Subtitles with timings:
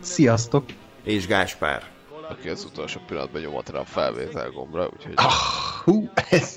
[0.00, 0.64] Sziasztok!
[1.02, 1.90] És Gáspár.
[2.28, 5.12] Aki az utolsó pillanatban nyomott rá a felvétel gombra, úgyhogy...
[5.16, 5.32] Ah,
[5.84, 6.56] hú, ez...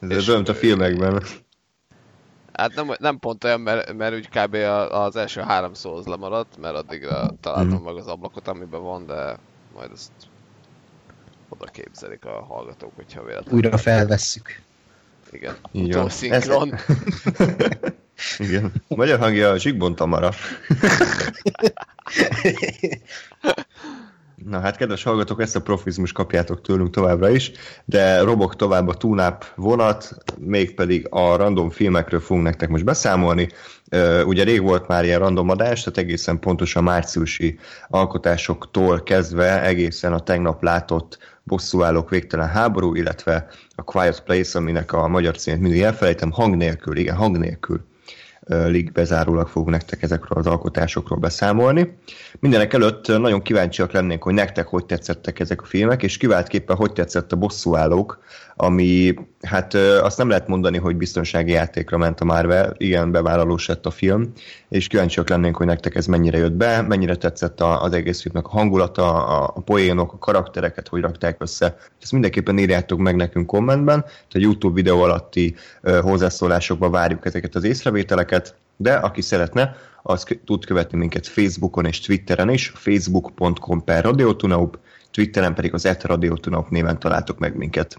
[0.00, 1.22] ez dönt a filmekben.
[2.52, 4.54] Hát nem, nem pont olyan, mert, mert úgy kb.
[4.90, 7.84] az első három szó az lemaradt, mert addigra találtam mm.
[7.84, 9.38] meg az ablakot, amiben van, de
[9.74, 10.12] majd ezt
[11.48, 13.60] oda képzelik a hallgatók, hogyha véletlenül.
[13.60, 14.60] Újra felvesszük.
[15.30, 16.72] Igen, utó szinkron.
[16.72, 16.80] Ez...
[18.48, 18.72] Igen.
[18.88, 20.30] Magyar hangja a Zsigbon Tamara.
[24.44, 27.52] Na hát, kedves hallgatók, ezt a profizmus kapjátok tőlünk továbbra is,
[27.84, 33.48] de robok tovább a túnáp vonat, mégpedig a random filmekről fogunk nektek most beszámolni.
[34.24, 40.20] Ugye rég volt már ilyen random adás, tehát egészen pontosan márciusi alkotásoktól kezdve egészen a
[40.20, 46.30] tegnap látott bosszúállók végtelen háború, illetve a Quiet Place, aminek a magyar címét mindig elfelejtem,
[46.30, 47.84] hang nélkül, igen, hang nélkül
[48.46, 51.98] lig bezárólag fogunk nektek ezekről az alkotásokról beszámolni.
[52.40, 56.92] Mindenek előtt nagyon kíváncsiak lennénk, hogy nektek hogy tetszettek ezek a filmek, és kiváltképpen hogy
[56.92, 58.22] tetszett a bosszúállók,
[58.56, 63.86] ami hát azt nem lehet mondani, hogy biztonsági játékra ment a Marvel, igen, bevállalós lett
[63.86, 64.32] a film,
[64.68, 68.50] és kíváncsiak lennénk, hogy nektek ez mennyire jött be, mennyire tetszett az egész filmnek a
[68.50, 71.76] hangulata, a poénok, a karaktereket, hogy rakták össze.
[72.02, 75.54] Ezt mindenképpen írjátok meg nekünk kommentben, tehát a YouTube videó alatti
[76.00, 82.50] hozzászólásokban várjuk ezeket az észrevételeket, de aki szeretne, az tud követni minket Facebookon és Twitteren
[82.50, 84.10] is, facebook.com per
[85.10, 86.06] Twitteren pedig az et
[86.70, 87.96] néven találtok meg minket.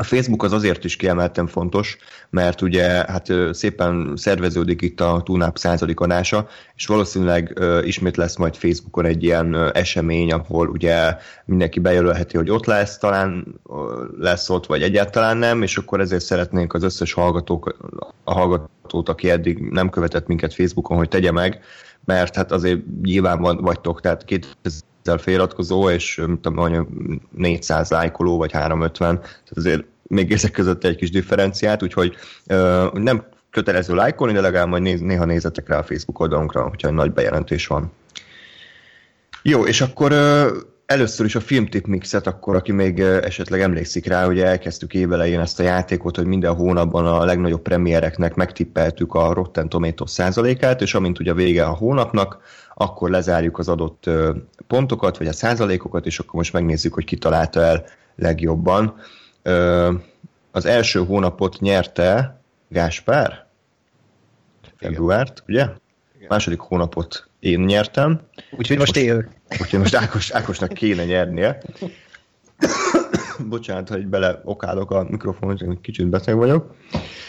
[0.00, 1.96] A Facebook az azért is kiemelten fontos,
[2.30, 8.56] mert ugye hát szépen szerveződik itt a Tunap századik adása, és valószínűleg ismét lesz majd
[8.56, 13.60] Facebookon egy ilyen esemény, ahol ugye mindenki bejelölheti, hogy ott lesz, talán
[14.18, 17.76] lesz ott, vagy egyáltalán nem, és akkor ezért szeretnénk az összes hallgatók,
[18.24, 21.60] a hallgatót, aki eddig nem követett minket Facebookon, hogy tegye meg,
[22.04, 26.88] mert hát azért nyilván van, vagytok, tehát 2000 feliratkozó, és tudom,
[27.36, 32.14] 400 lájkoló, vagy 350, tehát azért még ezek között egy kis differenciát, úgyhogy
[32.46, 36.88] uh, nem kötelező lájkolni, de legalább majd néz, néha nézzetek rá a Facebook oldalunkra, hogyha
[36.88, 37.92] egy nagy bejelentés van.
[39.42, 40.12] Jó, és akkor
[40.86, 45.60] először is a filmtip mixet, akkor aki még esetleg emlékszik rá, hogy elkezdtük évelején ezt
[45.60, 51.18] a játékot, hogy minden hónapban a legnagyobb premiereknek megtippeltük a Rotten Tomatoes százalékát, és amint
[51.18, 52.38] ugye vége a hónapnak,
[52.80, 54.10] akkor lezárjuk az adott
[54.66, 57.84] pontokat, vagy a százalékokat, és akkor most megnézzük, hogy ki találta el
[58.14, 58.94] legjobban.
[60.50, 63.46] Az első hónapot nyerte Gáspár,
[64.76, 65.62] februárt, ugye?
[66.16, 66.26] Igen.
[66.28, 68.20] Második hónapot én nyertem.
[68.50, 69.28] Úgyhogy most én.
[69.60, 71.62] Úgyhogy most Ákos, Ákosnak kéne nyernie.
[73.48, 76.74] Bocsánat, hogy bele okálok a mikrofonot, hogy kicsit beteg vagyok.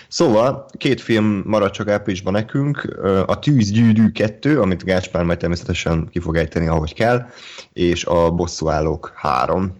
[0.08, 6.20] Szóval két film maradt csak áprilisban nekünk, a Tűzgyűrű 2, amit Gáspár majd természetesen ki
[6.20, 7.26] fog ejteni, ahogy kell,
[7.74, 9.74] és a Bosszúállók 3.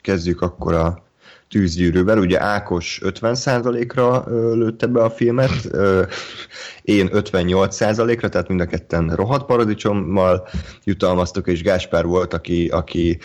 [0.00, 1.04] Kezdjük akkor a
[1.48, 2.18] tűzgyűrűvel.
[2.18, 4.24] Ugye Ákos 50%-ra
[4.54, 5.64] lőtte be a filmet,
[6.82, 10.48] én 58%-ra, tehát mind a ketten rohadt paradicsommal
[10.84, 13.18] jutalmaztok, és Gáspár volt, aki, aki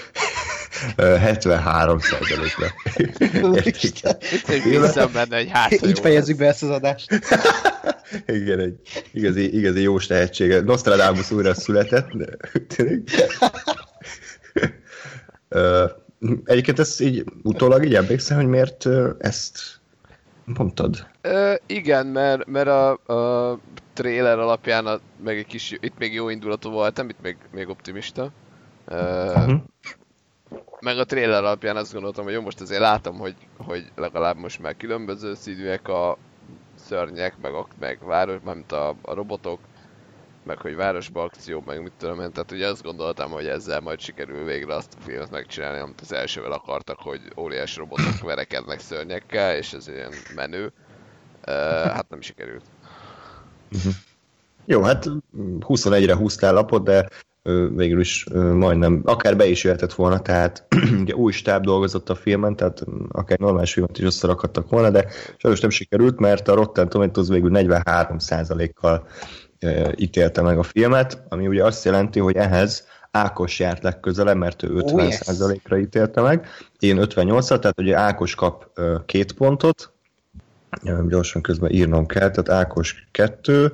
[0.97, 2.67] 73%-ra.
[5.87, 7.07] Így fejezzük be ezt az adást.
[8.25, 8.79] Igen, egy
[9.11, 10.61] igazi, igazi jó tehetsége.
[10.61, 12.09] Nostradamus újra született.
[16.45, 18.88] Egyébként ezt így utólag így emlékszel, hogy miért
[19.19, 19.79] ezt
[20.45, 21.07] mondtad?
[21.21, 23.59] Ö, igen, mert, mert a, a
[23.93, 28.31] trailer alapján a, meg egy kis, itt még jó indulatú voltam, itt még, még optimista.
[28.85, 29.62] Ö, uh-huh.
[30.81, 34.62] Meg a trailer alapján azt gondoltam, hogy jó, most azért látom, hogy, hogy legalább most
[34.62, 36.18] már különböző színűek a
[36.75, 39.60] szörnyek, meg, a, meg város, mint a, a robotok,
[40.44, 44.00] meg hogy városba akció, meg mit tudom én, tehát ugye azt gondoltam, hogy ezzel majd
[44.00, 49.56] sikerül végre azt a filmet megcsinálni, amit az elsővel akartak, hogy óriás robotok verekednek szörnyekkel,
[49.56, 50.72] és ez ilyen menő.
[51.48, 51.54] Uh,
[51.92, 52.66] hát nem sikerült.
[54.66, 55.06] Jó, hát
[55.60, 57.10] 21-re húztál lapot, de
[57.75, 60.65] végül is majdnem, akár be is jöhetett volna, tehát
[61.01, 65.05] ugye új stáb dolgozott a filmen, tehát akár normális filmet is összerakadtak volna, de
[65.38, 69.07] sajnos nem sikerült, mert a Rotten Tomatoes végül 43%-kal
[69.95, 74.69] ítélte meg a filmet, ami ugye azt jelenti, hogy ehhez Ákos járt legközelebb, mert ő
[74.73, 76.47] 50%-ra ítélte meg,
[76.79, 79.91] én 58 tehát ugye Ákos kap két pontot,
[81.07, 83.73] gyorsan közben írnom kell, tehát Ákos kettő,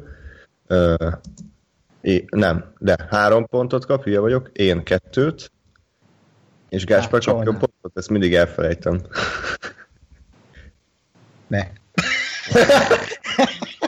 [2.01, 5.51] é, nem, de három pontot kap, hülye vagyok, én kettőt,
[6.69, 9.01] és Gáspár kapja pontot, ezt mindig elfelejtem.
[11.47, 11.59] Ne.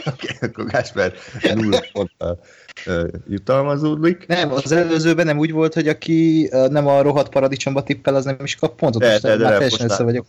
[0.06, 1.14] okay, akkor Gáspár
[1.54, 2.40] nulla ponttal
[2.86, 4.28] uh, jutalmazódik.
[4.28, 8.26] Nem, az előzőben nem úgy volt, hogy aki uh, nem a rohadt paradicsomba tippel, az
[8.26, 9.02] nem is kap pontot.
[9.02, 10.26] De, de, de, de most vagyok.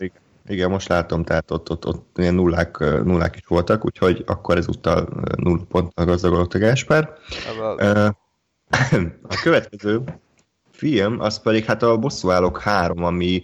[0.51, 5.09] Igen, most látom, tehát ott, ott, ott ilyen nullák, nullák is voltak, úgyhogy akkor ezúttal
[5.37, 7.13] null ponttal gazdagodott a Gáspár.
[9.29, 10.03] A következő
[10.81, 13.43] film, az pedig hát a Bosszúállók 3, ami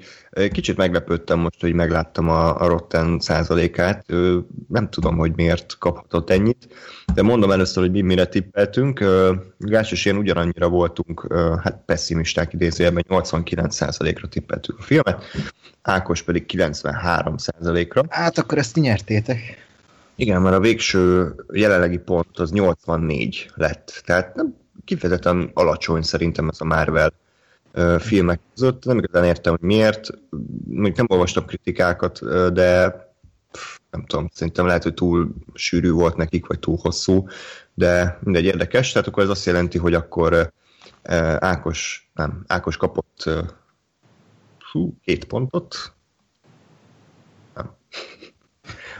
[0.50, 4.06] kicsit meglepődtem most, hogy megláttam a, a Rotten százalékát.
[4.68, 6.68] Nem tudom, hogy miért kaphatott ennyit,
[7.14, 9.04] de mondom először, hogy mi mire tippeltünk.
[9.58, 15.24] Gás és én ugyanannyira voltunk, hát pessimisták idézőjelben, 89 százalékra tippeltük a filmet,
[15.82, 18.02] Ákos pedig 93 százalékra.
[18.08, 19.38] Hát akkor ezt nyertétek.
[20.14, 24.02] Igen, mert a végső jelenlegi pont az 84 lett.
[24.04, 24.54] Tehát nem
[24.84, 27.12] kifejezetten alacsony szerintem ez a Marvel
[27.98, 28.84] filmek között.
[28.84, 30.08] Nem igazán értem, hogy miért.
[30.64, 32.18] Még nem olvastam kritikákat,
[32.52, 33.04] de
[33.90, 37.28] nem tudom, szerintem lehet, hogy túl sűrű volt nekik, vagy túl hosszú,
[37.74, 38.92] de mindegy érdekes.
[38.92, 40.52] Tehát akkor ez azt jelenti, hogy akkor
[41.38, 43.30] Ákos, nem, Ákos kapott
[44.72, 45.92] hú, két pontot.
[47.54, 47.74] Nem.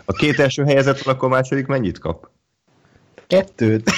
[0.04, 2.28] A két első helyezett, akkor második mennyit kap?
[3.26, 3.90] Kettőt.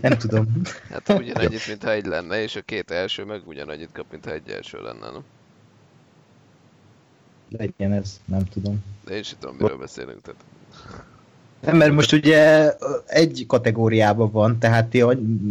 [0.00, 0.46] Nem tudom.
[0.90, 4.78] Hát ugyanannyit, mintha egy lenne, és a két első meg ugyanannyit kap, mintha egy első
[4.82, 5.22] lenne, nem?
[7.48, 8.84] Legyen ez, nem tudom.
[9.04, 10.40] De én sem tudom, miről beszélünk, tehát...
[11.60, 12.70] Nem, mert most ugye
[13.06, 15.04] egy kategóriában van, tehát ti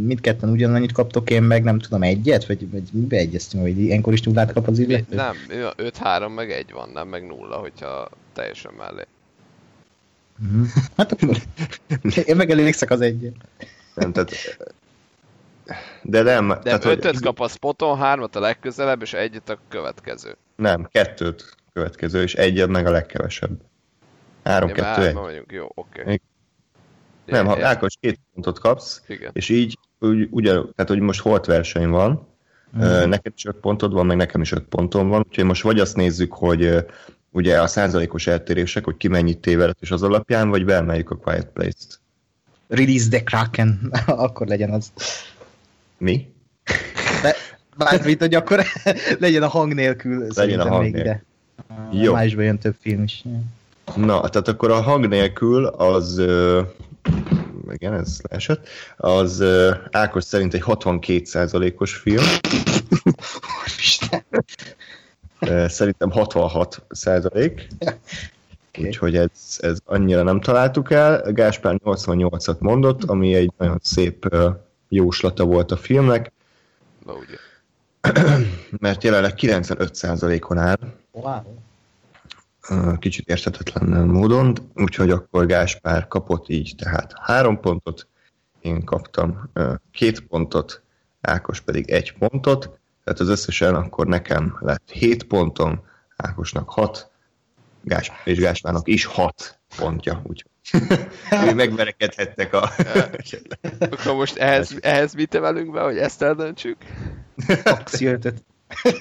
[0.06, 2.46] mindketten ugyanannyit kaptok, én meg nem tudom, egyet?
[2.46, 5.16] Vagy, vagy mibe egyeztünk, hogy ilyenkor is nullát kap az illető?
[5.16, 9.04] Nem, 5-3 meg egy van, nem meg nulla, hogyha teljesen mellé.
[10.44, 10.64] Mm.
[10.98, 11.38] Hát akkor
[12.26, 13.36] én meg elégszek az egyet.
[14.02, 14.58] Nem, tehát...
[16.02, 16.48] De nem.
[16.48, 17.22] De tehát, ötöt hogy...
[17.22, 20.36] kap a spoton, hármat a legközelebb, és egyet a következő.
[20.56, 23.52] Nem, kettőt következő, és egyet meg a legkevesebb.
[24.44, 25.14] Három, ja, kettő, egy.
[25.14, 26.02] vagyunk, jó, oké.
[26.02, 26.22] Okay.
[27.26, 29.32] Nem, ha Ákos két pontot kapsz, Igen.
[29.34, 32.28] és így úgy, ugye, tehát hogy most holt verseny van,
[32.78, 33.10] mm.
[33.10, 35.96] neked is öt pontod van, meg nekem is öt pontom van, úgyhogy most vagy azt
[35.96, 36.86] nézzük, hogy
[37.32, 41.48] ugye a százalékos eltérések, hogy ki mennyit tévedett, és az alapján, vagy beemeljük a Quiet
[41.54, 42.01] Place-t.
[42.72, 43.92] Release the Kraken,
[44.26, 44.92] akkor legyen az.
[45.98, 46.34] Mi?
[47.22, 47.36] De,
[47.78, 48.66] bármit, hogy akkor
[49.20, 50.28] legyen a hang nélkül.
[50.36, 51.00] Legyen a hang nélkül.
[51.00, 51.24] Ide.
[51.92, 52.14] Jó.
[52.14, 53.24] Májusban jön több film is.
[53.96, 56.60] Na, tehát akkor a hang nélkül az, uh,
[57.72, 62.24] igen, ez leesett, az uh, Ákos szerint egy 62%-os film.
[65.68, 67.68] Szerintem 66 százalék.
[68.72, 68.88] Okay.
[68.88, 71.32] Úgyhogy ez, ez annyira nem találtuk el.
[71.32, 74.36] Gáspár 88-at mondott, ami egy nagyon szép
[74.90, 76.32] jóslata volt a filmnek.
[77.06, 77.38] Na ugye.
[78.80, 80.80] Mert jelenleg 95%-on áll.
[81.12, 81.42] Wow.
[83.00, 88.08] Kicsit érthetetlen módon, úgyhogy akkor Gáspár kapott így tehát három pontot,
[88.62, 89.50] én kaptam
[89.92, 90.82] két pontot,
[91.22, 95.84] Ákos pedig egy pontot, tehát az összesen akkor nekem lett 7 pontom,
[96.16, 97.11] Ákosnak 6,
[97.84, 100.50] Gás, és Gáspának is 6 pontja, úgyhogy
[101.48, 102.70] ő megverekedhettek a...
[103.92, 106.78] akkor most ehhez, ehhez mit emelünk be, hogy ezt eldöntsük?
[107.64, 108.44] Axiötet.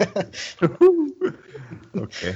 [1.93, 2.27] Oké.
[2.27, 2.33] Okay.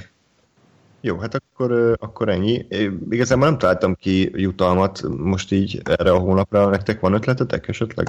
[1.01, 2.65] Jó, hát akkor, akkor ennyi.
[3.09, 6.69] Igazából nem találtam ki jutalmat most így erre a hónapra.
[6.69, 8.07] Nektek van ötletetek esetleg?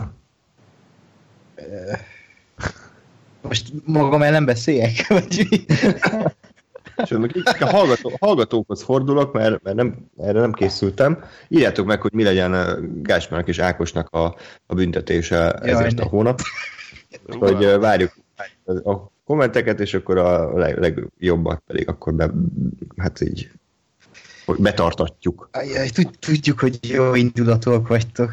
[3.40, 5.06] Most magam el nem beszéljek?
[5.08, 5.64] Vagy mi?
[6.96, 7.10] És
[7.60, 11.24] a hallgató, hallgatókhoz fordulok, mert, mert nem, erre nem készültem.
[11.48, 14.36] Írjátok meg, hogy mi legyen Gásmának és Ákosnak a,
[14.66, 16.02] a büntetése Jaj, ezért ne.
[16.02, 16.40] a hónap.
[17.38, 18.14] hogy várjuk
[18.84, 22.30] a kommenteket, és akkor a leg, legjobbat pedig akkor be,
[22.96, 23.50] hát így
[24.46, 25.48] hogy betartatjuk.
[25.52, 25.88] Ajaj,
[26.18, 28.32] tudjuk, hogy jó indulatúak vagytok.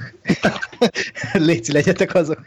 [1.33, 2.39] Léci legyetek azok.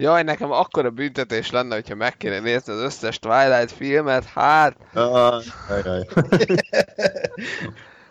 [0.00, 4.76] Jaj, nekem akkora büntetés lenne, hogyha meg kéne nézni az összes Twilight filmet, hát...
[4.94, 5.42] Jaj,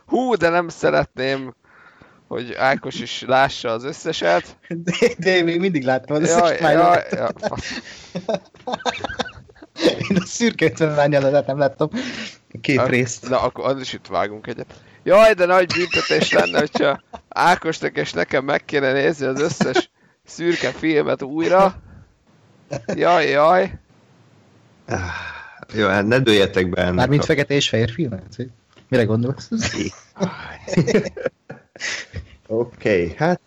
[0.05, 1.55] Hú, de nem szeretném,
[2.27, 4.57] hogy Ákos is lássa az összeset.
[4.67, 6.59] De, de én még mindig láttam az jaj, összes.
[6.59, 7.03] Jaj, jaj.
[10.09, 11.09] Én a szürke 50
[11.45, 11.89] nem láttam.
[12.61, 13.29] Két a, részt.
[13.29, 14.73] Na, akkor az is itt vágunk egyet.
[15.03, 19.89] Jaj, de nagy büntetés lenne, hogyha Ákosnak és nekem meg kéne nézni az összes
[20.29, 21.75] szürke filmet újra.
[22.95, 23.79] Jaj, jaj.
[25.73, 26.95] Jó, hát ne dőljetek be ennek.
[26.95, 28.47] Mármint a- fekete és fehér filmet?
[28.87, 29.49] Mire gondolsz?
[32.47, 33.13] Oké, okay.
[33.17, 33.41] hát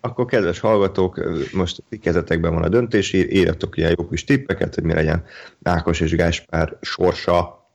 [0.00, 1.20] akkor kedves hallgatók,
[1.52, 5.24] most ti kezetekben van a döntés, ír- írjatok ilyen jó kis tippeket, hogy mi legyen
[5.62, 7.65] Ákos és Gáspár sorsa.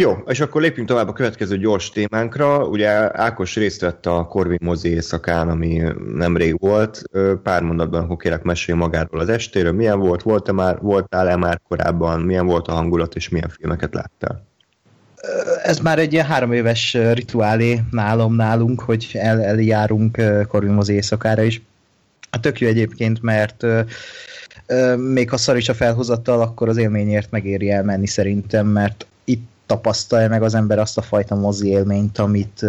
[0.00, 2.66] Jó, és akkor lépjünk tovább a következő gyors témánkra.
[2.66, 5.82] Ugye Ákos részt vett a Corvin mozi éjszakán, ami
[6.14, 7.02] nemrég volt.
[7.42, 9.72] Pár mondatban akkor kérek mesélj magáról az estéről.
[9.72, 10.22] Milyen volt?
[10.22, 12.20] Volt-e már, voltál-e már korábban?
[12.20, 14.46] Milyen volt a hangulat, és milyen filmeket láttál?
[15.62, 21.62] Ez már egy ilyen három éves rituálé nálam nálunk, hogy el, eljárunk Corvimoz éjszakára is.
[22.30, 23.66] A tök jó egyébként, mert
[24.96, 30.28] még ha szar is a felhozattal, akkor az élményért megéri elmenni szerintem, mert itt tapasztalja
[30.28, 32.64] meg az ember azt a fajta mozi élményt, amit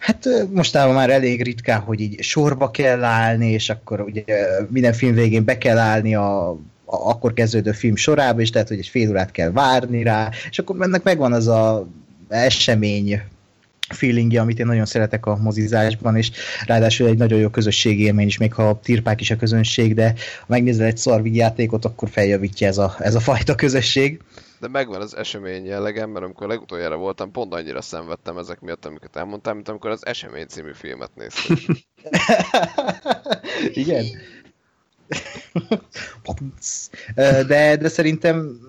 [0.00, 4.22] Hát mostában már elég ritkán, hogy így sorba kell állni, és akkor ugye
[4.68, 8.86] minden film végén be kell állni a, akkor kezdődő film sorába, és tehát, hogy egy
[8.86, 11.86] fél órát kell várni rá, és akkor ennek megvan az a
[12.28, 13.22] esemény
[13.88, 16.30] feelingje, amit én nagyon szeretek a mozizásban, és
[16.66, 20.46] ráadásul egy nagyon jó közösségi élmény is, még ha tirpák is a közönség, de ha
[20.46, 24.20] megnézel egy szarvigyátékot, akkor feljavítja ez a, ez a fajta közösség.
[24.60, 29.16] De megvan az esemény jellegem, mert amikor legutoljára voltam, pont annyira szenvedtem ezek miatt, amiket
[29.16, 31.56] elmondtam, mint amikor az Esemény című filmet néztem.
[33.72, 34.04] Igen.
[37.46, 38.60] De, de szerintem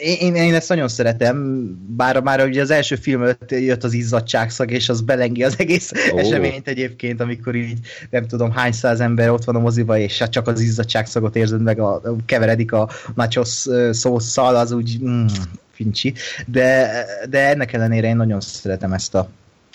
[0.00, 4.70] én, én ezt nagyon szeretem, bár már ugye az első film előtt jött az izzadságszag,
[4.70, 6.20] és az belengi az egész oh.
[6.20, 7.78] eseményt egyébként, amikor így
[8.10, 11.62] nem tudom hány száz ember ott van a moziba, és hát csak az izzadságszagot érzed
[11.62, 15.26] meg, a, keveredik a nachos szószal, az úgy mm,
[15.70, 16.14] fincsi,
[16.46, 19.28] de, de ennek ellenére én nagyon szeretem ezt a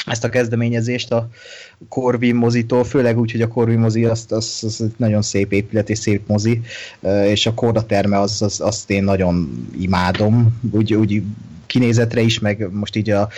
[0.06, 1.28] ezt a kezdeményezést a
[1.90, 5.90] Corvin mozitól, főleg úgy, hogy a Corvin mozi az, az, az egy nagyon szép épület
[5.90, 6.62] és szép mozi,
[7.26, 11.24] és a Korda terme az, az, azt én nagyon imádom, úgy, úgy
[11.66, 13.30] kinézetre is, meg most így a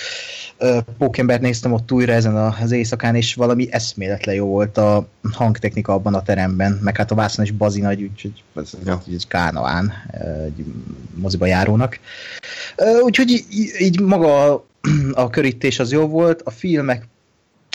[0.57, 5.07] ö, Pókembert néztem ott újra ezen a- az éjszakán, és valami eszméletlen jó volt a
[5.33, 9.01] hangtechnika abban a teremben, meg hát a vászon is bazi nagy, úgyhogy ez, Ja.
[9.07, 10.65] egy kánoán ö, egy
[11.15, 11.99] moziba járónak.
[13.03, 14.65] Úgyhogy í- így maga
[15.13, 17.07] a- körítés az jó volt, a filmek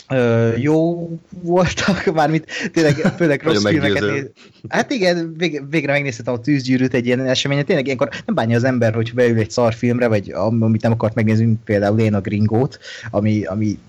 [0.09, 4.29] ö, jó voltak, mármint tényleg főleg rossz filmeket néz.
[4.69, 7.65] Hát igen, vég, végre megnéztem a tűzgyűrűt egy ilyen eseményen.
[7.65, 10.91] Tényleg ilyenkor nem bánja az ember, hogy beül egy szar filmre, vagy am- amit nem
[10.91, 12.79] akart megnézni, például én a Gringót,
[13.11, 13.79] ami, ami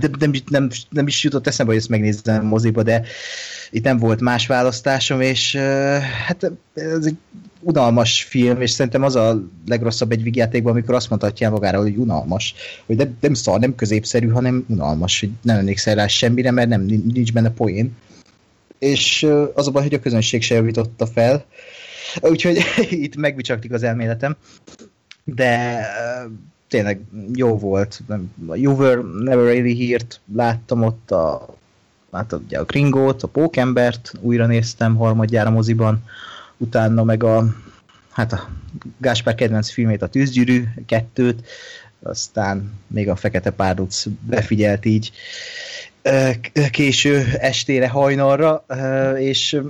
[0.00, 3.02] nem, nem, nem, nem is jutott eszembe, hogy ezt megnézzem moziba, de
[3.70, 5.56] itt nem volt más választásom, és
[6.26, 7.16] hát ez egy
[7.60, 12.54] unalmas film, és szerintem az a legrosszabb egy vígjátékban, amikor azt mondhatja magára, hogy unalmas,
[12.86, 16.80] hogy nem, nem szar, nem középszerű, hanem unalmas, hogy nem emlékszel rá semmire, mert nem,
[16.82, 17.96] nincs benne poén.
[18.78, 21.44] És az a baj, hogy a közönség se javította fel,
[22.20, 22.58] úgyhogy
[22.90, 24.36] itt megbicsaklik az elméletem,
[25.24, 25.80] de
[26.68, 27.00] tényleg
[27.34, 28.02] jó volt.
[28.54, 31.54] You Were Never Really Here-t láttam ott, a,
[32.12, 36.02] hát ugye a Gringót, a Pókembert, újra néztem harmadjára moziban,
[36.58, 37.54] utána meg a
[38.10, 38.48] hát a
[39.00, 41.46] Gáspár kedvenc filmét, a Tűzgyűrű kettőt,
[42.02, 45.12] aztán még a Fekete Párduc befigyelt így
[46.70, 48.64] késő estére, hajnalra,
[49.18, 49.60] és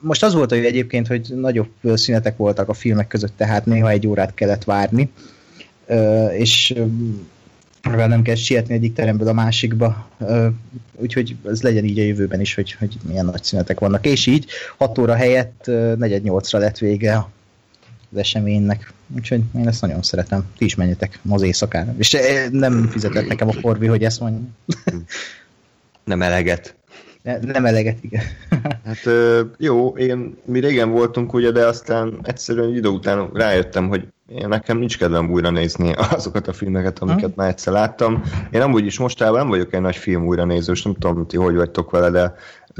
[0.00, 4.06] most az volt, hogy egyébként, hogy nagyobb szünetek voltak a filmek között, tehát néha egy
[4.06, 5.10] órát kellett várni,
[6.32, 6.74] és
[7.90, 10.08] mivel nem kell sietni egyik teremből a másikba,
[10.96, 14.06] úgyhogy ez legyen így a jövőben is, hogy, hogy milyen nagy szünetek vannak.
[14.06, 14.46] És így
[14.76, 17.26] 6 óra helyett ö, negyed nyolcra lett vége
[18.12, 18.92] az eseménynek.
[19.16, 20.44] Úgyhogy én ezt nagyon szeretem.
[20.58, 21.94] Ti is menjetek az éjszakára.
[21.98, 22.16] És
[22.50, 24.40] nem fizetett nekem a Corvi, hogy ezt mondja.
[26.04, 26.74] Nem eleget.
[27.22, 28.22] Ne- Nem eleget, igen.
[28.84, 29.08] Hát
[29.58, 34.06] jó, én, mi régen voltunk ugye, de aztán egyszerűen egy idő után rájöttem, hogy
[34.38, 38.22] én nekem nincs kedvem újra nézni azokat a filmeket, amiket már egyszer láttam.
[38.50, 41.56] Én amúgy is mostában nem vagyok egy nagy film újra nézős, nem tudom, ti hogy
[41.56, 42.34] vagytok vele, de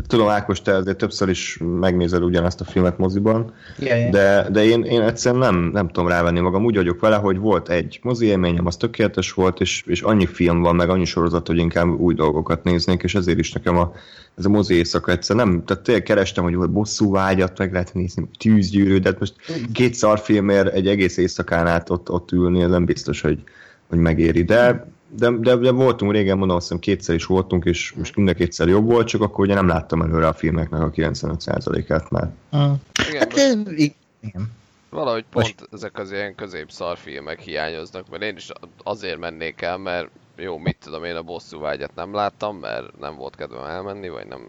[0.06, 4.10] tudom, Ákos, te azért többször is megnézed ugyanazt a filmet moziban, ja.
[4.10, 6.64] de, de én, én egyszerűen nem, nem tudom rávenni magam.
[6.64, 10.60] Úgy vagyok vele, hogy volt egy mozi élményem, az tökéletes volt, és, és annyi film
[10.60, 13.92] van, meg annyi sorozat, hogy inkább új dolgokat néznék, és ezért is nekem a,
[14.38, 18.28] ez a mozi éjszaka egyszer nem, tehát tényleg kerestem, hogy bosszú vágyat, meg lehet nézni,
[18.38, 19.34] tűzgyűrű, de hát most
[19.72, 23.42] két szarfilmért egy egész éjszakán át ott, ott ülni, ez nem biztos, hogy,
[23.88, 24.42] hogy megéri.
[24.42, 28.28] De, de, de, de, voltunk régen, mondom, azt hiszem kétszer is voltunk, és most mind
[28.28, 32.30] a kétszer jobb volt, csak akkor ugye nem láttam előre a filmeknek a 95%-át már.
[32.56, 32.72] Mm.
[33.08, 34.60] Igen, Hát, i- igen.
[34.90, 35.68] Valahogy pont Most...
[35.72, 38.50] ezek az ilyen középszar filmek hiányoznak, mert én is
[38.82, 43.16] azért mennék el, mert jó, mit tudom, én a bosszú vágyat nem láttam, mert nem
[43.16, 44.48] volt kedvem elmenni, vagy nem,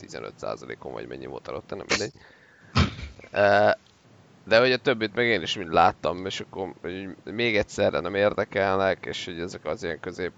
[0.00, 2.12] 15%-on vagy mennyi volt alatt, nem mindegy.
[4.44, 8.14] De hogy a többit meg én is mind láttam, és akkor hogy még egyszerre nem
[8.14, 10.32] érdekelnek, és hogy ezek az ilyen közép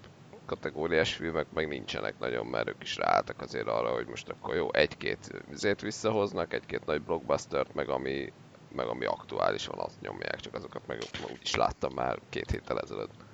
[0.45, 4.73] kategóriás filmek meg nincsenek nagyon, mert ők is ráálltak azért arra, hogy most akkor jó,
[4.73, 8.33] egy-két vizét visszahoznak, egy-két nagy blockbustert, meg ami,
[8.75, 10.97] meg ami aktuális van, azt nyomják, csak azokat meg
[11.31, 13.24] úgy is láttam már két héttel ezelőtt.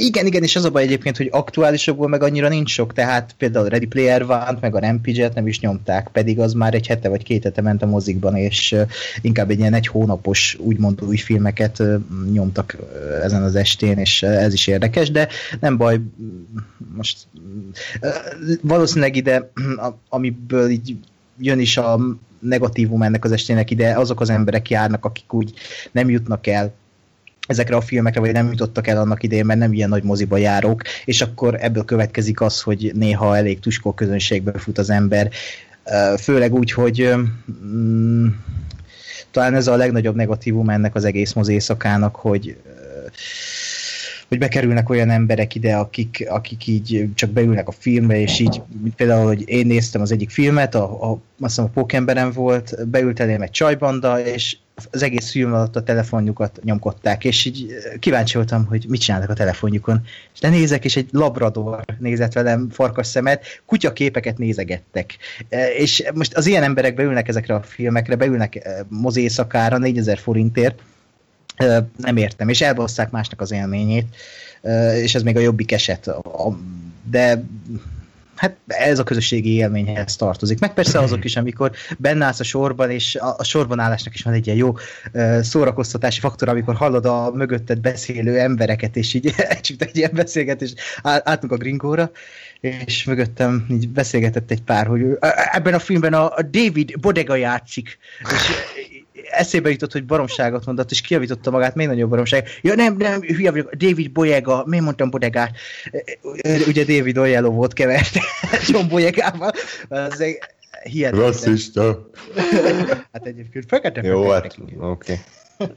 [0.00, 3.68] Igen, igen, és az a baj egyébként, hogy aktuálisokból meg annyira nincs sok, tehát például
[3.68, 7.22] Ready Player one meg a Rampage-et nem is nyomták, pedig az már egy hete vagy
[7.22, 8.76] két hete ment a mozikban, és
[9.20, 11.82] inkább egy ilyen egy hónapos úgymond új filmeket
[12.32, 12.76] nyomtak
[13.22, 15.28] ezen az estén, és ez is érdekes, de
[15.60, 16.00] nem baj,
[16.94, 17.26] most
[18.62, 19.50] valószínűleg ide,
[20.08, 20.96] amiből így
[21.38, 22.00] jön is a
[22.40, 25.52] negatívum ennek az estének ide, azok az emberek járnak, akik úgy
[25.92, 26.74] nem jutnak el
[27.48, 30.82] ezekre a filmekre, vagy nem jutottak el annak idején, mert nem ilyen nagy moziba járók,
[31.04, 35.30] és akkor ebből következik az, hogy néha elég tuskó közönségbe fut az ember,
[36.18, 37.14] főleg úgy, hogy
[37.64, 38.26] mm,
[39.30, 42.56] talán ez a legnagyobb negatívum ennek az egész mozi éjszakának, hogy
[44.28, 48.62] hogy bekerülnek olyan emberek ide, akik, akik így csak beülnek a filmbe, és így
[48.96, 53.20] például, hogy én néztem az egyik filmet, a, a, azt hiszem a Pókemberen volt, beült
[53.20, 54.56] elém egy csajbanda, és
[54.90, 59.34] az egész film alatt a telefonjukat nyomkodták, és így kíváncsi voltam, hogy mit csinálnak a
[59.34, 60.00] telefonjukon.
[60.34, 65.16] És de nézek, és egy labrador nézett velem farkas szemet, kutyaképeket nézegettek.
[65.78, 70.80] És most az ilyen emberek beülnek ezekre a filmekre, beülnek mozi éjszakára 4000 forintért,
[71.96, 74.16] nem értem, és elbasszák másnak az élményét,
[75.02, 76.10] és ez még a jobbik eset.
[77.10, 77.42] De
[78.38, 80.60] hát ez a közösségi élményhez tartozik.
[80.60, 84.22] Meg persze azok is, amikor benne állsz a sorban, és a, a sorban állásnak is
[84.22, 84.74] van egy ilyen jó
[85.40, 91.52] szórakoztatási faktor, amikor hallod a mögötted beszélő embereket, és így egy, egy ilyen beszélgetés, álltunk
[91.52, 92.10] a gringóra,
[92.60, 95.02] és mögöttem így beszélgetett egy pár, hogy
[95.52, 98.52] ebben a filmben a, a David Bodega játszik, és
[99.30, 102.48] eszébe jutott, hogy baromságot mondott, és kiavította magát, még nagyobb baromság.
[102.62, 105.56] Ja, nem, nem, hülye vagyok, David Boyega, miért mondtam Bodegát?
[106.66, 108.18] Ugye David Ojello volt kevert
[108.68, 109.52] John Boyegával.
[109.88, 110.38] Az egy
[110.82, 111.26] hihetetlen.
[111.26, 112.10] Rasszista.
[113.12, 115.20] hát egyébként fekete Jó, hát oké.
[115.58, 115.72] Okay.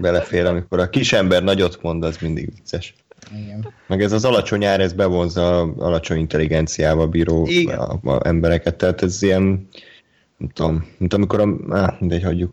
[0.00, 2.94] Belefér, amikor a kis ember nagyot mond, az mindig vicces.
[3.44, 3.72] Igen.
[3.86, 9.22] Meg ez az alacsony ár, ez bevonza alacsony intelligenciával bíró a, a embereket, tehát ez
[9.22, 9.68] ilyen
[10.42, 11.74] nem tudom, mint amikor a...
[11.76, 12.52] Á, mindegy, hagyjuk.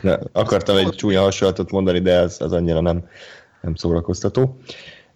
[0.00, 3.04] De akartam egy csúnya hasonlatot mondani, de az, az annyira nem,
[3.60, 4.58] nem szórakoztató.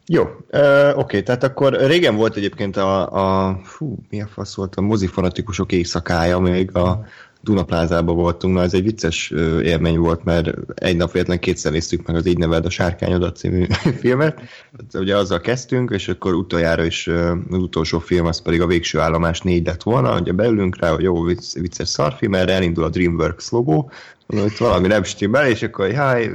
[0.06, 3.10] Jó, uh, oké, tehát akkor régen volt egyébként a,
[3.48, 7.04] a fú, mi a fasz volt, a mozifanatikusok éjszakája még a,
[7.42, 9.30] Dunaplázában voltunk, na ez egy vicces
[9.62, 13.66] élmény volt, mert egy nap véletlen kétszer néztük meg az Így neveld a sárkányodat című
[14.00, 14.40] filmet.
[14.76, 17.06] Hát, ugye azzal kezdtünk, és akkor utoljára is
[17.50, 21.02] az utolsó film, az pedig a végső állomás négy lett volna, ugye beülünk rá, hogy
[21.02, 21.22] jó,
[21.54, 23.90] vicces szarfilm, erre elindul a DreamWorks logó,
[24.26, 26.30] hogy valami nem stimmel, és akkor, háj,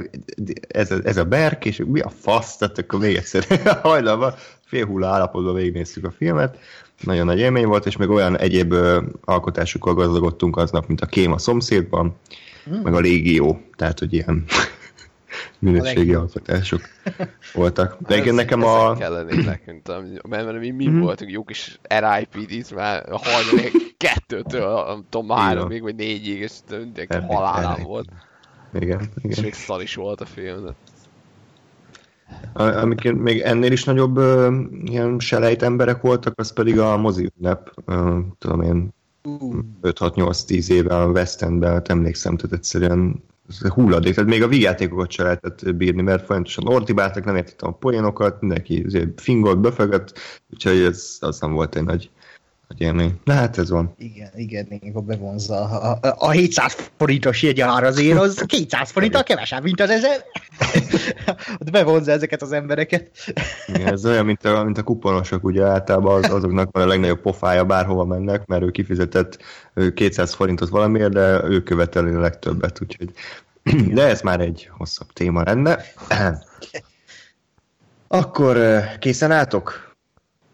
[0.68, 3.44] ez, a, ez a Berk, és mi a fasz, tehát akkor még egyszer
[3.82, 6.58] hajnalban, félhulla állapotban végignéztük a filmet,
[7.00, 11.32] nagyon nagy élmény volt, és még olyan egyéb ö, alkotásokkal gazdagodtunk aznap, mint a Kém
[11.32, 12.16] a szomszédban,
[12.64, 12.80] hmm.
[12.80, 14.44] meg a Légió, tehát hogy ilyen
[15.58, 16.80] minőségi alkotások
[17.54, 17.96] voltak.
[18.06, 18.94] De igen, nekem a...
[18.94, 21.00] kellenének, mint a, mert, mert mi, mi hmm.
[21.00, 27.16] voltunk jó kis RIPD-t már a harmadik kettőtől, nem tudom, háromig vagy négyig, és mindenki
[27.26, 28.08] halálán volt.
[28.74, 29.30] Igen, igen.
[29.30, 30.64] És még szar is volt a film.
[30.64, 30.74] De...
[32.52, 37.72] Amik még ennél is nagyobb uh, ilyen selejt emberek voltak, az pedig a mozi ünnep,
[37.86, 38.92] uh, tudom én,
[39.82, 43.22] 5-6-8-10 éve a West Endben, hát emlékszem, tehát egyszerűen
[43.68, 44.14] hulladék.
[44.14, 48.86] Tehát még a vígjátékokat se lehetett bírni, mert folyamatosan ordibáltak, nem értettem a poénokat, mindenki
[49.16, 50.18] fingolt, befögött,
[50.52, 52.10] úgyhogy ez az nem volt egy nagy
[52.68, 53.20] nagy élmény.
[53.24, 53.94] De hát ez van.
[53.98, 59.62] Igen, igen, akkor bevonza a, a, a 700 forintos jegyár azért, az 200 forinttal kevesebb,
[59.62, 60.24] mint az ezer.
[61.60, 63.10] Ott bevonza ezeket az embereket.
[63.66, 67.20] Igen, ez olyan, mint a, mint a kuponosok, ugye általában az, azoknak van a legnagyobb
[67.20, 69.38] pofája, bárhova mennek, mert ő kifizetett
[69.94, 73.12] 200 forintot valamiért, de ő követeli a legtöbbet, úgyhogy
[73.96, 75.78] de ez már egy hosszabb téma lenne.
[78.08, 79.94] Akkor készen álltok?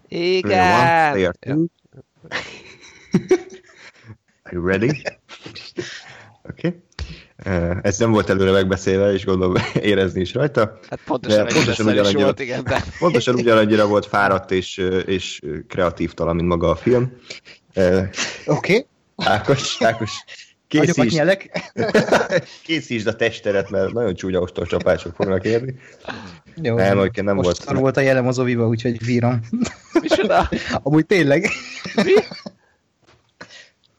[0.09, 1.18] Igen.
[1.18, 1.57] Jó,
[4.42, 5.02] Are you ready?
[6.42, 6.66] Oké.
[6.66, 6.82] Okay.
[7.46, 10.78] Uh, ez nem volt előre megbeszélve, és gondolom érezni is rajta.
[10.90, 12.84] Hát pontosan, pontosan ugyanannyira, volt, igen, de...
[12.98, 17.12] pontosan ugyanannyira volt fáradt és, és kreatív talán, mint maga a film.
[17.74, 18.08] Uh,
[18.46, 18.74] Oké.
[18.76, 18.87] Okay.
[19.16, 20.24] Ákos, Ákos
[20.78, 21.72] Nagyokat nyelek.
[22.66, 25.74] Készítsd a testeret, mert nagyon csúnya ostorcsapások fognak érni.
[26.62, 27.46] Jó, Nem, hogy nem volt.
[27.46, 29.40] Ostor volt a jelem az oviba, úgyhogy vírom.
[30.00, 30.48] Micsoda?
[30.82, 31.48] Amúgy tényleg.
[31.94, 32.12] Mi?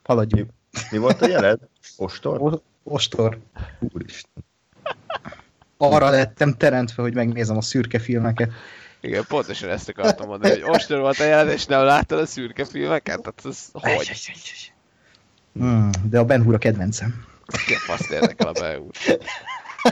[0.04, 0.50] Haladjunk.
[0.92, 1.60] Mi volt a jeled?
[1.98, 2.42] Ostor?
[2.42, 3.38] O- Ostor.
[3.80, 4.44] Úristen.
[5.78, 8.52] Arra lettem teremtve, hogy megnézem a szürke filmeket.
[9.02, 12.66] Igen, pontosan ezt akartam mondani, hogy ostor volt a jelenet, és nem láttad a szürke
[12.66, 13.22] filmeket?
[13.22, 14.12] Tehát ez hogy?
[15.60, 17.26] Hmm, de a Ben Hur a kedvencem.
[17.66, 18.92] Ki a faszt érdekel a beúr?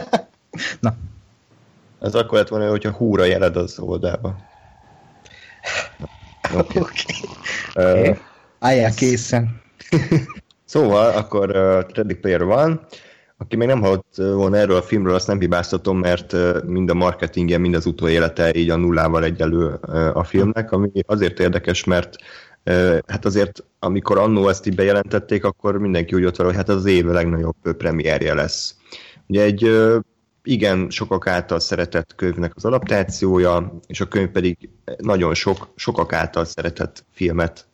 [0.80, 0.96] Na,
[2.02, 4.36] Ez akkor lett volna, hogyha húra jeled az oldalba.
[6.56, 6.80] oké.
[7.74, 8.18] Ö, Okay.
[8.60, 9.62] Álljál készen.
[10.66, 12.80] Szóval akkor uh, Ready Player One,
[13.38, 16.90] aki még nem hallott uh, volna erről a filmről, azt nem hibáztatom, mert uh, mind
[16.90, 21.84] a marketingje, mind az utólélete így a nullával egyelő uh, a filmnek, ami azért érdekes,
[21.84, 22.22] mert uh,
[23.08, 26.86] hát azért, amikor annó ezt így bejelentették, akkor mindenki úgy ott van, hogy hát az
[26.86, 28.76] év legnagyobb premierje lesz.
[29.28, 29.70] Ugye egy
[30.44, 36.46] igen sokak által szeretett könyvnek az adaptációja, és a könyv pedig nagyon sok, sokak által
[36.46, 37.68] szeretett filmet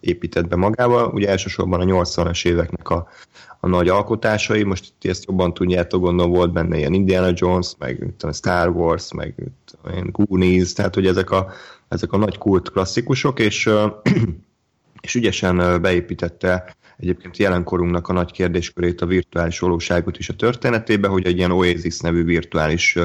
[0.00, 1.10] épített be magával.
[1.12, 3.08] Ugye elsősorban a 80-as éveknek a,
[3.60, 8.14] a nagy alkotásai, most itt ezt jobban tudjátok, gondolom volt benne ilyen Indiana Jones, meg
[8.16, 11.52] tudom, Star Wars, meg tudom Goonies, tehát hogy ezek a,
[11.94, 13.70] ezek a nagy kult klasszikusok, és,
[15.02, 21.26] és ügyesen beépítette egyébként jelenkorunknak a nagy kérdéskörét, a virtuális valóságot is a történetébe, hogy
[21.26, 22.98] egy ilyen Oasis nevű virtuális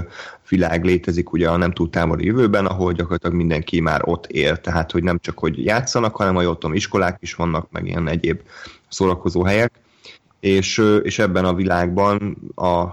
[0.49, 4.91] világ létezik ugye a nem túl távoli jövőben, ahol gyakorlatilag mindenki már ott él, tehát
[4.91, 8.39] hogy nem csak hogy játszanak, hanem hogy ott iskolák is vannak, meg ilyen egyéb
[8.87, 9.71] szórakozó helyek,
[10.39, 12.85] és, és ebben a világban a,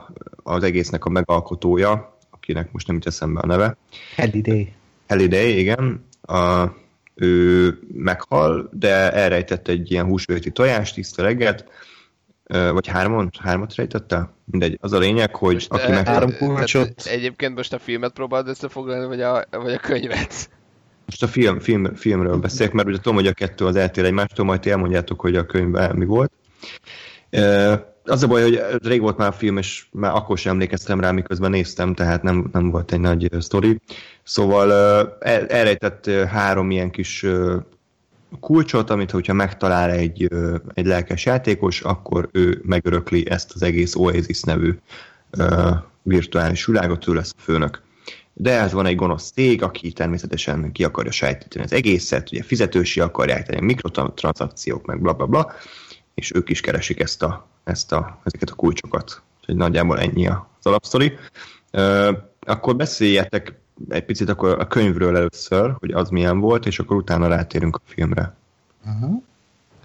[0.43, 3.77] az egésznek a megalkotója, akinek most nem jut eszembe a neve,
[4.17, 4.76] Halliday.
[5.09, 6.67] Halliday, igen, a,
[7.15, 11.65] ő meghal, de elrejtett egy ilyen húsvéti tojást, tiszta reggelt,
[12.49, 14.35] vagy hárman, hármat rejtette?
[14.45, 16.07] Mindegy, az a lényeg, hogy Most, aki meg...
[16.07, 17.03] három kulcsot.
[17.05, 20.51] Egyébként most a filmet próbáld összefoglalni, vagy a, vagy a könyvet?
[21.07, 24.45] Most a film, film, filmről beszélek, mert ugye tudom, hogy a kettő az eltér egymástól,
[24.45, 26.33] majd elmondjátok, hogy a könyvben mi volt.
[28.07, 31.11] Az a baj, hogy rég volt már a film, és már akkor sem emlékeztem rá,
[31.11, 33.81] miközben néztem, tehát nem, nem volt egy nagy sztori.
[34.23, 34.73] Szóval
[35.21, 37.27] el, elrejtett három ilyen kis
[38.41, 40.29] kulcsot, amit hogyha megtalál egy,
[40.75, 44.75] egy lelkes játékos, akkor ő megörökli ezt az egész Oasis nevű
[46.03, 47.83] virtuális világot, ő lesz a főnök.
[48.33, 53.01] De ez van egy gonosz cég, aki természetesen ki akarja sajtítani az egészet, ugye fizetősi
[53.01, 55.53] akarják tenni, mikrotranszakciók, meg bla bla bla,
[56.17, 59.23] és ők is keresik ezt a, ezt a, ezeket a kulcsokat.
[59.41, 61.13] Úgyhogy nagyjából ennyi az alapsztori.
[62.41, 63.55] Akkor beszéljetek
[63.89, 67.81] egy picit akkor a könyvről először, hogy az milyen volt, és akkor utána rátérünk a
[67.85, 68.35] filmre.
[68.87, 69.23] Uh-huh.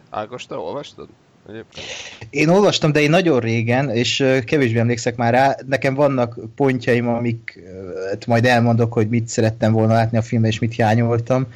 [0.10, 1.08] Ágos, te olvastad?
[1.50, 1.86] Egyébként.
[2.30, 5.56] Én olvastam, de én nagyon régen, és kevésbé emlékszek már rá.
[5.68, 10.74] Nekem vannak pontjaim, amiket majd elmondok, hogy mit szerettem volna látni a filmben, és mit
[10.74, 11.48] hiányoltam.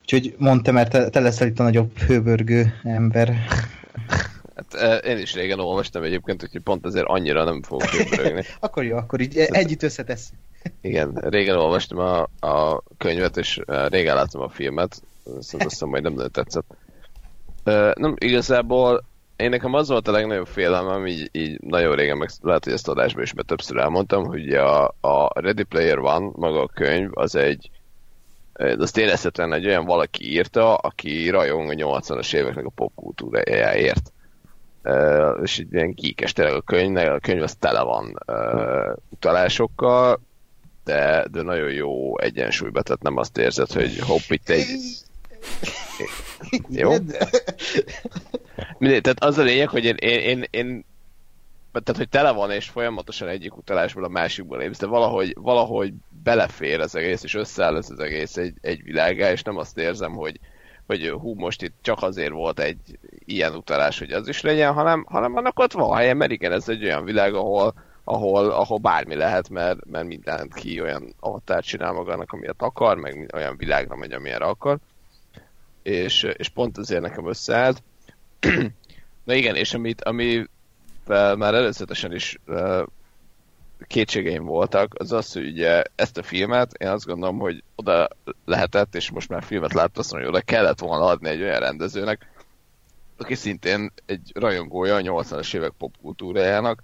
[0.00, 3.36] Úgyhogy mondtam, mert te, te leszel itt a nagyobb hőbörgő ember.
[4.56, 8.44] Hát eh, én is régen olvastam egyébként, úgyhogy pont ezért annyira nem fogok köpörögni.
[8.60, 10.32] Akkor jó, akkor így együtt összetesz.
[10.80, 15.88] Igen, régen olvastam a, a könyvet, és eh, régen láttam a filmet, szóval azt hiszem,
[15.88, 16.76] majd nem nagyon tetszett.
[17.64, 19.04] Eh, Nem, igazából
[19.36, 22.88] én nekem az volt a legnagyobb félelmem, így, így nagyon régen, meg lehet, hogy ezt
[22.88, 27.34] adásban is mert többször elmondtam, hogy a, a Ready Player One, maga a könyv, az
[27.34, 27.70] egy
[28.56, 34.10] eh, azt érezhetően egy olyan valaki írta, aki rajong a 80-as éveknek a popkultúrájáért.
[34.88, 40.20] Uh, és így ilyen kíkes tényleg a könyv, a könyv az tele van uh, utalásokkal,
[40.84, 44.66] de, de nagyon jó egyensúlyba, tehát nem azt érzed, hogy hopp, itt egy...
[46.68, 46.90] Jó?
[48.78, 50.84] Mindegy, tehát az a lényeg, hogy én, én, én, én
[51.72, 55.92] tehát, hogy tele van, és folyamatosan egyik utalásból a másikból lépsz, de valahogy, valahogy
[56.26, 60.12] belefér az egész, és összeáll ez az egész egy, egy világá, és nem azt érzem,
[60.12, 60.40] hogy,
[60.86, 65.06] hogy hú, most itt csak azért volt egy ilyen utalás, hogy az is legyen, hanem,
[65.08, 69.14] hanem annak ott van helye, mert igen, ez egy olyan világ, ahol, ahol, ahol bármi
[69.14, 74.12] lehet, mert, mert mindent ki olyan avatárt csinál magának, amilyet akar, meg olyan világra megy,
[74.12, 74.78] amilyenre akar.
[75.82, 77.82] És, és pont ezért nekem összeállt.
[79.24, 80.46] Na igen, és amit, ami
[81.36, 82.82] már előzetesen is uh,
[83.86, 88.08] kétségeim voltak, az az, hogy ugye ezt a filmet, én azt gondolom, hogy oda
[88.44, 91.60] lehetett, és most már filmet láttam, azt mondom, hogy oda kellett volna adni egy olyan
[91.60, 92.30] rendezőnek,
[93.16, 96.82] aki szintén egy rajongója a 80-as évek popkultúrájának.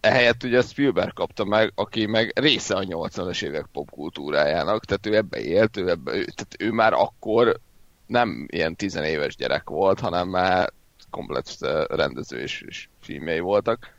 [0.00, 5.40] Ehelyett ugye Spielberg kapta meg, aki meg része a 80-as évek popkultúrájának, tehát ő ebbe
[5.40, 7.60] élt, ő, ebbe, tehát ő már akkor
[8.06, 10.72] nem ilyen tizenéves gyerek volt, hanem már
[11.10, 11.56] komplet
[11.88, 13.93] rendező és, és filmjei voltak.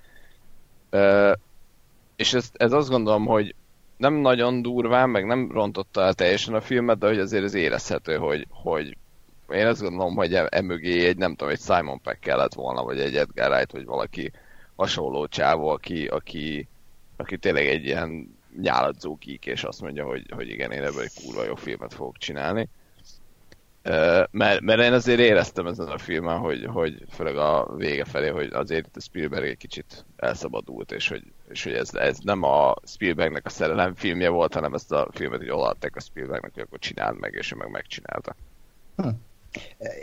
[2.15, 3.55] És ez, ez azt gondolom, hogy
[3.97, 8.15] nem nagyon durván, meg nem rontotta el teljesen a filmet, de hogy azért ez érezhető,
[8.15, 8.97] hogy, hogy
[9.49, 12.99] én azt gondolom, hogy emögé e egy, nem tudom, egy Simon Peck kellett volna, vagy
[12.99, 14.31] egy Edgar Wright, vagy valaki
[14.75, 16.67] hasonló csávó, aki, aki,
[17.15, 21.23] aki tényleg egy ilyen nyáladzó geek, és azt mondja, hogy, hogy igen, én ebből egy
[21.23, 22.69] kurva jó filmet fogok csinálni.
[24.31, 28.49] Mert, mert én azért éreztem ezen a filmen, hogy, hogy főleg a vége felé, hogy
[28.53, 32.75] azért itt a Spielberg egy kicsit elszabadult, és hogy, és hogy ez, ez nem a
[32.85, 36.79] Spielbergnek a szerelem filmje volt, hanem ezt a filmet hogy odaadták a Spielbergnek, hogy akkor
[36.79, 38.35] csináld meg, és ő meg megcsinálta.
[38.95, 39.07] Hm.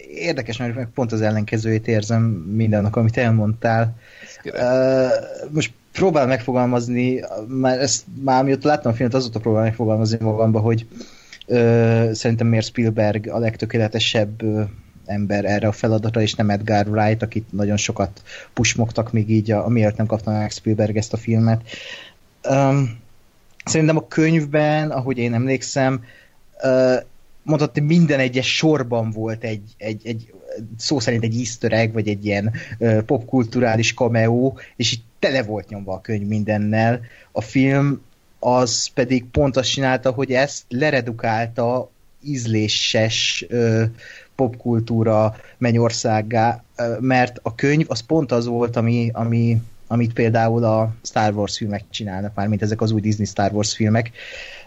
[0.09, 3.97] Érdekes, mert meg pont az ellenkezőjét érzem mindennek, amit elmondtál.
[4.45, 10.61] Uh, most próbál megfogalmazni, már ezt már amióta láttam a filmet, azóta próbál megfogalmazni magamba,
[10.61, 10.99] hogy uh,
[12.13, 14.43] szerintem miért Spielberg a legtökéletesebb
[15.07, 19.65] ember erre a feladatra, és nem Edgar Wright, akit nagyon sokat pusmogtak még így, a,
[19.65, 21.63] amiért nem kapta meg Spielberg ezt a filmet.
[22.49, 23.01] Um,
[23.65, 26.05] szerintem a könyvben, ahogy én emlékszem,
[26.63, 26.95] uh,
[27.43, 30.33] mondhatni minden egyes sorban volt egy, egy, egy
[30.77, 35.69] szó szerint egy easter egg, vagy egy ilyen uh, popkulturális cameo, és így tele volt
[35.69, 37.01] nyomva a könyv mindennel.
[37.33, 38.01] A film
[38.45, 41.91] az pedig pont azt csinálta, hogy ezt leredukálta
[42.23, 43.47] ízléses
[44.35, 50.95] popkultúra mennyországgá, uh, mert a könyv az pont az volt, ami, ami, amit például a
[51.03, 54.11] Star Wars filmek csinálnak már, mint ezek az új Disney Star Wars filmek,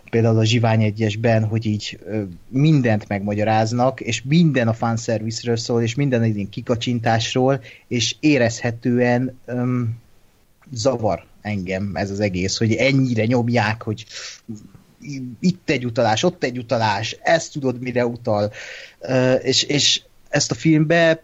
[0.10, 2.00] például a Zsivány egyesben, hogy így
[2.48, 9.98] mindent megmagyaráznak, és minden a fanszerviszről szól, és minden egy kikacsintásról, és érezhetően öm,
[10.72, 14.06] zavar engem ez az egész, hogy ennyire nyomják, hogy
[15.40, 18.52] itt egy utalás, ott egy utalás, ezt tudod, mire utal.
[19.42, 21.24] És, és ezt a filmbe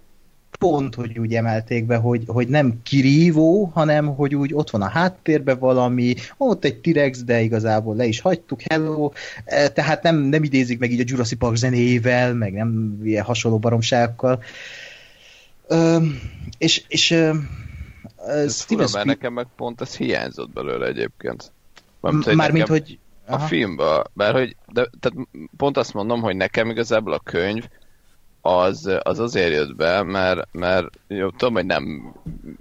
[0.60, 4.90] pont, hogy úgy emelték be, hogy, hogy nem kirívó, hanem hogy úgy ott van a
[4.90, 9.12] háttérben valami, ott egy T-rex, de igazából le is hagytuk, hello,
[9.74, 14.44] tehát nem, nem idézik meg így a Jurassic Park zenével, meg nem ilyen hasonló baromságokkal.
[16.58, 17.18] és, és
[18.28, 21.52] ez Steven mert nekem meg pont ez hiányzott belőle egyébként.
[22.36, 23.00] Mármint, hogy...
[23.28, 27.68] A filmben, mert hogy, de, tehát pont azt mondom, hogy nekem igazából a könyv
[28.42, 32.14] az, az azért jött be, mert, mert jó, tudom, hogy nem,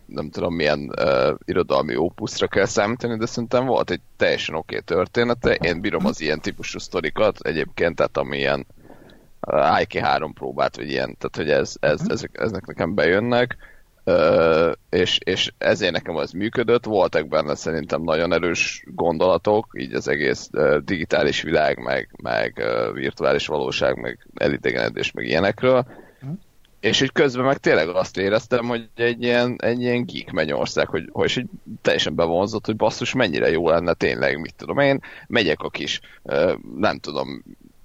[0.06, 4.96] nem tudom milyen uh, irodalmi ópuszra kell számítani, de szerintem volt egy teljesen oké okay
[4.96, 5.54] története.
[5.54, 8.66] Én bírom az ilyen típusú sztorikat egyébként, tehát ami ilyen
[9.40, 12.12] uh, IK3 próbát, vagy ilyen, tehát hogy ez, ez, mhm.
[12.12, 13.56] ezek, ezek nekem bejönnek
[14.90, 20.50] és, és ezért nekem az működött, voltak benne szerintem nagyon erős gondolatok, így az egész
[20.84, 25.86] digitális világ, meg, meg virtuális valóság, meg elidegenedés, meg ilyenekről,
[26.22, 26.38] uh-huh.
[26.80, 31.08] és hogy közben meg tényleg azt éreztem, hogy egy ilyen, egy ilyen geek mennyország, hogy,
[31.12, 31.46] hogy hogy
[31.82, 36.00] teljesen bevonzott, hogy basszus, mennyire jó lenne tényleg, mit tudom én, megyek a kis,
[36.76, 37.42] nem tudom,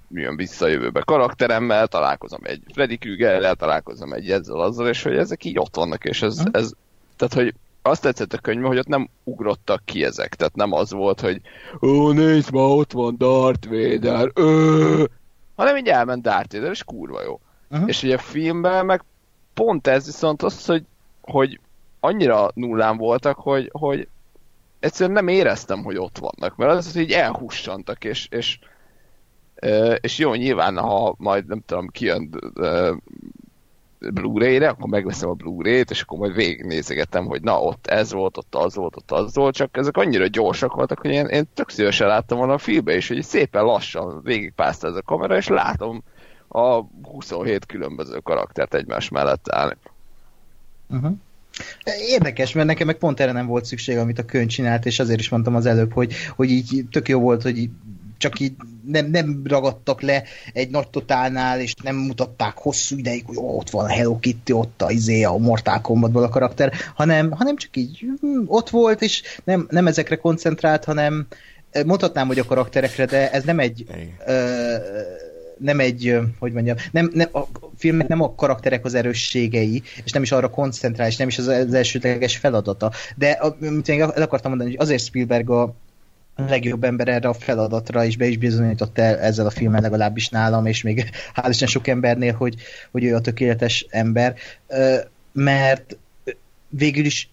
[0.10, 5.18] jön vissza a jövőbe karakteremmel, találkozom egy Freddy Krügerrel, találkozom egy ezzel azzal, és hogy
[5.18, 6.72] ezek így ott vannak, és ez, ez
[7.16, 10.92] tehát, hogy azt tetszett a könyvben, hogy ott nem ugrottak ki ezek, tehát nem az
[10.92, 11.42] volt, hogy
[11.82, 15.04] ó, nézd ma, ott van Darth Vader, ö!
[15.56, 17.40] hanem így elment Darth Vader, és kurva jó.
[17.70, 17.88] Uh-huh.
[17.88, 19.04] És ugye a filmben meg
[19.54, 20.84] pont ez viszont az, hogy,
[21.22, 21.60] hogy
[22.00, 24.08] annyira nullán voltak, hogy, hogy
[24.80, 28.60] egyszerűen nem éreztem, hogy ott vannak, mert az, hogy így elhussantak, és, és
[30.02, 32.30] és jó, nyilván, ha majd nem tudom, kijön
[34.00, 38.56] Blu-ray-re, akkor megveszem a Blu-ray-t, és akkor majd végignézegetem, hogy na, ott ez volt, ott
[38.56, 42.08] az volt, ott az volt, csak ezek annyira gyorsak voltak, hogy én, én tök szívesen
[42.08, 46.04] láttam volna a filmbe is, hogy szépen lassan végigpászta ez a kamera, és látom
[46.48, 49.76] a 27 különböző karaktert egymás mellett állni.
[50.90, 51.16] Uh-huh.
[52.10, 55.20] Érdekes, mert nekem meg pont erre nem volt szükség, amit a könyv csinált, és azért
[55.20, 57.70] is mondtam az előbb, hogy, hogy így tök jó volt, hogy
[58.18, 58.54] csak így
[58.86, 60.24] nem, nem ragadtak le
[60.54, 64.82] egy nagy totálnál, és nem mutatták hosszú ideig, hogy ott van a Hello Kitty, ott
[64.82, 69.24] a, izé, a Mortal Kombatból a karakter, hanem, hanem csak így hm, ott volt, és
[69.44, 71.28] nem, nem ezekre koncentrált, hanem
[71.86, 73.86] mondhatnám, hogy a karakterekre, de ez nem egy
[74.26, 74.76] ö,
[75.58, 77.48] nem egy, hogy mondjam, nem, nem, a
[77.78, 81.48] filmnek nem a karakterek az erősségei, és nem is arra koncentrál, és nem is az,
[81.48, 82.92] az elsődleges feladata.
[83.16, 85.76] De amit én el akartam mondani, hogy azért Spielberg a,
[86.36, 90.66] legjobb ember erre a feladatra, és be is bizonyított el ezzel a filmmel legalábbis nálam,
[90.66, 92.56] és még hál' Isten sok embernél, hogy,
[92.92, 94.36] hogy ő a tökéletes ember,
[95.32, 95.98] mert
[96.70, 97.30] végül is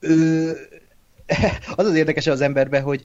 [0.00, 0.52] ő,
[1.76, 3.02] az az érdekes az emberben, hogy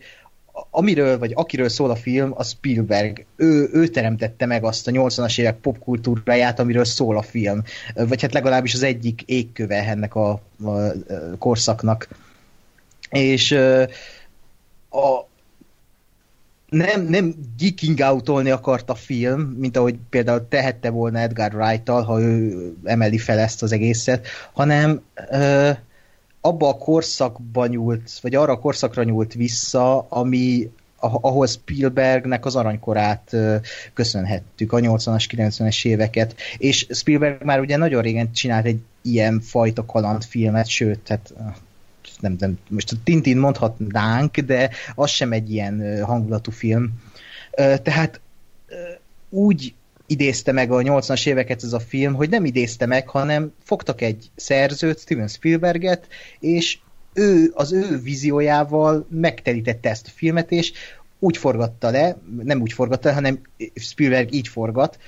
[0.70, 3.26] amiről, vagy akiről szól a film, a Spielberg.
[3.36, 7.64] Ő, ő teremtette meg azt a 80-as évek popkultúráját, amiről szól a film.
[7.94, 10.94] Vagy hát legalábbis az egyik égköve ennek a, a, a
[11.38, 12.08] korszaknak.
[13.10, 13.58] És
[14.90, 15.28] a,
[16.70, 22.20] nem, nem geeking outolni akart a film, mint ahogy például tehette volna Edgar wright ha
[22.20, 25.70] ő emeli fel ezt az egészet, hanem ö,
[26.42, 33.36] abba a korszakba nyúlt, vagy arra a korszakra nyúlt vissza, ami, ahol Spielbergnek az aranykorát
[33.94, 39.86] köszönhettük, a 80-as, 90-es éveket, és Spielberg már ugye nagyon régen csinált egy ilyen fajta
[39.86, 41.34] kalandfilmet, sőt, tehát
[42.20, 46.92] nem, nem, most a Tintin mondhatnánk, de az sem egy ilyen hangulatú film.
[47.56, 48.22] Tehát
[49.30, 49.74] úgy
[50.08, 54.30] idézte meg a 80-as éveket ez a film, hogy nem idézte meg, hanem fogtak egy
[54.36, 56.08] szerzőt, Steven Spielberget,
[56.40, 56.78] és
[57.14, 60.72] ő az ő víziójával megtelítette ezt a filmet, és
[61.20, 63.42] úgy forgatta le, nem úgy forgatta, hanem
[63.76, 65.00] Spielberg így forgat,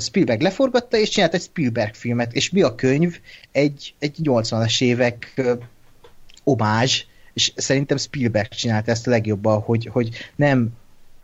[0.00, 3.20] Spielberg leforgatta, és csinált egy Spielberg filmet, és mi a könyv?
[3.52, 5.42] Egy, egy 80-as évek
[6.46, 10.68] omázs, és szerintem Spielberg csinálta ezt a legjobban, hogy, hogy nem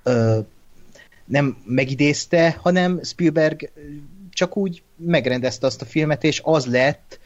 [0.02, 0.38] ö,
[1.24, 3.70] nem megidézte, hanem Spielberg
[4.30, 7.18] csak úgy megrendezte azt a filmet, és az lett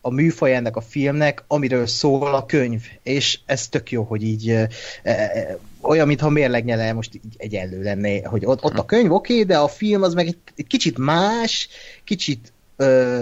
[0.00, 4.50] a műfaj ennek a filmnek, amiről szól a könyv, és ez tök jó, hogy így
[4.50, 4.68] e,
[5.02, 9.44] e, olyan, mintha mérlegnyele most így egyenlő lenne, hogy ott, ott a könyv oké, okay,
[9.44, 11.68] de a film az meg egy, egy kicsit más,
[12.04, 13.20] kicsit ö,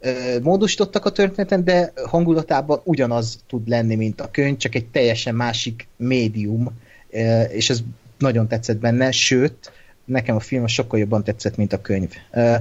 [0.00, 5.34] ö, módosítottak a történeten, de hangulatában ugyanaz tud lenni, mint a könyv, csak egy teljesen
[5.34, 6.78] másik médium,
[7.10, 7.80] ö, és ez
[8.18, 9.72] nagyon tetszett benne, sőt,
[10.04, 12.12] nekem a film sokkal jobban tetszett, mint a könyv.
[12.32, 12.54] Ö,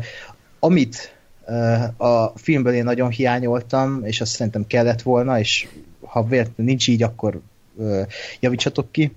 [0.60, 1.16] amit
[1.98, 5.68] a filmből én nagyon hiányoltam, és azt szerintem kellett volna, és
[6.02, 7.42] ha véletlenül nincs így, akkor
[8.40, 9.16] javítsatok ki.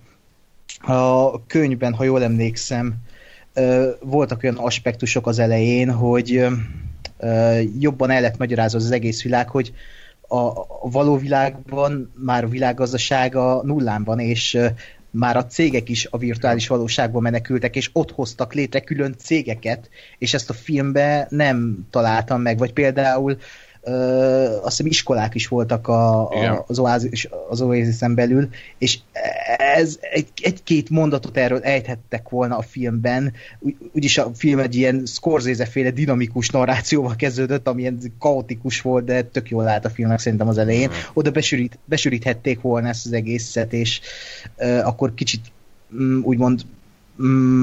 [0.80, 2.94] A könyvben, ha jól emlékszem,
[4.00, 6.46] voltak olyan aspektusok az elején, hogy
[7.78, 9.72] jobban el lett magyarázva az egész világ, hogy
[10.28, 10.52] a,
[10.90, 14.58] való világban már a világgazdasága nullán van, és
[15.10, 20.34] már a cégek is a virtuális valóságban menekültek, és ott hoztak létre külön cégeket, és
[20.34, 23.36] ezt a filmbe nem találtam meg, vagy például
[24.62, 28.98] azt hiszem iskolák is voltak a, a, az, oázis, az Oasis-en belül, és
[29.56, 35.02] ez egy, egy-két mondatot erről ejthettek volna a filmben, Úgy, úgyis a film egy ilyen
[35.06, 40.48] Scorsese-féle dinamikus narrációval kezdődött, ami ilyen kaotikus volt, de tök jól állt a filmnek szerintem
[40.48, 40.88] az elején.
[40.88, 40.92] Mm.
[41.12, 44.00] Oda besűrít, besűríthették volna ezt az egészet, és
[44.56, 45.52] ö, akkor kicsit
[45.94, 46.60] mm, úgymond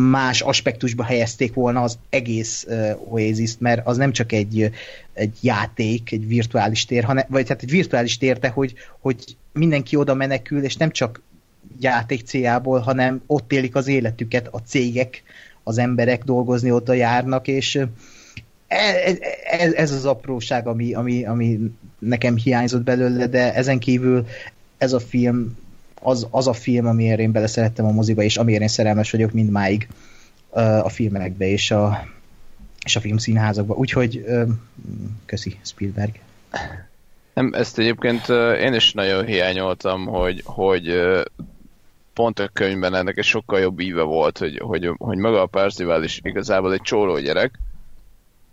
[0.10, 4.72] más aspektusba helyezték volna az egész uh, Oasis-t, mert az nem csak egy,
[5.13, 9.96] egy játék, egy virtuális tér, hanem, vagy hát egy virtuális tér, de hogy, hogy mindenki
[9.96, 11.22] oda menekül, és nem csak
[11.80, 15.24] játék céljából, hanem ott élik az életüket, a cégek,
[15.63, 17.76] az emberek dolgozni oda járnak, és
[18.67, 19.17] ez,
[19.50, 21.60] ez, ez az apróság, ami, ami, ami
[22.00, 24.26] nekem hiányzott belőle, de ezen kívül
[24.78, 25.58] ez a film
[26.01, 29.88] az, az a film, amiért én beleszerettem a moziba, és amiért én szerelmes vagyok mindmáig
[30.83, 32.07] a filmekbe és a,
[32.86, 33.73] és a filmszínházakba.
[33.73, 34.25] Úgyhogy
[35.25, 36.19] köszi Spielberg.
[37.33, 38.29] Nem, ezt egyébként
[38.60, 41.01] én is nagyon hiányoltam, hogy, hogy
[42.13, 46.03] pont a könyvben ennek egy sokkal jobb íve volt, hogy, hogy, hogy maga a Parzival
[46.03, 47.60] is igazából egy csóró gyerek,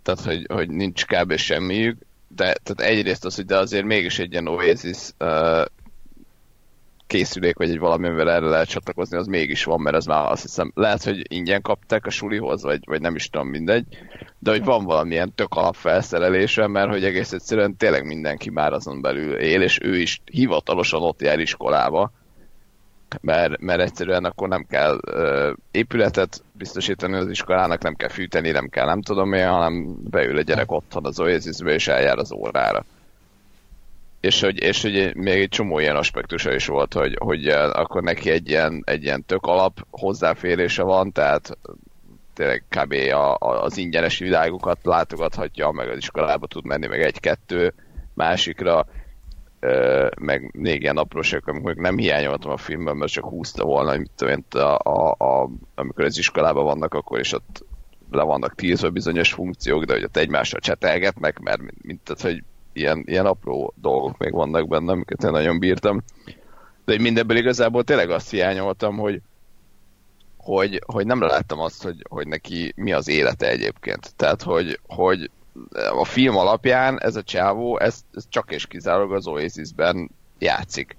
[0.02, 1.36] tehát hogy, hogy nincs kb.
[1.36, 4.98] semmiük, de tehát egyrészt az, hogy de azért mégis egy ilyen Oasis
[7.06, 10.72] készülék, vagy egy valamivel erre lehet csatlakozni, az mégis van, mert ez már azt hiszem,
[10.74, 13.84] lehet, hogy ingyen kapták a sulihoz, vagy, vagy nem is tudom, mindegy,
[14.38, 19.34] de hogy van valamilyen tök alapfelszerelése, mert hogy egész egyszerűen tényleg mindenki már azon belül
[19.34, 22.12] él, és ő is hivatalosan ott jár iskolába,
[23.20, 28.68] mert, mert egyszerűen akkor nem kell ö, épületet biztosítani az iskolának, nem kell fűteni, nem
[28.68, 32.84] kell nem tudom én, hanem beül a gyerek otthon az Oasisbe, és eljár az órára
[34.24, 38.30] és hogy, és hogy még egy csomó ilyen aspektusa is volt, hogy, hogy akkor neki
[38.30, 41.58] egy ilyen, egy ilyen tök alap hozzáférése van, tehát
[42.34, 42.92] tényleg kb.
[42.92, 47.74] A, a, az ingyenes világokat látogathatja, meg az iskolába tud menni, meg egy-kettő
[48.14, 48.86] másikra,
[50.20, 54.44] meg még ilyen apróságok, amikor nem hiányoltam a filmben, mert csak húzta volna, mint tudom,
[54.50, 57.64] a, a, a, amikor az iskolában vannak, akkor is ott
[58.10, 62.42] le vannak tízve bizonyos funkciók, de hogy ott egymással csetelgetnek, mert mint, tehát, hogy
[62.76, 66.02] ilyen, ilyen apró dolgok még vannak benne, amiket én nagyon bírtam.
[66.84, 69.20] De mindebből igazából tényleg azt hiányoltam, hogy,
[70.36, 74.14] hogy, hogy nem láttam azt, hogy, hogy neki mi az élete egyébként.
[74.16, 75.30] Tehát, hogy, hogy
[75.90, 80.96] a film alapján ez a csávó, ez, ez csak és kizárólag az Oasis-ben játszik.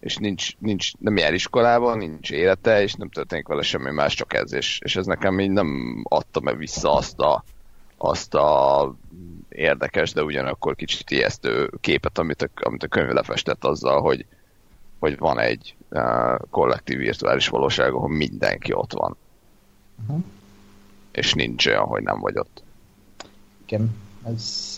[0.00, 4.34] és nincs, nincs, nem jár iskolába, nincs élete, és nem történik vele semmi más, csak
[4.34, 7.44] ez, és, és ez nekem így nem adta meg vissza azt a,
[7.96, 8.94] azt a
[9.54, 14.26] érdekes, de ugyanakkor kicsit ijesztő képet, amit a, amit a könyv lefestett azzal, hogy,
[14.98, 19.16] hogy van egy uh, kollektív virtuális valóság, ahol mindenki ott van.
[20.02, 20.24] Uh-huh.
[21.12, 22.62] És nincs olyan, hogy nem vagy ott.
[23.66, 23.94] Igen.
[24.24, 24.76] Ez,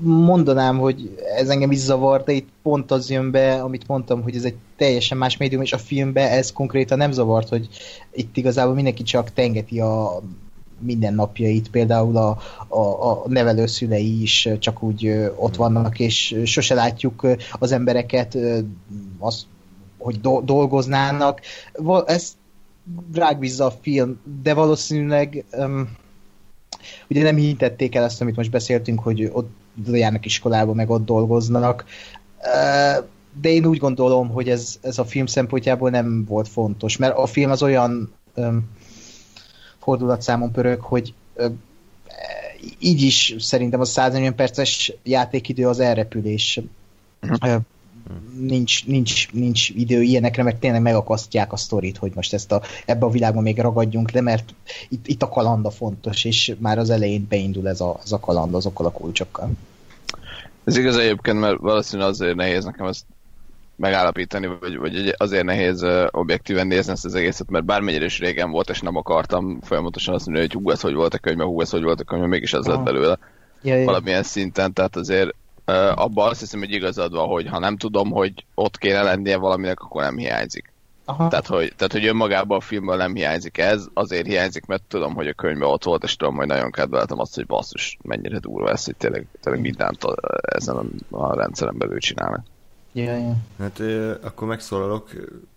[0.00, 4.36] mondanám, hogy ez engem is zavar, de itt pont az jön be, amit mondtam, hogy
[4.36, 7.68] ez egy teljesen más médium, és a filmbe ez konkrétan nem zavart, hogy
[8.12, 10.22] itt igazából mindenki csak tengeti a
[10.78, 17.72] mindennapjait, például a, a, a nevelőszülei is csak úgy ott vannak, és sose látjuk az
[17.72, 18.38] embereket,
[19.18, 19.46] az,
[19.98, 21.40] hogy do, dolgoznának.
[22.06, 22.36] Ez
[23.12, 25.88] rágbízza a film, de valószínűleg um,
[27.08, 29.50] ugye nem hintették el ezt, amit most beszéltünk, hogy ott
[29.92, 31.84] járnak iskolába, meg ott dolgoznak.
[33.40, 37.26] De én úgy gondolom, hogy ez, ez a film szempontjából nem volt fontos, mert a
[37.26, 38.68] film az olyan um,
[39.86, 41.14] fordulatszámon pörög, hogy
[42.78, 46.60] így is szerintem a 140 perces játékidő az elrepülés.
[47.22, 47.60] Uh-huh
[48.38, 53.06] nincs, nincs, nincs idő ilyenekre, mert tényleg megakasztják a sztorit, hogy most ezt a, ebbe
[53.06, 54.54] a világban még ragadjunk le, mert
[54.88, 58.54] itt, itt a kalanda fontos, és már az elején beindul ez a, ez a kaland
[58.54, 59.50] azokkal a kulcsokkal.
[60.64, 63.04] Ez igaz egyébként, mert valószínűleg azért nehéz nekem ezt
[63.76, 68.50] megállapítani, vagy, vagy azért nehéz uh, objektíven nézni ezt az egészet, mert bármennyire is régen
[68.50, 71.60] volt, és nem akartam folyamatosan azt mondani, hogy hú, ez hogy volt a könyv, hú,
[71.60, 73.18] ez hogy volt a könyv, mégis ez lett belőle.
[73.62, 73.84] Ja, ja.
[73.84, 75.34] Valamilyen szinten, tehát azért
[75.68, 79.36] Uh, abban azt hiszem, hogy igazad van, hogy ha nem tudom, hogy ott kéne lennie
[79.36, 80.72] valaminek, akkor nem hiányzik.
[81.04, 81.28] Aha.
[81.28, 85.26] Tehát, hogy, tehát, hogy önmagában a filmből nem hiányzik ez, azért hiányzik, mert tudom, hogy
[85.26, 88.84] a könyvben ott volt, és tudom, hogy nagyon kedveltem azt, hogy basszus, mennyire durva ez,
[88.84, 90.84] hogy tényleg, tényleg mindent a, ezen a,
[91.16, 92.44] a rendszeren belül csinálnak.
[92.96, 93.36] Ja, ja.
[93.58, 95.10] Hát ö, akkor megszólalok,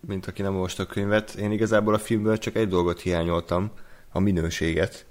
[0.08, 1.34] mint aki nem olvasta a könyvet.
[1.34, 3.72] Én igazából a filmből csak egy dolgot hiányoltam,
[4.12, 5.06] a minőséget.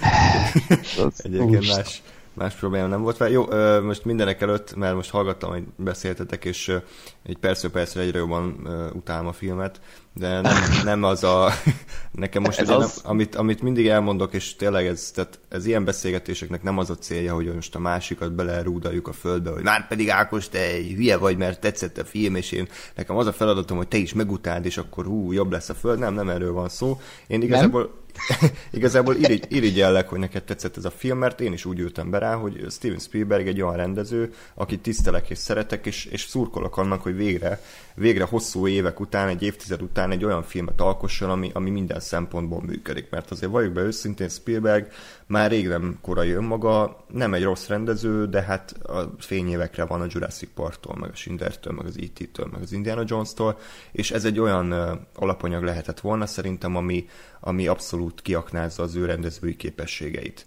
[1.16, 2.02] Egyébként más,
[2.32, 3.30] más probléma nem volt vele.
[3.30, 3.46] Jó,
[3.80, 6.76] most mindenek előtt, mert most hallgattam, hogy beszéltetek, és
[7.22, 9.80] egy percről percre egyre jobban utálom a filmet,
[10.14, 10.54] de nem,
[10.84, 11.50] nem az a...
[12.12, 12.78] Nekem most ez az...
[12.78, 16.96] nem, amit, amit mindig elmondok, és tényleg ez, tehát ez ilyen beszélgetéseknek nem az a
[16.96, 21.16] célja, hogy most a másikat belerúdaljuk a földbe, hogy már pedig Ákos, te egy hülye
[21.16, 24.64] vagy, mert tetszett a film, és én nekem az a feladatom, hogy te is megutáld,
[24.64, 25.98] és akkor hú, jobb lesz a föld.
[25.98, 27.00] Nem, nem erről van szó.
[27.26, 27.80] Én igazából...
[27.80, 28.02] Nem?
[28.70, 32.18] Igazából irigy, irigyellek, hogy neked tetszett ez a film, mert én is úgy ültem be
[32.18, 37.02] rá, hogy Steven Spielberg egy olyan rendező, akit tisztelek és szeretek, és, és szurkolok annak,
[37.02, 37.60] hogy végre,
[37.94, 42.62] végre hosszú évek után, egy évtized után egy olyan filmet alkosson, ami, ami minden szempontból
[42.62, 43.10] működik.
[43.10, 44.88] Mert azért valljuk be őszintén, Spielberg
[45.26, 50.06] már rég nem korai önmaga, nem egy rossz rendező, de hát a fényévekre van a
[50.08, 53.58] Jurassic Park-tól, meg a Schindlertől, meg az E.T.-től, meg az Indiana Jones-tól,
[53.92, 54.72] és ez egy olyan
[55.14, 57.08] alapanyag lehetett volna szerintem, ami,
[57.40, 60.46] ami abszolút kiaknázza az ő rendezői képességeit.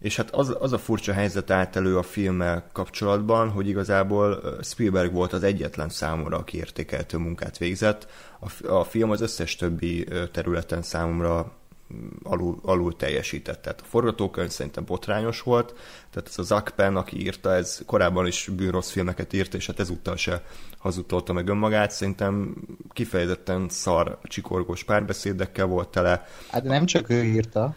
[0.00, 5.12] És hát az, az a furcsa helyzet állt elő a filmmel kapcsolatban, hogy igazából Spielberg
[5.12, 8.06] volt az egyetlen számomra, aki értékeltő munkát végzett.
[8.40, 11.52] A, a film az összes többi területen számomra
[12.22, 13.62] alul, alul teljesített.
[13.62, 15.74] Tehát a forgatókönyv szerintem botrányos volt,
[16.10, 20.16] tehát ez a Zack aki írta, ez korábban is bűnrossz filmeket írt, és hát ezúttal
[20.16, 20.42] se
[20.78, 22.54] hazudtolta meg önmagát, szerintem
[22.92, 26.26] kifejezetten szar csikorgós párbeszédekkel volt tele.
[26.50, 27.74] Hát nem csak ő írta.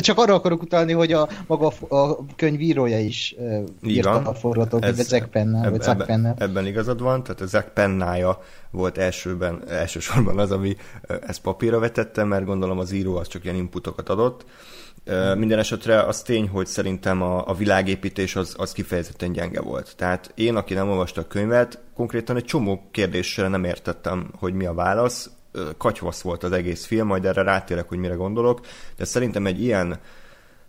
[0.00, 3.34] Csak arra akarok utalni, hogy a maga a könyvírója is
[3.82, 6.34] írta a forgatókönyvet, Zack Pennel, vagy Zack Pennel.
[6.38, 10.76] Ebben igazad van, tehát a Zack Pennája volt elsőben, elsősorban az, ami
[11.26, 14.44] ezt papírra vetette, mert gondolom az író az csak ilyen inputokat adott.
[15.36, 19.94] Minden esetre az tény, hogy szerintem a, a világépítés az, az kifejezetten gyenge volt.
[19.96, 24.64] Tehát én, aki nem olvasta a könyvet, konkrétan egy csomó kérdésre nem értettem, hogy mi
[24.64, 25.30] a válasz
[25.76, 28.60] katyvasz volt az egész film, majd erre rátérek, hogy mire gondolok,
[28.96, 30.00] de szerintem egy ilyen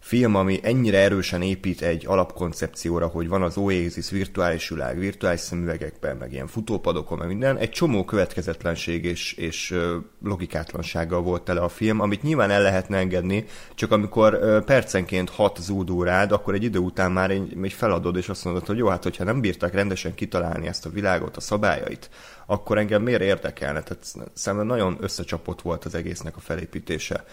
[0.06, 6.18] film, ami ennyire erősen épít egy alapkoncepcióra, hogy van az Oasis virtuális világ, virtuális szemüvegekben,
[6.18, 9.76] meg ilyen futópadokon, meg minden, egy csomó következetlenség és, és
[10.24, 16.06] logikátlansággal volt tele a film, amit nyilván el lehetne engedni, csak amikor percenként hat zúdul
[16.06, 19.04] rád, akkor egy idő után már egy, egy feladod, és azt mondod, hogy jó, hát
[19.04, 22.10] hogyha nem bírták rendesen kitalálni ezt a világot, a szabályait,
[22.46, 23.82] akkor engem miért érdekelne?
[23.82, 27.26] Tehát szerintem nagyon összecsapott volt az egésznek a felépítése.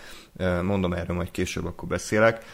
[0.62, 2.44] Mondom erről majd később, akkor beszélek.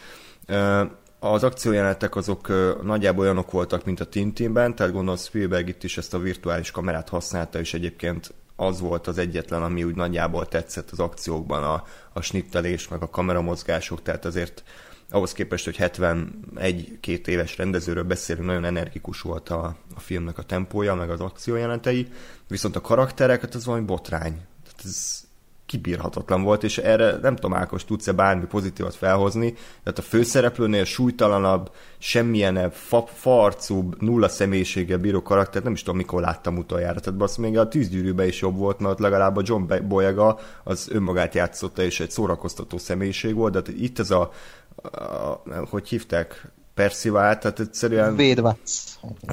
[1.19, 2.47] Az akciójelenetek azok
[2.83, 7.09] nagyjából olyanok voltak, mint a Tintinben, tehát gondolom Spielberg itt is ezt a virtuális kamerát
[7.09, 11.83] használta, és egyébként az volt az egyetlen, ami úgy nagyjából tetszett az akciókban, a,
[12.13, 14.63] a snittelés, meg a kameramozgások, tehát azért
[15.09, 20.95] ahhoz képest, hogy 71-két éves rendezőről beszélünk, nagyon energikus volt a, a filmnek a tempója,
[20.95, 22.07] meg az akciójelentei,
[22.47, 24.41] viszont a karakterek, hát az valami botrány.
[24.63, 25.27] Tehát ez
[25.69, 29.53] kibírhatatlan volt, és erre nem tudom, Ákos, tudsz-e bármi pozitívat felhozni,
[29.83, 36.21] tehát a főszereplőnél súlytalanabb, semmilyen fa, farcúbb, nulla személyiséggel bíró karakter, nem is tudom, mikor
[36.21, 36.99] láttam utoljára.
[36.99, 41.35] Tehát basz, még a tűzgyűrűben is jobb volt, mert legalább a John Boyega az önmagát
[41.35, 44.31] játszotta, és egy szórakoztató személyiség volt, de itt ez a,
[44.81, 48.13] a hogy hívták, Percival, tehát egyszerűen...
[48.13, 48.71] Wade Watts.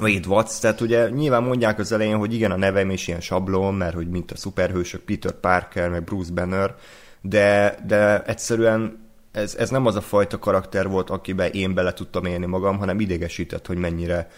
[0.01, 3.75] Wade Watts, tehát ugye nyilván mondják az elején, hogy igen, a nevem is ilyen sablon,
[3.75, 6.75] mert hogy mint a szuperhősök, Peter Parker, meg Bruce Banner,
[7.21, 12.25] de, de egyszerűen ez, ez nem az a fajta karakter volt, akiben én bele tudtam
[12.25, 14.29] élni magam, hanem idegesített, hogy mennyire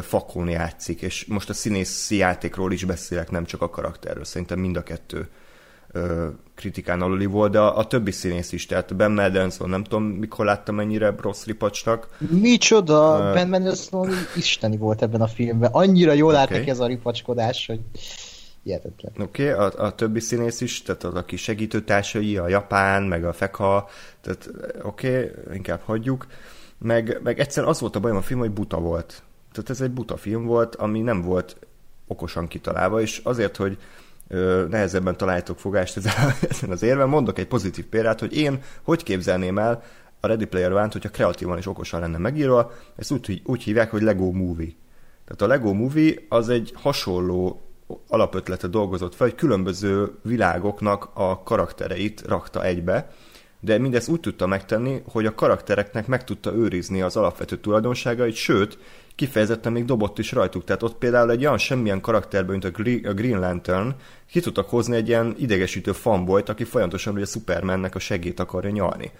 [0.00, 4.76] fakon játszik, és most a színészi játékról is beszélek, nem csak a karakterről, szerintem mind
[4.76, 5.22] a kettő ö,
[6.54, 10.44] kritikán aluli volt, de a, a többi színész is, tehát Ben Mendelsohn, nem tudom, mikor
[10.44, 12.08] láttam mennyire rossz ripacsnak.
[12.18, 15.70] Micsoda, uh, Ben Mendelsohn isteni volt ebben a filmben.
[15.72, 16.56] Annyira jól okay.
[16.56, 17.80] állt ez a ripacskodás, hogy
[18.62, 19.12] hihetetlen.
[19.18, 23.32] Oké, okay, a, a többi színész is, tehát az, aki segítőtársai, a Japán, meg a
[23.32, 23.88] Fekha,
[24.20, 24.50] tehát
[24.82, 26.26] oké, okay, inkább hagyjuk.
[26.78, 29.22] Meg, meg egyszerűen az volt a bajom a film, hogy buta volt.
[29.52, 31.56] Tehát ez egy buta film volt, ami nem volt
[32.06, 33.78] okosan kitalálva, és azért, hogy
[34.68, 35.96] nehezebben találtok fogást
[36.50, 37.08] ezen az érven.
[37.08, 39.82] Mondok egy pozitív példát, hogy én hogy képzelném el
[40.20, 44.02] a Ready Player One-t, hogyha kreatívan és okosan lenne megírva, ezt úgy, úgy hívják, hogy
[44.02, 44.72] Lego Movie.
[45.24, 47.62] Tehát a Lego Movie az egy hasonló
[48.08, 53.10] alapötlete dolgozott fel, hogy különböző világoknak a karaktereit rakta egybe,
[53.60, 58.78] de mindezt úgy tudta megtenni, hogy a karaktereknek meg tudta őrizni az alapvető tulajdonságait, sőt,
[59.20, 60.64] kifejezetten még dobott is rajtuk.
[60.64, 63.94] Tehát ott például egy olyan semmilyen karakterből, mint a Green Lantern,
[64.30, 69.10] ki tudtak hozni egy ilyen idegesítő fanboyt, aki folyamatosan ugye Supermannek a segét akarja nyalni.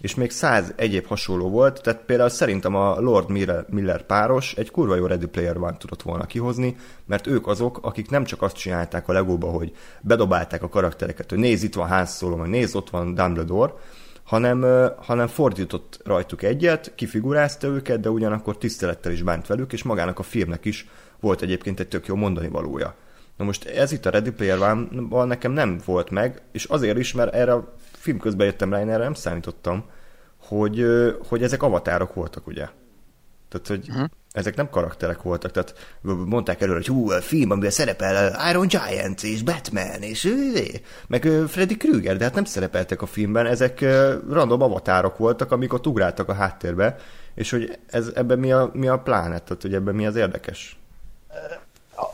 [0.00, 3.30] És még száz egyéb hasonló volt, tehát például szerintem a Lord
[3.68, 6.76] Miller, páros egy kurva jó Ready Player One tudott volna kihozni,
[7.06, 11.38] mert ők azok, akik nem csak azt csinálták a Legóba, hogy bedobálták a karaktereket, hogy
[11.38, 13.72] nézd itt van Han Solo, vagy nézd ott van Dumbledore,
[14.26, 14.66] hanem,
[14.96, 20.22] hanem fordított rajtuk egyet, kifigurázta őket, de ugyanakkor tisztelettel is bánt velük, és magának a
[20.22, 20.88] filmnek is
[21.20, 22.94] volt egyébként egy tök jó mondani valója.
[23.36, 27.12] Na most ez itt a Ready Player one nekem nem volt meg, és azért is,
[27.12, 29.84] mert erre a film közben jöttem rá, én erre nem számítottam,
[30.36, 30.86] hogy,
[31.28, 32.68] hogy ezek avatárok voltak, ugye?
[33.48, 34.08] Tehát, hogy uh-huh.
[34.36, 35.74] Ezek nem karakterek voltak, tehát
[36.26, 40.34] mondták előre, hogy hú, a film, amiben szerepel Iron Giant és Batman, és
[41.06, 43.84] meg Freddy Krueger, de hát nem szerepeltek a filmben, ezek
[44.30, 46.96] random avatárok voltak, amik ott ugráltak a háttérbe,
[47.34, 50.78] és hogy ez, ebben mi a, mi a plánet, tehát hogy ebben mi az érdekes?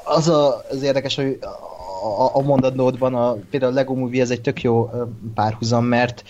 [0.04, 1.38] Az a, az érdekes, hogy
[2.02, 4.90] a, a mondatnódban a, például a Lego Movie ez egy tök jó
[5.34, 6.22] párhuzam, mert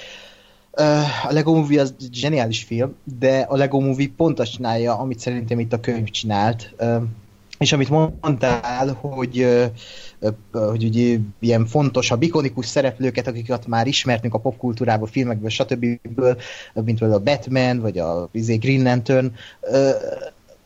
[0.72, 5.58] a Lego Movie az zseniális film, de a Lego Movie pont azt csinálja, amit szerintem
[5.58, 6.74] itt a könyv csinált.
[7.58, 7.88] És amit
[8.20, 9.46] mondtál, hogy,
[10.52, 15.84] hogy ugye ilyen fontosabb, ikonikus szereplőket, akiket már ismertünk a popkultúrából, filmekből, stb.,
[16.74, 19.32] mint például a Batman, vagy a izé, Green Lantern,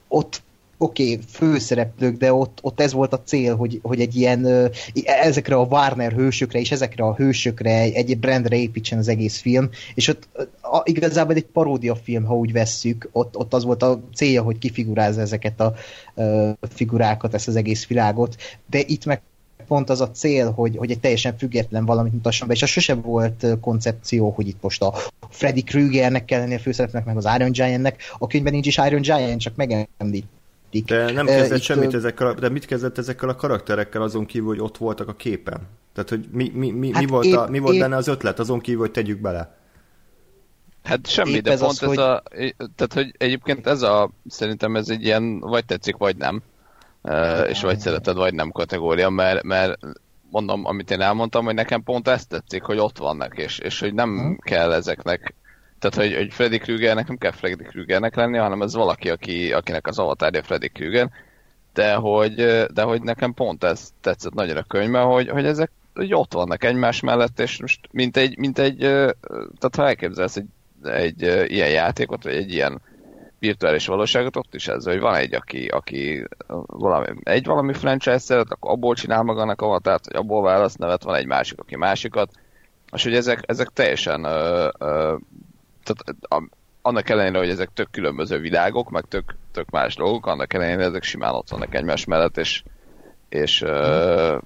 [0.09, 0.43] ott
[0.79, 4.71] oké, okay, főszereplők, de ott, ott ez volt a cél, hogy, hogy egy ilyen,
[5.05, 10.09] ezekre a Warner hősökre és ezekre a hősökre egy, brandre építsen az egész film, és
[10.09, 10.29] ott
[10.63, 14.59] a, igazából egy paródia film, ha úgy vesszük, ott, ott az volt a célja, hogy
[14.59, 15.75] kifigurázza ezeket a
[16.15, 18.37] uh, figurákat, ezt az egész világot,
[18.71, 19.21] de itt meg
[19.67, 22.95] pont az a cél, hogy, hogy egy teljesen független valamit mutasson be, és az sose
[22.95, 24.95] volt koncepció, hogy itt most a
[25.31, 28.03] Freddy Kruegernek kell lenni a főszereplőnek, meg az Iron Giantnek.
[28.19, 30.27] A könyvben nincs is Iron Giant, csak megemlít
[30.85, 34.49] De nem kezdett uh, semmit itt, ezekkel, de mit kezdett ezekkel a karakterekkel azon kívül,
[34.49, 35.61] hogy ott voltak a képen?
[35.93, 38.09] Tehát, hogy mi, mi, mi, hát mi volt, épp, a, mi volt épp, benne az
[38.09, 39.57] ötlet azon kívül, hogy tegyük bele?
[40.83, 41.99] Hát semmi, de ez pont az, ez hogy...
[41.99, 42.23] a...
[42.57, 44.11] Tehát, hogy egyébként ez a...
[44.29, 46.43] Szerintem ez egy ilyen vagy tetszik, vagy nem.
[47.03, 49.79] Uh, és vagy szereted, vagy nem kategória, mert, mert
[50.31, 53.95] mondom, amit én elmondtam, hogy nekem pont ezt tetszik, hogy ott vannak, és, és hogy
[53.95, 54.39] nem hmm.
[54.39, 55.35] kell ezeknek
[55.79, 59.87] tehát, hogy, hogy Freddy Kruegernek nem kell Freddy Kruegernek lenni, hanem ez valaki, aki, akinek
[59.87, 61.11] az avatárja Freddy Krueger.
[61.73, 62.35] De hogy,
[62.73, 66.65] de hogy nekem pont ez tetszett nagyon a könyvben, hogy, hogy ezek hogy ott vannak
[66.65, 70.47] egymás mellett, és most mint egy, mint egy tehát ha elképzelsz egy,
[70.83, 71.23] egy
[71.53, 72.81] ilyen játékot, vagy egy ilyen
[73.39, 76.27] virtuális valóságot, ott is ez, hogy van egy, aki, aki
[76.67, 81.15] valami, egy valami franchise szeret, akkor abból csinál magának avatárt, vagy abból választ nevet, van
[81.15, 82.31] egy másik, aki másikat,
[82.93, 85.17] és hogy ezek, ezek teljesen ö, ö,
[85.87, 90.55] tehát a, annak ellenére, hogy ezek tök különböző világok, meg tök, tök más dolgok, annak
[90.55, 92.63] ellenére ezek simán ott vannak egymás mellett, és,
[93.29, 94.39] és, ö,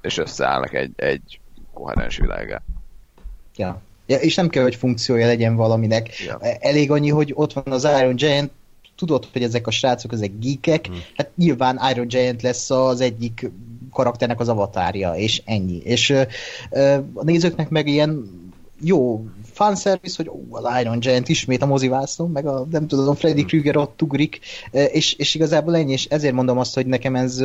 [0.00, 1.40] és összeállnak egy, egy
[1.72, 2.62] koherens világá.
[3.56, 3.80] Ja.
[4.06, 6.18] Ja, és nem kell, hogy funkciója legyen valaminek.
[6.18, 6.38] Ja.
[6.40, 8.50] Elég annyi, hogy ott van az Iron Giant,
[8.96, 11.02] tudod, hogy ezek a srácok, ezek geekek, hmm.
[11.16, 13.50] hát nyilván Iron Giant lesz az egyik
[13.92, 15.80] karakternek az avatárja, és ennyi.
[15.84, 16.22] És ö,
[17.14, 18.30] a nézőknek meg ilyen
[18.80, 19.26] jó
[19.56, 23.76] fanservice, hogy ó, az Iron Giant ismét a mozivászon, meg a, nem tudom, Freddy Krueger
[23.76, 24.40] ott ugrik,
[24.70, 27.42] és, és igazából ennyi, és ezért mondom azt, hogy nekem ez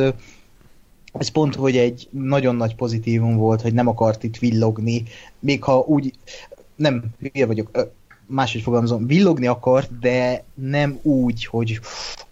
[1.12, 5.02] ez pont, hogy egy nagyon nagy pozitívum volt, hogy nem akart itt villogni,
[5.38, 6.12] még ha úgy,
[6.76, 7.90] nem, hülye vagyok,
[8.26, 11.80] máshogy fogalmazom, villogni akart, de nem úgy, hogy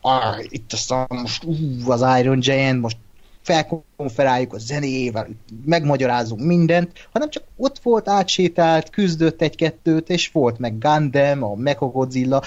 [0.01, 1.55] ah, itt aztán most ú,
[1.87, 2.97] az Iron Giant, most
[3.43, 5.29] felkonferáljuk a zenével,
[5.65, 12.43] megmagyarázunk mindent, hanem csak ott volt, átsétált, küzdött egy-kettőt, és volt meg Gundam, a Mechagodzilla,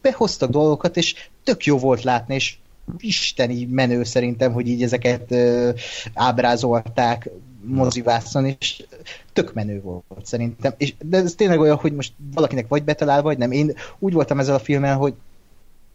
[0.00, 1.14] behoztak dolgokat, és
[1.44, 2.56] tök jó volt látni, és
[2.98, 5.70] isteni menő szerintem, hogy így ezeket ö,
[6.14, 7.30] ábrázolták
[7.62, 8.84] mozivászon, és
[9.32, 10.74] tök menő volt szerintem.
[10.76, 13.52] És, de ez tényleg olyan, hogy most valakinek vagy betalál, vagy nem.
[13.52, 15.14] Én úgy voltam ezzel a filmmel, hogy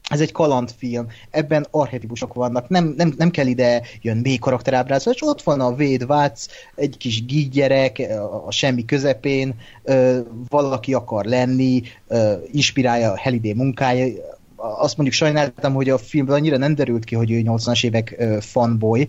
[0.10, 5.42] ez egy kalandfilm, ebben archetipusok vannak, nem, nem, nem kell ide jön mély karakterábrázolás, ott
[5.42, 6.46] van a Véd Vác,
[6.76, 8.02] egy kis gyerek
[8.46, 14.08] a semmi közepén, ö, valaki akar lenni, ö, inspirálja a Heliday munkája,
[14.56, 19.08] azt mondjuk sajnáltam, hogy a filmben annyira nem derült ki, hogy ő 80-as évek fanboy,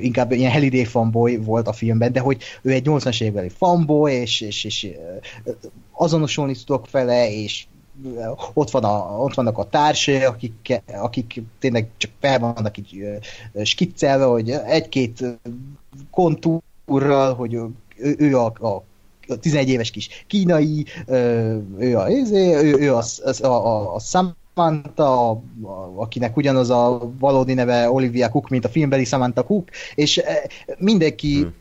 [0.00, 4.40] inkább ilyen Heliday fanboy volt a filmben, de hogy ő egy 80-as évekbeli fanboy, és,
[4.40, 4.88] és, és
[5.92, 7.64] azonosulni tudok vele, és
[8.54, 13.04] ott, van a, ott vannak a társai, akik, akik tényleg csak fel vannak így
[13.64, 15.24] skiccelve, hogy egy-két
[16.10, 17.58] kontúrral, hogy
[17.96, 18.84] ő, a, a
[19.40, 20.84] 11 éves kis kínai,
[21.78, 23.02] ő a, ő, ő a,
[23.40, 25.42] a, a, a Samantha,
[25.96, 30.22] akinek ugyanaz a valódi neve Olivia Cook, mint a filmbeli Samantha Cook, és
[30.78, 31.52] mindenki hmm.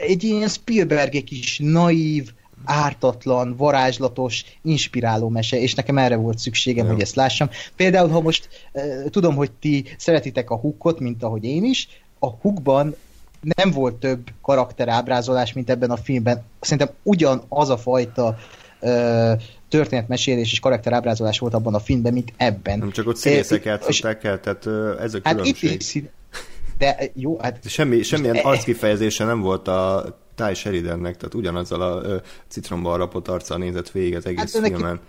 [0.00, 2.32] egy ilyen Spielberg egy kis naív,
[2.64, 6.92] ártatlan, varázslatos, inspiráló mese, és nekem erre volt szükségem, Jó.
[6.92, 7.48] hogy ezt lássam.
[7.76, 11.88] Például, ha most uh, tudom, hogy ti szeretitek a hukot, mint ahogy én is,
[12.18, 12.94] a hukban
[13.40, 16.42] nem volt több karakterábrázolás, mint ebben a filmben.
[16.60, 18.36] Szerintem ugyanaz a fajta
[18.80, 19.32] uh,
[19.68, 22.78] történetmesélés és karakterábrázolás volt abban a filmben, mint ebben.
[22.78, 24.66] Nem csak ott színészek játszották el, tehát
[25.00, 25.70] ez a különbség.
[25.70, 26.02] Hát itt is
[26.82, 27.58] de jó, hát...
[27.68, 30.04] Semmi, semmilyen arckifejezése nem volt a
[30.34, 32.16] Ty Sheridannek, tehát ugyanazzal a ö,
[32.48, 35.00] citromban rapott arccal nézett végig az egész hát filmen.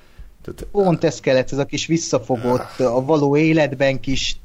[0.41, 4.37] Tehát, pont ez kellett, ez a kis visszafogott, a való életben kis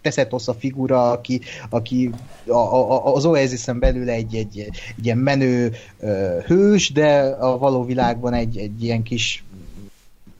[0.00, 2.10] Teszetosz a figura, aki, aki
[2.46, 4.58] a, a, az Oasis-en belül egy, egy,
[4.96, 5.72] egy ilyen menő
[6.46, 9.44] hős, de a való világban egy, egy ilyen kis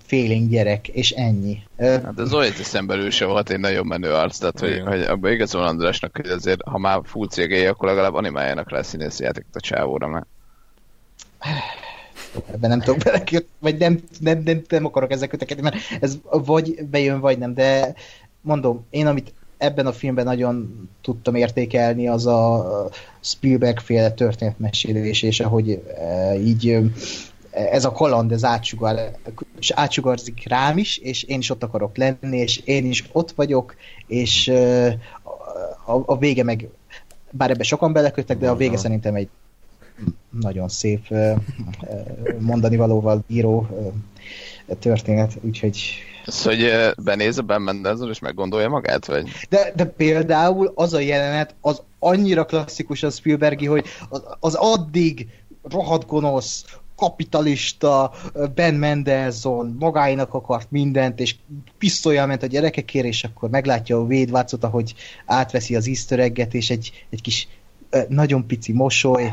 [0.07, 1.59] félénk gyerek, és ennyi.
[1.79, 5.63] Hát az Oasis-en belül sem volt egy nagyon menő arc, tehát hogy, hogy abban igazol
[5.63, 10.07] Andrásnak, hogy azért, ha már full cégei, akkor legalább animáljanak rá színészi játékot a csávóra,
[10.07, 10.27] mert
[12.53, 13.23] ebben nem tudok bele,
[13.59, 17.95] vagy nem, nem, nem, nem akarok ezzel kötekedni, mert ez vagy bejön, vagy nem, de
[18.41, 22.89] mondom, én amit ebben a filmben nagyon tudtam értékelni, az a
[23.21, 26.79] Spielberg féle történetmesélés, és ahogy e, így
[27.57, 29.11] ez a kaland, ez átsugar,
[29.75, 33.75] átsugarzik rám is, és én is ott akarok lenni, és én is ott vagyok,
[34.07, 34.49] és
[35.85, 36.69] a, a vége meg,
[37.31, 39.29] bár ebbe sokan beleköttek, de a vége szerintem egy
[40.41, 41.15] nagyon szép
[42.39, 43.69] mondani valóval bíró
[44.79, 45.81] történet, úgyhogy
[46.27, 46.71] ez, hogy
[47.05, 49.29] benéz a Ben Mendelsohn és meggondolja magát, vagy?
[49.49, 55.29] De, de például az a jelenet, az annyira klasszikus a Spielbergi, hogy az, az addig
[55.63, 56.65] rohadt gonosz,
[56.97, 58.13] kapitalista
[58.55, 61.35] Ben Mendelsohn magáinak akart mindent, és
[61.79, 64.95] pisztolyjal ment a gyerekekért, és akkor meglátja a védvácot, ahogy
[65.27, 67.49] átveszi az easter és egy, egy kis
[68.09, 69.33] nagyon pici mosoly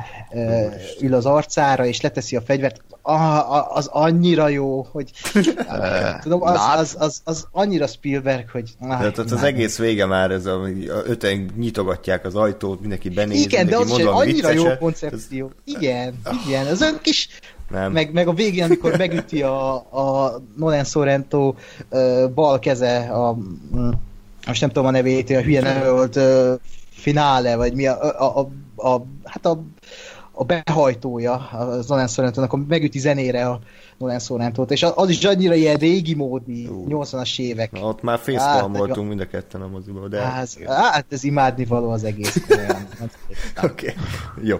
[1.01, 5.11] ül az arcára, és leteszi a fegyvert, ah, az annyira jó, hogy
[6.23, 8.69] tudom, az, az, az, az annyira Spielberg, hogy...
[8.79, 10.61] Ah, Tehát az, az egész vége már, ez a,
[11.05, 14.71] öten nyitogatják az ajtót, mindenki benéz, Igen, mindenki de az mondva, annyira vicceset.
[14.71, 15.51] jó koncepció.
[15.65, 15.73] Ez...
[15.75, 17.27] Igen, igen, az olyan kis...
[17.69, 17.91] Nem.
[17.91, 21.53] Meg, meg a végén, amikor megüti a, a Nolan Sorrento
[21.89, 23.37] uh, bal keze, a,
[24.47, 26.53] most nem tudom a nevét, a hülye neve volt, uh,
[26.89, 28.49] finále, vagy mi a, a, a,
[28.89, 29.63] a hát a,
[30.31, 33.59] a behajtója a Nolan sorrento akkor megüti zenére a
[33.97, 36.85] Nolan sorrento és az is annyira ilyen régi módi, uh.
[36.87, 37.71] 80-as évek.
[37.71, 40.21] Na, ott már facepalm hát, mind a ketten a moziban, de...
[40.21, 42.35] Hát, hát ez imádni való az egész.
[43.63, 43.93] Oké, okay.
[44.41, 44.57] jó.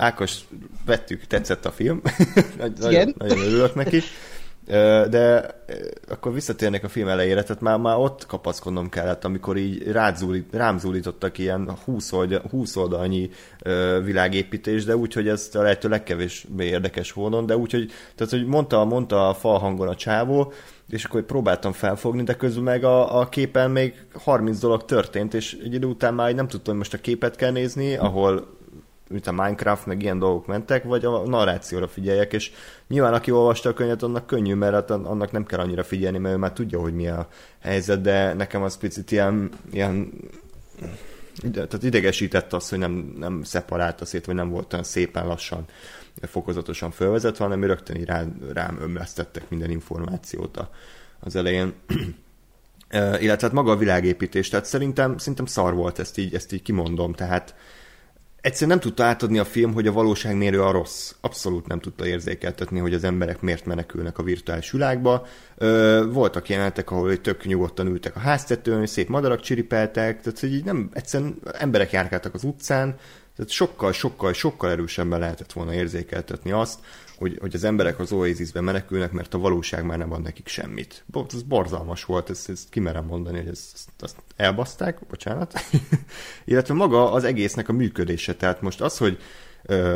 [0.00, 0.38] Ákos,
[0.86, 2.00] vettük, tetszett a film.
[2.58, 4.00] nagyon, nagyon örülök neki.
[5.10, 5.46] De
[6.08, 10.78] akkor visszatérnék a film elejére, tehát már, már ott kapaszkodnom kellett, amikor így rázúlít, rám
[10.78, 13.30] zúlítottak ilyen 20, oldal, 20 oldalnyi
[14.04, 18.46] világépítés, de úgy, hogy ez a lehető legkevésbé érdekes volna, de úgy, hogy, tehát, hogy
[18.46, 20.52] mondta, mondta a fal hangon a csávó,
[20.88, 25.56] és akkor próbáltam felfogni, de közül meg a, a képen még 30 dolog történt, és
[25.64, 28.58] egy idő után már nem tudtam, hogy most a képet kell nézni, ahol
[29.10, 32.52] mint a Minecraft, meg ilyen dolgok mentek, vagy a narrációra figyeljek, és
[32.88, 36.34] nyilván aki olvasta a könyvet, annak könnyű, mert hát annak nem kell annyira figyelni, mert
[36.34, 37.28] ő már tudja, hogy mi a
[37.60, 40.12] helyzet, de nekem az picit ilyen, ilyen
[41.52, 45.64] tehát idegesített az, hogy nem, nem szeparálta szét, vagy nem volt olyan szépen lassan,
[46.22, 50.68] fokozatosan fölvezetve, hanem rögtön rá, rám ömlesztettek minden információt
[51.20, 51.74] az elején.
[52.92, 57.12] illetve hát maga a világépítés, tehát szerintem, szerintem szar volt, ezt így, ezt így kimondom,
[57.12, 57.54] tehát
[58.40, 61.12] egyszerűen nem tudta átadni a film, hogy a valóságmérő a rossz.
[61.20, 65.26] Abszolút nem tudta érzékeltetni, hogy az emberek miért menekülnek a virtuális világba.
[65.56, 70.64] Ö, voltak jelenetek, ahol tök nyugodtan ültek a háztetőn, szép madarak csiripeltek, tehát hogy így
[70.64, 72.96] nem, egyszerűen emberek járkáltak az utcán,
[73.36, 76.78] tehát sokkal, sokkal, sokkal erősebben lehetett volna érzékeltetni azt,
[77.20, 81.04] hogy, hogy az emberek az Oasisbe menekülnek, mert a valóság már nem ad nekik semmit.
[81.34, 85.52] Ez borzalmas volt, ezt, ezt kimerem mondani, hogy ezt, ezt, ezt elbaszták, bocsánat.
[86.44, 88.34] Illetve maga az egésznek a működése.
[88.34, 89.18] Tehát most az, hogy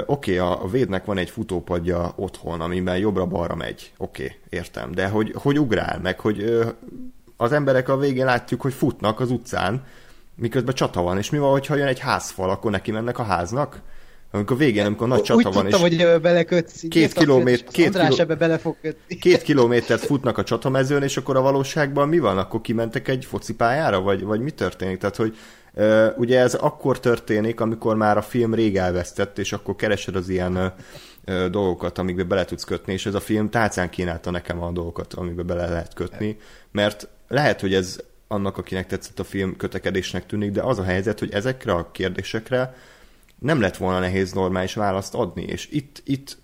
[0.06, 3.92] oké, a, a védnek van egy futópadja otthon, amiben jobbra-balra megy.
[3.96, 4.92] Oké, értem.
[4.92, 6.68] De hogy, hogy ugrál, meg hogy ö,
[7.36, 9.84] az emberek a végén látjuk, hogy futnak az utcán,
[10.34, 13.80] miközben csata van, és mi van, hogyha jön egy házfal, akkor neki mennek a háznak?
[14.34, 16.82] Amikor végén, amikor nagy csata Úgy van, tudtam, és hogy belekötsz.
[16.88, 19.16] két, kilométer, két, kiló, ebbe bele fog kötni.
[19.16, 22.38] két kilométert futnak a csatamezőn, és akkor a valóságban mi van?
[22.38, 24.98] Akkor kimentek egy focipályára, vagy, vagy mi történik?
[24.98, 25.36] Tehát, hogy
[25.74, 30.28] uh, ugye ez akkor történik, amikor már a film rég elvesztett, és akkor keresed az
[30.28, 30.56] ilyen
[31.26, 35.14] uh, dolgokat, amikbe bele tudsz kötni, és ez a film tálcán kínálta nekem a dolgokat,
[35.14, 36.36] amikbe bele lehet kötni,
[36.72, 41.18] mert lehet, hogy ez annak, akinek tetszett a film kötekedésnek tűnik, de az a helyzet,
[41.18, 42.74] hogy ezekre a kérdésekre
[43.44, 46.38] nem lett volna nehéz normális választ adni, és itt, itt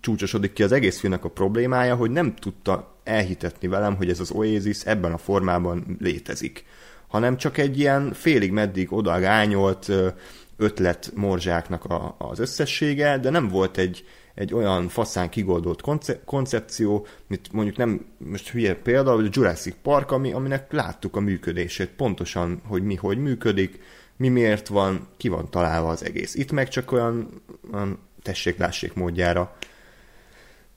[0.00, 4.30] csúcsosodik ki az egész filmnek a problémája, hogy nem tudta elhitetni velem, hogy ez az
[4.30, 6.64] Oasis ebben a formában létezik,
[7.08, 9.92] hanem csak egy ilyen félig meddig odagányolt
[10.56, 17.06] ötlet morzsáknak a, az összessége, de nem volt egy, egy olyan faszán kigoldolt konce- koncepció,
[17.26, 21.88] mint mondjuk nem, most hülye példa, hogy a Jurassic Park, ami, aminek láttuk a működését,
[21.88, 23.80] pontosan, hogy mi hogy működik,
[24.16, 26.34] mi miért van, ki van találva az egész.
[26.34, 27.42] Itt meg csak olyan,
[27.72, 29.56] olyan tessék-lássék módjára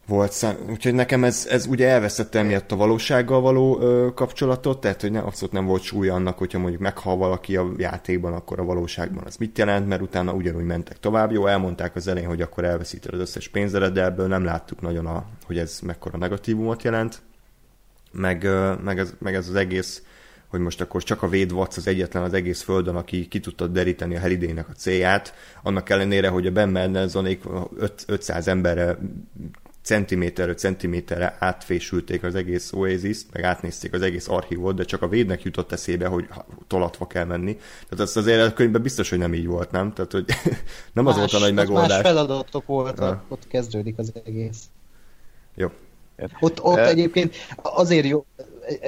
[0.09, 0.55] volt szám.
[0.69, 5.25] Úgyhogy nekem ez, ez ugye elveszette emiatt a valósággal való ö, kapcsolatot, tehát hogy nem,
[5.25, 9.35] abszolút nem volt súlya annak, hogyha mondjuk meghal valaki a játékban, akkor a valóságban az
[9.35, 11.31] mit jelent, mert utána ugyanúgy mentek tovább.
[11.31, 15.05] Jó, elmondták az elején, hogy akkor elveszíted az összes pénzedet, de ebből nem láttuk nagyon,
[15.05, 17.21] a, hogy ez mekkora negatívumot jelent.
[18.11, 20.03] Meg, ö, meg, ez, meg ez az egész
[20.49, 24.15] hogy most akkor csak a védvac az egyetlen az egész földön, aki ki tudta deríteni
[24.15, 25.33] a helidének a célját,
[25.63, 27.43] annak ellenére, hogy a Ben Mendelsonék
[28.05, 28.97] 500 emberre
[29.81, 35.43] centiméterről centiméterre átfésülték az egész oasis meg átnézték az egész archívot, de csak a védnek
[35.43, 36.27] jutott eszébe, hogy
[36.67, 37.53] tolatva kell menni.
[37.55, 39.93] Tehát az azért a könyvben biztos, hogy nem így volt, nem?
[39.93, 40.25] Tehát, hogy
[40.93, 41.89] nem az volt a nagy megoldás.
[41.89, 43.31] Más feladatok voltak, ah.
[43.31, 44.63] ott kezdődik az egész.
[45.55, 45.71] Jó.
[46.39, 48.25] Ott, ott egyébként azért jó,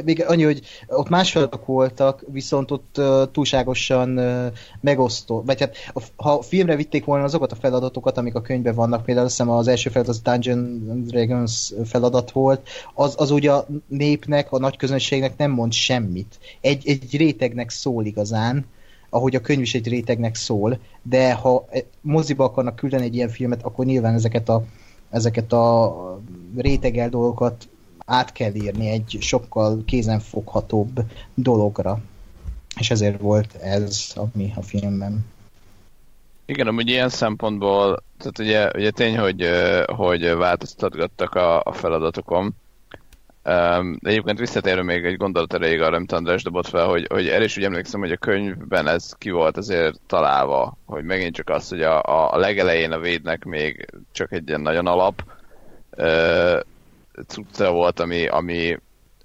[0.03, 4.45] még annyi, hogy ott más feladatok voltak, viszont ott uh, túlságosan uh,
[4.81, 5.43] megosztó.
[5.45, 5.75] Vagy hát
[6.15, 9.67] ha filmre vitték volna azokat a feladatokat, amik a könyvben vannak, például azt hiszem az
[9.67, 15.37] első feladat az Dungeon Dragons feladat volt, az, az ugye a népnek, a nagy közönségnek
[15.37, 16.39] nem mond semmit.
[16.61, 18.65] Egy, egy rétegnek szól igazán,
[19.09, 21.67] ahogy a könyv is egy rétegnek szól, de ha
[22.01, 24.63] moziba akarnak küldeni egy ilyen filmet, akkor nyilván ezeket a
[25.09, 25.95] ezeket a
[26.55, 27.69] rétegel dolgokat
[28.05, 30.99] át kell írni egy sokkal kézenfoghatóbb
[31.33, 31.99] dologra.
[32.79, 35.25] És ezért volt ez, ami a filmben.
[36.45, 39.49] Igen, amúgy ilyen szempontból, tehát ugye, ugye tény, hogy,
[39.85, 42.55] hogy változtatgattak a, a feladatokon.
[43.43, 47.43] De egyébként visszatérő még egy gondolat erejéig arra, amit András dobott fel, hogy, hogy erre
[47.43, 51.69] is úgy emlékszem, hogy a könyvben ez ki volt azért találva, hogy megint csak az,
[51.69, 55.23] hogy a, a legelején a védnek még csak egy ilyen nagyon alap,
[57.27, 58.79] cucca volt, ami, ami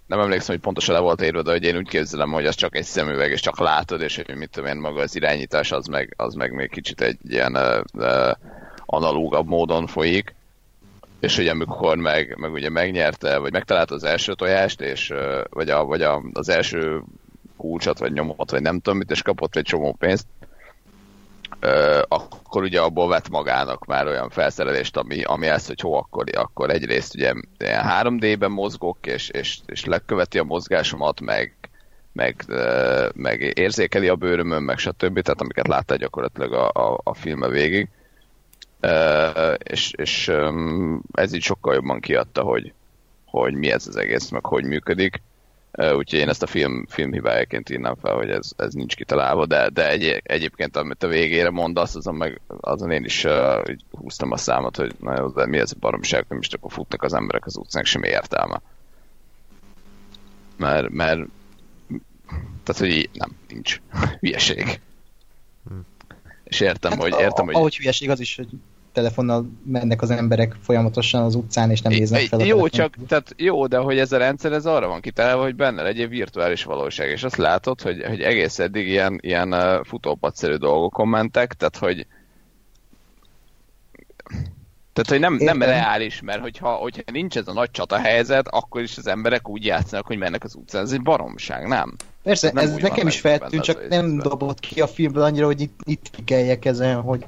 [0.07, 2.77] nem emlékszem, hogy pontosan le volt írva, de hogy én úgy képzelem, hogy az csak
[2.77, 6.15] egy szemüveg, és csak látod, és hogy mit tudom én, maga az irányítás, az meg,
[6.17, 8.31] az meg még kicsit egy ilyen uh,
[8.87, 10.35] analógabb módon folyik.
[11.21, 15.13] És hogy amikor meg, meg ugye megnyerte, vagy megtalálta az első tojást, és,
[15.51, 17.03] vagy, a, vagy a, az első
[17.57, 20.27] kulcsot, vagy nyomot, vagy nem tudom mit, és kapott egy csomó pénzt,
[22.09, 26.71] akkor ugye abból vett magának már olyan felszerelést, ami, ami ezt, hogy hó, akkor, akkor
[26.71, 31.55] egyrészt ugye ilyen 3D-ben mozgok, és, és, és leköveti a mozgásomat, meg,
[32.13, 32.45] meg,
[33.15, 35.21] meg érzékeli a bőrömön, meg stb.
[35.21, 37.89] Tehát amiket láttál gyakorlatilag a, a, a filme végig.
[39.59, 40.33] És, és
[41.13, 42.73] ez így sokkal jobban kiadta, hogy,
[43.25, 45.23] hogy mi ez az egész, meg hogy működik.
[45.77, 49.69] Úgyhogy én ezt a film, film hibájaként írnám fel, hogy ez, ez nincs kitalálva, de,
[49.69, 54.37] de egy, egyébként amit a végére mondasz, azon, meg, azon én is uh, húztam a
[54.37, 57.47] számot, hogy na jó, de mi ez a baromság, nem is akkor futnak az emberek
[57.47, 58.61] az utcán, semmi értelme.
[60.57, 61.21] Mert, mert
[62.63, 63.81] tehát, hogy így, nem, nincs.
[64.21, 64.81] Hülyeség.
[65.69, 65.75] Hm.
[66.45, 67.15] És értem, hát hogy...
[67.19, 67.55] Értem, a, hogy...
[67.55, 68.49] Ahogy hülyeség az is, hogy
[68.97, 72.41] telefonnal mennek az emberek folyamatosan az utcán, és nem néznek fel.
[72.41, 75.83] Jó, csak, tehát jó, de hogy ez a rendszer, ez arra van kitalálva, hogy benne
[75.83, 81.53] legyen virtuális valóság, és azt látod, hogy, hogy egész eddig ilyen, ilyen futópadszerű dolgokon mentek,
[81.53, 82.07] tehát hogy
[84.93, 88.83] tehát, hogy nem, nem reális, mert hogyha, hogyha nincs ez a nagy csata helyzet, akkor
[88.83, 90.83] is az emberek úgy játszanak, hogy mennek az utcán.
[90.83, 91.95] Ez egy baromság, nem?
[92.23, 95.81] Persze, nem ez nekem is feltűnt, csak nem dobott ki a filmből annyira, hogy itt,
[95.85, 97.25] itt kikeljek ezen, hogy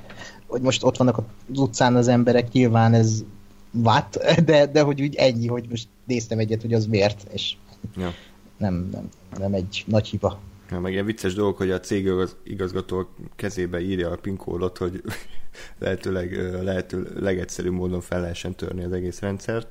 [0.49, 3.25] hogy most ott vannak az utcán az emberek, nyilván ez
[3.71, 7.57] vát, de, de hogy úgy ennyi, hogy most néztem egyet, hogy az miért, és
[7.97, 8.15] ja.
[8.57, 10.39] nem, nem, nem egy nagy hiba.
[10.71, 12.11] Ja, meg ilyen vicces dolog, hogy a cég
[12.45, 14.37] igazgató kezébe írja a PIN
[14.79, 15.03] hogy
[15.79, 19.67] lehetőleg, lehető legegyszerűbb módon fel lehessen törni az egész rendszert.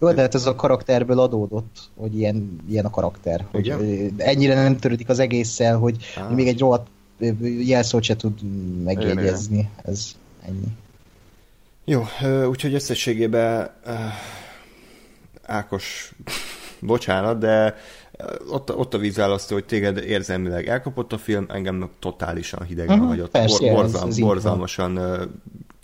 [0.00, 3.46] Jó, de hát ez a karakterből adódott, hogy ilyen, ilyen a karakter.
[3.50, 3.74] Hogy
[4.16, 6.34] ennyire nem törődik az egésszel, hogy ah.
[6.34, 6.86] még egy rohadt
[7.58, 8.42] jelszót se tud
[8.82, 9.70] megjegyezni.
[9.84, 10.16] Ez
[10.46, 10.76] ennyi.
[11.84, 12.04] Jó,
[12.48, 13.70] úgyhogy összességében
[15.42, 16.12] Ákos,
[16.80, 17.76] bocsánat, de
[18.48, 23.08] ott, ott a vízválasztó, hogy téged érzelmileg elkapott a film, engem meg totálisan hidegen uh-huh,
[23.08, 23.30] hagyott.
[23.30, 25.00] Persze, Borzal, ez, ez borzalmasan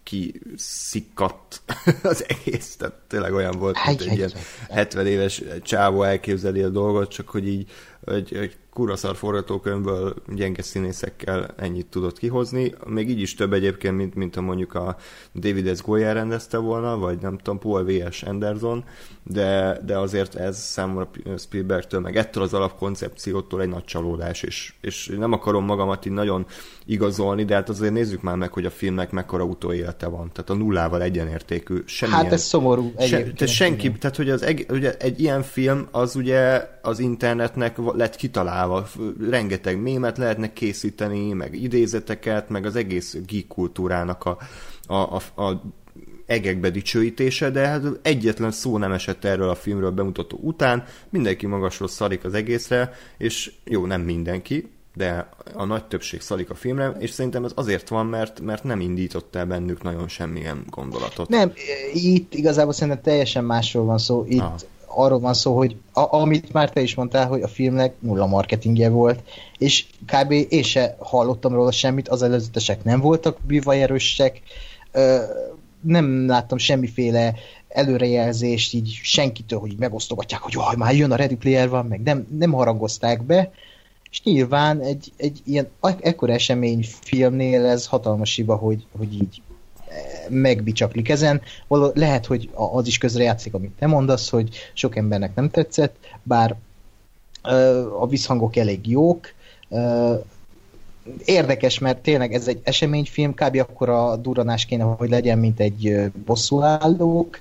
[0.02, 1.62] kiszikkadt
[2.02, 4.32] az egész, tehát tényleg olyan volt, mint egy, ilyen
[4.68, 7.70] 70 éves csávó elképzeli a dolgot, csak hogy így
[8.04, 12.74] egy, egy kuraszar forgatókönyvből gyenge színészekkel ennyit tudott kihozni.
[12.86, 14.96] Még így is több egyébként, mint, mint a mondjuk a
[15.34, 15.82] David S.
[15.82, 18.22] Goyer rendezte volna, vagy nem tudom, Paul V.S.
[18.22, 18.84] Anderson,
[19.22, 25.12] de, de azért ez számomra Spielbergtől, meg ettől az alapkoncepciótól egy nagy csalódás, és, és
[25.18, 26.46] nem akarom magamat így nagyon
[26.86, 30.30] igazolni, de hát azért nézzük már meg, hogy a filmnek mekkora utóélete van.
[30.32, 31.82] Tehát a nullával egyenértékű.
[31.84, 32.92] Semmilyen, hát ez szomorú.
[32.98, 37.76] Se, tehát senki, tehát hogy az egy, ugye egy ilyen film az ugye az internetnek
[37.94, 38.88] lett kitalálva.
[39.30, 44.38] Rengeteg mémet lehetne készíteni, meg idézeteket, meg az egész geek kultúrának a,
[44.86, 45.62] a, a, a
[46.26, 51.88] egekbe dicsőítése, de hát egyetlen szó nem esett erről a filmről bemutató után, mindenki magasról
[51.88, 57.10] szarik az egészre, és jó, nem mindenki, de a nagy többség szalik a filmre, és
[57.10, 61.28] szerintem ez azért van, mert, mert nem indított el bennük nagyon semmilyen gondolatot.
[61.28, 61.52] Nem,
[61.92, 64.24] itt igazából szerintem teljesen másról van szó.
[64.28, 64.56] Itt Aha.
[64.86, 68.88] arról van szó, hogy a, amit már te is mondtál, hogy a filmnek nulla marketingje
[68.88, 69.20] volt,
[69.58, 70.30] és kb.
[70.48, 74.40] én se hallottam róla semmit, az előzetesek nem voltak bűvajerősek,
[75.80, 77.34] nem láttam semmiféle
[77.68, 82.26] előrejelzést így senkitől, hogy megosztogatják, hogy jaj, már jön a Ready Player van, meg nem,
[82.38, 83.52] nem harangozták be,
[84.16, 85.68] és nyilván egy, egy ilyen
[86.00, 89.42] ekkora esemény filmnél ez hatalmas hiba, hogy, hogy így
[89.88, 89.96] eh,
[90.28, 91.40] megbicsaklik ezen.
[91.66, 96.56] Való, lehet, hogy az is közrejátszik, amit te mondasz, hogy sok embernek nem tetszett, bár
[97.44, 99.32] uh, a visszhangok elég jók.
[99.68, 100.24] Uh,
[101.24, 103.56] érdekes, mert tényleg ez egy eseményfilm, kb.
[103.56, 107.40] akkor a duranás kéne, hogy legyen, mint egy bosszúállók,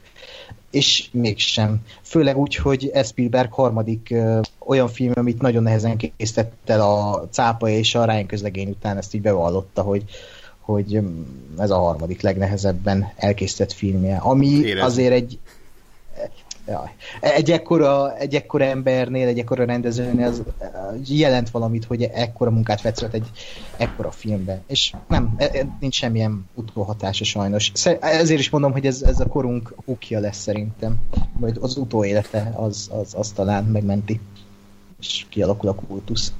[0.75, 1.81] és mégsem.
[2.01, 7.69] Főleg úgy, hogy Spielberg harmadik ö, olyan film, amit nagyon nehezen készített el a cápa
[7.69, 10.03] és a Ryan közlegény után, ezt így bevallotta, hogy,
[10.59, 10.99] hogy
[11.57, 14.17] ez a harmadik legnehezebben elkészített filmje.
[14.17, 14.79] Ami Érezni.
[14.79, 15.39] azért egy
[16.67, 16.89] Jaj.
[17.21, 20.43] Egy ekkora, egy ekkora embernél, egy ekkora rendezőnél az
[21.05, 23.27] jelent valamit, hogy ekkora munkát vett egy
[23.77, 24.61] ekkora filmbe.
[24.67, 27.71] És nem, e, e, nincs semmilyen utóhatása sajnos.
[27.99, 30.97] Ezért is mondom, hogy ez, ez a korunk okja lesz szerintem.
[31.39, 34.19] Vagy az utóélete az, az, az talán megmenti.
[34.99, 36.33] És kialakul a kultusz.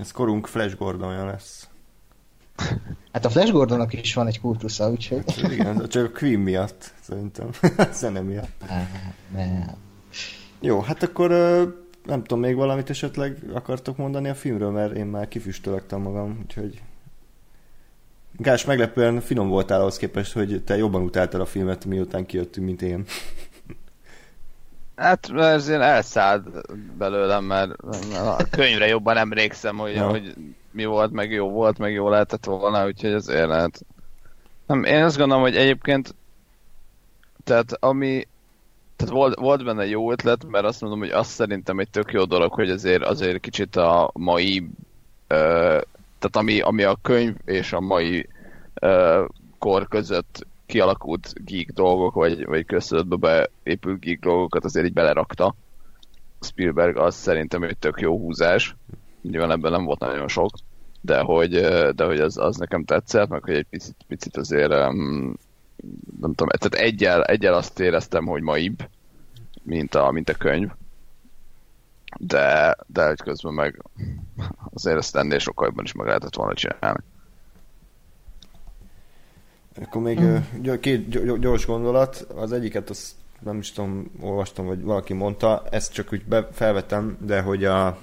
[0.00, 1.63] Ez korunk Flash Gordonja lesz.
[3.12, 5.22] Hát a Flash Gordonnak is van egy kultusza, úgyhogy...
[5.26, 7.50] Hát, igen, csak a Queen miatt, szerintem.
[7.92, 8.64] Zene miatt.
[10.60, 11.30] Jó, hát akkor
[12.04, 16.82] nem tudom, még valamit esetleg akartok mondani a filmről, mert én már kifüstölögtem magam, úgyhogy...
[18.36, 22.82] Gás, meglepően finom voltál ahhoz képest, hogy te jobban utáltad a filmet, miután kijöttünk, mint
[22.82, 23.04] én.
[24.96, 26.44] Hát ez én elszállt
[26.96, 27.72] belőlem, mert
[28.12, 30.08] a könyvre jobban emlékszem, hogy, ja.
[30.08, 30.34] hogy
[30.74, 33.84] mi volt, meg jó volt, meg jó lehetett volna, úgyhogy azért lehet.
[34.66, 36.14] Nem, én azt gondolom, hogy egyébként
[37.44, 38.26] tehát ami
[38.96, 42.24] tehát volt, volt benne jó ötlet, mert azt mondom, hogy azt szerintem egy tök jó
[42.24, 44.68] dolog, hogy azért, azért kicsit a mai,
[45.26, 45.36] ö,
[46.18, 48.28] tehát ami, ami a könyv és a mai
[48.74, 49.24] ö,
[49.58, 55.54] kor között kialakult geek dolgok, vagy, vagy köztudatba beépült geek dolgokat azért így belerakta.
[56.40, 58.76] Spielberg az szerintem egy tök jó húzás.
[59.30, 60.50] Nyilván ebben nem volt nagyon sok,
[61.00, 61.50] de hogy,
[61.94, 65.36] de hogy az, az nekem tetszett, meg hogy egy picit, picit azért um,
[66.20, 68.88] nem tudom, tehát egyel, egyel azt éreztem, hogy maibb,
[69.62, 70.70] mint a, mint a könyv.
[72.18, 73.82] De, de hogy közben meg
[74.72, 77.00] azért ezt ennél sokkal jobban is meg lehetett volna csinálni.
[79.82, 80.36] Akkor még mm.
[80.80, 82.16] két gyors gondolat.
[82.16, 87.16] Az egyiket azt nem is tudom, olvastam, vagy valaki mondta, ezt csak úgy be, felvetem,
[87.20, 87.98] de hogy a,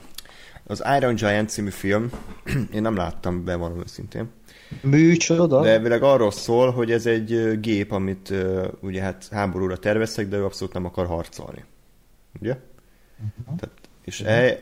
[0.72, 2.09] az Iron Giant című film,
[2.76, 4.30] én nem láttam be valami szintén.
[4.82, 5.61] Műcsoda?
[5.61, 8.34] De elvileg arról szól, hogy ez egy gép, amit
[8.82, 11.63] ugye hát háborúra terveztek, de ő abszolút nem akar harcolni.
[12.39, 12.57] Ugye?
[13.17, 13.55] Uh-huh.
[13.59, 14.36] Tehát, és uh-huh.
[14.36, 14.59] e,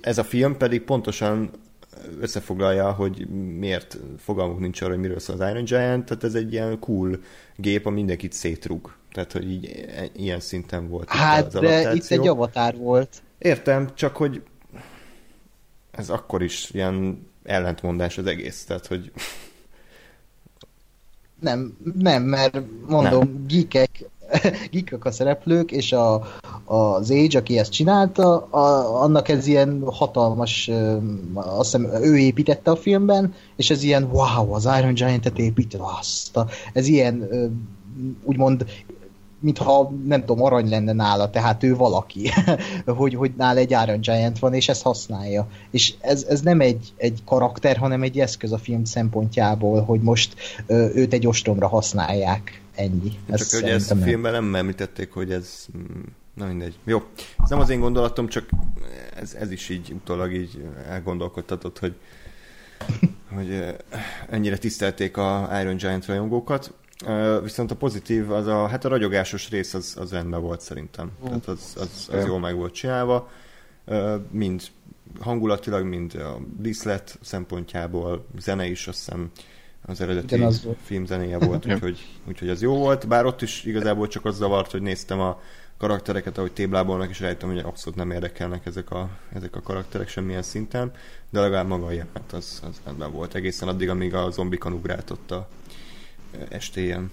[0.00, 1.50] ez a film pedig pontosan
[2.20, 6.52] összefoglalja, hogy miért fogalmuk nincs arra, hogy miről szól az Iron Giant, tehát ez egy
[6.52, 7.18] ilyen cool
[7.56, 8.94] gép, ami mindenkit szétrug.
[9.12, 13.22] Tehát, hogy így, e, ilyen szinten volt Hát, itt de itt egy avatár volt.
[13.38, 14.42] Értem, csak hogy
[15.96, 19.12] ez akkor is ilyen ellentmondás az egész, tehát, hogy
[21.40, 23.44] nem, nem, mert mondom, nem.
[23.46, 24.10] geekek,
[24.72, 26.26] geekek a szereplők, és a,
[26.64, 30.70] az Age, aki ezt csinálta, a, annak ez ilyen hatalmas,
[31.34, 36.36] azt hiszem, ő építette a filmben, és ez ilyen, wow, az Iron Giant-et épített, azt
[36.36, 37.28] a, ez ilyen
[38.24, 38.64] úgymond
[39.40, 42.30] mintha nem tudom, arany lenne nála, tehát ő valaki,
[42.86, 45.48] hogy, hogy nála egy Iron Giant van, és ezt használja.
[45.70, 50.34] És ez, ez nem egy, egy karakter, hanem egy eszköz a film szempontjából, hogy most
[50.66, 52.60] ö, őt egy ostromra használják.
[52.74, 53.12] Ennyi.
[53.34, 56.02] Csak hogy ezt a filmben nem említették, hogy ez mm,
[56.36, 56.78] Na mindegy.
[56.84, 57.02] Jó.
[57.42, 58.48] Ez nem az én gondolatom, csak
[59.14, 61.94] ez, ez is így utólag így elgondolkodtatott, hogy,
[63.36, 63.76] hogy
[64.30, 66.72] ennyire tisztelték a Iron Giant rajongókat.
[67.42, 71.10] Viszont a pozitív, az a, hát a ragyogásos rész az, az rendben volt szerintem.
[71.20, 71.24] Mm.
[71.24, 73.30] Tehát az, az, az jól meg volt csinálva.
[74.30, 74.62] Mind
[75.20, 79.30] hangulatilag, mind a díszlet szempontjából, zene is azt hiszem
[79.86, 84.08] az eredeti az film zenéje volt, úgyhogy, úgyhogy az jó volt, bár ott is igazából
[84.08, 85.40] csak az zavart, hogy néztem a
[85.78, 90.42] karaktereket, ahogy téblábolnak, és rájöttem, hogy abszolút nem érdekelnek ezek a, ezek a karakterek semmilyen
[90.42, 90.92] szinten,
[91.30, 95.30] de legalább maga a jelenet az, az rendben volt, egészen addig, amíg a zombikon ugrátott
[95.30, 95.48] a
[96.48, 97.10] estéjen.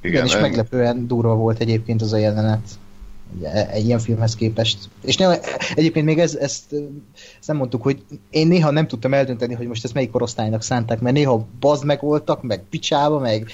[0.00, 2.78] Igen, Igen és meglepően durva volt egyébként az a jelenet
[3.70, 4.78] egy ilyen filmhez képest.
[5.02, 5.38] És ne,
[5.74, 6.72] egyébként még ez, ezt,
[7.38, 11.00] ezt nem mondtuk, hogy én néha nem tudtam eldönteni, hogy most ezt melyik korosztálynak szánták,
[11.00, 13.46] mert néha bazd meg voltak, meg picsába, meg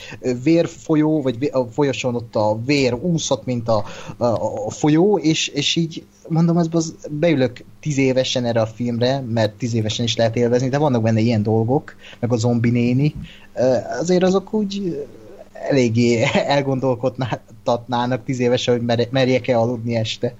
[0.42, 3.84] vérfolyó, vagy a folyosón ott a vér úszott, mint a,
[4.16, 4.24] a,
[4.66, 9.52] a folyó, és, és így mondom, az, az beülök tíz évesen erre a filmre, mert
[9.52, 13.14] tíz évesen is lehet élvezni, de vannak benne ilyen dolgok, meg a zombi néni,
[14.00, 15.06] azért azok úgy
[15.62, 16.22] eléggé
[16.56, 20.34] elgondolkodnának tíz évesen, hogy merjek-e aludni este.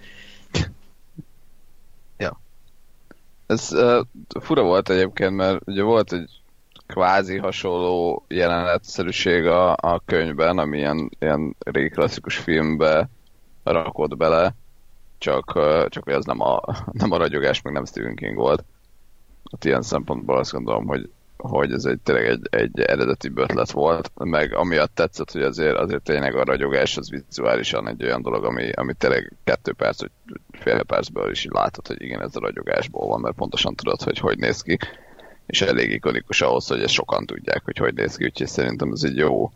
[2.16, 2.40] Ja.
[3.46, 4.00] Ez uh,
[4.40, 6.30] fura volt egyébként, mert ugye volt egy
[6.86, 13.08] kvázi hasonló jelenetszerűség a, a könyvben, ami ilyen, ilyen régi klasszikus filmbe
[13.62, 14.54] rakott bele,
[15.18, 16.60] csak, uh, csak hogy az nem a,
[16.92, 18.64] nem a ragyogás, meg nem Stephen King volt.
[19.50, 21.10] Hát ilyen szempontból azt gondolom, hogy
[21.46, 26.02] hogy ez egy, tényleg egy, egy eredeti ötlet volt, meg amiatt tetszett, hogy azért, azért
[26.02, 30.10] tényleg a ragyogás az vizuálisan egy olyan dolog, ami, ami tényleg kettő perc, vagy
[30.50, 34.38] fél percből is látod, hogy igen, ez a ragyogásból van, mert pontosan tudod, hogy hogy
[34.38, 34.78] néz ki,
[35.46, 39.02] és elég ikonikus ahhoz, hogy ezt sokan tudják, hogy hogy néz ki, úgyhogy szerintem ez
[39.02, 39.50] egy jó,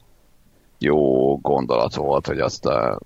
[0.79, 3.01] jó gondolat volt, hogy azt a,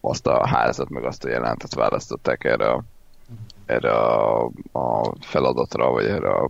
[0.00, 2.82] azt a házat, meg azt a jelentet választották erre a,
[3.66, 6.48] erre a, a feladatra, vagy erre a,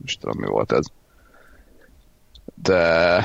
[0.00, 0.86] most tudom mi volt ez
[2.62, 3.20] de,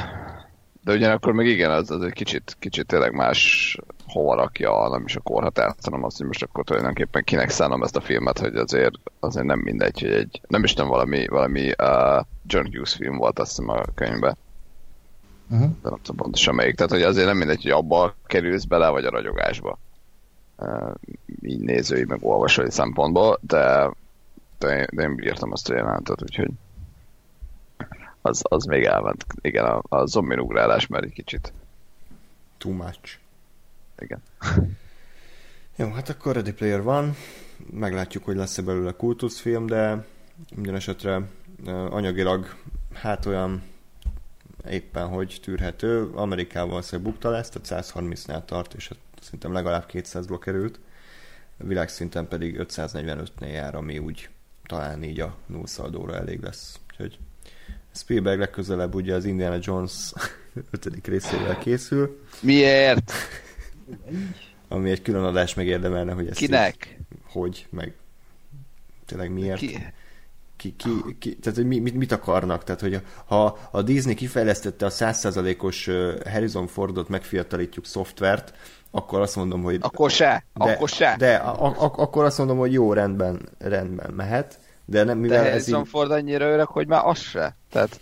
[0.84, 3.78] de ugyanakkor meg igen, az, az egy kicsit, kicsit tényleg más
[4.08, 7.96] hova rakja, nem is a korhatárt, hanem azt, hogy most akkor tulajdonképpen kinek szánom ezt
[7.96, 12.26] a filmet, hogy azért, azért nem mindegy, hogy egy, nem is tudom, valami, valami uh,
[12.46, 14.38] John Hughes film volt azt hiszem a könyvben.
[15.50, 15.70] Uh-huh.
[15.82, 16.76] De nem tudom pontosan melyik.
[16.76, 19.80] Tehát, hogy azért nem mindegy, hogy abba kerülsz bele, vagy a ragyogásba.
[20.58, 20.94] Uh,
[21.42, 23.92] így nézői, meg olvasói szempontból, de,
[24.58, 26.50] de, de én bírtam azt a jelentet, úgyhogy
[28.26, 29.26] az, az még elment.
[29.42, 31.54] Igen, a, a zombin ugrálás már egy kicsit.
[32.58, 33.18] Too much.
[34.00, 34.22] Igen.
[35.78, 37.16] Jó, hát akkor Ready Player van.
[37.72, 40.06] Meglátjuk, hogy lesz-e belőle kultuszfilm, de
[40.56, 41.22] minden esetre
[41.90, 42.56] anyagilag
[42.94, 43.64] hát olyan
[44.70, 46.10] éppen hogy tűrhető.
[46.14, 50.80] Amerikában hogy bukta lesz, tehát 130-nál tart, és hát szerintem legalább 200-ból került.
[51.58, 54.30] Világszinten pedig 545-nél jár, ami úgy
[54.66, 56.80] talán így a nullszaldóra elég lesz.
[56.92, 57.20] Úgyhogy
[57.94, 60.14] Spielberg legközelebb ugye az Indiana Jones
[60.72, 61.08] 5.
[61.08, 62.22] részével készül.
[62.40, 63.12] Miért?
[64.68, 66.88] Ami egy külön adás megérdemelne, hogy ezt Kinek?
[66.90, 67.94] Így, hogy, meg
[69.06, 69.58] tényleg miért.
[69.58, 69.94] Ki?
[70.58, 70.90] Ki, ki,
[71.20, 72.64] ki, tehát hogy mit, mit akarnak?
[72.64, 75.90] Tehát, hogy ha a Disney kifejlesztette a 100%-os
[76.30, 78.54] Harrison Fordot megfiatalítjuk szoftvert,
[78.92, 79.78] akkor azt mondom, hogy...
[79.82, 81.16] Akkor se, de, akkor se.
[81.18, 85.46] De a, a, akkor azt mondom, hogy jó, rendben, rendben mehet, de nem, mivel de
[85.46, 85.88] ez Harrison így...
[85.88, 87.56] Ford annyira öreg, hogy már az se.
[87.72, 88.00] Tehát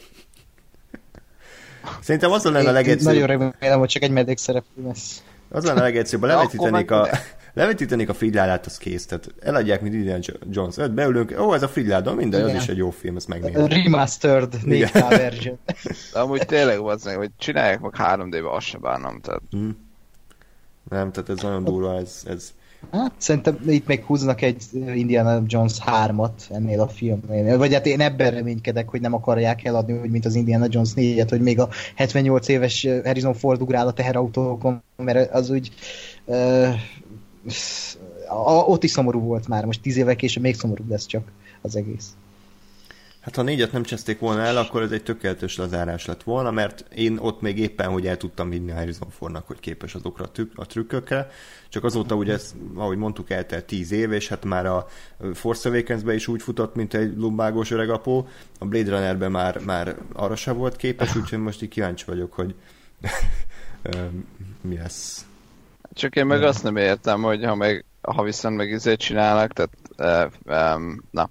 [2.02, 3.28] Szerintem az lenne a legegyszerűbb.
[3.28, 5.24] Nagyon remélem, hogy csak egy medékszereplő lesz.
[5.50, 7.10] Az lenne a legegyszerűbb, levetítenék a,
[7.54, 9.06] levetítenék a Fridládát, az kész.
[9.06, 10.20] Tehát eladják, mint Indiana
[10.50, 12.62] Jones 5, beülünk, ó, ez a Fridláda, minden, az Igen.
[12.62, 13.66] is egy jó film, ezt megnézem.
[13.66, 15.60] Remastered 4K version.
[16.14, 19.22] de amúgy tényleg az meg, hogy csinálják meg 3D-be, azt se bánom.
[19.22, 19.70] Tehát Hm.
[20.90, 22.54] Nem, tehát ez nagyon durva, ez, ez
[22.92, 24.64] Hát, szerintem itt még húznak egy
[24.96, 27.58] Indiana Jones 3-at ennél a filmnél.
[27.58, 31.28] Vagy hát én ebben reménykedek, hogy nem akarják eladni, úgy, mint az Indiana Jones 4-et,
[31.30, 35.72] hogy még a 78 éves Harrison Ford ugrál a teherautókon, mert az úgy...
[36.26, 36.74] Uh,
[38.28, 41.76] a, ott is szomorú volt már, most 10 évvel később még szomorúbb lesz csak az
[41.76, 42.16] egész.
[43.22, 46.86] Hát ha négyet nem cseszték volna el, akkor ez egy tökéletes lezárás lett volna, mert
[46.96, 50.58] én ott még éppen, hogy el tudtam vinni Harrison Fordnak, hogy képes azokra a, tük-
[50.58, 51.30] a trükkökre,
[51.70, 54.88] csak azóta ugye, ez, ahogy mondtuk, eltelt tíz év, és hát már a
[55.34, 58.28] Force awakens is úgy futott, mint egy lumbágos öregapó,
[58.60, 62.56] a Blade Runnerben már, már arra sem volt képes, úgyhogy most így kíváncsi vagyok, hogy
[64.62, 65.26] mi lesz.
[65.94, 70.76] Csak én meg azt nem értem, hogy ha, meg, ha viszont meg izét csinálnak, tehát
[70.76, 71.30] um, na,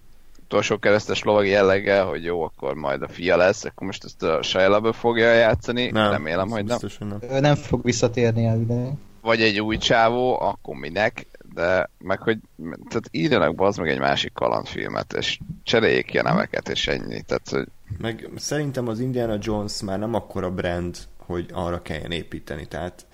[0.50, 4.42] utolsó keresztes lovagi jelleggel, hogy jó, akkor majd a fia lesz, akkor most ezt a
[4.42, 6.78] Shia fogja játszani, nem, remélem, hogy nem.
[6.80, 7.18] Biztos, hogy nem.
[7.30, 8.92] Ő nem fog visszatérni el ide.
[9.20, 13.98] Vagy egy új csávó, akkor minek, de meg hogy, tehát írjanak be az meg egy
[13.98, 17.22] másik kalandfilmet, és cseréljék ki a neveket, és ennyi.
[17.22, 17.66] Tehát, hogy
[17.98, 22.66] Meg szerintem az Indiana Jones már nem akkora brand, hogy arra kelljen építeni.
[22.66, 23.06] Tehát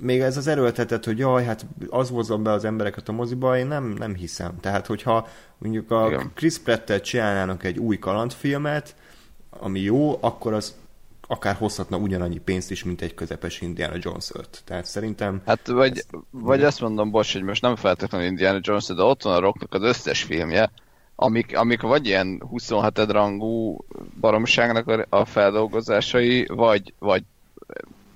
[0.00, 3.66] még ez az erőltetett, hogy jaj, hát az hozza be az embereket a moziba, én
[3.66, 4.60] nem, nem hiszem.
[4.60, 5.28] Tehát, hogyha
[5.58, 6.30] mondjuk a Igen.
[6.34, 8.94] Chris Pratt-tel csinálnának egy új kalandfilmet,
[9.50, 10.74] ami jó, akkor az
[11.30, 14.62] akár hozhatna ugyanannyi pénzt is, mint egy közepes Indiana Jones 5.
[14.64, 19.02] Tehát szerintem Hát vagy, vagy azt mondom, bocs, hogy most nem feltétlenül Indiana Jones, de
[19.02, 20.70] ott van a Rocknak az összes filmje,
[21.14, 23.84] amik, amik vagy ilyen 27 rangú
[24.20, 27.22] baromságnak a, a feldolgozásai, vagy, vagy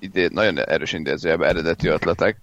[0.05, 2.37] idé, nagyon erős idézőjelben eredeti ötletek.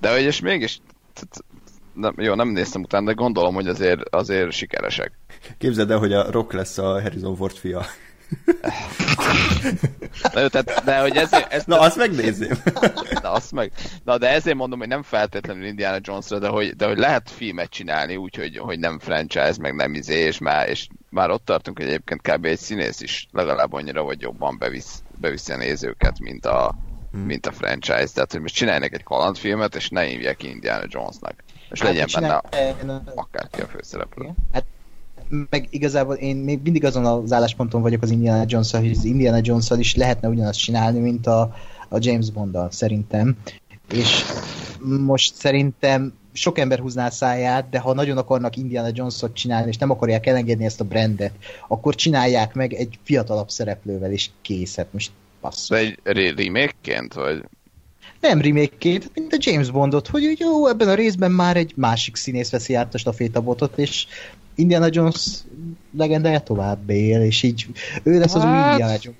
[0.00, 0.80] De hogy és mégis,
[1.12, 1.44] tehát,
[1.92, 5.12] nem, jó, nem néztem utána, de gondolom, hogy azért, azért sikeresek.
[5.58, 7.86] képzeld el, hogy a Rock lesz a Harrison Ford fia.
[10.32, 12.56] Na, jó, tehát, de hogy ezért, ez, Na, azt megnézném.
[13.22, 13.72] Na, azt meg.
[14.04, 17.70] Na, de ezért mondom, hogy nem feltétlenül Indiana Jonesra, de hogy, de hogy lehet filmet
[17.70, 21.78] csinálni úgy, hogy, hogy nem franchise, meg nem izé, és már, és már ott tartunk,
[21.78, 22.44] hogy egyébként kb.
[22.44, 26.74] egy színész is legalább annyira, vagy jobban bevisz, beviszi a nézőket, mint a,
[27.10, 27.20] hmm.
[27.20, 28.08] mint a franchise.
[28.14, 31.34] Tehát, hogy most csinálják egy kalandfilmet, és ne hívják ki Indiana Jonesnak.
[31.70, 34.28] És Hát, legyen benne csinál- akárki a főszereplő.
[34.52, 34.64] Hát
[35.50, 39.38] meg igazából én még mindig azon az állásponton vagyok az Indiana jones hogy az Indiana
[39.42, 41.40] jones is lehetne ugyanazt csinálni, mint a,
[41.88, 43.36] a James bond szerintem.
[43.92, 44.24] És
[45.04, 49.76] most szerintem sok ember húzná a száját, de ha nagyon akarnak Indiana Jones-ot csinálni, és
[49.76, 51.32] nem akarják elengedni ezt a brandet,
[51.68, 54.76] akkor csinálják meg egy fiatalabb szereplővel, és kész.
[54.76, 55.10] Hát most
[55.40, 55.76] passzol.
[55.76, 57.44] Egy re- remake-ként, vagy
[58.20, 62.50] Nem remake-ként, mint a James Bondot, hogy jó, ebben a részben már egy másik színész
[62.50, 64.06] veszi át a stafétabotot, és
[64.54, 65.26] Indiana Jones
[65.96, 67.66] legendája tovább él, és így
[68.02, 69.18] ő lesz az új Hát- Indiana Jones.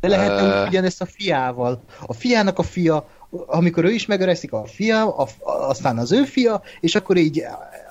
[0.00, 0.68] De lehetne uh...
[0.68, 1.82] ugyanezt a fiával.
[2.06, 3.08] A fiának a fia,
[3.46, 7.44] amikor ő is megöregszik, a fia, a, aztán az ő fia, és akkor így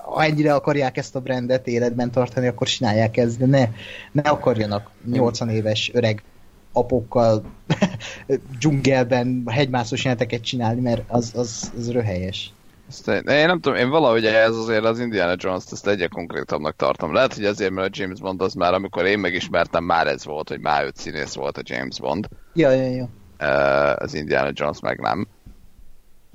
[0.05, 3.69] ha ennyire akarják ezt a brandet életben tartani, akkor csinálják ezt, de ne,
[4.11, 6.23] ne akarjanak 80 éves öreg
[6.71, 7.43] apokkal
[8.59, 12.53] dzsungelben hegymászós jeleneteket csinálni, mert az, az, az röhelyes.
[12.89, 16.75] Ezt én, én nem tudom, én valahogy ez azért az Indiana Jones-t ezt egyre konkrétabbnak
[16.75, 17.13] tartom.
[17.13, 20.49] Lehet, hogy azért, mert a James Bond az már, amikor én megismertem, már ez volt,
[20.49, 22.27] hogy már öt színész volt a James Bond.
[22.53, 23.09] Ja, ja, ja.
[23.95, 25.27] Az Indiana Jones meg nem.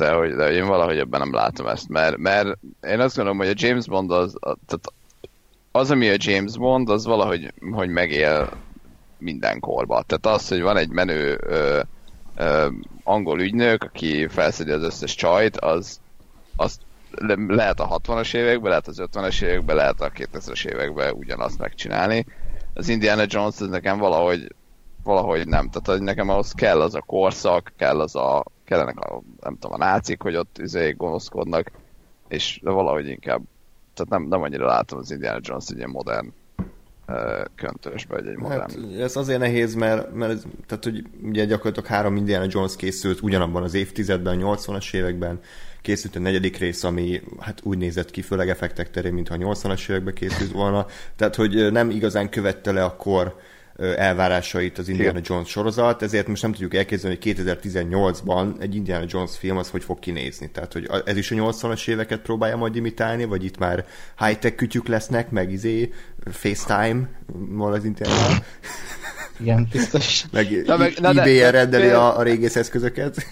[0.01, 3.49] De hogy, de én valahogy ebben nem látom ezt, mert, mert én azt gondolom, hogy
[3.49, 4.93] a James Bond az, a, tehát
[5.71, 8.53] az, ami a James Bond, az valahogy hogy megél
[9.19, 10.03] minden korba.
[10.03, 11.81] Tehát az, hogy van egy menő ö,
[12.37, 12.69] ö,
[13.05, 16.01] angol ügynök, aki felszedi az összes csajt, az,
[16.57, 16.79] az
[17.49, 22.27] lehet a 60-as években, lehet az 50-es években, lehet a 2000-es években ugyanazt megcsinálni.
[22.75, 24.55] Az Indiana Jones ez nekem valahogy,
[25.03, 25.71] valahogy nem.
[25.71, 29.81] Tehát hogy nekem ahhoz kell az a korszak, kell az a, kellenek a, nem tudom,
[29.81, 31.71] a nácik, hogy ott izé gonoszkodnak,
[32.29, 33.43] és valahogy inkább,
[33.95, 36.33] tehát nem, nem annyira látom az Indiana Jones egy ilyen modern
[37.55, 38.61] köntösbe, vagy egy modern...
[38.61, 43.23] Hát, ez azért nehéz, mert, mert ez, tehát, hogy ugye gyakorlatilag három Indiana Jones készült
[43.23, 45.41] ugyanabban az évtizedben, 80-as években,
[45.83, 49.91] készült a negyedik rész, ami hát úgy nézett ki, főleg effektek terén, mintha a 80-as
[49.91, 50.87] években készült volna.
[51.17, 53.37] Tehát, hogy nem igazán követte le a kor
[53.81, 55.23] elvárásait az Indiana Igen.
[55.27, 59.85] Jones sorozat, ezért most nem tudjuk elképzelni, hogy 2018-ban egy Indiana Jones film az hogy
[59.85, 60.51] fog kinézni.
[60.51, 63.85] Tehát, hogy ez is a 80-as éveket próbálja majd imitálni, vagy itt már
[64.19, 65.93] high-tech kütyük lesznek, meg izé,
[66.31, 68.45] FaceTime-mal az internet.
[69.41, 70.25] Igen, biztos.
[70.33, 73.27] Meg na, meg, na, eBay-en rendeli a, a régész eszközöket.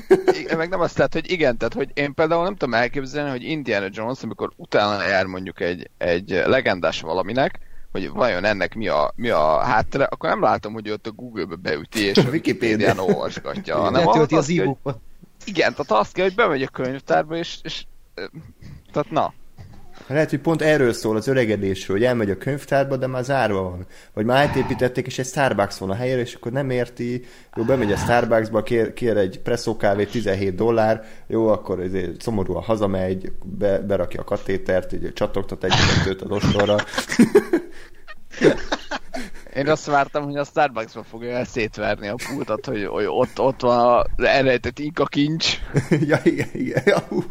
[0.56, 3.86] meg nem azt tehát, hogy igen, tehát hogy én például nem tudom elképzelni, hogy Indiana
[3.90, 7.58] Jones, amikor utána jár mondjuk egy, egy legendás valaminek,
[8.04, 11.56] hogy vajon ennek mi a, mi a háttere, akkor nem látom, hogy ott a Google-be
[11.56, 13.76] beüti, és a Wikipédián olvasgatja.
[13.76, 14.76] hanem az, az e
[15.44, 17.84] Igen, tehát azt kell, hogy bemegy a könyvtárba, és, és
[18.92, 19.32] tehát na.
[20.06, 23.86] Lehet, hogy pont erről szól az öregedésről, hogy elmegy a könyvtárba, de már zárva van.
[24.12, 27.24] Vagy már átépítették, és egy Starbucks van a helyére, és akkor nem érti,
[27.56, 32.62] jó, bemegy a Starbucksba, kér, kér egy presszó kávét, 17 dollár, jó, akkor ezért szomorúan
[32.62, 36.76] hazamegy, be, berakja a katétert, így csatogtat egy kettőt az ostorra.
[39.54, 43.60] Én azt vártam, hogy a Starbucksban fogja el szétverni a pultot, hogy, hogy ott, ott
[43.60, 45.58] van a elrejtett inka kincs.
[46.08, 46.82] ja, igen, igen.
[46.84, 47.22] Ja, uh,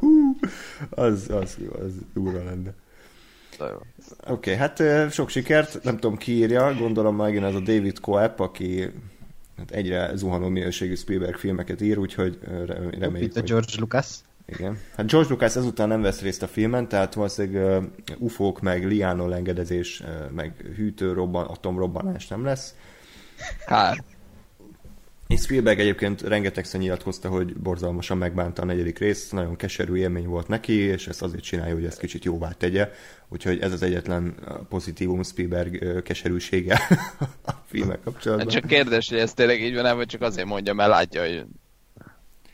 [0.90, 2.74] Az, az, az durva lenne.
[3.60, 3.82] Oké,
[4.28, 8.92] okay, hát sok sikert, nem tudom ki írja, gondolom megint ez a David Coep, aki
[9.58, 12.40] hát egyre zuhanó minőségű Spielberg filmeket ír, úgyhogy
[13.00, 14.08] reméljük, Itt a George Lucas.
[14.46, 14.78] Igen.
[14.96, 19.36] Hát George Lucas ezután nem vesz részt a filmen, tehát valószínűleg uh, ufók, meg liánol
[19.36, 22.76] engedezés, uh, meg hűtő robban, atomrobbanás nem lesz.
[23.66, 24.04] Hát.
[25.28, 30.48] És Spielberg egyébként rengetegszer nyilatkozta, hogy borzalmasan megbánta a negyedik rész, nagyon keserű élmény volt
[30.48, 32.92] neki, és ezt azért csinálja, hogy ezt kicsit jóvá tegye.
[33.30, 34.36] Úgyhogy ez az egyetlen
[34.70, 36.80] pozitívum Spielberg keserűsége
[37.46, 38.48] a filmek kapcsolatban.
[38.48, 41.46] Csak kérdés, hogy ez tényleg így van, vagy csak azért mondja, mert látja, hogy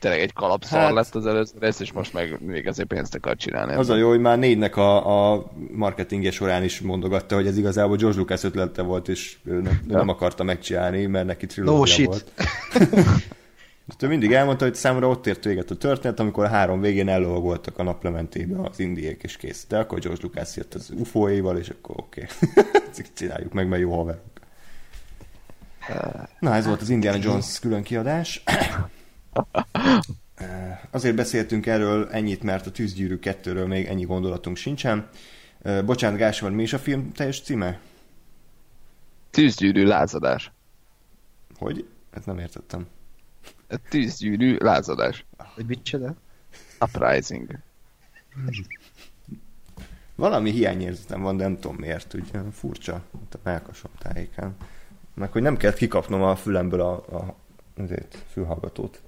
[0.03, 3.35] tényleg egy kalapszar hát, lett az előző rész, és most meg még ezért pénzt akar
[3.35, 3.73] csinálni.
[3.73, 7.95] Az a jó, hogy már négynek a, a marketingje során is mondogatta, hogy ez igazából
[7.95, 9.97] George Lucas ötlete volt, és ő nem, ja.
[9.97, 12.31] nem akarta megcsinálni, mert neki trilógia no volt.
[14.01, 17.79] ő mindig elmondta, hogy számomra ott ért véget a történet, amikor a három végén ellovagoltak
[17.79, 19.65] a naplementébe az indiék, és kész.
[19.67, 22.27] De akkor George Lucas jött az ufo és akkor oké.
[22.41, 23.05] Okay.
[23.17, 24.21] Csináljuk meg, mert jó haverok.
[26.39, 28.43] Na, ez volt az Indiana Jones külön kiadás.
[30.91, 35.09] Azért beszéltünk erről ennyit, mert a Tűzgyűrű 2-ről még ennyi gondolatunk sincsen.
[35.85, 37.79] Bocsánat, Gáspár, mi is a film teljes címe?
[39.29, 40.51] Tűzgyűrű lázadás.
[41.57, 41.87] Hogy?
[42.09, 42.87] Ezt nem értettem.
[43.67, 45.25] A tűzgyűrű lázadás.
[45.37, 46.15] Hogy mit csinál?
[46.79, 47.59] Uprising.
[50.15, 52.93] Valami hiányérzetem van, de nem tudom miért, úgy furcsa,
[53.31, 54.55] a melkasom tájékán.
[55.13, 57.35] Meg hogy nem kellett kikapnom a fülemből a, a
[57.77, 59.01] azért, fülhallgatót.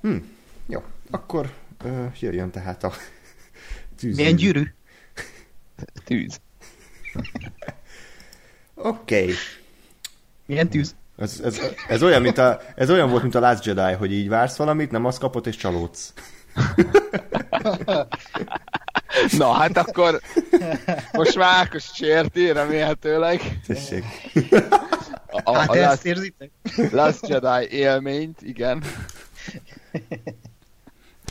[0.00, 0.16] Hm,
[0.66, 1.52] jó, akkor
[1.84, 2.92] uh, jöjjön tehát a
[3.98, 4.16] tűz.
[4.16, 4.62] Milyen gyűrű?
[6.04, 6.40] Tűz.
[8.74, 9.22] Oké.
[9.22, 9.34] Okay.
[10.46, 10.94] Milyen tűz?
[11.16, 14.28] Ez, ez, ez, olyan, mint a, ez olyan volt, mint a Last Jedi, hogy így
[14.28, 16.12] vársz valamit, nem azt kapott, és csalódsz.
[19.38, 20.20] Na, hát akkor
[21.12, 23.60] most már Ákos csérti, remélhetőleg.
[23.66, 24.04] Tessék.
[25.26, 26.50] A, a, hát a ezt érzitek?
[26.90, 28.82] Last Jedi élményt, igen.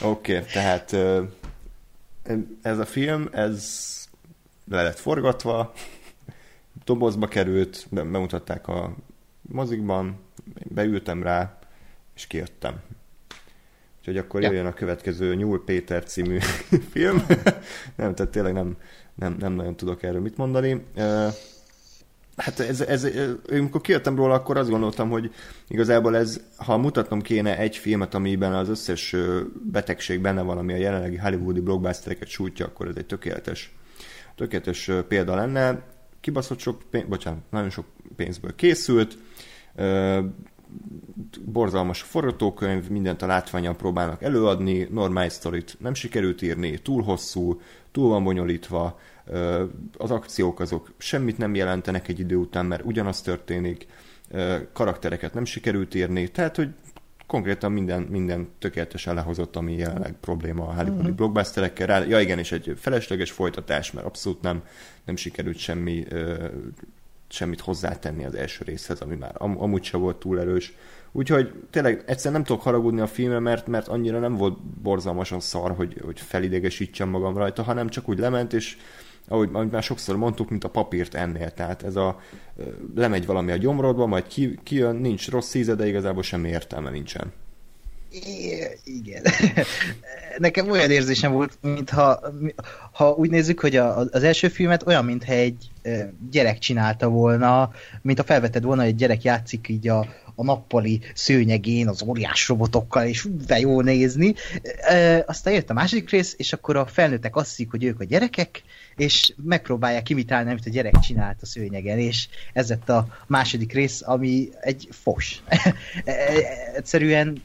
[0.02, 0.92] Oké, okay, tehát
[2.62, 3.88] ez a film, ez
[4.70, 5.74] le lett forgatva,
[6.86, 8.96] dobozba került, bemutatták a
[9.42, 10.20] mozikban,
[10.64, 11.60] beültem rá,
[12.16, 12.82] és kijöttem.
[14.00, 14.48] Úgyhogy akkor ja.
[14.48, 16.38] jöjjön a következő Nyúl Péter című
[16.94, 17.26] film.
[17.96, 18.78] nem, tehát tényleg nem,
[19.16, 20.86] nem, nem nagyon tudok erről mit mondani.
[22.40, 23.08] Hát ez, ez,
[23.52, 25.34] amikor kijöttem róla, akkor azt gondoltam, hogy
[25.68, 29.16] igazából ez, ha mutatnom kéne egy filmet, amiben az összes
[29.72, 33.76] betegség benne van, ami a jelenlegi hollywoodi blockbustereket sújtja, akkor ez egy tökéletes,
[34.36, 35.82] tökéletes példa lenne.
[36.22, 37.86] Kibaszott sok pénz, bocsánat, nagyon sok
[38.16, 39.18] pénzből készült,
[41.46, 47.62] borzalmas forgatókönyv, mindent a látványan próbálnak előadni, normális sztorit nem sikerült írni, túl hosszú,
[47.92, 49.00] túl van bonyolítva,
[49.98, 53.88] az akciók azok semmit nem jelentenek egy idő után, mert ugyanaz történik,
[54.74, 56.70] karaktereket nem sikerült írni, tehát, hogy
[57.28, 61.16] konkrétan minden, minden tökéletesen lehozott, ami jelenleg probléma a hollywoodi uh-huh.
[61.16, 62.08] blockbusterekkel.
[62.08, 64.64] Ja igen, és egy felesleges folytatás, mert abszolút nem,
[65.06, 66.06] nem sikerült semmi,
[67.28, 70.74] semmit hozzátenni az első részhez, ami már am- amúgy se volt túl erős.
[71.12, 75.72] Úgyhogy tényleg egyszer nem tudok haragudni a filmre, mert, mert annyira nem volt borzalmasan szar,
[75.72, 78.78] hogy, hogy felidegesítsem magam rajta, hanem csak úgy lement, és
[79.30, 81.52] ahogy, már sokszor mondtuk, mint a papírt ennél.
[81.52, 82.20] Tehát ez a
[82.96, 84.60] lemegy valami a gyomrodba, majd ki,
[85.00, 87.34] nincs rossz íze, de igazából semmi értelme nincsen.
[88.84, 89.24] Igen.
[90.38, 92.20] Nekem olyan érzésem volt, mintha
[93.00, 95.70] ha úgy nézzük, hogy a, az első filmet olyan, mintha egy
[96.32, 97.72] gyerek csinálta volna,
[98.02, 100.00] mint a felvetted volna, hogy egy gyerek játszik így a,
[100.36, 104.34] a nappali szőnyegén az óriás robotokkal, és de jó nézni.
[104.82, 108.04] E, aztán jött a második rész, és akkor a felnőttek azt hiszik, hogy ők a
[108.04, 108.64] gyerekek,
[108.96, 114.02] és megpróbálják imitálni, amit a gyerek csinált a szőnyegen, és ez lett a második rész,
[114.06, 115.44] ami egy fos.
[116.76, 117.42] Egyszerűen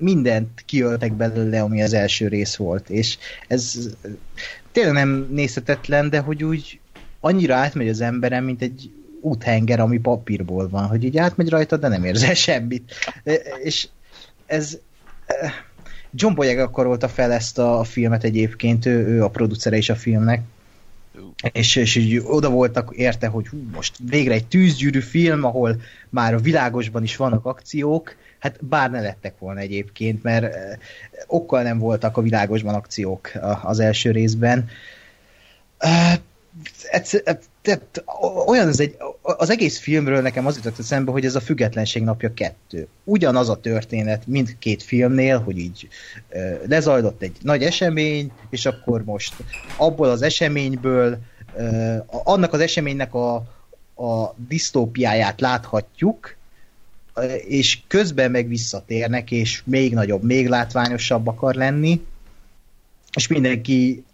[0.00, 3.18] mindent kiöltek belőle, ami az első rész volt, és
[3.48, 3.88] ez
[4.72, 6.80] tényleg nem nézhetetlen, de hogy úgy
[7.20, 8.90] annyira átmegy az emberem, mint egy
[9.20, 12.94] úthenger, ami papírból van, hogy így átmegy rajta, de nem érzel semmit.
[13.62, 13.88] És
[14.46, 14.78] ez
[16.12, 20.42] John Boyega akarolta fel ezt a filmet egyébként, ő, ő a producere is a filmnek,
[21.52, 26.34] és, és így oda voltak érte, hogy hú, most végre egy tűzgyűrű film, ahol már
[26.34, 30.56] a világosban is vannak akciók, hát bár ne lettek volna egyébként, mert
[31.26, 33.30] okkal nem voltak a világosban akciók
[33.62, 34.68] az első részben
[37.62, 38.04] tehát
[38.46, 42.34] olyan az egy, az egész filmről nekem az jutott eszembe, hogy ez a függetlenség napja
[42.34, 42.88] kettő.
[43.04, 45.88] Ugyanaz a történet mindkét filmnél, hogy így
[46.66, 49.34] lezajlott egy nagy esemény, és akkor most
[49.76, 51.18] abból az eseményből,
[52.06, 53.34] annak az eseménynek a,
[53.94, 56.36] a disztópiáját láthatjuk,
[57.46, 62.00] és közben meg visszatérnek, és még nagyobb, még látványosabb akar lenni,
[63.16, 64.04] és mindenki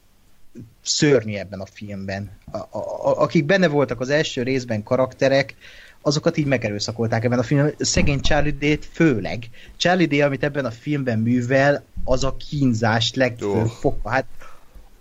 [0.82, 2.30] szörnyű ebben a filmben.
[2.50, 5.54] A, a, akik benne voltak az első részben karakterek,
[6.00, 7.74] azokat így megerőszakolták ebben a filmben.
[7.78, 9.48] Szegény Charlie Day-t főleg.
[9.76, 13.66] Charlie Day, amit ebben a filmben művel, az a kínzást legfőbb oh.
[13.66, 14.10] foka.
[14.10, 14.26] Hát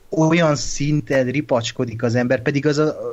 [0.10, 3.12] olyan szinten ripacskodik az ember, pedig az a,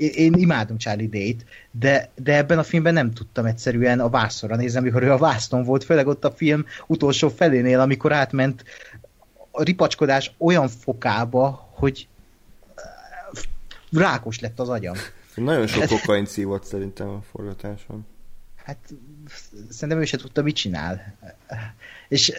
[0.00, 4.78] én imádom Charlie Day-t, de, de ebben a filmben nem tudtam egyszerűen a vászorra nézni,
[4.78, 8.64] amikor ő a vászton volt, főleg ott a film utolsó felénél, amikor átment
[9.50, 12.08] a ripacskodás olyan fokába, hogy
[13.92, 14.94] rákos lett az agyam.
[15.34, 18.06] Nagyon sok kokain szívott szerintem a forgatáson.
[18.64, 18.78] Hát
[19.70, 21.16] szerintem ő se tudta, mit csinál.
[22.08, 22.32] És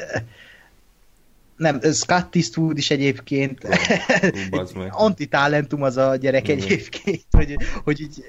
[1.61, 3.67] nem, Scott Eastwood is egyébként
[4.89, 6.51] antitalentum az a gyerek mm.
[6.51, 8.23] egyébként, hogy, hogy így,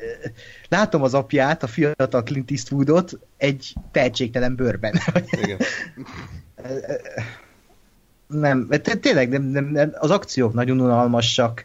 [0.68, 5.00] látom az apját, a fiatal Clint Eastwoodot egy tehetségtelen bőrben.
[5.30, 5.58] Igen.
[8.26, 8.68] nem,
[9.00, 11.64] tényleg nem, nem, nem, az akciók nagyon unalmasak.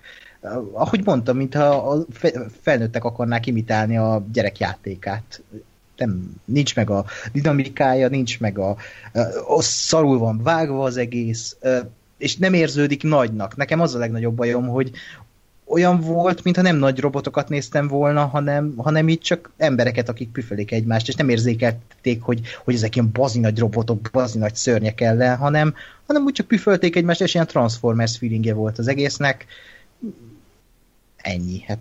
[0.71, 2.05] Ahogy mondtam, mintha a
[2.61, 5.43] felnőttek akarnák imitálni a gyerek játékát.
[5.97, 8.77] Nem, nincs meg a dinamikája, nincs meg a,
[9.47, 11.57] a szarul van vágva az egész,
[12.17, 13.55] és nem érződik nagynak.
[13.55, 14.91] Nekem az a legnagyobb bajom, hogy
[15.67, 20.71] olyan volt, mintha nem nagy robotokat néztem volna, hanem, hanem így csak embereket, akik püfölik
[20.71, 25.37] egymást, és nem érzékelték, hogy, hogy ezek ilyen bazi nagy robotok, bazi nagy szörnyek ellen,
[25.37, 25.73] hanem,
[26.05, 29.45] hanem úgy csak püfölték egymást, és ilyen Transformers feelingje volt az egésznek.
[31.17, 31.63] Ennyi.
[31.67, 31.79] Hát...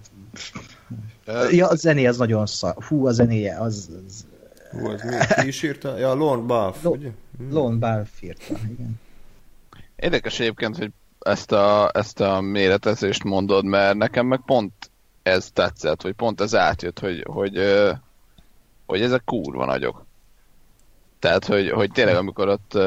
[1.50, 2.74] Ja, a zené az nagyon szar.
[2.84, 3.88] Hú, a zenéje az...
[4.06, 4.26] az...
[4.70, 5.16] Hú, az mi?
[5.42, 5.98] Ki is írta?
[5.98, 7.10] Ja, Lone Buff, Lo- ugye?
[7.50, 9.00] Lone Buff írta, igen.
[9.96, 10.90] Érdekes egyébként, hogy
[11.20, 14.72] ezt a, ezt a méretezést mondod, mert nekem meg pont
[15.22, 17.60] ez tetszett, hogy pont ez átjött, hogy, hogy,
[18.86, 20.06] hogy ezek kurva nagyok.
[21.18, 22.78] Tehát, hogy, hogy tényleg amikor ott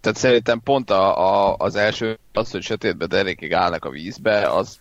[0.00, 4.78] tehát szerintem pont a, a, az első, az, hogy sötétbe derékig állnak a vízbe, az,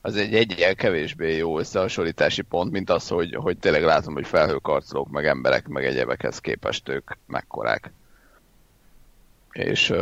[0.00, 5.10] az egy egyel kevésbé jó összehasonlítási pont, mint az, hogy, hogy tényleg látom, hogy felhőkarcolók,
[5.10, 7.92] meg emberek, meg egyebekhez képest ők mekkorák.
[9.52, 9.92] És,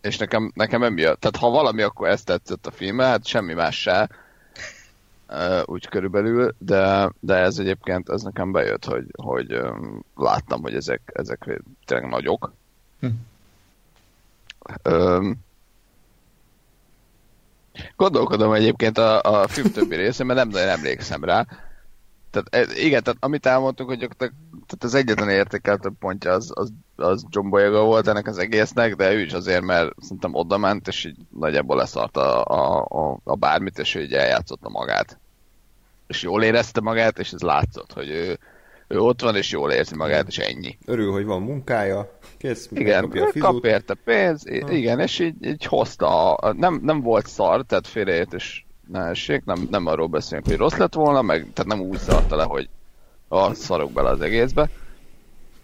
[0.00, 3.80] és nekem, nekem emiatt, tehát ha valami, akkor ezt tetszett a filme, hát semmi más
[3.80, 4.08] se,
[5.64, 9.60] úgy körülbelül, de, de ez egyébként, ez nekem bejött, hogy, hogy
[10.16, 12.52] láttam, hogy ezek, ezek tényleg nagyok.
[13.00, 13.08] Hm.
[14.92, 15.44] Um,
[17.96, 21.46] gondolkodom egyébként a, a film többi része, mert nem nagyon emlékszem rá,
[22.32, 27.48] tehát igen, tehát amit elmondtuk, hogy tehát az egyetlen értékeltő pontja az, az, az John
[27.48, 31.16] Boyega volt ennek az egésznek, de ő is azért, mert szerintem oda ment, és így
[31.38, 35.18] nagyjából leszart a, a, a, a bármit, és ő így eljátszotta magát.
[36.06, 38.38] És jól érezte magát, és ez látszott, hogy ő,
[38.88, 40.78] ő ott van és jól érzi magát, és ennyi.
[40.84, 45.64] Örül, hogy van munkája, kész, Igen, kapja a kap érte pénz, igen, és így, így
[45.64, 50.56] hozta, a, nem, nem volt szar, tehát félreértés ne essék, nem, nem arról beszélünk, hogy
[50.56, 52.68] rossz lett volna, meg, tehát nem úgy szarta le, hogy
[53.28, 54.68] a szarok bele az egészbe,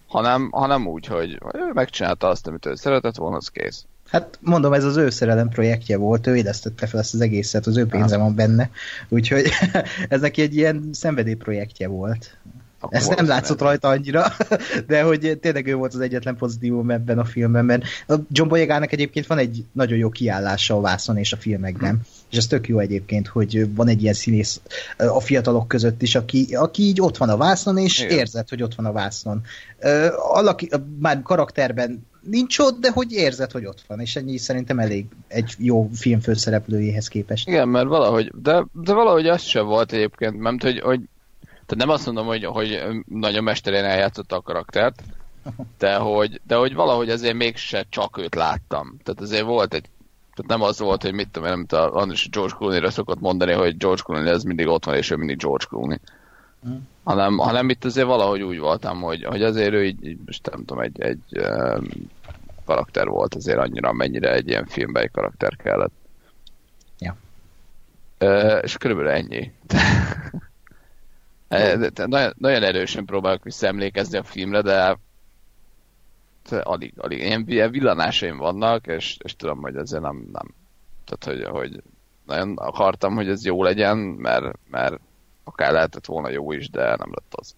[0.07, 3.85] hanem, hanem úgy, hogy ő megcsinálta azt, amit ő szeretett volna, az kész.
[4.09, 7.77] Hát mondom, ez az ő szerelem projektje volt, ő élesztette fel ezt az egészet, az
[7.77, 8.69] ő pénze van benne,
[9.09, 9.49] úgyhogy
[10.09, 12.37] ez neki egy ilyen szenvedélyprojektje volt.
[12.79, 14.25] Akkor Ez nem látszott rajta annyira,
[14.87, 18.91] de hogy tényleg ő volt az egyetlen pozitívum ebben a filmben, mert a John Boyegának
[18.91, 21.99] egyébként van egy nagyon jó kiállása a vászon és a filmekben,
[22.31, 24.61] és ez tök jó egyébként, hogy van egy ilyen színész
[24.97, 28.17] a fiatalok között is, aki, aki így ott van a vászon, és Igen.
[28.17, 29.41] érzed, hogy ott van a vászon.
[30.33, 30.69] Alaki,
[30.99, 35.55] már karakterben nincs ott, de hogy érzed, hogy ott van, és ennyi szerintem elég egy
[35.57, 37.47] jó film főszereplőjéhez képest.
[37.47, 40.99] Igen, mert valahogy, de, de valahogy az sem volt egyébként, mert hogy, hogy
[41.69, 45.03] tehát nem azt mondom, hogy, hogy nagyon mesterén eljátszotta a karaktert,
[45.77, 48.97] de hogy, de hogy valahogy azért mégse csak őt láttam.
[49.03, 49.89] Tehát azért volt egy,
[50.33, 53.51] tehát nem az volt, hogy mit tudom én, amit a Andris George Clooney-ra szokott mondani,
[53.51, 55.99] hogy George Clooney az mindig ott van, és ő mindig George Clooney.
[57.03, 60.65] Hanem, hanem itt azért valahogy úgy voltam, hogy, hogy azért ő így, így most nem
[60.65, 61.87] tudom, egy, egy um,
[62.65, 65.93] karakter volt azért annyira, mennyire egy ilyen filmben egy karakter kellett.
[66.99, 67.15] Ja.
[68.17, 69.51] Ö, és körülbelül ennyi.
[71.49, 74.97] Nagyon, nagyon erősen próbálok visszaemlékezni a filmre, de
[76.49, 77.45] de alig, alig.
[77.47, 80.53] Ilyen, villanásaim vannak, és, és tudom, hogy ezért nem, nem.
[81.05, 81.81] Tehát, hogy, hogy
[82.25, 84.99] nagyon akartam, hogy ez jó legyen, mert, mert
[85.43, 87.55] akár lehetett volna jó is, de nem lett az.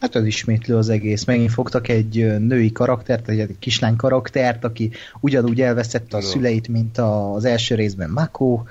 [0.00, 1.24] Hát az ismétlő az egész.
[1.24, 4.90] Megint fogtak egy női karaktert, egy kislány karaktert, aki
[5.20, 8.62] ugyanúgy elveszette a szüleit, mint az első részben Mako.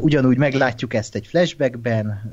[0.00, 2.32] Ugyanúgy meglátjuk ezt egy flashbackben,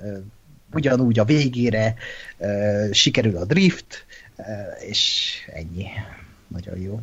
[0.73, 1.95] ugyanúgy a végére
[2.37, 4.05] ö, sikerül a drift,
[4.37, 4.41] ö,
[4.87, 5.85] és ennyi.
[6.47, 6.99] Nagyon jó.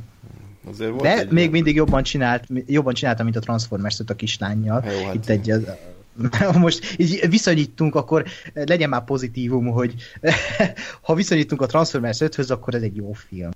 [0.68, 4.14] Azért volt De egy még mindig jobban csinált, jobban csinálta, mint a Transformers 5 a
[4.14, 4.84] kislányjal.
[4.84, 5.52] Jó, hát Itt egy,
[6.58, 8.24] most így viszonyítunk, akkor
[8.54, 9.94] legyen már pozitívum, hogy
[11.02, 13.50] ha viszonyítunk a Transformers 5-höz, akkor ez egy jó film.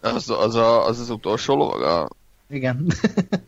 [0.00, 1.82] Az az, a, az, az utolsó lovag?
[1.82, 2.08] A,
[2.48, 2.92] Igen.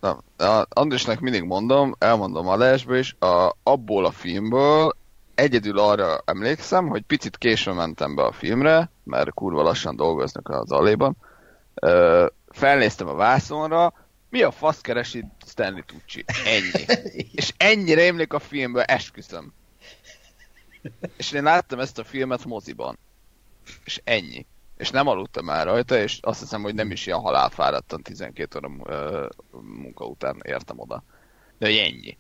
[0.01, 4.97] Na, a Andrisnek mindig mondom, elmondom adásba is, a, abból a filmből
[5.39, 10.71] egyedül arra emlékszem, hogy picit későn mentem be a filmre, mert kurva lassan dolgoznak az
[10.71, 11.17] aléban.
[11.75, 13.93] Ö, felnéztem a vászonra,
[14.31, 16.25] mi a fasz keresi Stanley Tucci?
[16.45, 16.85] Ennyi.
[17.41, 19.53] És ennyire emlék a filmből, esküszöm.
[21.17, 22.99] És én láttam ezt a filmet moziban.
[23.85, 24.47] És ennyi.
[24.77, 28.69] És nem aludtam el rajta, és azt hiszem, hogy nem is ilyen halálfáradtan 12 óra
[29.61, 31.03] munka után értem oda.
[31.59, 32.17] De hogy ennyi.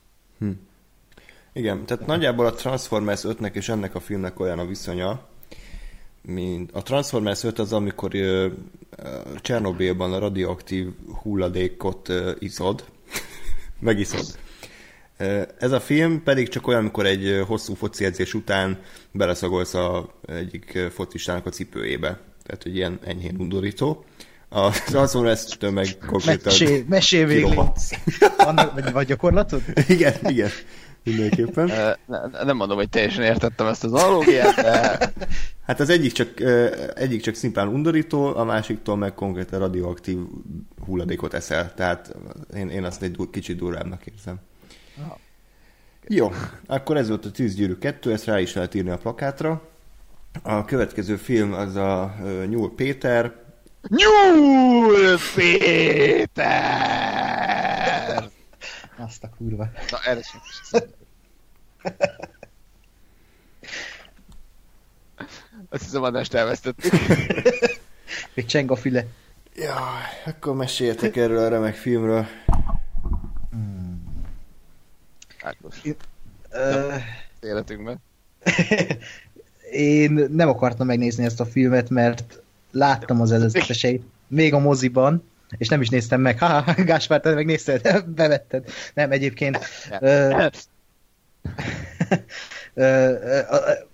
[1.52, 5.26] Igen, tehát nagyjából a Transformers 5-nek és ennek a filmnek olyan a viszonya,
[6.22, 8.46] mint a Transformers 5 az, amikor ö,
[9.40, 10.86] Csernobélban a radioaktív
[11.22, 12.84] hulladékot ö, iszod,
[13.80, 14.38] megiszod.
[15.58, 18.78] Ez a film pedig csak olyan, amikor egy hosszú foci edzés után
[19.10, 22.20] beleszagolsz a egyik focistának a cipőjébe.
[22.42, 24.04] Tehát, hogy ilyen enyhén undorító.
[24.48, 26.52] A Transformers-től meg konkrétan
[27.26, 27.44] végig.
[27.44, 27.90] kirohadsz.
[28.36, 29.62] Vannak, vagy, vagy gyakorlatod?
[29.88, 30.50] igen, igen.
[31.09, 31.66] Mindenképpen.
[32.06, 34.98] Ne- Nem mondom, hogy teljesen értettem ezt az analógiát, de
[35.66, 36.40] Hát az egyik csak,
[36.94, 40.18] egyik csak szimplán undorító, a másiktól meg konkrétan radioaktív
[40.86, 41.74] hulladékot eszel.
[41.74, 42.14] Tehát
[42.55, 44.36] én, én azt egy du- kicsit durvábbnak érzem.
[46.06, 46.32] Jó,
[46.66, 49.68] akkor ez volt a Tűzgyűrű 2, ezt rá is lehet írni a plakátra.
[50.43, 52.14] A következő film az a
[52.48, 53.32] Nyúl Péter,
[53.89, 56.68] Nyúl Péter!
[58.97, 59.68] Azt a kurva.
[59.90, 60.40] Na, erre sem
[65.70, 66.92] Azt hiszem, adást elvesztettük.
[68.34, 69.06] Még cseng a füle.
[69.55, 69.74] Jaj,
[70.26, 72.26] akkor meséljetek erről a remek filmről.
[75.42, 75.76] Ákos,
[76.50, 76.94] Ö,
[77.40, 77.98] életünkben.
[79.70, 85.68] én nem akartam megnézni ezt a filmet, mert láttam az előzeteseit, még a moziban, és
[85.68, 86.38] nem is néztem meg.
[86.42, 88.05] Ha, Gáspár, te megnézted?
[88.06, 88.70] Bevetted.
[88.94, 89.59] Nem, egyébként.
[90.00, 90.46] Ö,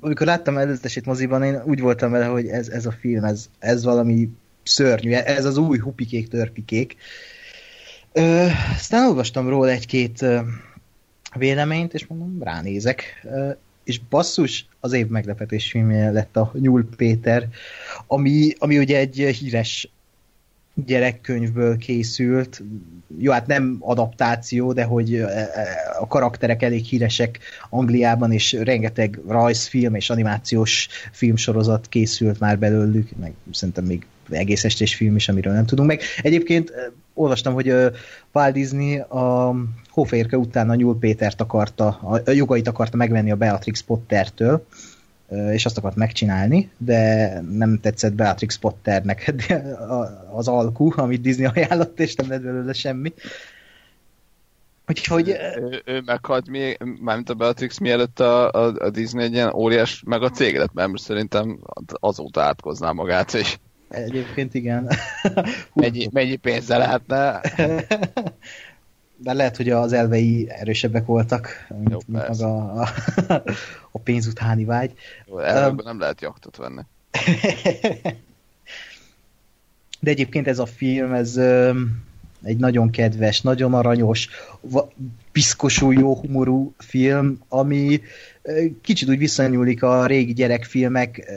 [0.01, 3.85] amikor láttam előzetesét moziban, én úgy voltam vele, hogy ez, ez a film, ez, ez
[3.85, 4.29] valami
[4.63, 6.97] szörnyű, ez az új hupikék, törpikék.
[8.13, 10.25] Ö, aztán olvastam róla egy-két
[11.35, 13.21] véleményt, és mondom, ránézek.
[13.25, 13.51] Ö,
[13.85, 17.49] és basszus, az év meglepetés filmje lett a Nyúl Péter,
[18.07, 19.94] ami, ami ugye egy híres
[20.75, 22.63] gyerekkönyvből készült,
[23.19, 25.25] jó, hát nem adaptáció, de hogy
[26.01, 27.39] a karakterek elég híresek
[27.71, 34.95] Angliában, és rengeteg rajzfilm és animációs filmsorozat készült már belőlük, meg szerintem még egész estés
[34.95, 36.01] film is, amiről nem tudunk meg.
[36.23, 36.73] Egyébként
[37.15, 37.75] olvastam, hogy
[38.33, 39.55] Walt Disney a
[39.89, 41.87] Hófehérke után a Nyúl Pétert akarta,
[42.25, 44.67] a jogait akarta megvenni a Beatrix Pottertől,
[45.29, 49.35] és azt akart megcsinálni, de nem tetszett Beatrix Potternek
[50.37, 53.13] az alkú, amit Disney ajánlott, és nem lett belőle semmi.
[54.89, 55.29] Úgyhogy...
[55.29, 60.03] Ő, ő meghalt mi, mármint a Beatrix mielőtt a, a, a Disney egy ilyen óriás
[60.07, 63.59] meg a cég mert most szerintem azóta átkozná magát, és...
[63.89, 64.91] Egyébként igen.
[65.75, 67.41] mennyi, mennyi pénze lehetne?
[69.25, 72.89] De lehet, hogy az elvei erősebbek voltak, mint, Jó, mint maga a,
[73.91, 74.93] a pénz utáni vágy.
[75.27, 76.83] Jó, um, nem lehet jaktot venni.
[80.01, 81.37] De egyébként ez a film, ez
[82.43, 84.29] egy nagyon kedves, nagyon aranyos,
[85.33, 88.01] piszkosú, jó humorú film, ami
[88.83, 91.33] kicsit úgy visszanyúlik a régi gyerekfilmek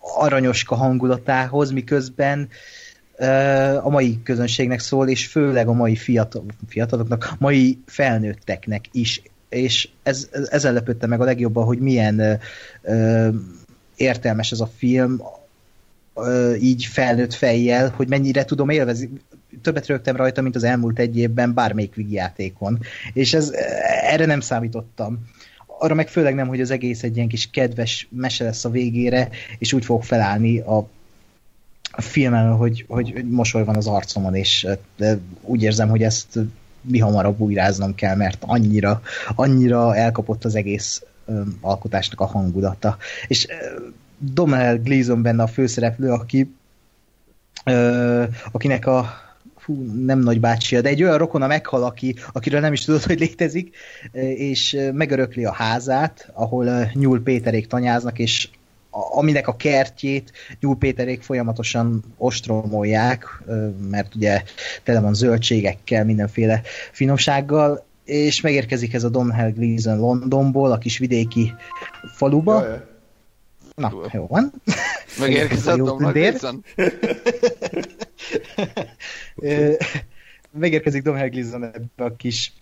[0.00, 2.48] aranyoska hangulatához, miközben
[3.82, 9.22] a mai közönségnek szól, és főleg a mai fiatal, fiataloknak, mai felnőtteknek is.
[9.48, 12.40] És ez, ezzel lepődtem meg a legjobban, hogy milyen
[12.82, 13.28] ö,
[13.96, 15.22] értelmes ez a film,
[16.14, 19.10] ö, így felnőtt fejjel, hogy mennyire tudom élvezni.
[19.62, 22.78] Többet rögtem rajta, mint az elmúlt egy évben bármelyik játékon.
[23.12, 23.50] És ez,
[24.02, 25.18] erre nem számítottam
[25.82, 29.28] arra meg főleg nem, hogy az egész egy ilyen kis kedves mese lesz a végére,
[29.58, 30.88] és úgy fog felállni a
[31.92, 32.02] a
[32.56, 34.66] hogy, hogy mosoly van az arcomon, és
[34.96, 36.38] de úgy érzem, hogy ezt
[36.80, 39.02] mi hamarabb újráznom kell, mert annyira,
[39.34, 41.02] annyira elkapott az egész
[41.60, 42.96] alkotásnak a hangulata.
[43.26, 43.52] És ö,
[44.18, 46.54] Domhnall Gleeson benne a főszereplő, aki
[48.52, 49.10] akinek a
[49.56, 53.18] fú, nem nagy bácsia, de egy olyan rokona meghal, aki, akiről nem is tudod, hogy
[53.18, 53.76] létezik,
[54.34, 58.48] és megörökli a házát, ahol Nyúl Péterék tanyáznak, és
[58.92, 63.42] aminek a kertjét Nyúl Péterék folyamatosan ostromolják,
[63.90, 64.42] mert ugye
[64.82, 66.62] tele van zöldségekkel, mindenféle
[66.92, 71.54] finomsággal, és megérkezik ez a Domhnall Gleeson Londonból, a kis vidéki
[72.16, 72.64] faluba.
[72.64, 72.90] Jaj,
[73.74, 74.52] Na, jó van.
[75.18, 76.64] Megérkezett Domhnall Gleeson.
[80.50, 82.52] Megérkezik Domhnall Gleeson ebbe a kis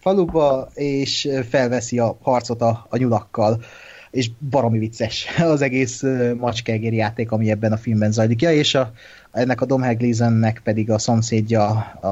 [0.00, 3.62] faluba, és felveszi a harcot a, a nyulakkal
[4.10, 6.02] és baromi vicces az egész
[6.38, 8.42] macskeegér játék, ami ebben a filmben zajlik.
[8.42, 8.92] Ja, és a,
[9.32, 11.68] ennek a Domhnall Gleesonnek pedig a szomszédja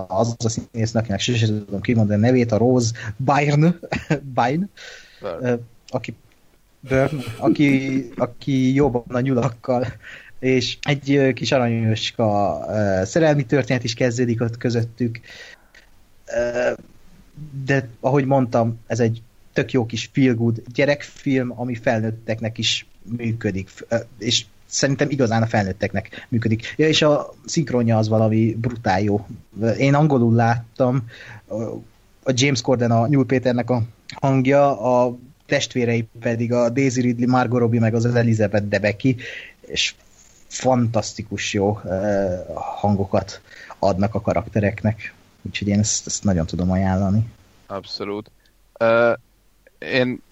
[0.08, 3.74] az a színésznek, akinek sose tudom kimondani a nevét, a Rose Byrne,
[4.34, 4.68] Byrne
[5.88, 6.14] aki,
[6.80, 9.86] Burn, aki, aki jobban a nyulakkal
[10.38, 12.60] és egy kis aranyoska
[13.04, 15.20] szerelmi történet is kezdődik ott közöttük.
[17.64, 19.22] De ahogy mondtam, ez egy
[19.56, 23.70] tök jó kis feel good gyerekfilm, ami felnőtteknek is működik,
[24.18, 26.74] és szerintem igazán a felnőtteknek működik.
[26.76, 29.26] Ja, és a szinkronja az valami brutál jó.
[29.78, 31.08] Én angolul láttam,
[32.22, 33.82] a James Corden, a Nyúl Péternek a
[34.20, 35.16] hangja, a
[35.46, 39.16] testvérei pedig a Daisy Ridley, Margot Robbie, meg az Elizabeth Debicki,
[39.60, 39.94] és
[40.46, 41.80] fantasztikus jó
[42.54, 43.40] hangokat
[43.78, 45.14] adnak a karaktereknek.
[45.42, 47.26] Úgyhogy én ezt, ezt nagyon tudom ajánlani.
[47.66, 48.30] Abszolút.
[49.78, 50.22] Én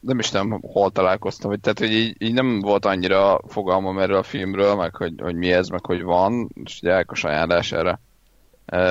[0.00, 4.16] nem is nem hol találkoztam, hogy, tehát, hogy így, így, nem volt annyira fogalmam erről
[4.16, 8.00] a filmről, meg hogy, hogy mi ez, meg hogy van, és ugye Ákos ajánlására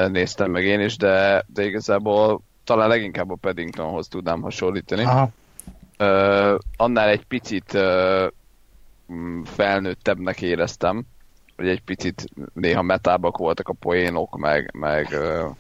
[0.07, 5.03] néztem meg én is, de, de igazából talán leginkább a Paddingtonhoz tudnám hasonlítani.
[5.03, 5.30] Aha.
[5.99, 8.27] Uh, annál egy picit uh,
[9.44, 11.03] felnőttebbnek éreztem,
[11.56, 15.56] hogy egy picit néha metábbak voltak a poénok, meg, meg uh,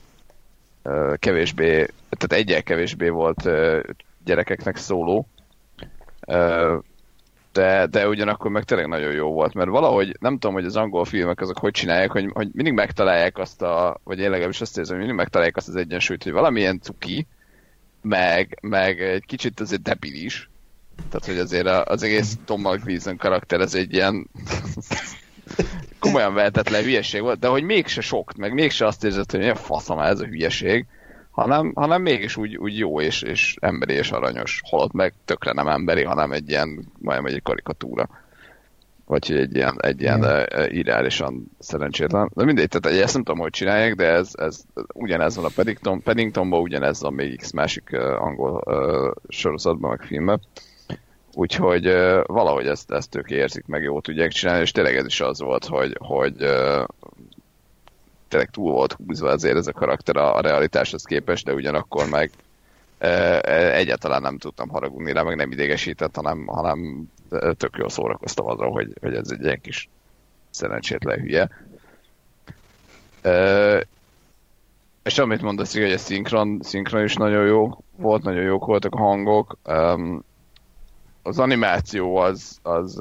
[1.15, 3.49] kevésbé, tehát egyel kevésbé volt
[4.25, 5.27] gyerekeknek szóló,
[7.51, 11.05] de, de ugyanakkor meg tényleg nagyon jó volt, mert valahogy nem tudom, hogy az angol
[11.05, 14.95] filmek azok hogy csinálják, hogy, hogy mindig megtalálják azt a, vagy én legalábbis azt érzem,
[14.95, 17.27] hogy mindig megtalálják azt az egyensúlyt, hogy valamilyen cuki,
[18.01, 20.49] meg, meg egy kicsit azért debilis,
[21.09, 24.29] tehát hogy azért az egész Tom Gleason karakter ez egy ilyen
[26.05, 29.99] komolyan vehetetlen hülyeség volt, de hogy mégse sok, meg mégse azt érzed, hogy milyen faszom
[29.99, 30.85] ez a hülyeség,
[31.31, 35.67] hanem, hanem mégis úgy, úgy jó és, és emberi és aranyos, holott meg tökre nem
[35.67, 38.09] emberi, hanem egy ilyen, majdnem egy karikatúra.
[39.05, 40.63] Vagy egy ilyen, egy ilyen mm.
[40.67, 42.31] ideálisan szerencsétlen.
[42.33, 44.61] De mindegy, tehát ezt nem tudom, hogy csinálják, de ez, ez
[44.93, 50.07] ugyanez van a Paddington, Paddingtonban, ugyanez a még X másik uh, angol uh, sorozatban, meg
[50.07, 50.41] filmben.
[51.37, 55.21] Úgyhogy uh, valahogy ezt, ezt ők érzik, meg jó tudják csinálni, és tényleg ez is
[55.21, 56.83] az volt, hogy, hogy, uh,
[58.27, 62.31] tényleg túl volt húzva azért ez a karakter a, a realitáshoz képest, de ugyanakkor meg
[62.97, 63.39] e,
[63.75, 68.93] egyáltalán nem tudtam haragudni rá, meg nem idegesített, hanem, hanem tök jól szórakoztam azon, hogy,
[69.01, 69.89] hogy ez egy ilyen kis
[70.49, 71.49] szerencsétlen hülye.
[75.03, 78.97] És amit mondasz, hogy a szinkron, szinkron is nagyon jó volt, nagyon jók voltak a
[78.97, 79.57] hangok.
[81.25, 82.99] Az animáció az, az,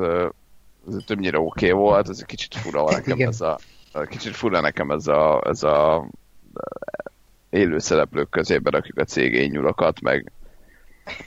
[0.87, 3.59] az többnyire oké okay volt, az egy kicsit fura nekem ez a,
[4.09, 6.07] kicsit fura nekem ez a, ez a
[7.51, 10.33] élő szereplők közében rakjuk a cégény nyulakat, meg,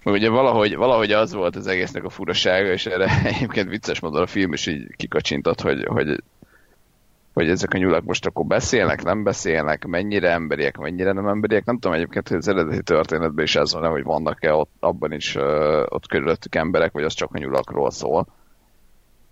[0.04, 4.22] meg ugye valahogy, valahogy az volt az egésznek a furasága, és erre egyébként vicces módon
[4.22, 6.24] a film is így kikacsintott, hogy, hogy
[7.38, 11.66] hogy ezek a nyulak most akkor beszélnek, nem beszélnek, mennyire emberiek, mennyire nem emberiek.
[11.66, 15.36] Nem tudom egyébként, hogy az eredeti történetben is ez van, hogy vannak-e ott, abban is
[15.36, 18.28] uh, ott körülöttük emberek, vagy az csak a nyulakról szól.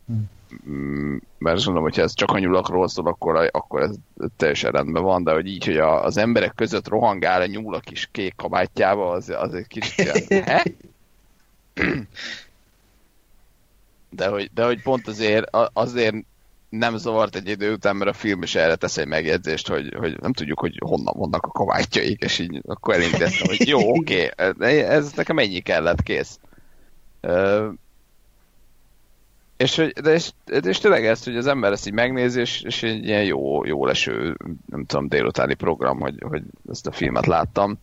[0.06, 1.22] Hmm.
[1.38, 3.95] Mert azt mondom, hogyha ez csak a nyulakról szól, akkor, akkor ez
[4.38, 7.80] teljesen rendben van, de hogy így, hogy a, az emberek között rohangál a nyúl a
[7.80, 10.53] kis kék kabátjába, az, az egy kicsit ilyen,
[14.10, 16.15] De hogy, de hogy pont azért, azért
[16.77, 20.19] nem zavart egy idő után, mert a film is erre tesz egy megjegyzést, hogy, hogy
[20.22, 24.80] nem tudjuk, hogy honnan vannak a kabátjaik, és így akkor elintéztem, hogy jó, oké, okay,
[24.80, 26.39] ez nekem ennyi kellett, kész.
[27.22, 27.73] Uh,
[29.57, 33.06] és, de és, és tényleg ezt, hogy az ember ezt így megnézi, és, és egy
[33.06, 37.80] ilyen jó, jó leső, nem tudom, délutáni program, hogy, hogy ezt a filmet láttam,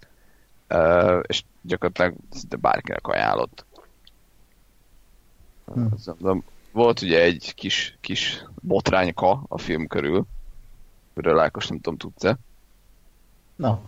[0.68, 3.64] uh, és gyakorlatilag szinte bárkinek ajánlott.
[5.64, 6.42] Hmm
[6.72, 10.26] volt ugye egy kis, kis botrányka a film körül,
[11.14, 12.36] Körül Ákos nem tudom, tudsz-e?
[13.56, 13.78] No.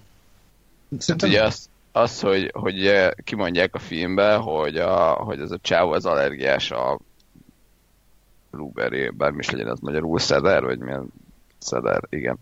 [0.99, 1.29] Szerintem...
[1.29, 6.07] Ugye az, az hogy, hogy kimondják a filmbe, hogy, a, hogy ez a csávó az
[6.07, 6.99] allergiás a
[8.51, 11.07] blueberry, bármi is legyen az magyarul, szeder, vagy milyen
[11.59, 12.39] szeder, igen.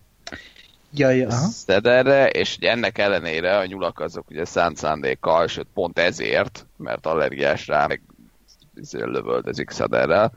[0.94, 1.30] Ja, ja.
[1.30, 7.06] Szederre, és ugye ennek ellenére a nyulak azok ugye szánt szándékkal, sőt pont ezért, mert
[7.06, 8.02] allergiás rá, meg
[8.90, 10.32] lövöldözik Szaderrel,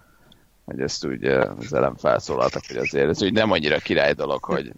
[0.65, 4.71] hogy ezt úgy az elem felszólaltak, hogy azért ez úgy nem annyira király dolog, hogy,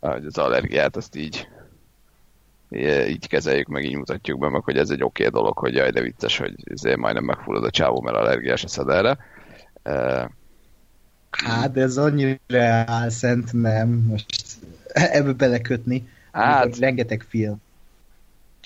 [0.00, 1.48] hogy az allergiát azt így
[3.08, 5.90] így kezeljük, meg így mutatjuk be, meg hogy ez egy oké okay dolog, hogy jaj,
[5.90, 9.18] de vicces, hogy ezért majdnem megfullad a csávó, mert allergiás a Szaderre.
[11.30, 12.38] Hát, ez annyira
[13.08, 14.26] szent nem, most
[14.92, 16.08] ebbe belekötni.
[16.32, 17.60] Hát, rengeteg film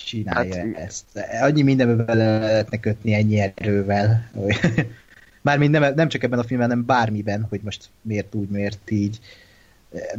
[0.03, 1.05] csinálja hát, ezt.
[1.41, 4.29] Annyi mindenbe bele lehetne kötni ennyi erővel.
[5.41, 9.19] Mármint nem, nem csak ebben a filmben, hanem bármiben, hogy most miért úgy, miért így.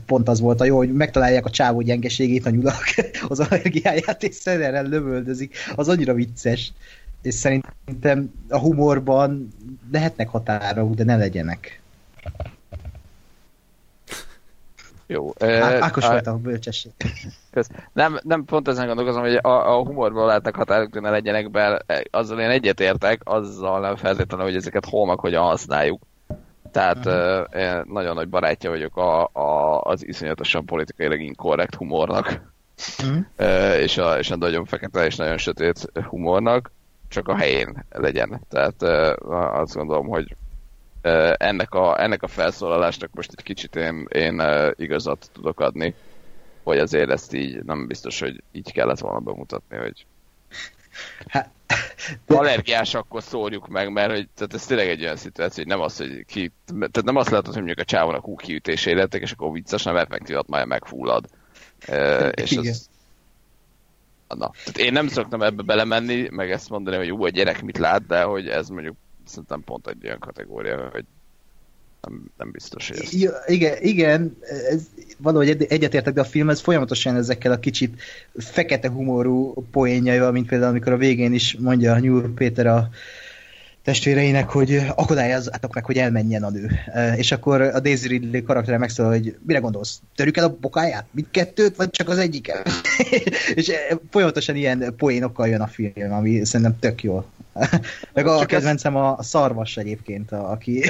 [0.07, 2.85] Pont az volt a jó, hogy megtalálják a csávó gyengeségét, a nyulak
[3.29, 5.57] az allergiáját, és szerelren lövöldözik.
[5.75, 6.73] Az annyira vicces.
[7.23, 9.49] És szerintem a humorban
[9.93, 11.81] lehetnek határok, de ne legyenek.
[15.07, 15.33] Jó.
[15.81, 16.93] Ákos volt a bölcsesség.
[17.51, 17.69] Kösz.
[17.93, 22.41] Nem, nem pont ezen gondolkozom, hogy a, a humorban lehetnek határok, ne legyenek be, azzal
[22.41, 26.03] én egyetértek, azzal nem feltétlenül, hogy ezeket hol meg hogyan használjuk.
[26.73, 27.61] Tehát uh-huh.
[27.61, 32.53] én nagyon nagy barátja vagyok a, a, az iszonyatosan politikailag inkorrekt humornak.
[33.03, 33.81] Uh-huh.
[33.81, 36.71] és, a, és a nagyon fekete és nagyon sötét humornak,
[37.09, 38.41] csak a helyén legyen.
[38.49, 38.83] Tehát
[39.53, 40.37] azt gondolom, hogy
[41.37, 44.43] ennek a, ennek a felszólalásnak most egy kicsit én, én
[44.77, 45.95] igazat tudok adni,
[46.63, 50.07] hogy azért ezt így nem biztos, hogy így kellett volna bemutatni, hogy
[51.29, 51.51] hát,
[52.27, 52.37] de...
[52.39, 55.97] allergiás, akkor szórjuk meg, mert hogy, tehát ez tényleg egy olyan szituáció, hogy nem az,
[55.97, 59.53] hogy ki, tehát nem azt látod, hogy mondjuk a csávónak hú kiütése lettek, és akkor
[59.53, 61.25] vicces, nem effektívat már megfullad.
[61.87, 62.67] E, és Igen.
[62.67, 62.89] az,
[64.29, 67.79] Na, tehát én nem szoktam ebbe belemenni, meg ezt mondani, hogy jó, a gyerek mit
[67.79, 71.05] lát, de hogy ez mondjuk szerintem pont egy olyan kategória, hogy
[72.01, 73.13] nem, nem biztos, hogy ezt...
[73.13, 74.83] Ja, igen, igen ez,
[75.19, 78.01] valahogy egyetértek, de a film ez folyamatosan ezekkel a kicsit
[78.37, 82.89] fekete humorú poénjaival, mint például amikor a végén is mondja a Nyúr Péter a
[83.85, 86.71] testvéreinek, hogy akadályozzátok meg, hogy elmenjen a nő.
[87.17, 90.01] És akkor a Daisy Ridley karaktere megszólal, hogy mire gondolsz?
[90.15, 91.07] Törjük el a bokáját?
[91.11, 92.71] Mindkettőt, vagy csak az egyiket?
[93.55, 93.73] és
[94.11, 97.25] folyamatosan ilyen poénokkal jön a film, ami szerintem tök jó.
[98.15, 99.03] Meg a Csak kedvencem ez...
[99.03, 100.85] a szarvas egyébként, a, aki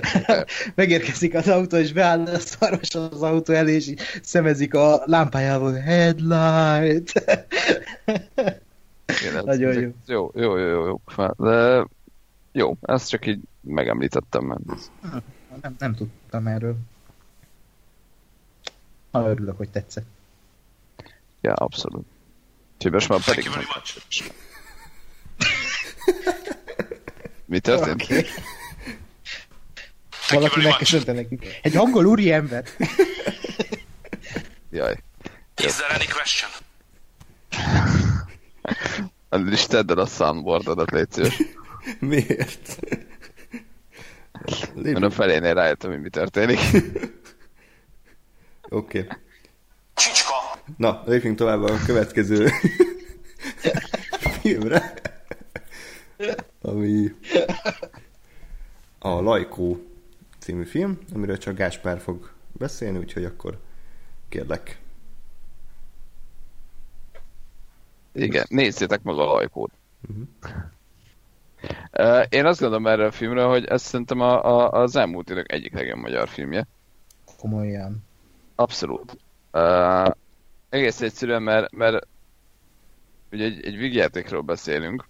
[0.74, 7.12] megérkezik az autó, és beáll a szarvas az autó elé, és szemezik a lámpájával, headlight.
[9.20, 9.90] Igen, Nagyon jó.
[10.06, 11.00] Jó, jó, jó, jó.
[11.36, 11.86] De
[12.56, 14.44] jó, ezt csak így megemlítettem.
[14.44, 14.90] Mert...
[15.62, 16.76] Nem, nem tudtam erről.
[19.10, 20.06] Ha örülök, hogy tetszett.
[21.40, 22.06] Ja, abszolút.
[22.74, 23.48] Úgyhogy most már pedig...
[27.44, 28.02] Mi történt?
[28.02, 28.24] Okay.
[30.28, 31.44] Valaki megköszönte nekünk.
[31.62, 32.64] Egy angol úri ember.
[34.70, 35.02] Jaj.
[35.56, 36.50] Is there any question?
[39.52, 41.42] És tedd el a soundboardodat, légy szíves.
[42.00, 42.78] Miért?
[44.74, 46.58] Mert a felénél rájöttem, hogy mi történik.
[48.68, 48.98] Oké.
[48.98, 49.16] Okay.
[49.94, 50.34] Csicska!
[50.76, 52.48] Na, lépjünk tovább a következő
[54.40, 55.02] filmre,
[56.60, 57.14] ami
[58.98, 59.86] a Lajkó
[60.38, 63.58] című film, amiről csak Gáspár fog beszélni, úgyhogy akkor
[64.28, 64.80] kérlek.
[68.12, 69.72] Igen, nézzétek meg a Lajkót.
[70.08, 70.50] Uh,
[72.28, 75.74] én azt gondolom erre a filmről, hogy ez szerintem a, a, az elmúlt idők egyik
[75.74, 76.66] legjobb magyar filmje.
[77.38, 78.04] Komolyan.
[78.54, 79.18] Abszolút.
[79.52, 80.10] Uh,
[80.68, 82.06] egész egyszerűen, mert, mert
[83.32, 85.08] ugye egy, egy vígjátékról beszélünk,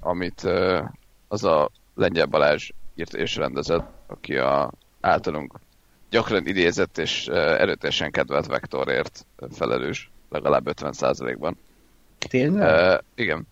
[0.00, 0.84] amit uh,
[1.28, 5.58] az a Lengyel Balázs írt és rendezett, aki a általunk
[6.10, 11.56] gyakran idézett és uh, erőteljesen kedvelt vektorért felelős, legalább 50%-ban.
[12.18, 12.92] Tényleg?
[12.92, 13.46] Uh, igen.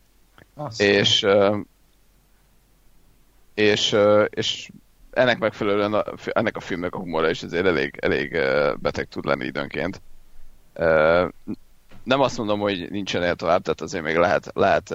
[0.55, 1.57] Azt És, uh,
[3.55, 3.97] és,
[4.29, 4.71] és
[5.11, 8.39] ennek megfelelően a, ennek a filmnek a humora is azért elég, elég
[8.79, 10.01] beteg tud lenni időnként.
[12.05, 14.89] Nem azt mondom, hogy nincsen el tovább, tehát azért még lehet, lehet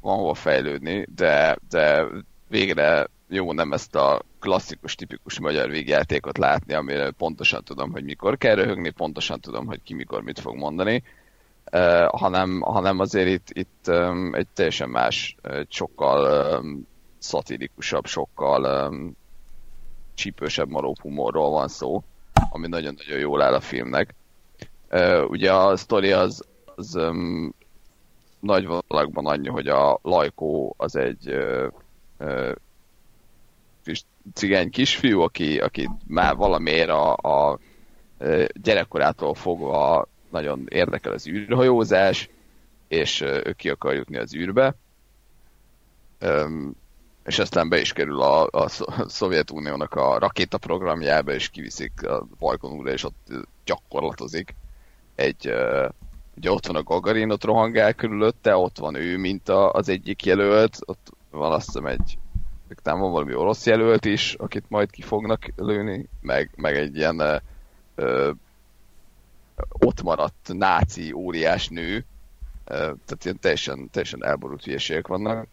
[0.00, 2.06] van hova fejlődni, de, de
[2.48, 8.38] végre jó nem ezt a klasszikus, tipikus magyar végjátékot látni, amire pontosan tudom, hogy mikor
[8.38, 11.02] kell röhögni, pontosan tudom, hogy ki mikor mit fog mondani,
[12.10, 13.88] hanem, hanem azért itt, itt
[14.32, 15.36] egy teljesen más,
[15.68, 16.62] sokkal
[17.22, 19.16] szatirikusabb, sokkal um,
[20.14, 22.02] csípősebb maró humorról van szó,
[22.50, 24.14] ami nagyon-nagyon jól áll a filmnek.
[24.90, 26.44] Uh, ugye a sztori az,
[26.74, 27.54] az um,
[28.40, 31.66] nagy vonalakban annyi, hogy a Lajkó az egy uh,
[32.18, 32.52] uh,
[33.84, 34.04] kis
[34.34, 37.58] cigány kisfiú, aki, aki már valamiért a, a
[38.52, 42.28] gyerekkorától fogva nagyon érdekel az űrhajózás,
[42.88, 44.74] és ő ki akar jutni az űrbe.
[47.24, 48.68] És aztán be is kerül a, a
[49.06, 53.28] Szovjetuniónak a rakétaprogramjába, és kiviszik a Bajkonúra, és ott
[53.64, 54.54] gyakorlatozik.
[55.14, 55.52] Egy,
[56.36, 60.24] ugye ott van a Gagarin, ott rohangál körülötte, ott van ő, mint a, az egyik
[60.24, 62.18] jelölt, ott van azt hiszem egy,
[62.82, 67.42] talán van valami orosz jelölt is, akit majd ki fognak lőni, meg, meg egy ilyen
[67.94, 68.30] ö,
[69.68, 72.04] ott maradt náci óriás nő,
[72.64, 75.46] ö, tehát ilyen teljesen, teljesen elborult hülyeségek vannak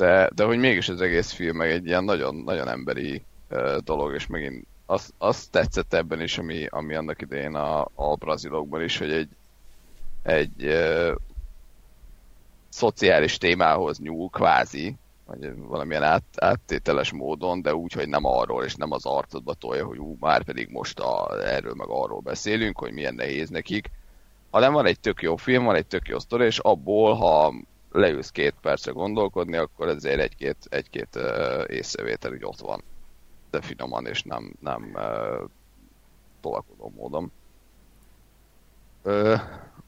[0.00, 4.14] de, de hogy mégis az egész film meg egy ilyen nagyon, nagyon emberi uh, dolog,
[4.14, 8.98] és megint azt, azt tetszett ebben is, ami, ami annak idején a, a brazilokban is,
[8.98, 9.28] hogy egy,
[10.22, 11.14] egy uh,
[12.68, 14.94] szociális témához nyúl kvázi,
[15.26, 19.86] vagy valamilyen át, áttételes módon, de úgy, hogy nem arról, és nem az arcodba tolja,
[19.86, 23.90] hogy ú, már pedig most a, erről meg arról beszélünk, hogy milyen nehéz nekik,
[24.50, 27.52] hanem van egy tök jó film, van egy tök jó sztori, és abból, ha
[27.90, 31.18] leülsz két percre gondolkodni, akkor ezért egy-két, egy-két
[31.66, 32.82] észrevétel úgy ott van.
[33.50, 34.96] De finoman és nem, nem
[36.40, 37.32] tolakodó módon.
[39.02, 39.40] Uh,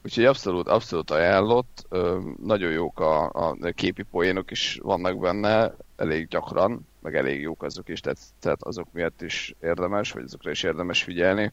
[0.03, 1.85] úgyhogy abszolút, abszolút ajánlott.
[1.89, 7.63] Uh, nagyon jók a, a képi poénok is vannak benne, elég gyakran, meg elég jók
[7.63, 11.51] azok is, tehát, tehát azok miatt is érdemes, vagy azokra is érdemes figyelni.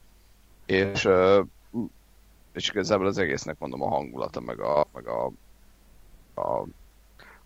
[0.66, 1.47] És, uh,
[2.52, 5.32] és igazából az egésznek mondom a hangulata, meg a, meg a
[6.35, 6.66] a,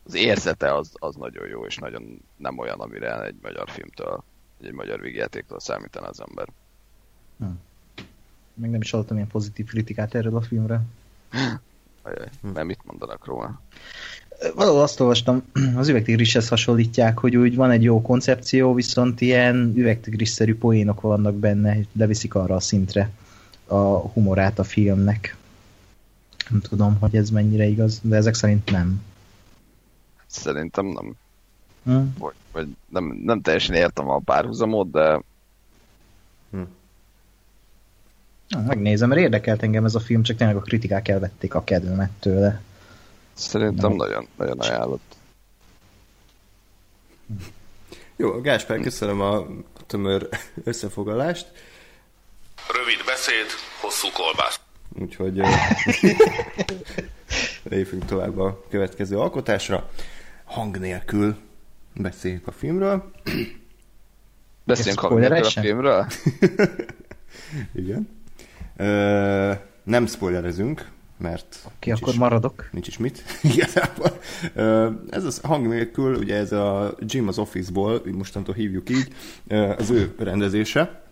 [0.07, 4.23] az érzete az, az nagyon jó, és nagyon nem olyan, amire egy magyar filmtől,
[4.63, 6.49] egy magyar végjátéktól számítana az ember.
[7.39, 7.45] Hm.
[8.55, 10.81] Még nem is hallottam ilyen pozitív kritikát erről a filmre.
[12.03, 13.61] Ajaj, nem mit mondanak róla?
[14.55, 15.43] Valahol azt olvastam,
[15.77, 21.77] az üvegtigrishez hasonlítják, hogy úgy van egy jó koncepció, viszont ilyen üvegtigrisszerű poénok vannak benne,
[21.93, 23.11] leviszik arra a szintre
[23.67, 25.37] a humorát a filmnek.
[26.51, 29.03] Nem tudom, hogy ez mennyire igaz, de ezek szerint nem.
[30.27, 31.15] Szerintem nem.
[31.85, 32.19] Hm?
[32.19, 35.23] Vagy, vagy nem, nem teljesen értem a párhuzamot, de...
[36.51, 36.61] Hm.
[38.49, 42.11] Na, megnézem, mert érdekelt engem ez a film, csak tényleg a kritikák elvették a kedvemet
[42.11, 42.63] tőle.
[43.33, 43.97] Szerintem nem.
[43.97, 45.17] nagyon, nagyon ajánlott.
[48.17, 49.47] Jó, Gáspár, köszönöm a
[49.87, 50.29] tömör
[50.65, 51.53] összefoglalást.
[52.73, 53.47] Rövid beszéd,
[53.81, 54.64] hosszú kolbász.
[55.01, 55.41] Úgyhogy
[57.63, 59.91] lépjünk tovább a következő alkotásra.
[60.45, 61.37] Hang nélkül
[61.95, 63.11] beszéljünk a filmről.
[64.65, 66.07] Beszéljünk hang nélkül a filmről?
[67.83, 68.09] Igen.
[68.77, 69.53] Ö,
[69.83, 71.71] nem spoilerezünk, mert...
[71.79, 72.69] Ki akkor is, maradok.
[72.73, 73.23] Nincs is mit,
[73.55, 74.19] igazából.
[75.11, 79.09] Ez a hang nélkül, ugye ez a Jim az Office-ból, mostantól hívjuk így,
[79.77, 81.04] az ő rendezése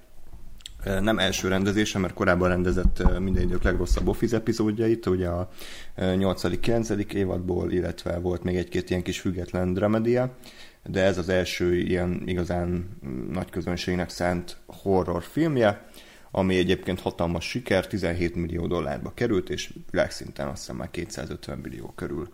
[0.85, 5.49] nem első rendezése, mert korábban rendezett minden idők legrosszabb Office epizódjait, ugye a
[5.97, 7.13] 8.-9.
[7.13, 10.37] évadból, illetve volt még egy-két ilyen kis független dramedia,
[10.85, 12.99] de ez az első ilyen igazán
[13.31, 15.87] nagy közönségnek szánt horror filmje,
[16.31, 21.93] ami egyébként hatalmas siker, 17 millió dollárba került, és világszinten azt hiszem már 250 millió
[21.97, 22.29] körül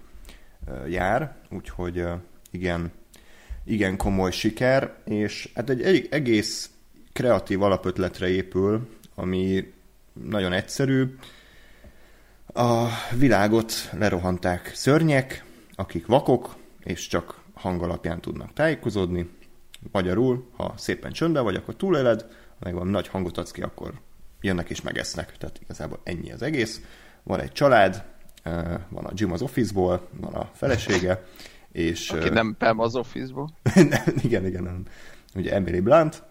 [0.88, 2.04] jár, úgyhogy
[2.50, 2.92] igen,
[3.64, 6.70] igen komoly siker, és hát egy egész
[7.18, 9.72] kreatív alapötletre épül, ami
[10.12, 11.16] nagyon egyszerű.
[12.46, 12.86] A
[13.16, 19.30] világot lerohanták szörnyek, akik vakok, és csak hang alapján tudnak tájékozódni.
[19.92, 23.92] Magyarul, ha szépen csöndben vagy, akkor túléled, ha meg valami nagy hangot adsz ki, akkor
[24.40, 25.36] jönnek és megesznek.
[25.36, 26.80] Tehát igazából ennyi az egész.
[27.22, 28.04] Van egy család,
[28.88, 31.24] van a Jim az Office-ból, van a felesége,
[31.72, 32.10] és...
[32.10, 33.50] Aki nem Pam az Office-ból?
[34.26, 34.82] igen, igen, nem.
[35.34, 36.26] Ugye Emily Blunt,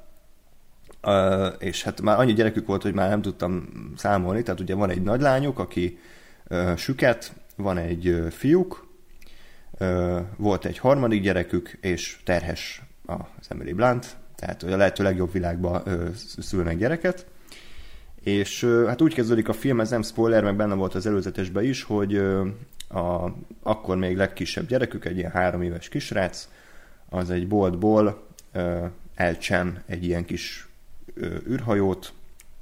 [1.59, 5.01] és hát már annyi gyerekük volt, hogy már nem tudtam számolni, tehát ugye van egy
[5.01, 5.99] nagylányuk, aki
[6.75, 8.87] süket, van egy fiúk,
[10.37, 16.09] volt egy harmadik gyerekük, és terhes az Emily Blunt, tehát a lehető legjobb világban uh,
[16.39, 17.25] szülnek gyereket,
[18.23, 21.83] és hát úgy kezdődik a film, ez nem spoiler, meg benne volt az előzetesben is,
[21.83, 22.15] hogy
[22.89, 26.49] a, akkor még legkisebb gyerekük, egy ilyen három éves kisrác,
[27.09, 28.27] az egy boltból
[29.15, 30.66] elcsen egy ilyen kis
[31.49, 32.13] űrhajót,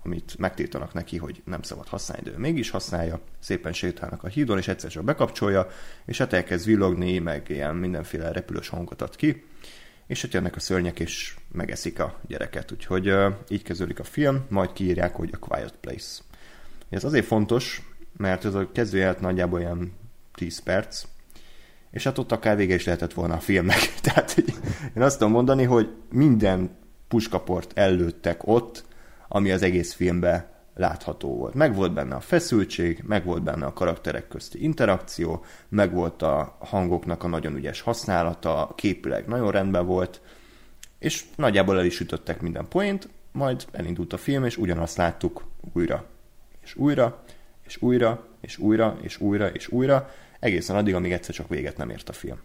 [0.03, 4.57] amit megtiltanak neki, hogy nem szabad használni, de ő mégis használja, szépen sétálnak a hídon,
[4.57, 5.67] és egyszer csak bekapcsolja,
[6.05, 9.43] és hát elkezd villogni, meg ilyen mindenféle repülős hangot ad ki,
[10.07, 12.71] és hát jönnek a szörnyek, és megeszik a gyereket.
[12.71, 16.21] Úgyhogy uh, így kezdődik a film, majd kiírják, hogy a Quiet Place.
[16.89, 17.81] Ez azért fontos,
[18.17, 19.93] mert ez a kezdőjelet nagyjából olyan
[20.33, 21.03] 10 perc,
[21.91, 23.93] és hát ott akár vége is lehetett volna a filmnek.
[24.01, 24.37] Tehát
[24.95, 26.77] én azt tudom mondani, hogy minden
[27.15, 28.85] puskaport ellőttek ott,
[29.27, 31.53] ami az egész filmben látható volt.
[31.53, 36.57] Meg volt benne a feszültség, meg volt benne a karakterek közti interakció, meg volt a
[36.59, 40.21] hangoknak a nagyon ügyes használata, képileg nagyon rendben volt,
[40.99, 45.43] és nagyjából el is ütöttek minden point, majd elindult a film, és ugyanazt láttuk
[45.73, 46.05] újra,
[46.61, 47.23] és újra,
[47.65, 50.09] és újra, és újra, és újra, és újra,
[50.39, 52.39] egészen addig, amíg egyszer csak véget nem ért a film.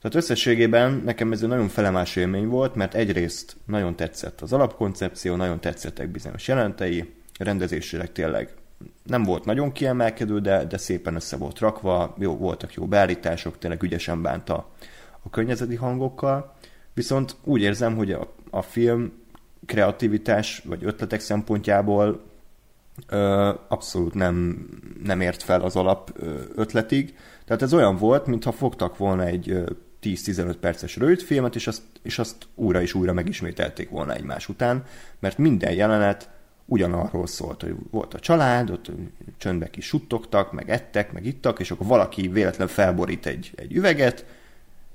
[0.00, 5.36] Tehát összességében nekem ez egy nagyon felemás élmény volt, mert egyrészt nagyon tetszett az alapkoncepció,
[5.36, 8.54] nagyon tetszettek bizonyos jelentei, rendezésileg tényleg
[9.02, 13.82] nem volt nagyon kiemelkedő, de, de szépen össze volt rakva, jó, voltak jó beállítások, tényleg
[13.82, 14.68] ügyesen bánta
[15.22, 16.54] a környezeti hangokkal,
[16.94, 19.12] viszont úgy érzem, hogy a, a film
[19.66, 22.20] kreativitás vagy ötletek szempontjából
[23.06, 24.66] ö, abszolút nem,
[25.04, 27.16] nem ért fel az alap ö, ötletig.
[27.44, 29.64] Tehát ez olyan volt, mintha fogtak volna egy
[30.02, 34.84] 10-15 perces rövidfilmet, és azt, és azt újra és újra megismételték volna egymás után,
[35.18, 36.30] mert minden jelenet
[36.64, 38.90] ugyanarról szólt, hogy volt a család, ott
[39.38, 44.24] csöndbe kis suttogtak, meg ettek, meg ittak, és akkor valaki véletlen felborít egy, egy üveget,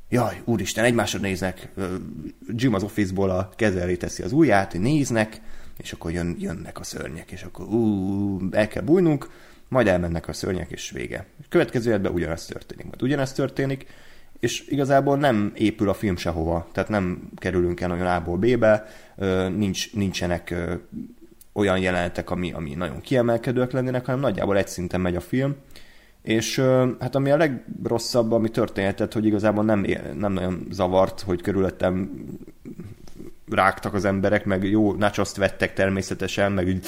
[0.10, 1.70] jaj, úristen, egymásra néznek,
[2.48, 5.42] Jim az office-ból a kezelé teszi az ujját, néznek,
[5.78, 9.30] és akkor jön, jönnek a szörnyek, és akkor ú, el kell bújnunk,
[9.68, 11.26] majd elmennek a szörnyek, és vége.
[11.50, 13.86] Következő életben ugyanezt történik, majd ugyanezt történik,
[14.44, 18.86] és igazából nem épül a film sehova, tehát nem kerülünk el nagyon A-ból B-be,
[19.56, 20.56] nincs, nincsenek
[21.53, 25.56] olyan jelenetek, ami, ami nagyon kiemelkedőek lennének, hanem nagyjából egy szinten megy a film,
[26.22, 26.60] és
[26.99, 29.86] hát ami a legrosszabb, ami történhetett, hogy igazából nem,
[30.18, 32.26] nem nagyon zavart, hogy körülöttem
[33.49, 36.86] rágtak az emberek, meg jó nacsoszt vettek természetesen, meg így,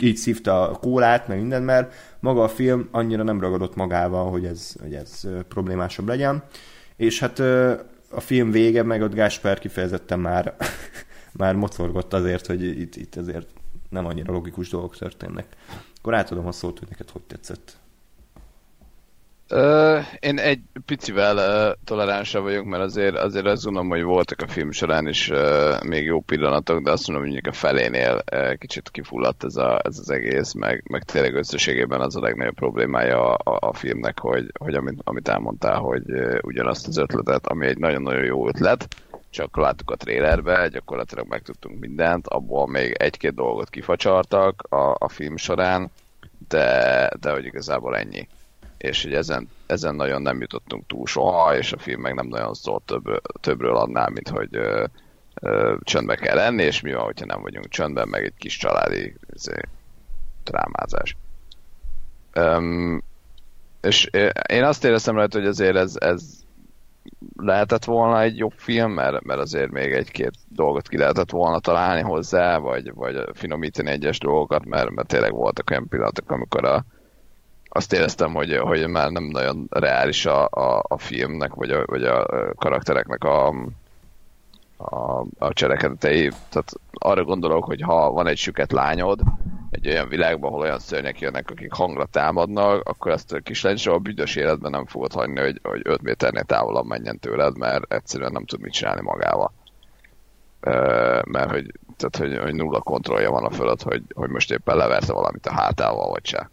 [0.00, 4.44] így szívta a kólát, meg minden, mert maga a film annyira nem ragadott magával, hogy
[4.44, 6.42] ez, hogy ez problémásabb legyen.
[6.98, 7.38] És hát
[8.10, 10.54] a film vége, meg ott Gásper kifejezetten már,
[11.32, 13.48] már mocorgott azért, hogy itt, itt azért
[13.88, 15.46] nem annyira logikus dolgok történnek.
[15.98, 17.76] Akkor átadom a szót, hogy neked hogy tetszett.
[20.20, 25.06] Én egy picivel toleránsabb vagyok, mert azért, azért azt gondolom, hogy voltak a film során
[25.08, 25.30] is
[25.84, 28.22] még jó pillanatok, de azt mondom, hogy a felénél
[28.58, 33.34] kicsit kifulladt ez, a, ez az egész, meg, meg tényleg összességében az a legnagyobb problémája
[33.34, 36.02] a, a, a filmnek, hogy, hogy amit, amit elmondtál, hogy
[36.42, 38.88] ugyanazt az ötletet, ami egy nagyon-nagyon jó ötlet,
[39.30, 45.36] csak láttuk a trélerbe, gyakorlatilag megtudtunk mindent, abból még egy-két dolgot kifacsartak a, a film
[45.36, 45.90] során,
[46.48, 48.28] de, de hogy igazából ennyi
[48.78, 52.54] és hogy ezen, ezen nagyon nem jutottunk túl soha, és a film meg nem nagyon
[52.54, 54.84] szólt több, többről annál, mint hogy ö,
[55.40, 59.14] ö, csöndbe kell lenni, és mi van, hogyha nem vagyunk csöndben, meg egy kis családi
[59.34, 59.60] izé,
[60.44, 61.16] drámázás.
[62.36, 63.02] Um,
[63.80, 64.10] és
[64.48, 66.22] én azt éreztem rajta, hogy azért ez, ez
[67.36, 72.02] lehetett volna egy jobb film, mert, mert azért még egy-két dolgot ki lehetett volna találni
[72.02, 76.84] hozzá, vagy, vagy finomítani egyes dolgokat, mert, mert tényleg voltak olyan pillanatok, amikor a,
[77.68, 82.04] azt éreztem, hogy, hogy már nem nagyon reális a, a, a filmnek, vagy a, vagy
[82.04, 83.48] a karaktereknek a,
[84.76, 86.28] a, a cselekedetei.
[86.28, 89.20] Tehát arra gondolok, hogy ha van egy süket lányod,
[89.70, 93.98] egy olyan világban, ahol olyan szörnyek jönnek, akik hangra támadnak, akkor ezt a kislány soha
[93.98, 98.44] büdös életben nem fogod hagyni, hogy, hogy 5 méternél távolabb menjen tőled, mert egyszerűen nem
[98.44, 99.52] tud mit csinálni magával.
[101.24, 105.12] Mert hogy, tehát, hogy, hogy nulla kontrollja van a fölött, hogy, hogy most éppen leverte
[105.12, 106.50] valamit a hátával, vagy se.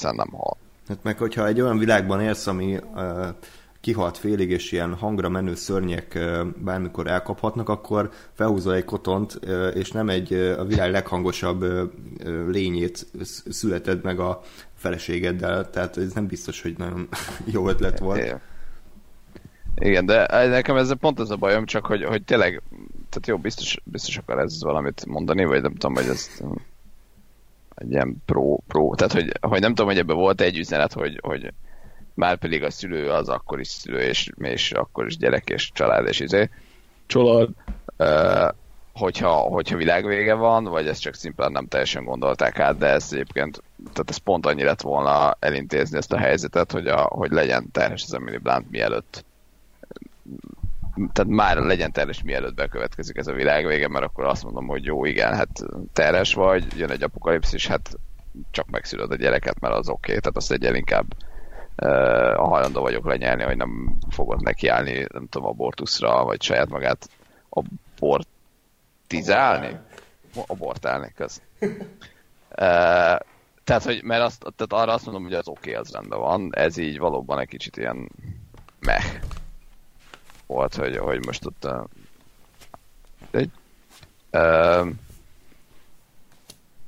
[0.00, 0.56] Nem hal.
[0.88, 3.28] Hát meg hogyha egy olyan világban élsz, ami uh,
[3.80, 6.18] kihalt félig, és ilyen hangra menő szörnyek
[6.56, 9.40] bármikor elkaphatnak, akkor felhúzol egy kotont,
[9.74, 11.64] és nem egy a világ leghangosabb
[12.48, 13.06] lényét
[13.48, 14.40] születed meg a
[14.74, 17.08] feleségeddel, tehát ez nem biztos, hogy nagyon
[17.54, 18.18] jó ötlet volt.
[18.18, 18.40] Igen.
[19.74, 22.62] Igen, de nekem ez pont ez a bajom, csak hogy, hogy tényleg,
[23.08, 26.40] tehát jó, biztos, biztos akar ez valamit mondani, vagy nem tudom, hogy ez
[27.80, 31.20] egy ilyen pro, pro, tehát hogy, hogy nem tudom, hogy ebben volt egy üzenet, hogy,
[31.22, 31.52] hogy
[32.14, 36.06] már pedig a szülő az akkor is szülő, és, és akkor is gyerek, és család,
[36.06, 36.50] és izé,
[37.06, 37.48] család,
[37.98, 38.48] uh,
[38.92, 43.62] hogyha, hogyha világvége van, vagy ezt csak szimplán nem teljesen gondolták át, de ez egyébként,
[43.76, 48.02] tehát ez pont annyi lett volna elintézni ezt a helyzetet, hogy, a, hogy legyen terhes
[48.02, 49.24] ez a Emily Blunt mielőtt
[51.12, 55.04] tehát már legyen terhes mielőtt bekövetkezik ez a világvége, mert akkor azt mondom, hogy jó,
[55.04, 55.48] igen, hát
[55.92, 57.98] terhes vagy, jön egy apokalipszis, hát
[58.50, 60.20] csak megszülöd a gyereket, mert az oké, okay.
[60.20, 61.06] tehát azt egy inkább
[62.36, 67.08] a hajlandó vagyok lenyelni, hogy nem fogod nekiállni, nem tudom, abortuszra, vagy saját magát
[67.98, 69.76] abortizálni?
[70.46, 71.42] Abortálni, köz.
[73.64, 76.50] tehát, hogy, mert azt, tehát arra azt mondom, hogy az oké, okay, az rendben van,
[76.54, 78.10] ez így valóban egy kicsit ilyen
[78.80, 79.04] meh
[80.50, 81.84] volt, hogy, hogy most ott uh,
[83.30, 83.50] egy,
[84.32, 84.88] uh,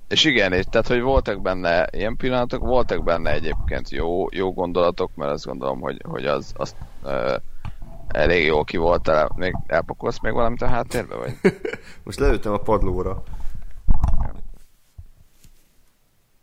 [0.08, 5.10] és igen, és tehát, hogy voltak benne ilyen pillanatok, voltak benne egyébként jó, jó gondolatok,
[5.14, 7.34] mert azt gondolom, hogy, hogy az, az uh,
[8.08, 9.34] elég jó ki volt.
[9.36, 11.36] Még elpakolsz még valamit a háttérbe, vagy?
[12.04, 13.22] Most leültem a padlóra.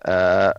[0.08, 0.50] Uh,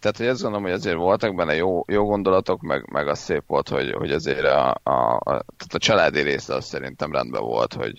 [0.00, 3.42] tehát, hogy azt gondolom, hogy azért voltak benne jó, jó gondolatok, meg, meg az szép
[3.46, 7.74] volt, hogy, hogy azért a, a, a, tehát a családi része az szerintem rendben volt,
[7.74, 7.98] hogy,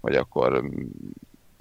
[0.00, 0.64] hogy akkor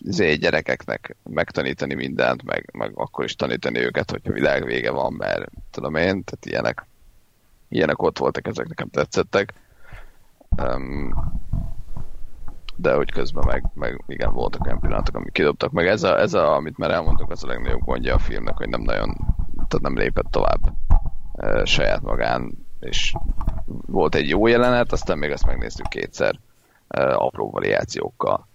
[0.04, 5.52] zé gyerekeknek megtanítani mindent, meg, meg akkor is tanítani őket, hogyha világ vége van, mert
[5.72, 6.88] tudom én, tehát ilyenek,
[7.70, 9.54] ilyenek ott voltak, ezek nekem tetszettek.
[10.58, 11.14] Um,
[12.76, 15.72] de hogy közben meg, meg igen, voltak olyan pillanatok, amik kidobtak.
[15.72, 18.70] Meg ez, a, ez a, amit már elmondtuk, az a legnagyobb gondja a filmnek, hogy
[18.70, 19.18] nem nagyon,
[19.72, 20.74] tehát nem lépett tovább
[21.66, 23.14] saját magán, és
[23.86, 26.40] volt egy jó jelenet, aztán még azt megnéztük kétszer
[26.88, 28.50] e, apró variációkkal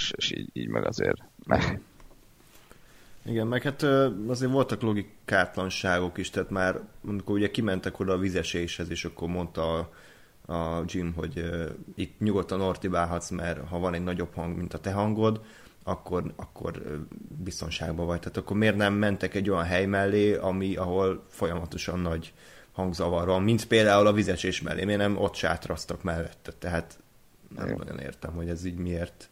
[0.00, 1.80] és, és így, így meg azért meg.
[3.24, 3.82] Igen, meg hát
[4.28, 9.78] azért voltak logikátlanságok is, tehát már amikor ugye kimentek oda a vizeséshez, és akkor mondta
[9.78, 9.90] a,
[10.54, 14.78] a Jim, hogy uh, itt nyugodtan ortibálhatsz, mert ha van egy nagyobb hang, mint a
[14.78, 15.44] te hangod,
[15.84, 16.82] akkor, akkor
[17.44, 18.18] biztonságban vagy.
[18.18, 22.32] Tehát akkor miért nem mentek egy olyan hely mellé, ami, ahol folyamatosan nagy
[22.72, 26.98] hangzavar van, mint például a vizesés mellé, miért nem ott sátraztak mellette, tehát
[27.56, 27.78] nem Igen.
[27.78, 29.30] nagyon értem, hogy ez így miért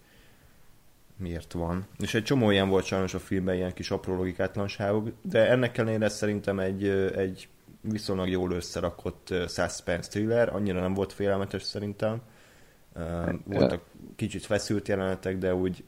[1.18, 1.86] miért van.
[1.98, 6.08] És egy csomó ilyen volt sajnos a filmben, ilyen kis apró logikátlanságok, de ennek ellenére
[6.08, 7.48] szerintem egy, egy
[7.80, 12.20] viszonylag jól összerakott suspense thriller, annyira nem volt félelmetes szerintem.
[13.44, 13.82] Voltak
[14.16, 15.84] kicsit feszült jelenetek, de úgy,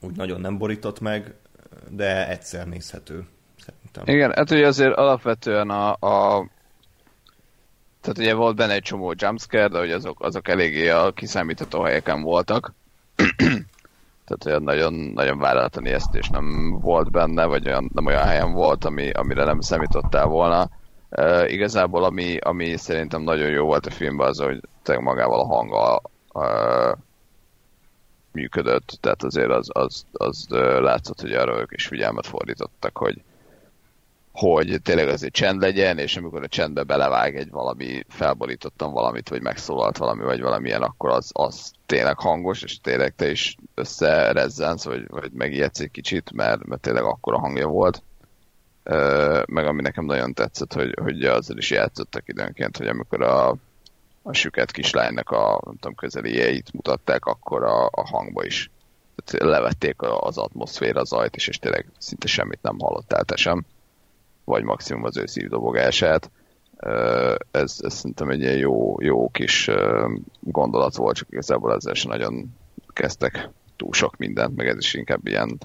[0.00, 1.34] úgy nagyon nem borított meg,
[1.90, 3.26] de egyszer nézhető
[3.64, 4.14] szerintem.
[4.14, 6.46] Igen, hát ugye azért alapvetően a, a
[8.00, 12.22] tehát ugye volt benne egy csomó jumpscare, de hogy azok, azok eléggé a kiszámítható helyeken
[12.22, 12.74] voltak
[14.30, 18.84] tehát olyan nagyon, nagyon váratlan ijesztés nem volt benne, vagy olyan, nem olyan helyen volt,
[18.84, 20.68] ami, amire nem számítottál volna.
[21.10, 24.60] Uh, igazából ami, ami szerintem nagyon jó volt a filmben az, hogy
[25.00, 26.02] magával a hanggal
[26.32, 26.98] uh,
[28.32, 30.46] működött, tehát azért az, az, az
[30.80, 33.22] látszott, hogy arra ők is figyelmet fordítottak, hogy,
[34.32, 39.42] hogy tényleg azért csend legyen, és amikor a csendbe belevág egy valami, felborítottam valamit, vagy
[39.42, 45.08] megszólalt valami, vagy valamilyen, akkor az, az tényleg hangos, és tényleg te is összerezzensz, vagy,
[45.08, 48.02] vagy megijedsz egy kicsit, mert, mert tényleg akkora hangja volt.
[48.82, 53.56] Ö, meg ami nekem nagyon tetszett, hogy, hogy azzal is játszottak időnként, hogy amikor a,
[54.22, 58.70] a süket kislánynak a nem tudom, közelieit mutatták, akkor a, a hangba is
[59.24, 63.64] tehát levették az atmoszféra zajt is, és tényleg szinte semmit nem hallottál te sem
[64.44, 66.30] vagy maximum az ő szívdobogását.
[67.50, 69.70] Ez, ez szerintem egy ilyen jó, jó kis
[70.40, 72.56] gondolat volt, csak igazából ezzel sem nagyon
[72.92, 75.58] kezdtek túl sok mindent, meg ez is inkább ilyen,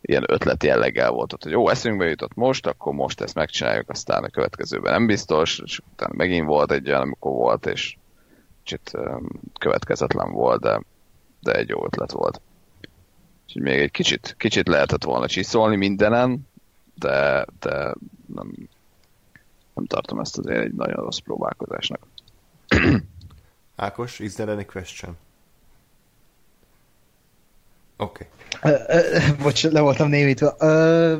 [0.00, 4.28] ilyen ötlet jelleggel volt, hogy jó, eszünkbe jutott most, akkor most ezt megcsináljuk, aztán a
[4.28, 7.96] következőben nem biztos, és utána megint volt egy olyan, amikor volt, és
[8.70, 8.98] kicsit
[9.58, 10.82] következetlen volt, de,
[11.40, 12.40] de egy jó ötlet volt.
[13.46, 16.48] Úgyhogy még egy kicsit, kicsit lehetett volna csiszolni mindenen,
[16.94, 17.94] de, de
[18.34, 18.68] nem,
[19.74, 22.06] nem tartom ezt azért egy nagyon rossz próbálkozásnak.
[23.76, 25.16] Ákos, is there any question?
[27.96, 28.28] Oké.
[28.62, 30.54] Ö, Bocs, le voltam némítva.
[30.58, 31.16] Ö,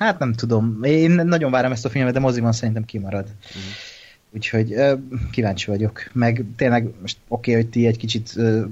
[0.00, 0.82] Hát nem tudom.
[0.82, 3.24] Én nagyon várom ezt a filmet, de moziban szerintem kimarad.
[3.24, 3.64] Mhm.
[4.34, 4.94] Úgyhogy ö,
[5.30, 6.10] kíváncsi vagyok.
[6.12, 8.64] Meg tényleg most oké, okay, hogy ti egy kicsit ö,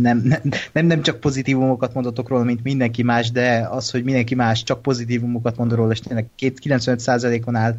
[0.00, 0.40] nem, nem,
[0.72, 4.82] nem, nem csak pozitívumokat mondotok róla, mint mindenki más, de az, hogy mindenki más csak
[4.82, 7.76] pozitívumokat mond róla, és tényleg két- 95%-on áll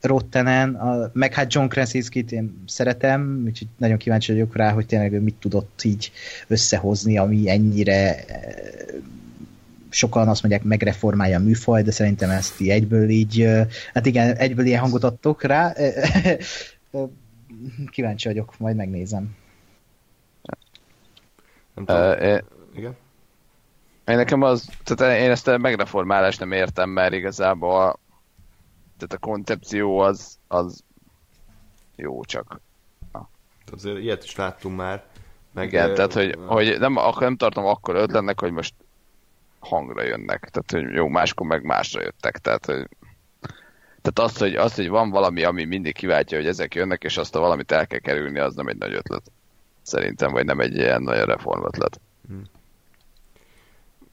[0.00, 5.12] Rottenen, a, meg hát John Krasinski-t én szeretem, úgyhogy nagyon kíváncsi vagyok rá, hogy tényleg
[5.12, 6.12] ő mit tudott így
[6.46, 8.24] összehozni, ami ennyire
[9.90, 13.48] sokan azt mondják, megreformálja a műfaj, de szerintem ezt így egyből így,
[13.92, 15.72] hát igen, egyből ilyen hangot adtok rá.
[17.90, 19.36] Kíváncsi vagyok, majd megnézem.
[21.74, 22.10] Nem tudom.
[22.10, 22.44] Uh, én,
[22.74, 22.96] Igen?
[24.06, 27.98] én nekem az, tehát én ezt a megreformálást nem értem, mert igazából
[28.98, 30.84] tehát a koncepció az, az
[31.96, 32.60] jó csak.
[33.72, 35.04] Azért ilyet is láttunk már.
[35.52, 38.74] Meg, Igen, ö, tehát hogy, hogy nem, akkor nem tartom akkor ötletnek, hogy most
[39.58, 40.50] hangra jönnek.
[40.50, 42.38] Tehát, hogy jó, máskor meg másra jöttek.
[42.38, 42.88] Tehát, hogy
[44.02, 47.34] tehát azt, hogy, azt, hogy van valami, ami mindig kiváltja, hogy ezek jönnek, és azt
[47.34, 49.22] a valamit el kell kerülni, az nem egy nagy ötlet.
[49.82, 52.00] Szerintem, vagy nem egy ilyen nagy reformötlet.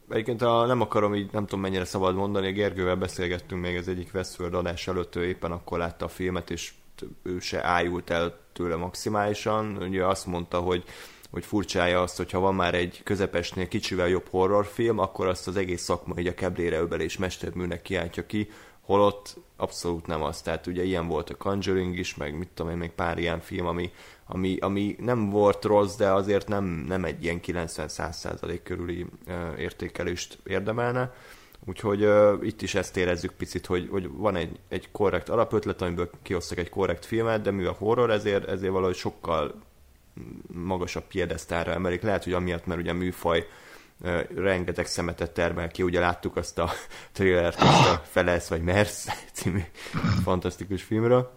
[0.10, 3.88] Egyébként a, nem akarom így, nem tudom mennyire szabad mondani, a Gergővel beszélgettünk még az
[3.88, 6.74] egyik Westworld adás előtt, ő éppen akkor látta a filmet, és
[7.24, 9.78] ő se ájult el tőle maximálisan.
[9.78, 10.84] Ugye azt mondta, hogy
[11.36, 15.82] hogy furcsája azt, hogyha van már egy közepesnél kicsivel jobb horrorfilm, akkor azt az egész
[15.82, 18.50] szakma így a keblére öbelés mesterműnek kiáltja ki,
[18.82, 20.42] holott abszolút nem az.
[20.42, 23.66] Tehát ugye ilyen volt a Conjuring is, meg mit tudom én, még pár ilyen film,
[23.66, 23.92] ami,
[24.26, 29.06] ami, ami nem volt rossz, de azért nem, nem egy ilyen 90-100% körüli
[29.58, 31.14] értékelést érdemelne.
[31.66, 36.10] Úgyhogy uh, itt is ezt érezzük picit, hogy, hogy van egy, egy korrekt alapötlet, amiből
[36.22, 39.56] kihoztak egy korrekt filmet, de mivel horror, ezért, ezért valahogy sokkal
[40.54, 42.02] magasabb piedesztára emelik.
[42.02, 43.48] Lehet, hogy amiatt, mert ugye a műfaj
[44.36, 46.70] rengeteg szemetet termel ki, ugye láttuk azt a
[47.12, 49.62] trailert, azt a Felesz vagy Mersz című
[50.24, 51.32] fantasztikus filmről.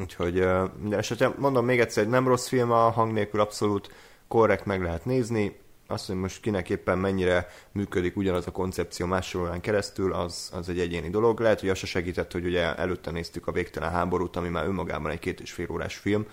[0.00, 0.34] Úgyhogy
[0.80, 3.90] minden esetre mondom még egyszer, hogy nem rossz film a hang nélkül, abszolút
[4.28, 5.64] korrekt meg lehet nézni.
[5.88, 10.80] Azt, hogy most kinek éppen mennyire működik ugyanaz a koncepció másolán keresztül, az, az egy
[10.80, 11.40] egyéni dolog.
[11.40, 15.10] Lehet, hogy az se segített, hogy ugye előtte néztük a Végtelen háborút, ami már önmagában
[15.10, 16.26] egy két és fél órás film,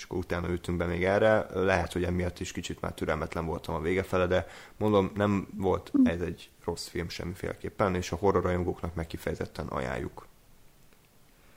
[0.00, 1.46] és akkor utána ültünk be még erre.
[1.52, 4.46] Lehet, hogy emiatt is kicsit már türelmetlen voltam a vége fele, de
[4.76, 10.26] mondom, nem volt ez egy rossz film semmiféleképpen, és a horror rajongóknak meg kifejezetten ajánljuk.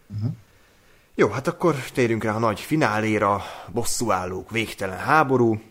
[0.07, 0.31] Uh-huh.
[1.15, 3.41] Jó, hát akkor térjünk rá a nagy fináléra,
[3.71, 5.61] bosszúállók, végtelen háború.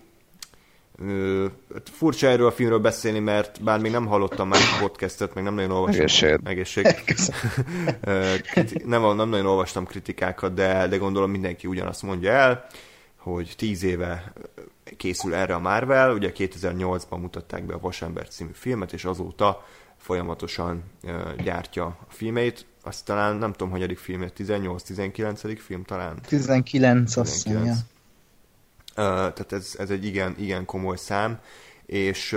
[1.07, 1.47] Ö,
[1.85, 5.55] furcsa erről a filmről beszélni, mert bár még nem hallottam már a podcastet, meg nem
[5.55, 6.01] nagyon olvastam.
[6.01, 6.39] Egészség.
[6.45, 6.87] Egészség.
[8.85, 12.67] Nem, nem nagyon olvastam kritikákat, de, de gondolom mindenki ugyanazt mondja el,
[13.17, 14.33] hogy tíz éve
[14.97, 19.65] készül erre a Marvel, ugye 2008-ban mutatták be a Vasember című filmet, és azóta
[19.97, 20.83] folyamatosan
[21.43, 22.67] gyártja a filmeit.
[22.83, 25.59] Azt talán nem tudom, hogy film, 18-19.
[25.59, 26.19] film talán.
[26.29, 27.67] 19 azt hiszem, 19.
[27.67, 27.73] ja.
[27.73, 27.92] Ö,
[28.95, 31.41] tehát ez, ez egy igen, igen komoly szám,
[31.87, 32.37] és,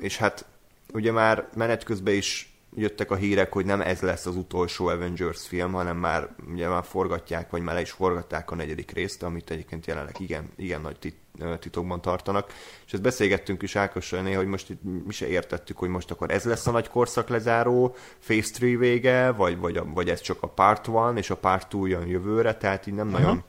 [0.00, 0.44] és hát
[0.92, 5.46] ugye már menet közben is jöttek a hírek, hogy nem ez lesz az utolsó Avengers
[5.46, 9.50] film, hanem már ugye már forgatják, vagy már le is forgatták a negyedik részt, amit
[9.50, 11.16] egyébként jelenleg igen, igen nagy tit,
[11.58, 12.52] titokban tartanak.
[12.86, 16.30] És ezt beszélgettünk is Ákossal néha, hogy most itt mi se értettük, hogy most akkor
[16.30, 17.94] ez lesz a nagy korszak lezáró,
[18.26, 21.86] Phase 3 vége, vagy, vagy, vagy ez csak a Part 1, és a Part 2
[21.88, 23.22] jön jövőre, tehát így nem uh-huh.
[23.22, 23.42] nagyon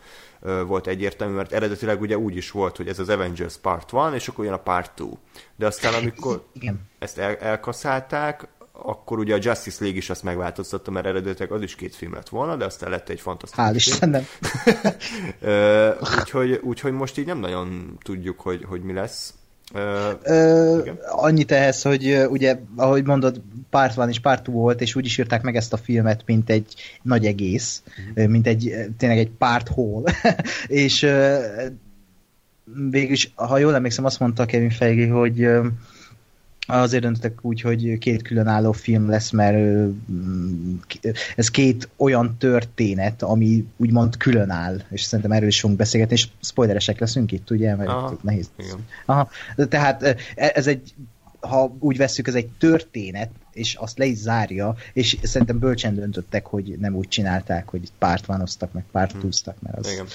[0.65, 4.27] volt egyértelmű, mert eredetileg ugye úgy is volt, hogy ez az Avengers Part 1, és
[4.27, 5.09] akkor jön a Part 2.
[5.55, 6.79] De aztán amikor Igen.
[6.99, 11.75] ezt el, elkaszálták, akkor ugye a Justice League is azt megváltoztatta, mert eredetileg az is
[11.75, 14.23] két film lett volna, de aztán lett egy fantasztikus Hál'.
[15.39, 19.33] Ö, úgyhogy, úgyhogy most így nem nagyon tudjuk, hogy, hogy mi lesz.
[19.73, 20.97] Ö, Ö, Igen.
[21.09, 25.41] annyit ehhez, hogy ugye, ahogy mondod, párt van és párt volt, és úgy is írták
[25.41, 28.27] meg ezt a filmet, mint egy nagy egész, uh-huh.
[28.27, 30.03] mint egy, tényleg egy párt hol.
[30.67, 31.07] és
[32.89, 35.47] végülis, ha jól emlékszem, azt mondta Kevin Feige, hogy
[36.67, 39.89] Azért döntöttek úgy, hogy két különálló film lesz, mert
[41.35, 46.99] ez két olyan történet, ami úgymond különáll, és szerintem erről is fogunk beszélgetni, és spoileresek
[46.99, 48.49] leszünk itt, ugye, mert Aha, nehéz.
[48.57, 48.85] Igen.
[49.05, 49.29] Aha,
[49.69, 50.93] tehát e, ez egy
[51.39, 56.45] ha úgy vesszük, ez egy történet, és azt le is zárja, és szerintem bölcsen döntöttek,
[56.45, 60.05] hogy nem úgy csinálták, hogy pártvánoztak, meg pártúztak, mert az Igen.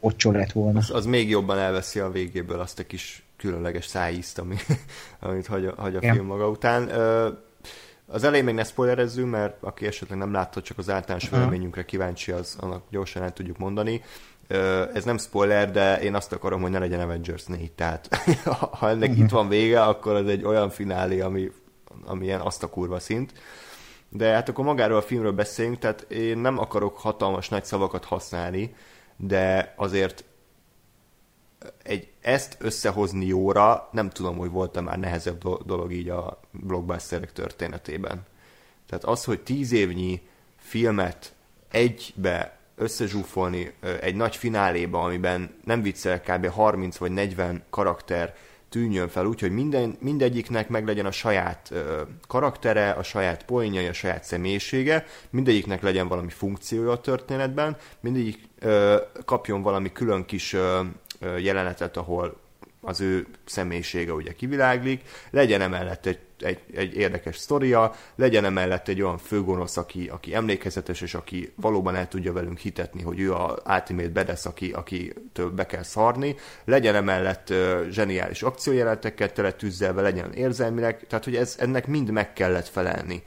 [0.00, 0.78] ott lett volna.
[0.78, 4.56] Az, az még jobban elveszi a végéből azt a kis különleges szájízt, ami,
[5.20, 6.88] amit hagy, a, hagy a film maga után.
[8.06, 12.32] Az elején még ne spoilerezzünk, mert aki esetleg nem látta, csak az általános véleményünkre kíváncsi,
[12.32, 14.02] az annak gyorsan el tudjuk mondani.
[14.94, 18.08] Ez nem spoiler, de én azt akarom, hogy ne legyen Avengers 4, tehát
[18.78, 19.24] ha ennek uh-huh.
[19.24, 21.50] itt van vége, akkor az egy olyan finálé, ami,
[22.04, 23.32] ami ilyen azt a kurva szint.
[24.08, 28.74] De hát akkor magáról a filmről beszéljünk, tehát én nem akarok hatalmas nagy szavakat használni,
[29.16, 30.24] de azért
[31.82, 38.22] egy ezt összehozni jóra, nem tudom, hogy volt-e már nehezebb dolog így a blockbusterek történetében.
[38.86, 40.20] Tehát az, hogy tíz évnyi
[40.56, 41.34] filmet
[41.70, 46.46] egybe összezsúfolni egy nagy fináléba, amiben nem viccel kb.
[46.46, 48.34] 30 vagy 40 karakter
[48.72, 53.86] tűnjön fel úgy, hogy minden, mindegyiknek meg legyen a saját ö, karaktere, a saját poénjai,
[53.86, 60.52] a saját személyisége, mindegyiknek legyen valami funkciója a történetben, mindegyik ö, kapjon valami külön kis
[60.52, 60.80] ö,
[61.38, 62.40] jelenetet, ahol
[62.84, 69.02] az ő személyisége ugye kiviláglik, legyen emellett egy, egy, egy érdekes sztoria, legyen emellett egy
[69.02, 73.58] olyan főgonosz, aki, aki emlékezetes, és aki valóban el tudja velünk hitetni, hogy ő a
[73.66, 75.12] Ultimate Badass, aki, aki
[75.54, 76.34] be kell szarni,
[76.64, 82.32] legyen emellett uh, zseniális akciójelentekkel tele tűzzelve, legyen érzelmileg, tehát hogy ez, ennek mind meg
[82.32, 83.22] kellett felelni.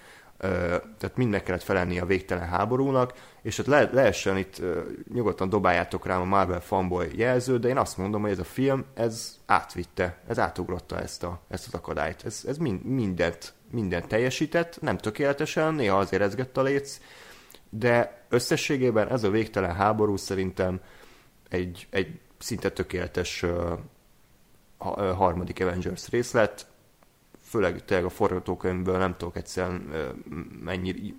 [0.97, 4.61] Tehát mind meg kellett felelni a végtelen háborúnak, és ott le, lehessen itt
[5.13, 8.85] nyugodtan dobáljátok rám a Marvel fanboy jelző, de én azt mondom, hogy ez a film,
[8.93, 12.25] ez átvitte, ez átugrotta ezt, a, ezt az akadályt.
[12.25, 16.99] Ez, ez mind, mindent, mindent teljesített, nem tökéletesen, néha azért ezgett a léc,
[17.69, 20.79] de összességében ez a végtelen háború szerintem
[21.49, 23.45] egy, egy szinte tökéletes
[25.15, 26.67] harmadik Avengers részlet,
[27.55, 29.89] főleg tényleg a forgatókönyvből nem tudok egyszerűen
[30.63, 31.15] mennyi,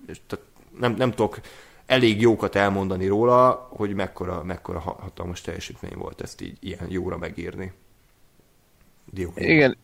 [0.79, 1.39] nem, nem tudok
[1.85, 7.73] elég jókat elmondani róla, hogy mekkora, mekkora hatalmas teljesítmény volt ezt így ilyen jóra megírni.
[9.11, 9.31] Dió.
[9.35, 9.77] Igen,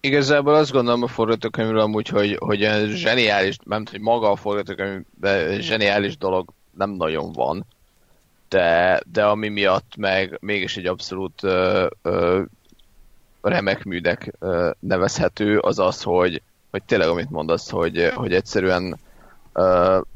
[0.00, 5.02] igazából azt gondolom a forgatókönyvről amúgy, hogy, hogy zseniális, nem hogy maga a forgatókönyv,
[5.58, 7.66] zseniális dolog nem nagyon van,
[8.48, 12.42] de, de ami miatt meg mégis egy abszolút ö, ö,
[13.42, 14.32] remek műnek
[14.80, 18.98] nevezhető, az az, hogy, hogy tényleg amit mondasz, hogy, hogy egyszerűen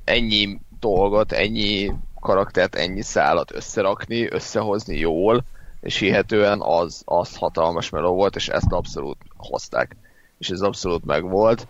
[0.05, 5.44] ennyi dolgot, ennyi karaktert, ennyi szállat összerakni, összehozni jól,
[5.81, 9.97] és hihetően az, az hatalmas meló volt, és ezt abszolút hozták.
[10.39, 11.66] És ez abszolút megvolt.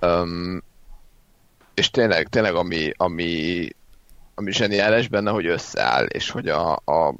[0.00, 0.62] Um,
[1.74, 3.68] és tényleg, tényleg ami, ami,
[4.34, 7.14] ami zseniális benne, hogy összeáll, és hogy a, a,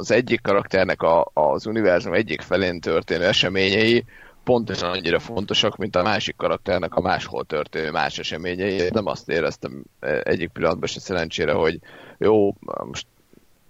[0.00, 4.04] az egyik karakternek a, az univerzum egyik felén történő eseményei
[4.44, 8.88] pontosan annyira fontosak, mint a másik karakternek a máshol történő más eseményei.
[8.92, 9.84] Nem azt éreztem
[10.22, 11.78] egyik pillanatban se szerencsére, hogy
[12.18, 12.54] jó,
[12.84, 13.06] most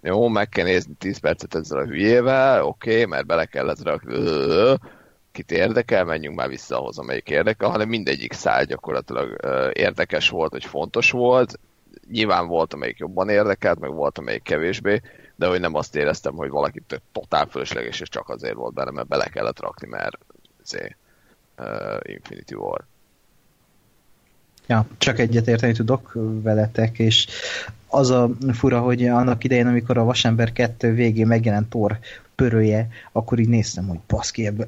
[0.01, 4.15] jó, meg kell nézni 10 percet ezzel a hülyével, oké, okay, mert bele kellett rakni,
[5.31, 9.37] kit érdekel, menjünk már vissza ahhoz, amelyik érdekel, hanem mindegyik szál gyakorlatilag
[9.73, 11.59] érdekes volt, hogy fontos volt.
[12.11, 15.01] Nyilván volt, amelyik jobban érdekelt, meg volt, amelyik kevésbé,
[15.41, 16.81] de hogy nem azt éreztem, hogy valaki
[17.11, 20.17] totál fölösleges, és csak azért volt benne, mert bele kellett rakni, mert
[20.63, 20.95] izé,
[21.57, 22.83] uh, Infinity War.
[24.67, 26.11] Ja, csak egyetérteni tudok
[26.41, 27.27] veletek, és
[27.87, 31.99] az a fura, hogy annak idején, amikor a Vasember 2 végén megjelent Thor
[32.35, 34.67] pörője, akkor így néztem, hogy baszki, ebbe,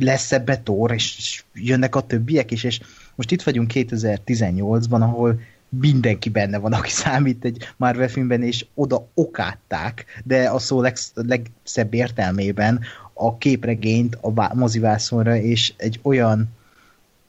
[0.00, 2.80] lesz ebbe Thor, és jönnek a többiek is, és
[3.14, 9.08] most itt vagyunk 2018-ban, ahol mindenki benne van, aki számít egy Marvel filmben, és oda
[9.14, 12.80] okátták, de a szó leg, legszebb értelmében
[13.12, 16.48] a képregényt a mozivászonra, és egy olyan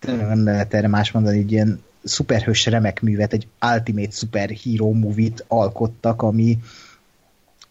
[0.05, 6.21] nem lehet erre más mondani, egy ilyen szuperhős remek művet, egy ultimate superhero movie-t alkottak,
[6.21, 6.57] ami,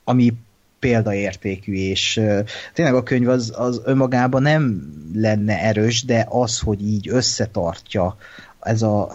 [0.04, 0.34] ami
[0.78, 2.38] példaértékű, és uh,
[2.74, 8.16] tényleg a könyv az, az önmagában nem lenne erős, de az, hogy így összetartja
[8.60, 9.12] ez a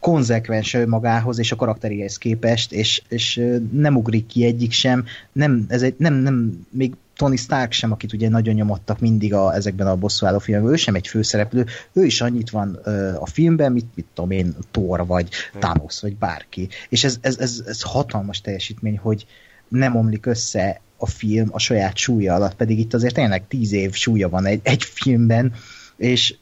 [0.00, 3.42] konzekvens magához és a karakteréhez képest, és, és
[3.72, 8.12] nem ugrik ki egyik sem, nem, ez egy, nem, nem, még Tony Stark sem, akit
[8.12, 12.20] ugye nagyon nyomottak mindig a, ezekben a bosszúálló filmekben, ő sem egy főszereplő, ő is
[12.20, 16.68] annyit van ö, a filmben, mit, mit tudom én, Thor, vagy Thanos, vagy bárki.
[16.88, 19.26] És ez, ez, ez, ez hatalmas teljesítmény, hogy
[19.68, 23.92] nem omlik össze a film a saját súlya alatt, pedig itt azért tényleg tíz év
[23.92, 25.52] súlya van egy, egy filmben,
[25.96, 26.34] és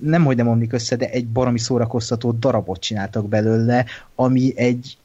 [0.00, 4.96] nem hogy nem omlik össze, de egy baromi szórakoztató darabot csináltak belőle, ami egy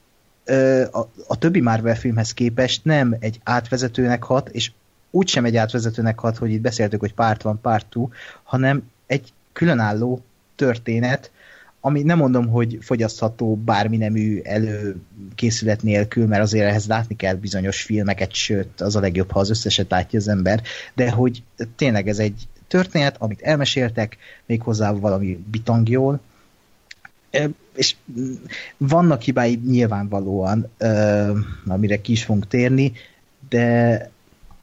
[0.91, 4.71] a, a többi Marvel filmhez képest nem egy átvezetőnek hat, és
[5.11, 7.95] úgysem egy átvezetőnek hat, hogy itt beszéltük, hogy párt van, párt
[8.43, 10.21] hanem egy különálló
[10.55, 11.31] történet,
[11.81, 17.81] ami nem mondom, hogy fogyasztható bármi nemű előkészület nélkül, mert azért ehhez látni kell bizonyos
[17.81, 20.61] filmeket, sőt, az a legjobb, ha az összeset látja az ember,
[20.95, 21.43] de hogy
[21.75, 26.19] tényleg ez egy történet, amit elmeséltek, méghozzá valami bitangjól,
[27.73, 27.95] és
[28.77, 30.71] vannak hibái nyilvánvalóan,
[31.67, 32.93] amire ki is fogunk térni,
[33.49, 34.11] de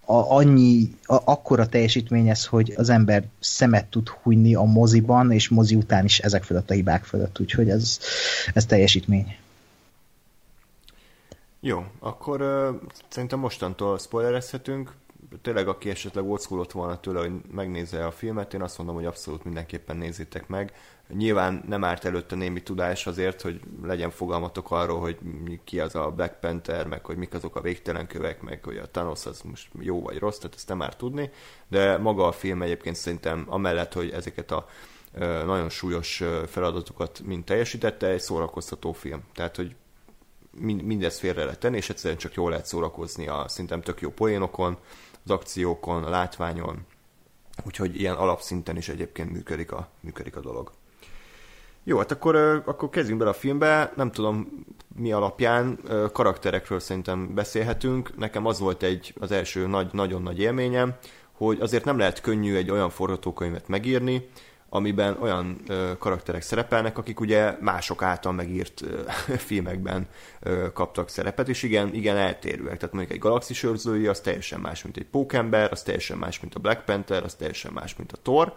[0.04, 5.48] a, annyi, a, akkora teljesítmény ez, hogy az ember szemet tud hunyni a moziban, és
[5.48, 7.98] mozi után is ezek fölött a hibák fölött, úgyhogy ez,
[8.54, 9.36] ez teljesítmény.
[11.60, 14.92] Jó, akkor uh, szerintem mostantól spoilerezhetünk.
[15.42, 19.44] Tényleg, aki esetleg old volna tőle, hogy megnézze a filmet, én azt mondom, hogy abszolút
[19.44, 20.72] mindenképpen nézzétek meg.
[21.08, 25.18] Nyilván nem árt előtte némi tudás azért, hogy legyen fogalmatok arról, hogy
[25.64, 28.90] ki az a Black Panther, meg hogy mik azok a végtelen kövek, meg hogy a
[28.90, 31.30] Thanos az most jó vagy rossz, tehát ezt nem árt tudni,
[31.68, 34.66] de maga a film egyébként szerintem amellett, hogy ezeket a
[35.44, 39.20] nagyon súlyos feladatokat mind teljesítette, egy szórakoztató film.
[39.34, 39.74] Tehát, hogy
[40.60, 44.78] mindezt félre lehet tenni, és egyszerűen csak jól lehet szórakozni a szerintem tök jó poénokon,
[45.24, 46.86] az akciókon, a látványon,
[47.66, 50.70] úgyhogy ilyen alapszinten is egyébként működik a, működik a dolog.
[51.86, 52.36] Jó, hát akkor,
[52.66, 53.92] akkor kezdjünk bele a filmbe.
[53.96, 54.64] Nem tudom
[54.96, 55.78] mi alapján,
[56.12, 58.16] karakterekről szerintem beszélhetünk.
[58.16, 60.94] Nekem az volt egy az első nagy, nagyon nagy élményem,
[61.32, 64.28] hogy azért nem lehet könnyű egy olyan forgatókönyvet megírni,
[64.74, 65.62] amiben olyan
[65.98, 68.84] karakterek szerepelnek, akik ugye mások által megírt
[69.48, 70.08] filmekben
[70.72, 72.76] kaptak szerepet, és igen, igen eltérőek.
[72.76, 76.54] Tehát mondjuk egy galaxis őrzői, az teljesen más, mint egy Pókember, az teljesen más, mint
[76.54, 78.52] a Black Panther, az teljesen más, mint a Thor,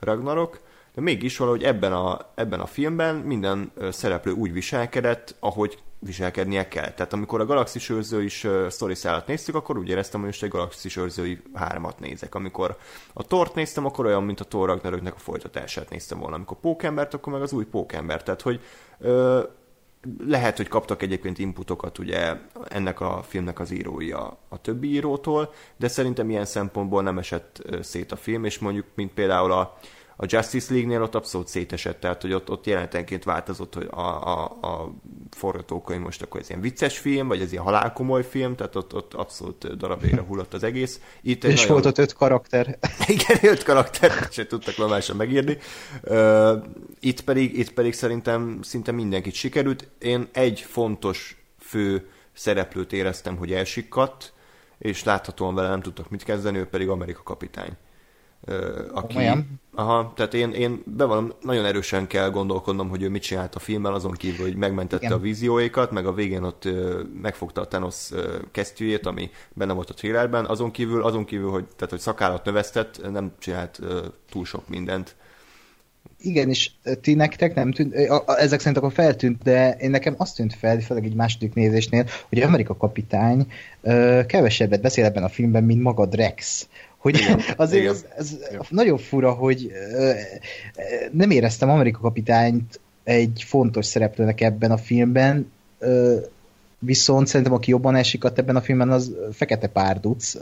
[0.00, 0.60] Ragnarok,
[0.94, 6.92] de mégis valahogy ebben a, ebben a filmben minden szereplő úgy viselkedett, ahogy viselkednie kell.
[6.92, 10.42] Tehát amikor a Galaxis őrző is uh, story szállat néztük, akkor úgy éreztem, hogy most
[10.42, 12.34] egy Galaxis őrzői hármat nézek.
[12.34, 12.76] Amikor
[13.12, 16.34] a Tort néztem, akkor olyan, mint a Thor Ragnaröknek a folytatását néztem volna.
[16.34, 18.22] Amikor Pókembert, akkor meg az új Pókember.
[18.22, 18.60] Tehát, hogy
[18.98, 19.42] uh,
[20.26, 22.34] lehet, hogy kaptak egyébként inputokat ugye
[22.68, 27.62] ennek a filmnek az írói a, a többi írótól, de szerintem ilyen szempontból nem esett
[27.82, 29.78] szét a film, és mondjuk, mint például a,
[30.16, 34.44] a Justice League-nél ott abszolút szétesett, tehát hogy ott, ott jelentenként változott, hogy a, a,
[34.44, 34.92] a
[35.30, 39.14] forgatókönyv most akkor ez ilyen vicces film, vagy ez ilyen halálkomoly film, tehát ott, ott
[39.14, 41.00] abszolút darabéra hullott az egész.
[41.22, 41.72] Itt És nagyon...
[41.72, 42.78] volt ott öt karakter.
[43.06, 45.58] Igen, öt karakter, se tudtak normálisan megírni.
[46.02, 46.62] Uh,
[47.00, 49.88] itt, pedig, itt pedig szerintem szinte mindenkit sikerült.
[49.98, 54.32] Én egy fontos fő szereplőt éreztem, hogy elsikkadt,
[54.78, 57.76] és láthatóan vele nem tudtak mit kezdeni, ő pedig Amerika kapitány
[58.92, 59.16] aki...
[59.16, 59.60] Olyan.
[59.76, 63.94] Aha, tehát én, én bevallom, nagyon erősen kell gondolkodnom, hogy ő mit csinált a filmmel,
[63.94, 65.18] azon kívül, hogy megmentette Igen.
[65.18, 66.68] a vízióikat, meg a végén ott
[67.22, 68.10] megfogta a Thanos
[68.52, 73.10] kesztyűjét, ami benne volt a trailerben, azon kívül, azon kívül, hogy, tehát, hogy szakállat növesztett,
[73.10, 73.80] nem csinált
[74.30, 75.16] túl sok mindent.
[76.20, 77.94] Igen, és ti nektek nem tűnt,
[78.26, 82.40] ezek szerint akkor feltűnt, de én nekem azt tűnt fel, főleg egy második nézésnél, hogy
[82.40, 83.46] Amerika kapitány
[84.26, 86.68] kevesebbet beszél ebben a filmben, mint maga Drex.
[87.04, 87.94] Hogy igen, azért igen.
[87.94, 88.62] Ez, ez igen.
[88.68, 89.70] nagyon fura, hogy
[91.12, 95.52] nem éreztem Amerika kapitányt egy fontos szereplőnek ebben a filmben,
[96.84, 100.34] viszont szerintem aki jobban esik ebben a filmben az Fekete Párduc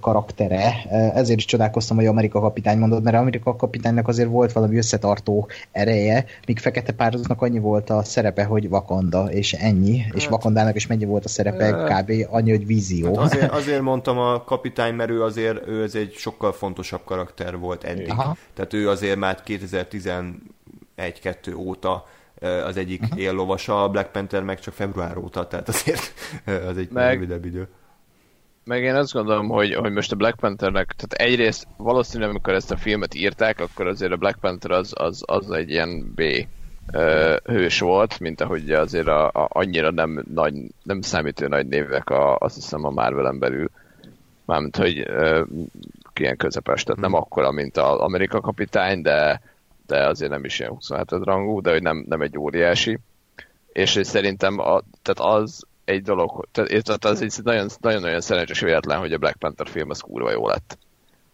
[0.00, 0.72] karaktere.
[1.14, 6.24] Ezért is csodálkoztam, hogy Amerika kapitány mondod, mert Amerika kapitánynak azért volt valami összetartó ereje,
[6.46, 9.98] míg Fekete Párducnak annyi volt a szerepe, hogy Vakanda, és ennyi.
[9.98, 12.12] Hát, és Vakandának is mennyi volt a szerepe, kb.
[12.30, 13.16] annyi, hogy vízió.
[13.16, 17.58] Hát azért, azért mondtam a kapitány, mert ő azért ő ez egy sokkal fontosabb karakter
[17.58, 18.10] volt eddig.
[18.10, 18.36] Aha.
[18.54, 20.32] Tehát ő azért már 2011-2
[21.56, 22.06] óta
[22.44, 23.20] az egyik uh-huh.
[23.20, 26.12] éllovasa, a Black Panther meg csak február óta, tehát azért
[26.68, 27.68] az egy meg, rövidebb idő.
[28.64, 32.70] Meg én azt gondolom, hogy, hogy most a Black Panthernek, tehát egyrészt valószínűleg amikor ezt
[32.70, 36.22] a filmet írták, akkor azért a Black Panther az, az, az egy ilyen B
[37.44, 42.36] hős volt, mint ahogy azért a, a, annyira nem, nagy, nem számítő nagy névek a,
[42.36, 43.70] azt hiszem a Marvel-en belül.
[44.44, 45.46] Mármint, hogy uh,
[46.14, 47.10] ilyen közepes, tehát hmm.
[47.10, 49.40] nem akkora, mint az Amerika kapitány, de
[49.86, 52.98] de azért nem is ilyen 27 rangú, de hogy nem, nem egy óriási.
[53.72, 58.98] És hogy szerintem a, tehát az egy dolog, tehát az egy nagyon, nagyon-nagyon szerencsés véletlen,
[58.98, 60.78] hogy a Black Panther film az kurva jó lett.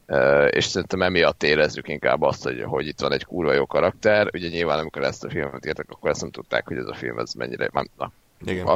[0.09, 4.29] Uh, és szerintem emiatt érezzük inkább azt, hogy, hogy itt van egy kurva jó karakter.
[4.33, 7.19] Ugye nyilván, amikor ezt a filmet írtak, akkor ezt nem tudták, hogy ez a film
[7.19, 7.69] ez mennyire...
[7.73, 8.13] Nem, na,
[8.45, 8.67] igen.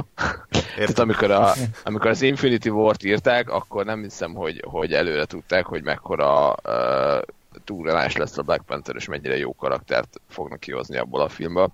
[0.74, 1.52] Tehát amikor, a,
[1.84, 7.22] amikor az Infinity War-t írták, akkor nem hiszem, hogy, hogy előre tudták, hogy mekkora uh,
[7.64, 11.72] túrelás lesz a Black Panther, és mennyire jó karaktert fognak kihozni abból a filmből.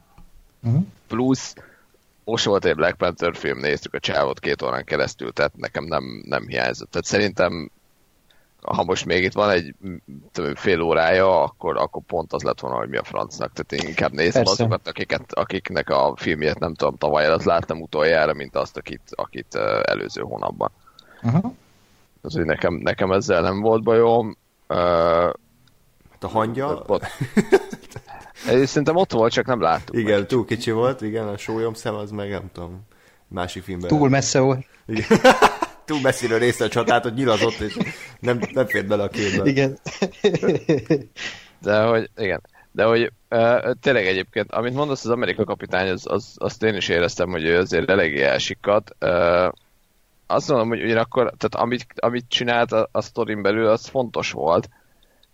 [0.62, 0.84] Uh-huh.
[1.06, 1.54] Plusz
[2.24, 6.22] most volt egy Black Panther film, néztük a csávot két órán keresztül, tehát nekem nem,
[6.26, 6.90] nem hiányzott.
[6.90, 7.70] Tehát szerintem
[8.62, 9.74] ha most még itt van egy
[10.32, 13.52] tudom, fél órája, akkor, akkor pont az lett volna, hogy mi a francnak.
[13.52, 14.62] Tehát én inkább nézem Persze.
[14.62, 19.54] azokat, akiket, akiknek a filmjét nem tudom, tavaly előtt láttam utoljára, mint azt, akit, akit
[19.82, 20.70] előző hónapban.
[21.22, 21.40] Uh-huh.
[22.20, 24.36] Tehát, hogy nekem, nekem ezzel nem volt bajom.
[24.68, 25.32] Uh,
[26.24, 26.84] a hangya,
[28.64, 29.96] szerintem ott volt, csak nem láttuk.
[29.96, 30.26] igen, meg.
[30.26, 32.86] túl kicsi volt, igen, a sólyom szem az meg nem tudom,
[33.28, 33.88] másik filmben.
[33.88, 34.66] Túl messze volt.
[34.86, 35.06] Igen.
[35.84, 37.76] túl messziről nézte a csatát, hogy nyilazott, és
[38.20, 39.48] nem, nem fért bele a képbe.
[39.50, 39.78] Igen.
[41.62, 42.42] De hogy, igen.
[42.72, 46.88] De hogy uh, tényleg egyébként, amit mondasz, az Amerika kapitány, az, az, azt én is
[46.88, 48.96] éreztem, hogy ő azért eléggé elsikat.
[49.00, 49.52] Uh,
[50.26, 54.68] azt mondom, hogy ugyanakkor, tehát amit, amit csinált a, a sztorin belül, az fontos volt,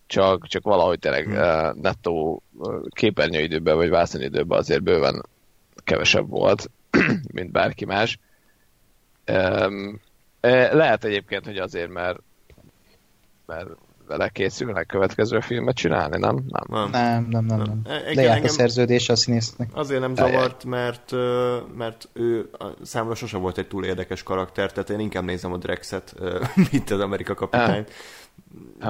[0.06, 5.24] csak, csak valahogy tényleg uh, nettó uh, képernyőidőben vagy vászonidőben azért bőven
[5.84, 6.70] kevesebb volt,
[7.32, 8.18] mint bárki más.
[9.32, 10.00] Um,
[10.40, 12.18] eh, lehet egyébként, hogy azért, mert
[13.46, 13.68] mert
[14.06, 16.44] vele készülnek következő filmet csinálni, nem?
[16.48, 16.64] Nem.
[16.68, 16.90] Nem.
[16.90, 17.80] Nem, nem, nem, nem.
[17.84, 19.68] E- Lejárt a szerződés a színésznek.
[19.72, 21.12] Azért nem zavart, mert,
[21.76, 22.50] mert ő
[22.82, 26.14] számomra sose volt egy túl érdekes karakter, tehát én inkább nézem a Drexet,
[26.70, 27.92] mint az Amerika kapitányt.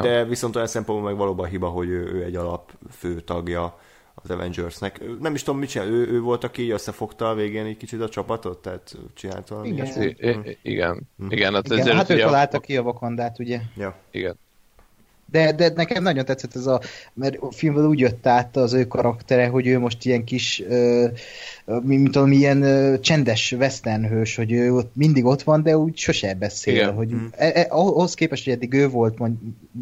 [0.00, 3.78] De viszont olyan szempontból meg valóban hiba, hogy ő, ő egy alap fő tagja
[4.14, 5.00] az Avengersnek.
[5.20, 8.08] Nem is tudom, mit csinál, ő, ő volt, aki összefogta a végén egy kicsit a
[8.08, 9.84] csapatot, tehát csinált valami Igen.
[9.84, 10.20] ilyesmit?
[10.20, 11.08] I- igen.
[11.28, 13.60] Igen, hát Igen, hát ő találta ki a vakandát, ugye?
[13.76, 13.96] Ja.
[14.10, 14.38] Igen.
[15.30, 16.80] De, de nekem nagyon tetszett ez a,
[17.14, 21.06] mert a filmben úgy jött át az ő karaktere, hogy ő most ilyen kis, ö,
[21.82, 25.96] mint tudom, ilyen ö, csendes western hős, hogy ő ott mindig ott van, de úgy
[25.96, 26.74] sose beszél.
[26.74, 26.94] Igen.
[26.94, 29.38] Hogy, e, e, ahhoz képest, hogy eddig ő volt mond-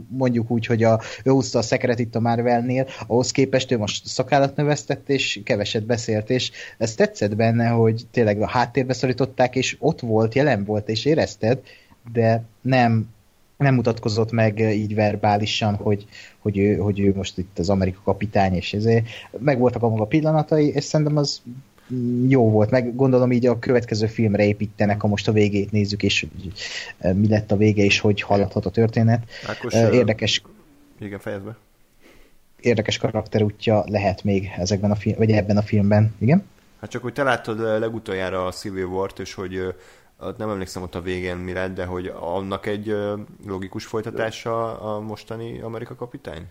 [0.08, 4.06] mondjuk úgy, hogy a, ő húzta a szekeret itt a Marvelnél, ahhoz képest ő most
[4.06, 9.76] szakállat növesztett, és keveset beszélt, és ez tetszett benne, hogy tényleg a háttérbe szorították, és
[9.78, 11.58] ott volt, jelen volt, és érezted,
[12.12, 13.14] de nem
[13.56, 16.05] nem mutatkozott meg így verbálisan, hogy,
[16.39, 19.06] hogy, ő, hogy ő most itt az Amerika kapitány, és ezért
[19.39, 21.43] megvoltak a maga pillanatai, és szerintem az
[22.28, 26.20] jó volt, meg gondolom így a következő filmre építenek, ha most a végét nézzük, és
[26.20, 26.52] hogy,
[26.98, 29.31] eh, mi lett a vége, és hogy haladhat a történet.
[29.47, 30.43] Ákos, ö, Érdekes,
[31.01, 31.56] Igen, fejezd be.
[32.60, 36.44] érdekes karakterútja lehet még ezekben a film, vagy ebben a filmben, igen?
[36.81, 39.74] Hát csak, hogy te láttad legutoljára a Civil War-t, és hogy
[40.20, 42.95] ott nem emlékszem ott a végén mi de hogy annak egy
[43.47, 46.47] logikus folytatása a mostani Amerika kapitány?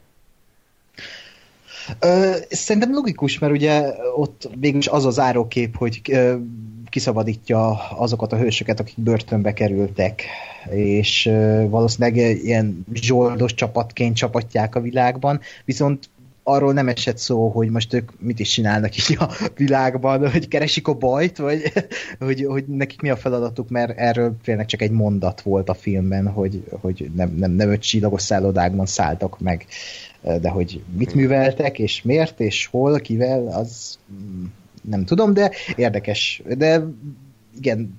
[2.49, 6.01] Szerintem logikus, mert ugye ott végülis az az árókép, hogy
[6.89, 10.23] kiszabadítja azokat a hősöket, akik börtönbe kerültek,
[10.69, 11.29] és
[11.67, 16.09] valószínűleg ilyen zsoldos csapatként csapatják a világban, viszont
[16.43, 20.87] arról nem esett szó, hogy most ők mit is csinálnak így a világban, hogy keresik
[20.87, 21.71] a bajt, vagy
[22.19, 26.27] hogy, hogy nekik mi a feladatuk, mert erről tényleg csak egy mondat volt a filmben,
[26.27, 29.65] hogy, hogy nem, nem, nem öt csillagos szállodákban szálltak meg,
[30.21, 34.43] de hogy mit műveltek, és miért, és hol, kivel, az mm,
[34.81, 36.41] nem tudom, de érdekes.
[36.57, 36.83] De
[37.57, 37.97] igen,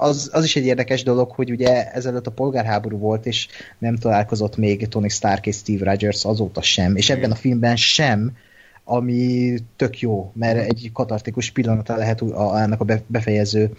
[0.00, 3.48] az, az is egy érdekes dolog, hogy ugye ezelőtt a polgárháború volt, és
[3.78, 8.36] nem találkozott még Tony Stark és Steve Rogers azóta sem, és ebben a filmben sem,
[8.84, 13.70] ami tök jó, mert egy katartikus pillanata lehet a, annak a be- befejező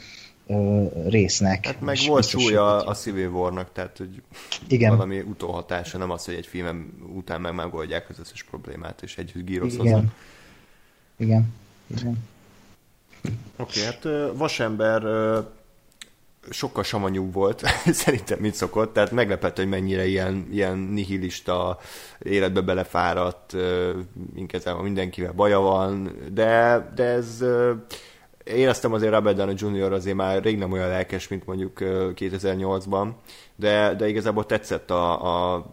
[0.47, 1.65] ö, résznek.
[1.65, 4.21] Hát meg volt súlya hogy- a Civil War-nak, tehát hogy
[4.67, 4.89] Igen.
[4.89, 9.45] valami utóhatása, nem az, hogy egy filmem után meg megoldják az összes problémát, és együtt
[9.45, 9.85] gírozhoznak.
[9.95, 10.13] Igen.
[11.17, 11.53] Igen.
[11.97, 12.23] Igen.
[13.57, 15.03] Oké, okay, hát Vasember
[16.49, 17.63] sokkal samanyúbb volt,
[18.03, 21.77] szerintem, mint szokott, tehát meglepett, hogy mennyire ilyen, ilyen nihilista
[22.19, 23.55] életbe belefáradt,
[24.35, 27.43] inkább mindenkivel baja van, de, de ez
[28.43, 29.93] éreztem azért Robert Downey Jr.
[29.93, 33.07] azért már rég nem olyan lelkes, mint mondjuk ö, 2008-ban,
[33.55, 35.65] de, de igazából tetszett a, a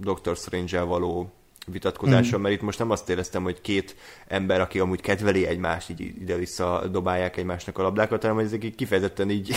[0.00, 1.32] Doctor Strange-el való
[1.72, 2.40] vitatkozása, mm.
[2.40, 3.96] mert itt most nem azt éreztem, hogy két
[4.26, 8.74] ember, aki amúgy kedveli egymást, így ide-vissza dobálják egymásnak a labdákat, hanem hogy ezek így
[8.74, 9.56] kifejezetten így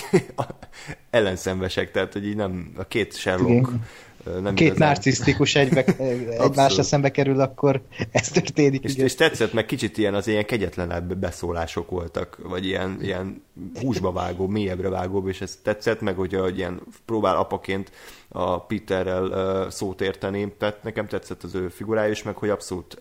[1.09, 4.41] ellenszenvesek, tehát hogy így nem, a két Sherlock Igen.
[4.41, 5.85] nem Két igazán- narcisztikus egybe,
[6.47, 7.81] egymásra szembe kerül, akkor
[8.11, 8.83] ez történik.
[8.83, 9.05] És, igen.
[9.05, 13.43] és tetszett, meg kicsit ilyen az ilyen kegyetlenebb beszólások voltak, vagy ilyen, ilyen
[13.81, 17.91] húsba vágó, mélyebbre vágóbb, és ez tetszett, meg hogy ilyen próbál apaként
[18.33, 22.99] a Peterrel szót érteni, tehát nekem tetszett az ő figurája is, meg hogy abszolút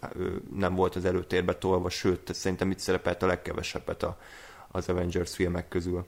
[0.57, 4.19] nem volt az előtérbe tolva, sőt, szerintem itt szerepelt a legkevesebbet a,
[4.71, 6.05] az Avengers filmek közül.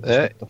[0.00, 0.46] E- a-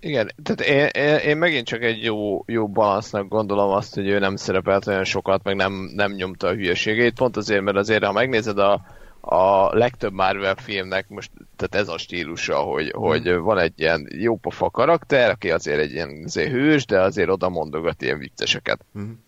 [0.00, 4.18] Igen, tehát én, én, én megint csak egy jó, jó balansznak gondolom azt, hogy ő
[4.18, 8.12] nem szerepelt olyan sokat, meg nem, nem nyomta a hülyeségét, pont azért, mert azért, ha
[8.12, 8.86] megnézed a,
[9.30, 13.02] a legtöbb Marvel filmnek most, tehát ez a stílusa, hogy, hmm.
[13.02, 17.48] hogy van egy ilyen jópofa karakter, aki azért egy ilyen azért hős, de azért oda
[17.48, 18.80] mondogat ilyen vicceseket.
[18.92, 19.22] Hmm.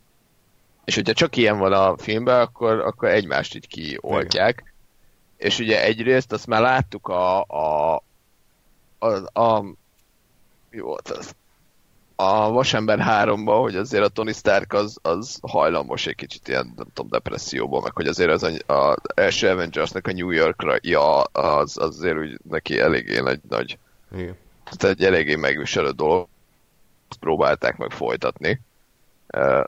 [0.84, 4.58] És hogyha csak ilyen van a filmben, akkor, akkor egymást így kioldják.
[4.60, 4.72] Igen.
[5.36, 8.02] És ugye egyrészt azt már láttuk a, a,
[8.98, 9.64] a, a
[10.70, 11.34] jó, az,
[12.22, 16.86] a Vasember 3-ban, hogy azért a Tony Stark az, az hajlamos egy kicsit ilyen, nem
[16.92, 21.96] tudom, depresszióban, meg hogy azért az az első Avengers-nek a New Yorkra, ja, az, az
[21.96, 23.78] azért úgy neki eléggé nagy, nagy
[24.12, 24.36] Igen.
[24.64, 26.28] tehát egy eléggé megviselő dolog.
[27.08, 28.60] Azt próbálták meg folytatni.
[29.36, 29.64] Uh,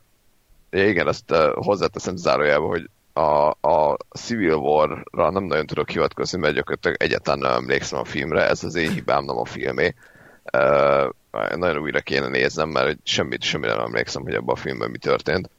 [0.71, 6.55] igen, azt uh, hozzáteszem zárójába, hogy a, a Civil War-ra nem nagyon tudok hivatkozni, mert
[6.55, 9.95] gyakorlatilag egyáltalán nem emlékszem a filmre, ez az én hibám, nem a filmé.
[10.53, 11.09] Uh,
[11.57, 15.51] nagyon újra kéne néznem, mert semmit, semmire nem emlékszem, hogy abban a filmben mi történt.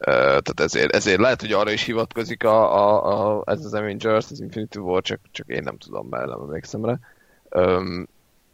[0.00, 4.40] Tehát ezért, ezért lehet, hogy arra is hivatkozik a, a, a, ez az Avengers, az
[4.40, 6.98] Infinity War, csak, csak én nem tudom, mert nem emlékszem rá.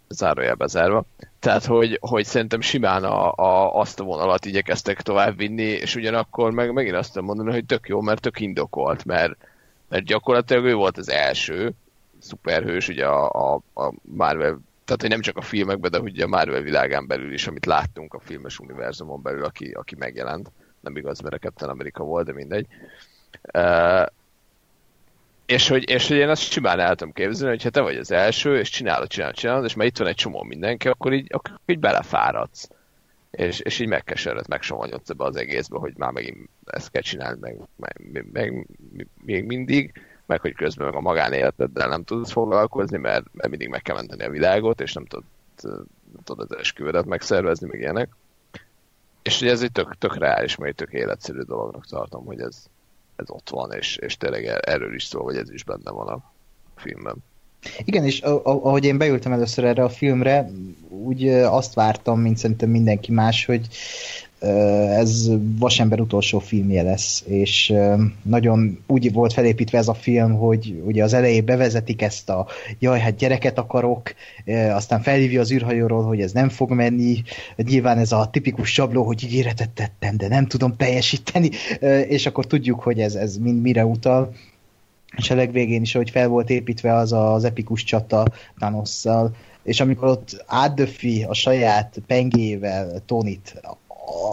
[0.08, 1.04] Zárójelbe zárva.
[1.38, 6.50] Tehát, hogy, hogy szerintem simán a, a, azt a vonalat igyekeztek tovább vinni, és ugyanakkor
[6.50, 9.36] meg megint azt tudom mondani, hogy tök jó, mert tök indokolt, mert,
[9.88, 11.72] mert gyakorlatilag ő volt az első
[12.18, 16.28] szuperhős, ugye a, a, a Marvel tehát hogy nem csak a filmekben, de ugye a
[16.28, 20.50] Marvel világán belül is, amit láttunk a filmes univerzumon belül, aki, aki megjelent.
[20.80, 22.66] Nem igaz, mert a Captain America volt, de mindegy.
[23.54, 24.06] Uh,
[25.46, 28.10] és hogy, és hogy én azt simán el tudom képzelni, hogy ha te vagy az
[28.10, 31.60] első, és csinálod, csinálod, csinálod, és már itt van egy csomó mindenki, akkor így, akkor
[31.66, 32.68] így belefáradsz.
[33.30, 37.56] És, és így megkesered, megsomanyodsz ebbe az egészbe, hogy már megint ezt kell csinálni, meg,
[37.76, 38.66] meg, meg
[39.24, 39.92] még mindig
[40.28, 44.24] meg hogy közben meg a magánéleteddel nem tudsz foglalkozni, mert, mert mindig meg kell menteni
[44.24, 45.24] a világot, és nem tudod,
[46.12, 48.08] nem tudod az esküvedet megszervezni, meg ilyenek.
[49.22, 52.64] És ugye ez egy tök, tök reális, mert tök életszerű dolognak tartom, hogy ez,
[53.16, 56.32] ez ott van, és, és tényleg erről is szól, hogy ez is benne van a
[56.76, 57.16] filmben.
[57.84, 60.50] Igen, és ahogy én beültem először erre a filmre,
[60.88, 63.68] úgy azt vártam, mint szerintem mindenki más, hogy
[64.40, 67.74] ez Vasember utolsó filmje lesz, és
[68.22, 72.46] nagyon úgy volt felépítve ez a film, hogy ugye az elején bevezetik ezt a
[72.78, 74.14] jaj, hát gyereket akarok,
[74.70, 77.22] aztán felhívja az űrhajóról, hogy ez nem fog menni,
[77.56, 81.50] nyilván ez a tipikus sabló, hogy ígéretet tettem, de nem tudom teljesíteni,
[82.08, 84.32] és akkor tudjuk, hogy ez, ez mind mire utal,
[85.16, 88.26] és a legvégén is, hogy fel volt építve az az epikus csata
[88.58, 93.60] Thanosszal, és amikor ott átdöfi a saját pengével Tonit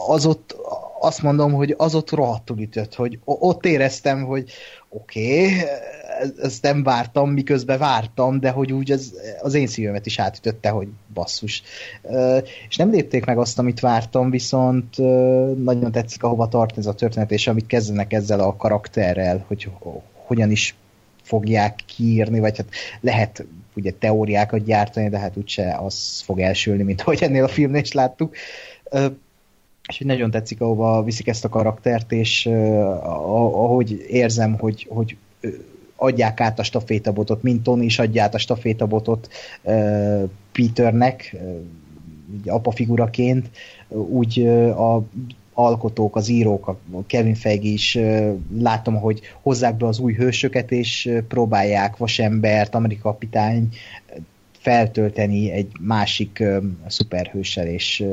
[0.07, 0.55] az ott,
[0.99, 4.51] azt mondom, hogy az ott rohadtul ütött, hogy ott éreztem, hogy
[4.89, 5.61] oké, okay,
[6.41, 10.87] ezt nem vártam, miközben vártam, de hogy úgy az, az én szívemet is átütötte, hogy
[11.13, 11.63] basszus.
[12.69, 14.97] És nem lépték meg azt, amit vártam, viszont
[15.63, 19.69] nagyon tetszik, ahova tart ez a történet, és amit kezdenek ezzel a karakterrel, hogy
[20.25, 20.75] hogyan is
[21.21, 22.69] fogják kiírni, vagy hát
[23.01, 23.45] lehet
[23.75, 27.91] ugye teóriákat gyártani, de hát úgyse az fog elsülni, mint ahogy ennél a filmnél is
[27.91, 28.35] láttuk
[29.87, 35.17] és hogy nagyon tetszik, ahova viszik ezt a karaktert, és ahogy érzem, hogy, hogy
[35.95, 39.29] adják át a stafétabotot, mint Tony is adja át a stafétabotot
[40.51, 41.63] Peternek, uh,
[42.45, 43.49] apa figuraként,
[43.87, 44.45] úgy
[44.77, 45.03] a
[45.53, 47.99] alkotók, az írók, a Kevin Feige is
[48.57, 53.69] látom, hogy hozzák be az új hősöket, és próbálják Vasembert, Amerika kapitány
[54.51, 56.43] feltölteni egy másik
[56.87, 58.05] szuperhőssel, és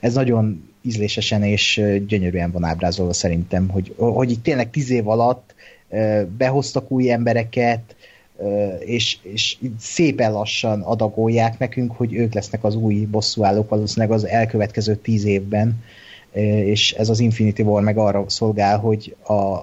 [0.00, 5.54] ez nagyon ízlésesen és gyönyörűen van ábrázolva szerintem, hogy, hogy itt tényleg tíz év alatt
[6.36, 7.96] behoztak új embereket,
[8.78, 14.96] és, és szépen lassan adagolják nekünk, hogy ők lesznek az új bosszúállók valószínűleg az elkövetkező
[14.96, 15.84] tíz évben,
[16.64, 19.16] és ez az Infinity War meg arra szolgál, hogy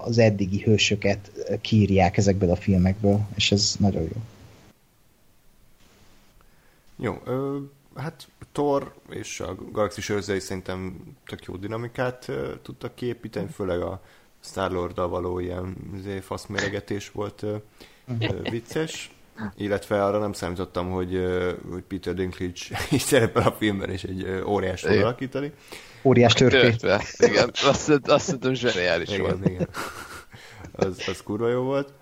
[0.04, 1.30] az eddigi hősöket
[1.60, 4.20] kírják ezekből a filmekből, és ez nagyon jó.
[6.98, 7.12] Jó,
[7.96, 14.02] hát Thor és a Galaxis őrzei szerintem tök jó dinamikát uh, tudtak kiépíteni, főleg a
[14.40, 17.54] star való ilyen izé, faszméregetés volt uh,
[18.20, 19.10] uh, vicces,
[19.56, 21.26] illetve arra nem számítottam, hogy,
[21.70, 25.52] hogy Peter Dinklage is szerepel a filmben, és egy óriás tud alakítani.
[26.02, 26.86] Óriás törpét.
[27.16, 29.46] Igen, azt, azt hiszem zseniális igen, volt.
[29.48, 29.68] Igen.
[30.72, 31.92] Az, az kurva jó volt.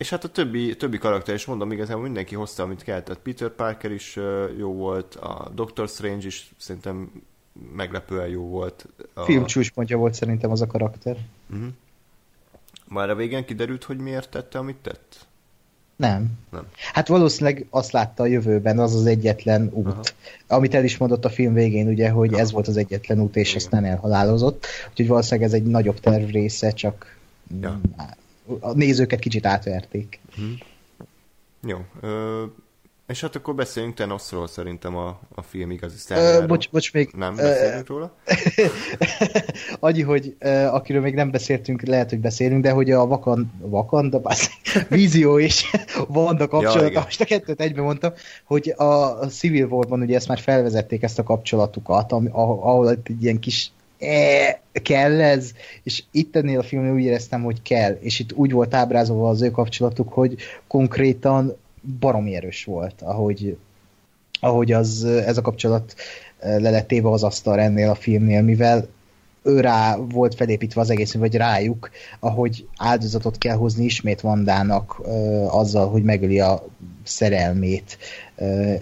[0.00, 3.04] És hát a többi, többi karakter is mondom, igazából mindenki hozta, amit kellett.
[3.04, 4.18] Tehát Peter Parker is
[4.58, 7.22] jó volt, a Doctor Strange is szerintem
[7.76, 8.86] meglepően jó volt.
[9.14, 9.22] A...
[9.22, 11.16] Film csúcspontja volt szerintem az a karakter.
[11.50, 11.68] Uh-huh.
[12.88, 15.26] Már a végén kiderült, hogy miért tette, amit tett?
[15.96, 16.30] Nem.
[16.50, 16.66] Nem.
[16.92, 19.86] Hát valószínűleg azt látta a jövőben, az az egyetlen út.
[19.86, 20.02] Aha.
[20.46, 23.54] Amit el is mondott a film végén, ugye, hogy ez volt az egyetlen út, és
[23.54, 24.66] aztán elhalálozott.
[24.90, 27.18] Úgyhogy valószínűleg ez egy nagyobb terv része, csak
[27.60, 27.80] Ja.
[28.60, 30.20] A nézőket kicsit átverték.
[31.62, 31.78] Jó.
[32.00, 32.44] Ö,
[33.10, 36.46] és hát akkor beszéljünk Thanosról szerintem a, a film igazi Ö, sztárjáról.
[36.46, 38.14] bocs, bocs, még Nem ö, beszélünk róla?
[39.80, 43.20] annyi, hogy uh, akiről még nem beszéltünk, lehet, hogy beszélünk, de hogy a
[43.60, 44.50] Wakanda bassz,
[44.88, 45.64] Vízió és
[46.08, 47.02] Wanda Ja, kapcsolata, igen.
[47.02, 48.12] most a kettőt egybe mondtam,
[48.44, 53.38] hogy a Civil War-ban ugye ezt már felvezették ezt a kapcsolatukat, ami, ahol egy ilyen
[53.38, 55.52] kis e, kell ez,
[55.82, 59.42] és itt ennél a filmnél úgy éreztem, hogy kell, és itt úgy volt ábrázolva az
[59.42, 60.36] ő kapcsolatuk, hogy
[60.66, 61.56] konkrétan
[62.00, 63.56] baromi erős volt, ahogy,
[64.40, 65.94] ahogy az, ez a kapcsolat
[66.38, 68.88] eh, le lett téve az asztal ennél a filmnél, mivel
[69.42, 69.68] ő
[70.08, 71.90] volt felépítve az egész, vagy rájuk,
[72.20, 75.10] ahogy áldozatot kell hozni ismét Vandának ö,
[75.50, 76.66] azzal, hogy megöli a
[77.02, 77.98] szerelmét
[78.36, 78.74] ö,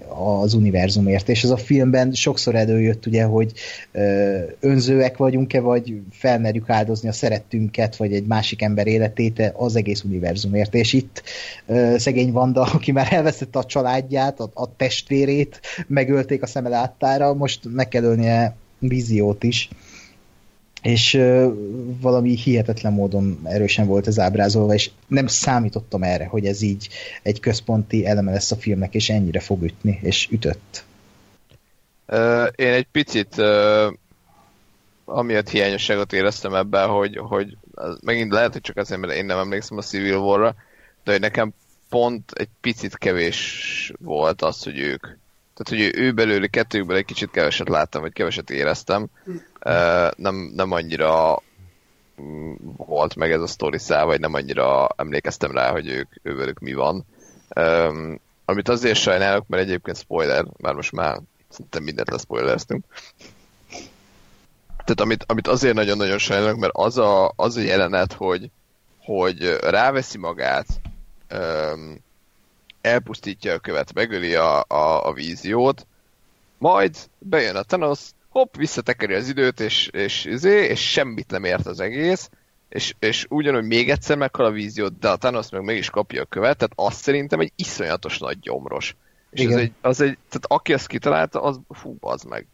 [0.42, 1.28] az univerzumért.
[1.28, 3.52] És ez a filmben sokszor előjött ugye, hogy
[3.92, 10.02] ö, önzőek vagyunk-e, vagy felmerjük áldozni a szerettünket, vagy egy másik ember életét az egész
[10.02, 10.74] univerzumért.
[10.74, 11.22] És itt
[11.66, 17.34] ö, szegény Vanda, aki már elvesztette a családját, a, a testvérét, megölték a szeme láttára,
[17.34, 19.68] most meg kell ölnie víziót is
[20.82, 21.52] és ö,
[22.00, 26.88] valami hihetetlen módon erősen volt ez ábrázolva, és nem számítottam erre, hogy ez így
[27.22, 30.84] egy központi eleme lesz a filmnek, és ennyire fog ütni, és ütött.
[32.54, 33.88] Én egy picit ö,
[35.04, 37.56] amiatt hiányosságot éreztem ebben, hogy, hogy
[38.00, 40.54] megint lehet, hogy csak azért, mert én nem emlékszem a Civil War-ra,
[41.04, 41.52] de hogy nekem
[41.88, 45.00] pont egy picit kevés volt az, hogy ők.
[45.54, 49.06] Tehát, hogy ő, ő belőle, kettőjükből egy kicsit keveset láttam, vagy keveset éreztem.
[50.16, 51.42] Nem, nem annyira
[52.20, 56.58] mm, volt meg ez a sztori szál, vagy nem annyira emlékeztem rá, hogy ők, ővelük
[56.58, 57.04] mi van.
[57.56, 62.84] Um, amit azért sajnálok, mert egyébként spoiler, már most már szerintem mindent leszpoilereztünk.
[64.68, 68.50] Tehát amit, amit azért nagyon-nagyon sajnálok, mert az a, az a jelenet, hogy,
[68.98, 70.66] hogy ráveszi magát,
[71.30, 71.98] um,
[72.80, 75.86] elpusztítja a követ, megöli a, a, a víziót,
[76.58, 81.66] majd bejön a Thanos, hopp, visszatekeri az időt, és, és, izé, és semmit nem ért
[81.66, 82.30] az egész,
[82.68, 86.24] és, és ugyanúgy még egyszer meghal a víziót, de a Thanos meg mégis kapja a
[86.24, 88.96] követ, tehát azt szerintem egy iszonyatos nagy gyomros.
[89.30, 89.52] És Igen.
[89.52, 92.46] az egy, az egy, tehát aki ezt kitalálta, az fú, az meg.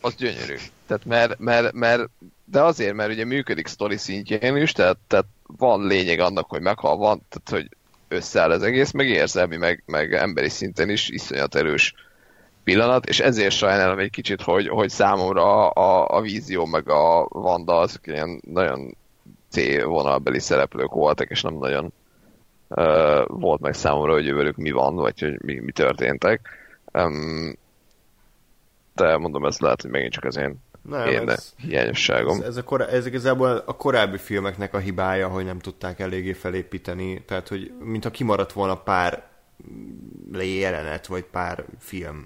[0.00, 0.56] Az gyönyörű.
[0.86, 2.08] Tehát mert, mert, mert,
[2.44, 5.26] de azért, mert ugye működik sztori szintjén is, tehát, tehát
[5.56, 7.76] van lényeg annak, hogy meghal, van, tehát hogy
[8.08, 11.94] összeáll az egész, meg érzelmi, meg, meg emberi szinten is iszonyat erős
[12.64, 17.78] pillanat, és ezért sajnálom egy kicsit, hogy, hogy számomra a, a vízió meg a Vanda
[17.78, 18.96] azok ilyen nagyon
[19.50, 21.92] C-vonalbeli szereplők voltak, és nem nagyon
[22.68, 26.48] uh, volt meg számomra, hogy velük mi van, vagy hogy mi, mi történtek.
[26.92, 27.58] Um,
[28.94, 32.40] de mondom, ez lehet, hogy megint csak az én, Nem, én ez, hiányosságom.
[32.40, 36.32] ez, ez, a korá, ez igazából a korábbi filmeknek a hibája, hogy nem tudták eléggé
[36.32, 39.29] felépíteni, tehát hogy mintha kimaradt volna pár
[40.32, 42.24] jelenet, vagy pár film.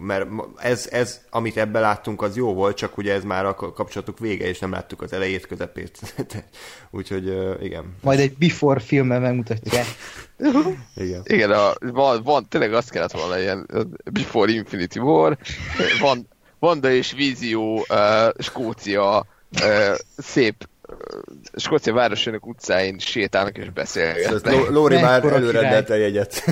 [0.00, 4.18] Mert ez, ez, amit ebben láttunk, az jó volt, csak ugye ez már a kapcsolatuk
[4.18, 6.14] vége, és nem láttuk az elejét, közepét.
[6.90, 7.26] Úgyhogy
[7.62, 7.94] igen.
[8.00, 9.86] Majd egy before filmmel megmutatják.
[10.94, 11.22] igen.
[11.24, 13.68] Igen, a, van, van, tényleg azt kellett volna ilyen
[14.12, 15.38] Before Infinity War,
[16.00, 19.26] van, Vanda és Vízió, uh, Skócia,
[19.62, 20.68] uh, szép
[21.56, 24.54] Skócia városának utcáin sétálnak és beszélgetnek.
[24.54, 26.44] Ló- Lóri már előrendelte jegyet.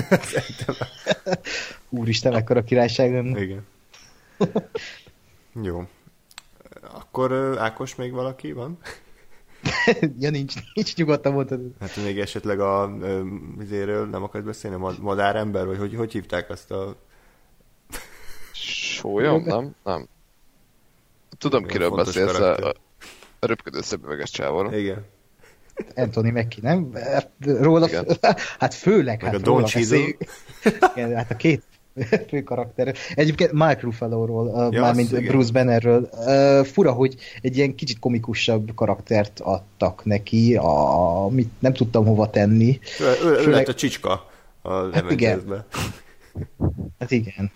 [1.89, 3.41] Úristen, mekkora királyság lenne.
[3.41, 3.65] Igen.
[5.61, 5.87] Jó.
[6.81, 8.77] Akkor Ákos még valaki van?
[10.19, 11.59] ja, nincs, nincs nyugodtan mondtad.
[11.79, 13.21] Hát még esetleg a ö,
[13.61, 16.95] izéről nem akarsz beszélni, a mad- madárember, vagy hogy, hogy hívták azt a...
[18.51, 19.43] Sólyom?
[19.55, 19.75] Nem?
[19.83, 20.07] Nem.
[21.37, 22.73] Tudom, kiről beszélsz, a
[23.45, 24.77] röpködő szemüveges csávóra.
[24.77, 25.05] Igen.
[25.95, 26.89] Anthony Mackie, nem?
[26.93, 28.05] Hát, Róla, Igen.
[28.59, 30.17] hát főleg, Meg hát a Don róla beszéljük.
[30.95, 31.63] Igen, hát a két
[32.29, 32.95] fő karakter.
[33.15, 35.23] Egyébként Mark Ruffalo-ról, Ja, mármint igen.
[35.25, 36.09] Bruce Bannerről.
[36.11, 42.29] Uh, fura, hogy egy ilyen kicsit komikusabb karaktert adtak neki, a, amit nem tudtam hova
[42.29, 42.79] tenni.
[42.99, 44.29] Ő, ő, ő Főleg- lett a csicska
[44.61, 45.65] a Hát igen.
[46.99, 47.51] Hát igen.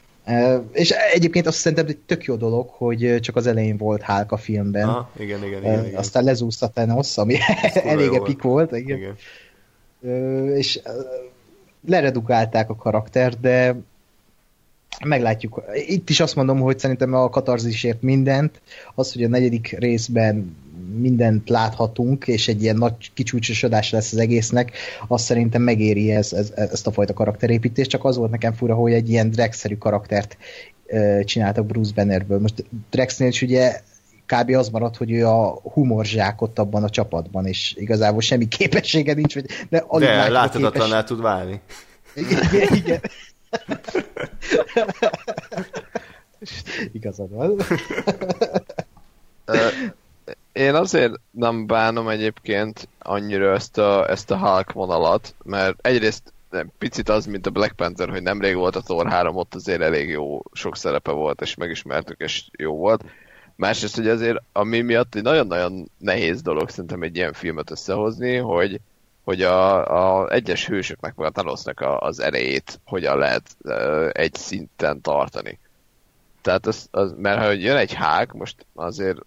[0.71, 4.37] És egyébként azt szerintem egy tök jó dolog, hogy csak az elején volt Hulk a
[4.37, 4.87] filmben.
[4.87, 5.85] Aha, igen, igen, igen.
[5.85, 5.99] igen.
[5.99, 7.35] aztán lezúzta Thanos, ami
[7.73, 8.71] elég epik volt.
[8.71, 8.97] Igen.
[8.97, 9.15] igen.
[10.01, 10.79] Ö, és
[11.87, 13.75] leredukálták a karaktert, de
[15.05, 15.63] meglátjuk.
[15.87, 18.61] Itt is azt mondom, hogy szerintem a katarzisért mindent,
[18.95, 20.55] az, hogy a negyedik részben
[20.95, 24.71] mindent láthatunk, és egy ilyen nagy kicsúcsosodás lesz az egésznek,
[25.07, 28.93] azt szerintem megéri ez, ez, ezt a fajta karakterépítést, csak az volt nekem fura, hogy
[28.93, 30.37] egy ilyen dragszerű karaktert
[31.23, 32.39] csináltak Bruce Bannerből.
[32.39, 33.81] Most Drexnél is ugye
[34.25, 34.49] kb.
[34.49, 39.33] az maradt, hogy ő a humorzsák ott abban a csapatban, és igazából semmi képessége nincs,
[39.33, 41.61] vagy, de alig De láthatatlaná tud válni.
[42.15, 43.01] igen, igen.
[46.91, 47.57] Igazad van.
[50.57, 56.33] Én azért nem bánom egyébként annyira ezt a, ezt a Hulk vonalat, mert egyrészt
[56.77, 60.09] picit az, mint a Black Panther, hogy nemrég volt a Thor 3, ott azért elég
[60.09, 63.03] jó, sok szerepe volt, és megismertük, és jó volt.
[63.55, 68.79] Másrészt, hogy azért, ami miatt egy nagyon-nagyon nehéz dolog szerintem egy ilyen filmet összehozni, hogy,
[69.23, 74.33] hogy a, a egyes hősöknek, meg a Thanosnak a, az erejét hogyan lehet uh, egy
[74.33, 75.59] szinten tartani.
[76.41, 79.19] Tehát az, az, mert ha jön egy hák, most azért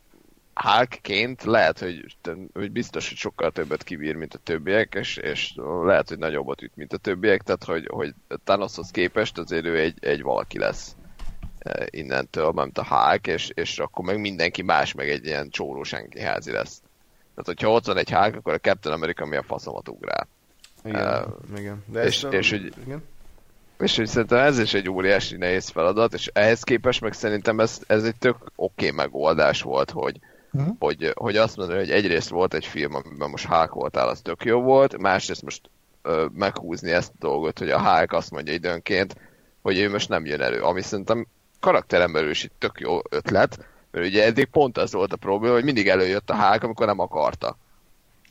[0.62, 2.16] Hulkként lehet, hogy,
[2.52, 6.76] hogy biztos, hogy sokkal többet kibír, mint a többiek, és, és lehet, hogy nagyobbat üt,
[6.76, 8.14] mint a többiek, tehát hogy, hogy
[8.44, 10.96] Thanoshoz képest azért ő egy, egy valaki lesz
[11.58, 15.82] eh, innentől, mint a Hulk, és, és akkor meg mindenki más meg egy ilyen csóró
[15.82, 16.82] senki házi lesz.
[17.34, 20.28] Tehát, hogyha ott van egy Hulk, akkor a Captain America mi a faszomat ugrál.
[20.84, 21.22] Igen, Eh,
[21.58, 21.84] igen.
[21.86, 23.02] De és- ez, és hogy- igen.
[23.78, 27.80] És hogy szerintem ez is egy óriási nehéz feladat, és ehhez képest meg szerintem ez,
[27.86, 30.68] ez egy tök oké okay megoldás volt, hogy, Mhm.
[30.78, 34.44] hogy, hogy azt mondani, hogy egyrészt volt egy film, amiben most Hulk voltál, az tök
[34.44, 35.70] jó volt, másrészt most
[36.02, 39.16] ö, meghúzni ezt a dolgot, hogy a Hulk azt mondja időnként,
[39.62, 41.26] hogy ő most nem jön elő, ami szerintem
[41.60, 43.58] karakterem belül is tök jó ötlet,
[43.90, 46.98] mert ugye eddig pont az volt a probléma, hogy mindig előjött a Hulk, amikor nem
[46.98, 47.56] akarta.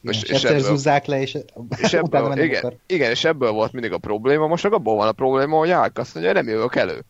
[0.01, 1.38] És, és egyszer zúzzák le, és,
[1.77, 2.75] és ebből, igen, akar.
[2.85, 5.98] igen, és ebből volt mindig a probléma, most meg abból van a probléma, hogy Hulk
[5.98, 7.03] azt mondja, nem jövök elő.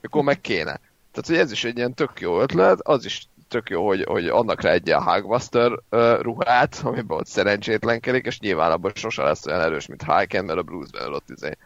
[0.00, 0.80] Mikor meg kéne.
[1.12, 4.32] Tehát, hogy ez is egy ilyen tök jó ötlet, az is tök jó, hogy, hogy
[4.60, 9.60] rá egy ilyen Hulkbuster uh, ruhát, amiben ott szerencsétlenkedik, és nyilván abban sose lesz olyan
[9.60, 11.56] erős, mint Hulken, mert a Bruce Banner ott izé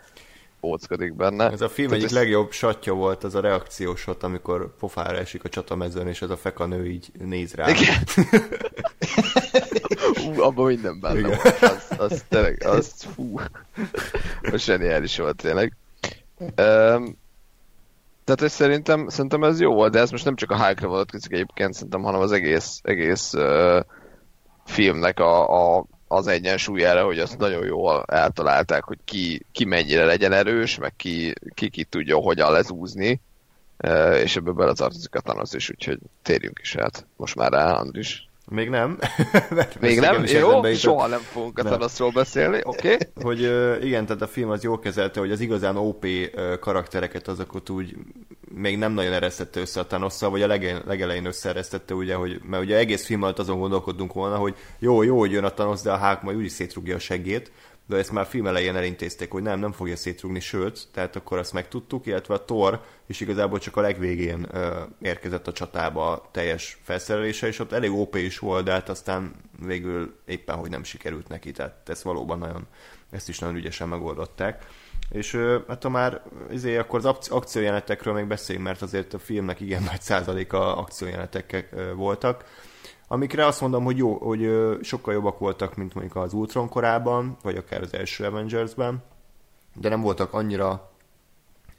[0.63, 1.51] óckodik benne.
[1.51, 5.49] Ez a film Tehát egyik legjobb satja volt, az a reakciósot, amikor pofára esik a
[5.49, 7.69] csatamezőn, és ez a fekanő így néz rá.
[7.69, 8.03] Igen.
[10.27, 11.39] Ú, abban minden benne Igen.
[11.43, 11.63] volt.
[11.63, 13.41] Az, az tényleg, az fú.
[14.53, 15.77] Az zseniális volt tényleg.
[16.39, 17.21] Um,
[18.25, 21.75] tehát hogy szerintem, szerintem ez jó de ez most nem csak a Hulkra vonatkozik egyébként,
[21.75, 23.81] szerintem, hanem az egész, egész uh,
[24.65, 30.33] filmnek a, a, az egyensúlyára, hogy azt nagyon jól eltalálták, hogy ki, ki mennyire legyen
[30.33, 33.21] erős, meg ki, ki, ki tudja hogyan lezúzni,
[33.85, 38.31] uh, és ebből beletartozik a Thanos is, úgyhogy térjünk is át most már rá, Andris.
[38.51, 38.99] Még nem.
[39.81, 40.25] Még nem?
[40.25, 41.63] Jó, soha nem fogunk a.
[41.63, 42.93] Thanosról beszélni, oké?
[42.93, 43.09] Okay?
[43.29, 43.41] Hogy
[43.85, 46.07] igen, tehát a film az jól kezelte, hogy az igazán OP
[46.61, 47.97] karaktereket azokat úgy
[48.55, 52.63] még nem nagyon eresztette össze a Thanosszal, vagy a lege, legelején összeeresztette, ugye, hogy, mert
[52.63, 55.93] ugye egész film alatt azon gondolkodtunk volna, hogy jó, jó, hogy jön a Thanos, de
[55.93, 57.53] a Hulk majd úgyis szétrugja a seggét,
[57.87, 61.53] de ezt már film elején elintézték, hogy nem, nem fogja szétrugni, sőt, tehát akkor azt
[61.53, 66.79] megtudtuk, illetve a Thor is igazából csak a legvégén ö, érkezett a csatába a teljes
[66.83, 69.33] felszerelése, és ott elég OP is volt, de hát aztán
[69.67, 72.67] végül éppen, hogy nem sikerült neki, tehát ez valóban nagyon,
[73.11, 74.67] ezt is nagyon ügyesen megoldották.
[75.11, 75.37] És
[75.69, 79.83] hát ha már izé, akkor az akci- akciójelenetekről még beszéljünk, mert azért a filmnek igen
[79.83, 82.45] nagy százaléka akciójelenetek voltak
[83.09, 84.51] amikre azt mondom, hogy jó, hogy
[84.83, 89.03] sokkal jobbak voltak, mint mondjuk az Ultron korában, vagy akár az első Avengers-ben,
[89.75, 90.91] de nem voltak annyira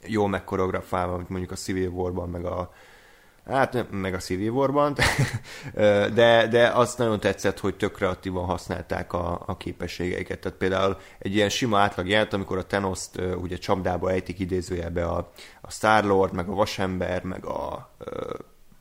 [0.06, 2.72] jól megkoreografálva, mint mondjuk a Civil War-ban, meg a
[3.46, 4.96] Hát nem, meg a Civil War-ban,
[6.14, 10.38] de, de azt nagyon tetszett, hogy tök kreatívan használták a, a képességeiket.
[10.38, 15.04] Tehát például egy ilyen sima átlag jelent, amikor a Thanos-t ö, ugye csapdába ejtik idézőjelbe
[15.04, 15.30] a,
[15.60, 17.90] a Star-Lord, meg a Vasember, meg a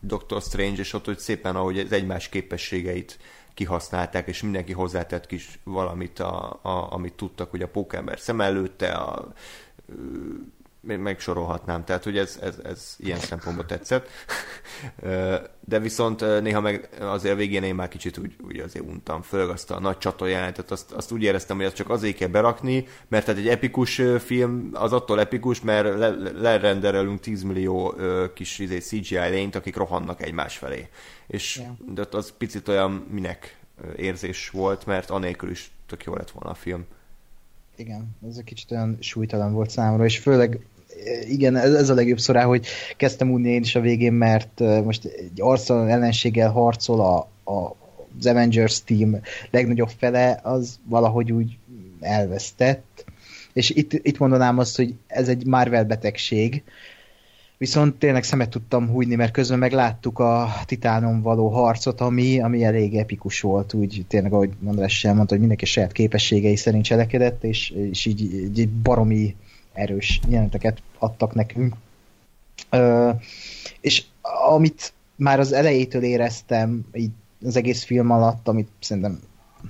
[0.06, 3.20] Doctor Strange, és ott hogy szépen, ahogy az egymás képességeit
[3.54, 8.92] kihasználták, és mindenki hozzátett kis valamit, a, a, amit tudtak, hogy a pókember szem előtte,
[8.92, 9.34] a,
[10.84, 14.08] megsorolhatnám, tehát hogy ez, ez, ez ilyen szempontból tetszett.
[15.66, 19.50] De viszont néha meg azért a végén én már kicsit úgy, úgy azért untam, főleg
[19.50, 23.26] azt a nagy csatajelentet, azt, azt úgy éreztem, hogy azt csak azért kell berakni, mert
[23.26, 27.96] tehát egy epikus film az attól epikus, mert le, le- lerenderelünk 10 millió
[28.34, 30.88] kis izé, CGI lényt, akik rohannak egymás felé.
[31.28, 31.76] És Ja.
[31.94, 33.58] de az picit olyan minek
[33.96, 36.86] érzés volt, mert anélkül is tök jó lett volna a film.
[37.76, 40.66] Igen, ez egy kicsit olyan súlytalan volt számomra, és főleg
[41.30, 42.66] igen, ez, a legjobb szorá, hogy
[42.98, 47.18] kezdtem unni én is a végén, mert most egy arctalan ellenséggel harcol a,
[47.52, 47.76] a,
[48.20, 49.20] az Avengers team
[49.52, 51.58] legnagyobb fele, az valahogy úgy
[52.00, 53.06] elvesztett.
[53.54, 56.64] És itt, itt mondanám azt, hogy ez egy Marvel betegség,
[57.64, 62.96] Viszont tényleg szemet tudtam hújni, mert közben megláttuk a Titánon való harcot, ami, ami elég
[62.96, 67.70] epikus volt, úgy tényleg, ahogy András sem mondta, hogy mindenki saját képességei szerint cselekedett, és,
[67.70, 68.22] és így,
[68.58, 69.36] így baromi
[69.74, 71.76] erős jelenteket adtak nekünk.
[72.70, 73.10] Ö,
[73.82, 74.04] és
[74.50, 77.12] amit már az elejétől éreztem, így
[77.46, 79.20] az egész film alatt, amit szerintem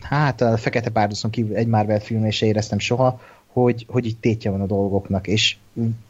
[0.01, 3.19] hát a Fekete Párduszon kívül egy Marvel filmnél se éreztem soha,
[3.53, 5.57] hogy, hogy így tétje van a dolgoknak, és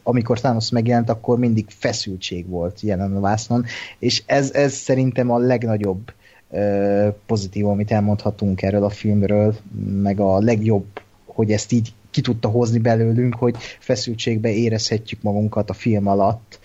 [0.02, 3.64] amikor Thanos megjelent, akkor mindig feszültség volt jelen a vásznon,
[3.98, 6.12] és ez, ez szerintem a legnagyobb
[6.48, 9.54] uh, pozitív, amit elmondhatunk erről a filmről,
[10.02, 15.72] meg a legjobb, hogy ezt így ki tudta hozni belőlünk, hogy feszültségbe érezhetjük magunkat a
[15.72, 16.60] film alatt.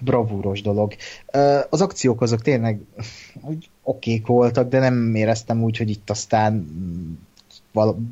[0.00, 0.94] Bravúros dolog.
[1.70, 2.80] Az akciók azok tényleg
[3.40, 6.66] úgy okék voltak, de nem éreztem úgy, hogy itt aztán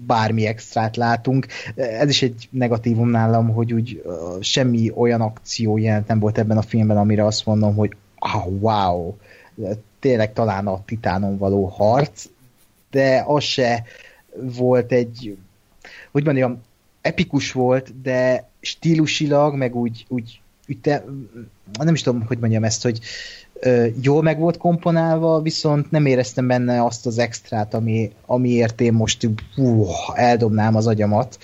[0.07, 1.47] bármi extrát látunk.
[1.75, 4.03] Ez is egy negatívum nálam, hogy úgy
[4.41, 9.15] semmi olyan akció jelent nem volt ebben a filmben, amire azt mondom, hogy ah, wow,
[10.01, 12.25] tényleg talán a titánon való harc,
[12.91, 13.85] de az se
[14.43, 15.37] volt egy,
[16.11, 16.63] hogy mondjam,
[17.01, 21.05] epikus volt, de stílusilag, meg úgy, úgy, úgy te,
[21.79, 23.01] nem is tudom, hogy mondjam ezt, hogy
[24.03, 29.29] jól meg volt komponálva, viszont nem éreztem benne azt az extrát, ami, amiért én most
[29.57, 31.39] uh, eldobnám az agyamat.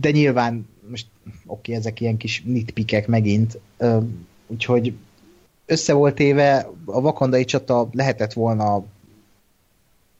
[0.00, 1.06] De nyilván, most
[1.46, 3.58] oké, ezek ilyen kis nitpikek megint,
[4.46, 4.94] úgyhogy
[5.66, 8.84] össze volt éve, a vakandai csata lehetett volna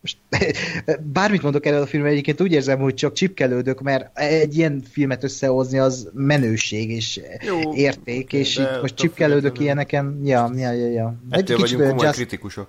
[0.09, 4.83] most, bármit mondok erről a filmről, egyébként úgy érzem, hogy csak csipkelődök, mert egy ilyen
[4.91, 10.89] filmet összehozni az menőség és Jó, érték, és itt most csipkelődök ilyeneken, ja, ja, ja,
[10.89, 11.15] ja.
[11.31, 12.17] Ettől egy vagyunk komoly just...
[12.19, 12.69] kritikusok.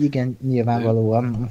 [0.00, 1.50] Igen, nyilvánvalóan.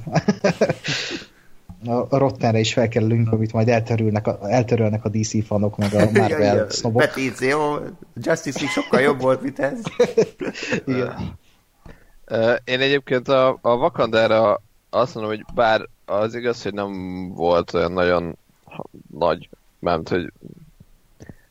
[1.86, 6.70] a Rottenre is felkerülünk, amit majd eltörülnek a, eltörölnek a DC fanok, meg a Marvel
[6.70, 7.02] sznobok.
[7.02, 7.78] Petíció,
[8.14, 9.78] Justice League sokkal jobb volt, mint ez.
[10.84, 11.38] Igen.
[12.64, 14.62] Én egyébként a, a Wakandára
[14.96, 18.36] azt mondom, hogy bár az igaz, hogy nem volt olyan nagyon
[19.10, 20.32] nagy, mert hogy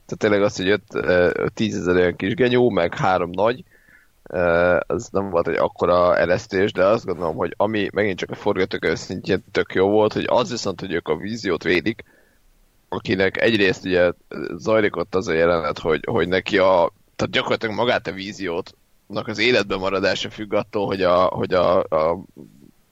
[0.06, 3.64] tehát tényleg az, hogy jött uh, tízezer olyan kis genyó, meg három nagy,
[4.88, 8.98] az nem volt egy akkora eresztés, de azt gondolom, hogy ami megint csak a forgatókönyv
[8.98, 12.04] szintjén tök jó volt, hogy az viszont, hogy ők a víziót védik,
[12.90, 14.12] akinek egyrészt ugye
[14.58, 18.76] zajlik ott az a jelenet, hogy, hogy neki a, tehát gyakorlatilag magát a víziót
[19.08, 22.24] az életben maradása függ attól, hogy a, hogy a, a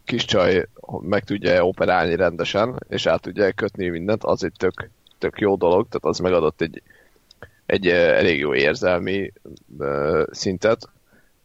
[0.05, 0.67] kis csaj
[1.01, 5.87] meg tudja operálni rendesen, és át tudja kötni mindent, az egy tök, tök jó dolog,
[5.87, 6.81] tehát az megadott egy,
[7.65, 9.33] egy elég jó érzelmi
[10.31, 10.89] szintet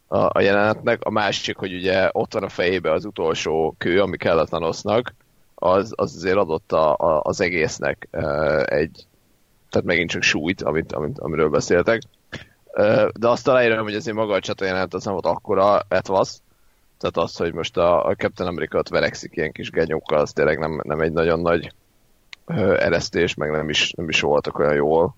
[0.07, 1.03] a, a jelenetnek.
[1.03, 5.13] A másik, hogy ugye ott van a fejébe az utolsó kő, ami kellett Thanosnak,
[5.55, 8.07] az, az azért adott a, a, az egésznek
[8.65, 9.05] egy,
[9.69, 12.01] tehát megint csak súlyt, amit, amit, amiről beszéltek.
[13.13, 16.41] De azt találja, hogy azért maga a csata jelenet az nem volt akkora etvasz,
[16.99, 20.81] tehát az, hogy most a, a Captain America verekszik ilyen kis genyókkal, az tényleg nem,
[20.83, 21.73] nem egy nagyon nagy
[22.77, 25.15] eresztés, meg nem is, nem is voltak olyan jól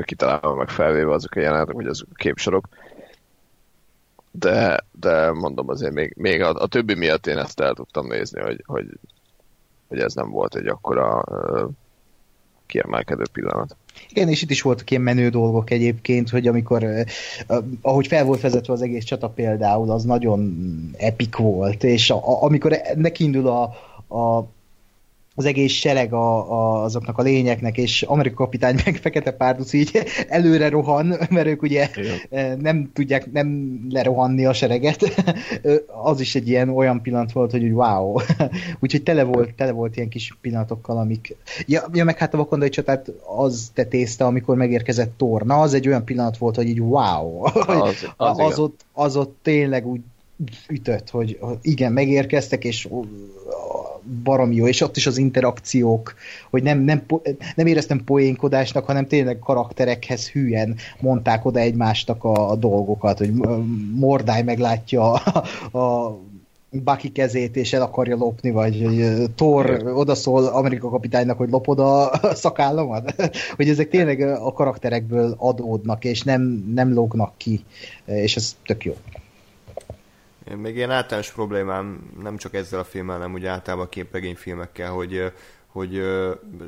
[0.00, 2.68] kitalálva, meg felvéve azok a jelenetek, hogy azok a képsorok.
[4.30, 8.40] De, de mondom azért még, még a, a többi miatt én ezt el tudtam nézni,
[8.40, 8.86] hogy, hogy,
[9.88, 11.24] hogy ez nem volt egy akkora
[12.72, 13.76] kiemelkedő pillanat.
[14.08, 18.40] Igen, és itt is voltak ilyen menő dolgok egyébként, hogy amikor, uh, ahogy fel volt
[18.40, 20.54] vezetve az egész csata például, az nagyon
[20.98, 23.62] epik volt, és a, amikor neki indul a,
[24.16, 24.46] a
[25.34, 30.02] az egész sereg a, a, azoknak a lényeknek, és Amerika kapitány meg Fekete Párduc így
[30.28, 32.58] előre rohan, mert ők ugye Igen.
[32.58, 35.26] nem tudják nem lerohanni a sereget.
[36.02, 38.16] az is egy ilyen olyan pillanat volt, hogy wow.
[38.80, 41.36] Úgyhogy tele volt, tele volt ilyen kis pillanatokkal, amik...
[41.66, 46.04] Ja, ja meg hát a vakondai csatát az tetézte, amikor megérkezett Torna, az egy olyan
[46.04, 47.42] pillanat volt, hogy így wow.
[47.42, 50.00] Az, az, az, ott, az ott tényleg úgy
[50.68, 52.88] ütött, hogy igen, megérkeztek, és
[54.22, 56.14] baromi jó, és ott is az interakciók,
[56.50, 57.02] hogy nem, nem,
[57.54, 63.32] nem éreztem poénkodásnak, hanem tényleg karakterekhez hülyen mondták oda egymástak a, a dolgokat, hogy
[63.94, 66.18] Mordály meglátja a, a
[66.72, 72.10] Bucky kezét, és el akarja lopni, vagy hogy Thor odaszól Amerika kapitánynak, hogy lopod a
[72.34, 73.14] szakállamat.
[73.56, 77.64] hogy ezek tényleg a karakterekből adódnak, és nem, nem lógnak ki,
[78.04, 78.94] és ez tök jó.
[80.56, 85.32] Még ilyen általános problémám nem csak ezzel a filmmel, hanem úgy általában képregényfilmekkel, hogy
[85.72, 85.98] hogy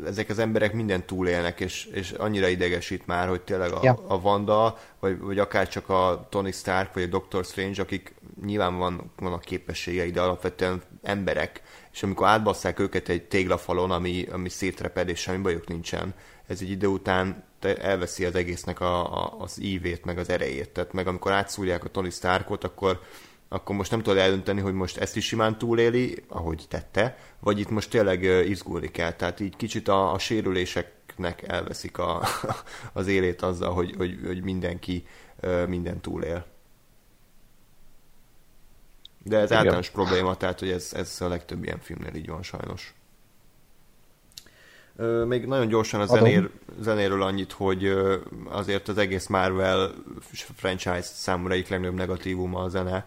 [0.07, 4.05] ezek az emberek minden túlélnek, és, és annyira idegesít már, hogy tényleg a, ja.
[4.07, 8.15] a Wanda, vagy, vagy akár csak a Tony Stark, vagy a Doctor Strange, akik
[8.45, 14.49] nyilván van, vannak képességei, de alapvetően emberek, és amikor átbasszák őket egy téglafalon, ami, ami
[14.49, 16.15] szétreped, és semmi bajuk nincsen,
[16.47, 17.45] ez egy idő után
[17.81, 20.71] elveszi az egésznek a, a, az ívét, meg az erejét.
[20.71, 23.01] Tehát meg amikor átszúrják a Tony Starkot, akkor,
[23.55, 27.71] akkor most nem tudod eldönteni, hogy most ezt is simán túléli, ahogy tette, vagy itt
[27.71, 29.13] most tényleg izgulni kell.
[29.13, 32.23] Tehát így kicsit a, a sérüléseknek elveszik a,
[32.93, 35.07] az élét azzal, hogy, hogy, hogy mindenki
[35.67, 36.47] minden túlél.
[39.23, 39.59] De ez Igen.
[39.59, 42.95] általános probléma, tehát hogy ez, ez a legtöbb ilyen filmnél így van sajnos.
[45.27, 46.51] Még nagyon gyorsan a zenér,
[46.81, 47.95] zenéről annyit, hogy
[48.49, 49.95] azért az egész Marvel
[50.55, 53.07] franchise számomra egyik legnagyobb negatívuma a zene,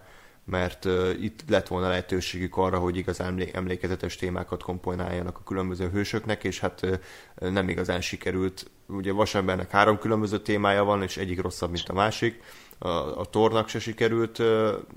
[0.50, 0.86] mert
[1.22, 7.00] itt lett volna lehetőségük arra, hogy igazán emlékezetes témákat komponáljanak a különböző hősöknek, és hát
[7.36, 8.70] nem igazán sikerült.
[8.86, 12.44] Ugye Vasembernek három különböző témája van, és egyik rosszabb, mint a másik
[12.80, 14.42] a, a tornak se sikerült,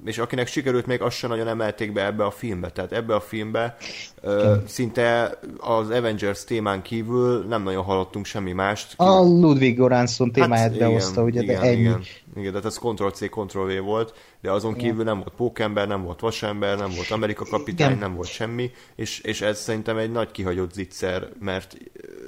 [0.04, 2.70] és akinek sikerült, még azt sem nagyon emelték be ebbe a filmbe.
[2.70, 3.76] Tehát ebbe a filmbe
[4.22, 8.94] uh, szinte az Avengers témán kívül nem nagyon hallottunk semmi mást.
[8.96, 11.80] A Ludwig Goranson témáját hát, behozta, ugye, igen, de ennyi.
[11.80, 12.02] Igen,
[12.36, 14.84] igen, tehát ez Ctrl-C, Ctrl-V volt, de azon igen.
[14.84, 18.00] kívül nem volt Pókember, nem volt Vasember, nem volt Amerika kapitány, igen.
[18.00, 21.76] nem volt semmi, és, és ez szerintem egy nagy kihagyott zicser, mert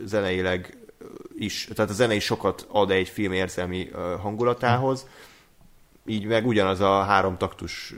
[0.05, 0.77] zeneileg
[1.39, 3.89] is, tehát a zene is sokat ad egy film érzelmi
[4.21, 5.31] hangulatához, hm
[6.07, 7.95] így meg ugyanaz a három taktus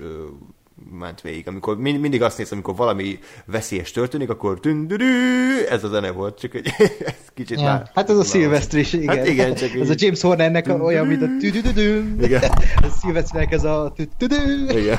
[0.91, 1.49] ment végig.
[1.49, 6.39] Amikor mind, mindig azt nézem, amikor valami veszélyes történik, akkor tündürű, ez a zene volt,
[6.39, 6.68] csak egy
[7.07, 7.65] ez kicsit ja.
[7.65, 7.91] már...
[7.94, 9.16] Hát ez a Szilveszter is, igen.
[9.16, 12.18] Hát igen, csak Ez a James Hornernek olyan, mint a tüdüdüdüm.
[12.20, 12.42] Igen.
[12.76, 14.78] A Szilveszternek ez a tüdüdü.
[14.78, 14.99] Igen.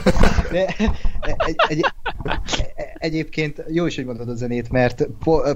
[0.51, 0.75] De
[1.45, 1.85] egy, egy,
[2.97, 5.07] egyébként jó is, hogy mondod a zenét, mert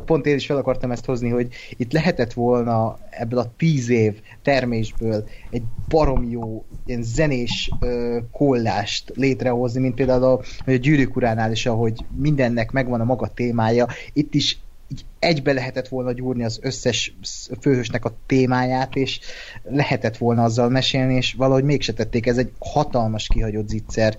[0.05, 1.47] pont én is fel akartam ezt hozni, hogy
[1.77, 9.11] itt lehetett volna ebből a tíz év termésből egy barom jó ilyen zenés uh, kollást
[9.15, 13.87] létrehozni, mint például a, a gyűrűk uránál is, ahogy mindennek megvan a maga témája.
[14.13, 14.59] Itt is
[14.91, 17.15] így egybe lehetett volna gyúrni az összes
[17.61, 19.19] főhősnek a témáját, és
[19.63, 22.25] lehetett volna azzal mesélni, és valahogy mégse tették.
[22.25, 24.17] Ez egy hatalmas kihagyott zicser,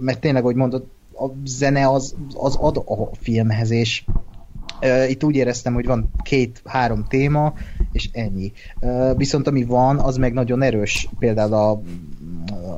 [0.00, 4.04] mert tényleg, hogy mondod, a zene az, az ad a filmhez, és
[5.08, 7.54] itt úgy éreztem, hogy van két-három téma,
[7.92, 8.52] és ennyi.
[9.16, 11.80] Viszont ami van, az meg nagyon erős, például a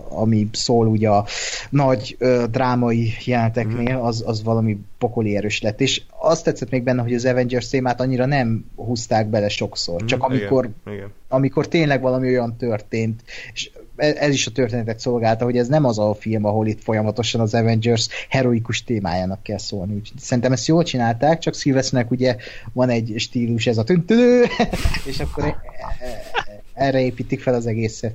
[0.09, 1.27] ami szól ugye a
[1.71, 2.17] nagy
[2.51, 4.05] drámai jelenteknél, mhm.
[4.05, 5.81] az, az valami pokoli erős lett.
[5.81, 10.05] És azt tetszett még benne, hogy az Avengers témát annyira nem húzták bele sokszor.
[10.05, 11.13] Csak mhm, amikor, igen, igen.
[11.29, 13.23] amikor tényleg valami olyan történt,
[13.53, 17.41] és ez is a történetet szolgálta, hogy ez nem az a film, ahol itt folyamatosan
[17.41, 19.95] az Avengers heroikus témájának kell szólni.
[19.95, 22.37] Úgyhogy szerintem ezt jól csinálták, csak Sylvesternek ugye
[22.73, 24.45] van egy stílus, ez a tüntülő,
[25.11, 25.61] és akkor e-
[25.99, 28.15] e- erre építik fel az egészet.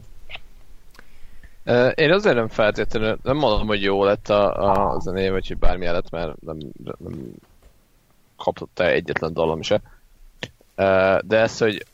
[1.95, 5.85] Én azért nem feltétlenül, nem mondom, hogy jó lett a, a zené, vagy hogy bármi
[5.85, 7.33] lett, mert nem, nem
[8.37, 9.81] kapott el egyetlen dalom se.
[11.21, 11.85] De ez, hogy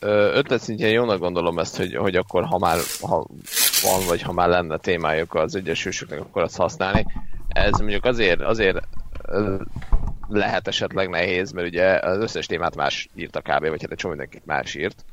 [0.00, 3.26] ötlet szintjén jónak gondolom ezt, hogy, hogy akkor ha már ha
[3.82, 7.06] van, vagy ha már lenne témájuk az egyesülésüknek, akkor azt használni.
[7.48, 8.78] Ez mondjuk azért, azért
[10.28, 13.68] lehet esetleg nehéz, mert ugye az összes témát más írt a kb.
[13.68, 15.04] vagy hát egy csomó mindenkit más írt.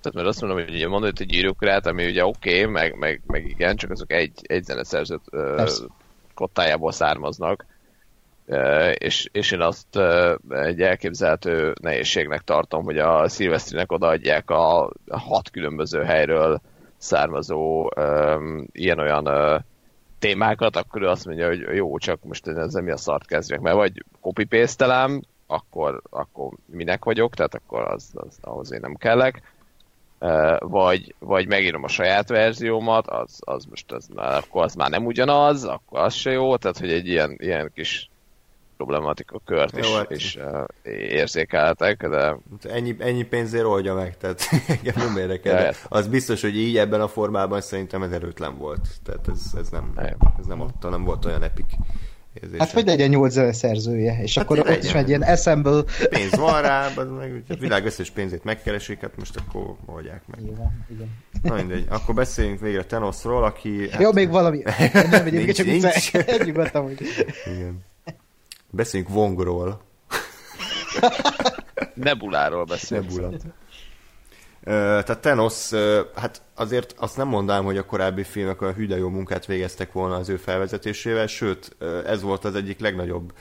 [0.00, 3.20] Tehát mert azt mondom, hogy ugye mondod, hogy írókurát, ami ugye oké, okay, meg, meg,
[3.26, 5.68] meg, igen, csak azok egy, egy zeneszerzőt uh,
[6.34, 7.66] kottájából származnak.
[8.94, 9.98] És, és én azt
[10.48, 16.60] egy elképzelhető nehézségnek tartom, hogy a Szilvesztrinek odaadják a, hat különböző helyről
[16.96, 17.90] származó
[18.72, 19.60] ilyen-olyan uh,
[20.22, 23.76] témákat, akkor ő azt mondja, hogy jó, csak most ezzel mi a szart kezdjek, mert
[23.76, 24.46] vagy copy
[25.46, 29.42] akkor, akkor minek vagyok, tehát akkor az, az, ahhoz én nem kellek,
[30.58, 35.64] vagy, vagy megírom a saját verziómat, az, az most az, akkor az már nem ugyanaz,
[35.64, 38.10] akkor az se jó, tehát hogy egy ilyen, ilyen kis
[38.84, 40.10] problematika kört is, hát.
[40.10, 42.16] is uh, érzékeltek, de...
[42.16, 44.40] Hát ennyi, ennyi pénzért oldja meg, tehát
[44.84, 45.74] engem nem érdekel.
[45.88, 48.88] Az biztos, hogy így ebben a formában szerintem ez erőtlen volt.
[49.04, 49.92] Tehát ez, ez nem,
[50.38, 51.66] ez nem adta, nem volt olyan epik
[52.34, 52.62] érzése.
[52.62, 55.82] Hát hogy legyen nyolc szerzője, és hát akkor ott is megy ilyen assemble.
[56.08, 60.40] Pénz van rá, az meg, a világ összes pénzét megkeresik, hát most akkor oldják meg.
[60.40, 61.08] Igen, igen.
[61.42, 63.88] Na mindegy, akkor beszéljünk végre Tenosról, aki...
[63.90, 64.00] Hát...
[64.00, 64.62] Jó, még valami.
[65.10, 66.12] Nem, nincs, csak nincs.
[66.44, 67.00] Nyugodtan, hogy...
[67.44, 67.84] Igen.
[68.74, 69.80] Beszéljünk Wongról.
[71.94, 73.10] Nebuláról beszélünk.
[73.10, 73.38] Nebula.
[74.64, 75.70] Tehát Thanos,
[76.14, 80.14] hát azért azt nem mondanám, hogy a korábbi filmek olyan hüde jó munkát végeztek volna
[80.14, 81.76] az ő felvezetésével, sőt,
[82.06, 83.32] ez volt az egyik legnagyobb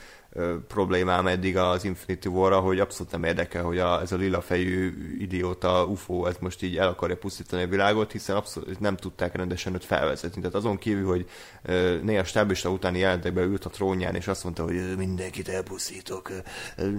[0.68, 4.94] problémám eddig az Infinity war hogy abszolút nem érdekel, hogy a, ez a lila fejű
[5.20, 9.74] idióta UFO ez most így el akarja pusztítani a világot, hiszen abszolút nem tudták rendesen
[9.74, 10.42] őt felvezetni.
[10.42, 11.30] Tehát azon kívül, hogy
[12.04, 16.32] néha stábista utáni jelentekben ült a trónján, és azt mondta, hogy mindenkit elpusztítok,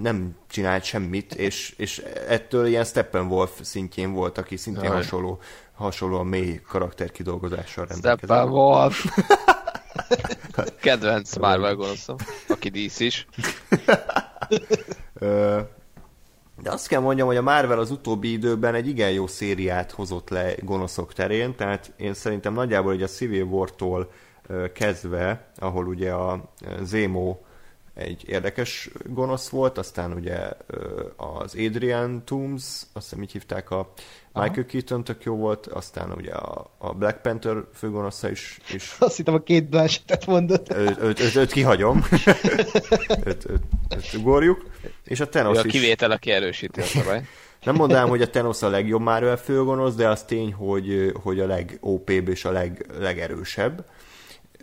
[0.01, 1.97] nem csinált semmit, és, és
[2.27, 4.95] ettől ilyen Steppenwolf szintjén volt, aki szintén Jaj.
[4.95, 5.39] hasonló
[5.73, 8.35] hasonlóan mély karakterkidolgozással rendelkezik.
[8.35, 9.05] Steppenwolf.
[10.81, 12.15] Kedvenc Marvel gonoszom,
[12.47, 13.27] aki dísz is.
[16.63, 20.29] De azt kell mondjam, hogy a Marvel az utóbbi időben egy igen jó szériát hozott
[20.29, 23.45] le gonoszok terén, tehát én szerintem nagyjából hogy a Civil
[24.47, 27.37] ö, kezdve, ahol ugye a Zemo
[27.93, 30.49] egy érdekes gonosz volt, aztán ugye
[31.15, 32.63] az Adrian Toomes,
[32.93, 33.93] azt hiszem így hívták a
[34.33, 39.17] Michael Keaton tök jó volt, aztán ugye a, a Black Panther főgonosza is, is Azt
[39.17, 40.73] hittem a két Blanchettet mondott.
[40.73, 42.03] őt, őt, őt, őt kihagyom,
[43.25, 44.65] őt, őt, őt ugorjuk,
[45.03, 45.71] és a Thanos a is.
[45.71, 47.25] kivétel, aki erősíti a szabályt.
[47.63, 51.45] Nem mondanám, hogy a Thanos a legjobb Marvel főgonosz, de az tény, hogy, hogy a
[51.45, 53.85] leg-OP-b és a leg, legerősebb.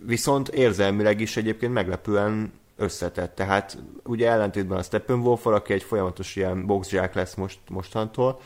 [0.03, 3.35] Viszont érzelmileg is egyébként meglepően összetett.
[3.35, 8.41] Tehát ugye ellentétben a steppenwolf aki egy folyamatos ilyen boxzsák lesz most, mostantól,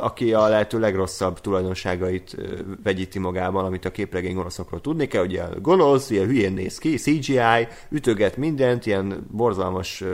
[0.00, 2.36] aki a lehető legrosszabb tulajdonságait
[2.82, 7.68] vegyíti magában, amit a képregény gonoszokról tudni kell, ilyen gonosz, ilyen hülyén néz ki, CGI,
[7.90, 10.04] ütöget mindent, ilyen borzalmas,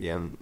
[0.00, 0.38] ilyen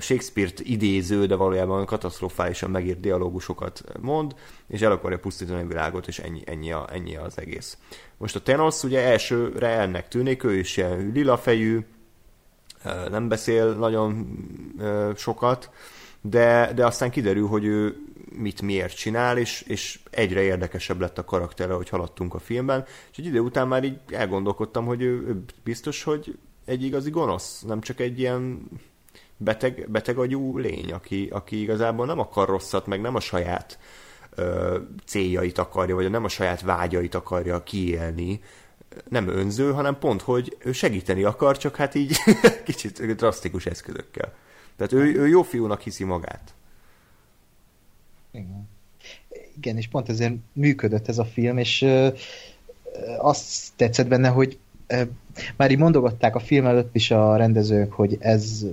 [0.00, 4.34] Shakespeare-t idéző, de valójában katasztrofálisan megírt dialógusokat mond,
[4.68, 7.78] és el akarja pusztítani a világot, és ennyi, ennyi, a, ennyi az egész.
[8.16, 11.86] Most a Thanos ugye elsőre ennek tűnik, ő is ilyen lila fejű,
[12.84, 14.26] ö, nem beszél nagyon
[15.16, 15.70] sokat,
[16.30, 17.96] de, de aztán kiderül, hogy ő
[18.32, 23.18] mit miért csinál, és, és egyre érdekesebb lett a karaktere, hogy haladtunk a filmben, és
[23.18, 27.80] egy idő után már így elgondolkodtam, hogy ő, ő biztos, hogy egy igazi gonosz, nem
[27.80, 28.68] csak egy ilyen
[29.36, 33.78] beteg, beteg agyú lény, aki, aki igazából nem akar rosszat, meg nem a saját
[34.34, 38.40] ö, céljait akarja, vagy nem a saját vágyait akarja kiélni,
[39.08, 42.16] nem önző, hanem pont, hogy ő segíteni akar, csak hát így
[42.64, 44.34] kicsit drasztikus eszközökkel.
[44.76, 46.54] Tehát ő, ő jó fiúnak hiszi magát.
[48.30, 48.68] Igen.
[49.56, 52.08] Igen, és pont ezért működött ez a film, és ö,
[53.18, 55.02] azt tetszett benne, hogy ö,
[55.56, 58.64] már így mondogatták a film előtt is a rendezők, hogy ez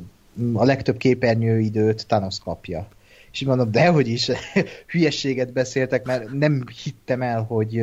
[0.53, 2.87] a legtöbb képernyőidőt Thanos kapja.
[3.33, 4.31] És így mondom, dehogy is,
[4.91, 7.81] hülyességet beszéltek, mert nem hittem el, hogy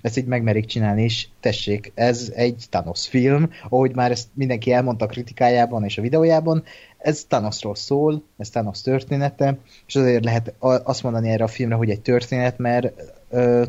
[0.00, 5.04] ezt így megmerik csinálni, és tessék, ez egy Thanos film, ahogy már ezt mindenki elmondta
[5.04, 6.64] a kritikájában és a videójában,
[6.98, 11.90] ez Thanosról szól, ez Thanos története, és azért lehet azt mondani erre a filmre, hogy
[11.90, 12.92] egy történet, mert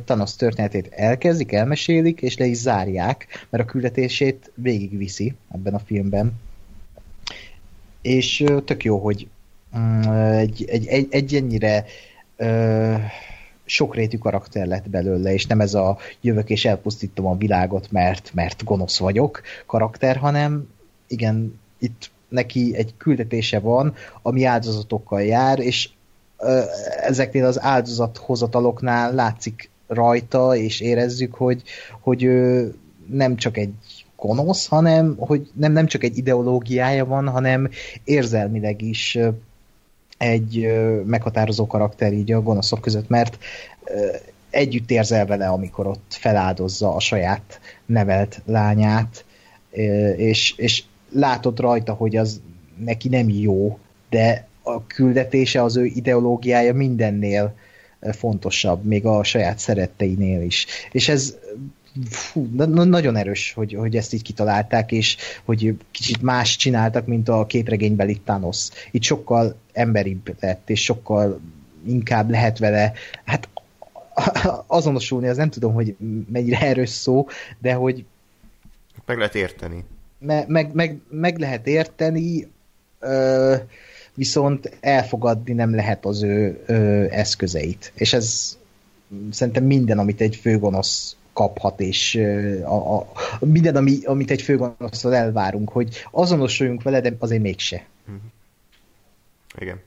[0.05, 6.33] Thanos történetét elkezdik, elmesélik, és le is zárják, mert a küldetését végigviszi ebben a filmben.
[8.01, 9.27] És tök jó, hogy
[10.37, 11.85] egy, egy, egy, egy ennyire
[12.37, 12.95] ö,
[13.65, 18.63] sokrétű karakter lett belőle, és nem ez a jövök és elpusztítom a világot, mert, mert
[18.63, 20.69] gonosz vagyok karakter, hanem
[21.07, 25.89] igen, itt neki egy küldetése van, ami áldozatokkal jár, és
[26.37, 26.61] ö,
[27.01, 31.63] ezeknél az áldozathozataloknál látszik rajta, és érezzük, hogy,
[31.99, 32.73] hogy ő
[33.09, 33.73] nem csak egy
[34.15, 37.69] gonosz, hanem hogy nem, nem csak egy ideológiája van, hanem
[38.03, 39.17] érzelmileg is
[40.23, 40.73] egy
[41.05, 43.37] meghatározó karakter így a gonoszok között, mert
[44.49, 49.25] együtt érzel vele, amikor ott feláldozza a saját nevelt lányát,
[50.15, 52.41] és, és látod rajta, hogy az
[52.77, 53.79] neki nem jó,
[54.09, 57.55] de a küldetése, az ő ideológiája mindennél
[58.11, 60.65] fontosabb, még a saját szeretteinél is.
[60.91, 61.37] És ez
[62.09, 67.05] fú, na- na- nagyon erős, hogy, hogy ezt így kitalálták, és hogy kicsit más csináltak,
[67.05, 68.69] mint a képregénybeli Thanos.
[68.91, 71.39] Itt sokkal emberibb lett, és sokkal
[71.85, 72.93] inkább lehet vele,
[73.25, 73.49] hát
[74.67, 75.95] azonosulni, az nem tudom, hogy
[76.31, 77.27] mennyire erős szó,
[77.59, 78.05] de hogy
[79.05, 79.83] Meg lehet érteni.
[80.17, 82.47] me, meg, meg, meg lehet érteni,
[82.99, 83.55] ö,
[84.13, 87.91] viszont elfogadni nem lehet az ő ö, eszközeit.
[87.95, 88.57] És ez
[89.31, 95.15] szerintem minden, amit egy főgonosz kaphat, és ö, a, a, minden, ami, amit egy főgonosztól
[95.15, 97.85] elvárunk, hogy azonosuljunk vele, de azért mégse.
[99.57, 99.81] Igen.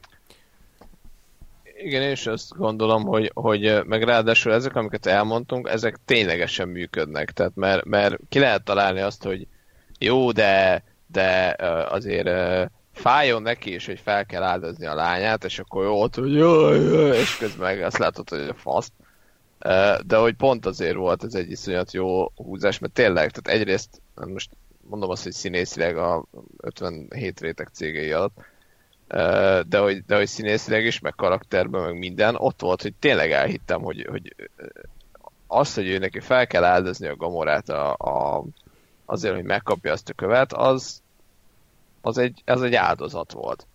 [1.78, 7.30] Igen, én is azt gondolom, hogy, hogy meg ráadásul ezek, amiket elmondtunk, ezek ténylegesen működnek.
[7.30, 9.46] Tehát mert, mert ki lehet találni azt, hogy
[9.98, 11.56] jó, de, de
[11.88, 12.28] azért
[12.92, 16.80] fájjon neki is, hogy fel kell áldozni a lányát, és akkor jó, ott, hogy jaj,
[16.80, 18.90] jaj, és közben meg azt látod, hogy a fasz.
[20.06, 24.50] De hogy pont azért volt ez egy iszonyat jó húzás, mert tényleg, tehát egyrészt most
[24.80, 26.26] mondom azt, hogy színészileg a
[26.60, 28.36] 57 réteg cégei alatt,
[29.68, 33.82] de hogy, de hogy színészileg is, meg karakterben, meg minden, ott volt, hogy tényleg elhittem,
[33.82, 34.34] hogy, hogy
[35.46, 38.44] azt, hogy ő neki fel kell áldozni a gamorát a, a,
[39.04, 41.02] azért, hogy megkapja azt a követ, az,
[42.00, 43.66] az egy, az egy áldozat volt.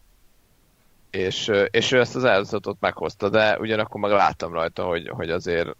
[1.09, 5.75] És, és ő ezt az áldozatot meghozta, de ugyanakkor meg láttam rajta, hogy, hogy azért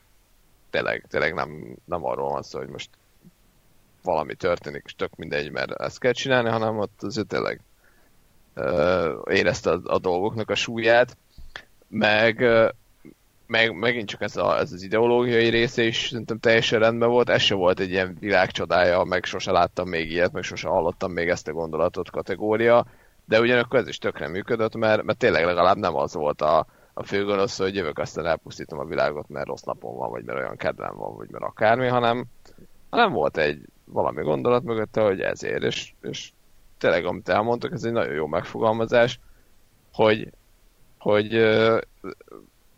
[0.69, 2.89] tényleg, tényleg nem, nem arról van szó, hogy most
[4.03, 7.61] valami történik, és tök mindegy, mert ezt kell csinálni, hanem ott azért tényleg
[9.29, 11.17] érezte a, a dolgoknak a súlyát,
[11.87, 12.45] meg,
[13.47, 17.41] meg megint csak ez, a, ez az ideológiai része is szerintem teljesen rendben volt, ez
[17.41, 21.47] se volt egy ilyen világcsodája, meg sose láttam még ilyet, meg sose hallottam még ezt
[21.47, 22.85] a gondolatot kategória,
[23.25, 27.03] de ugyanakkor ez is tökre működött, mert, mert tényleg legalább nem az volt a, a
[27.03, 30.95] főgonosz, hogy jövök aztán elpusztítom a világot, mert rossz napom van, vagy mert olyan kedvem
[30.95, 32.25] van, vagy mert akármi, hanem,
[32.89, 36.31] hanem volt egy valami gondolat mögötte, hogy ezért, és, és
[36.81, 39.19] tényleg, amit elmondtak, ez egy nagyon jó megfogalmazás,
[39.93, 40.29] hogy,
[40.97, 41.33] hogy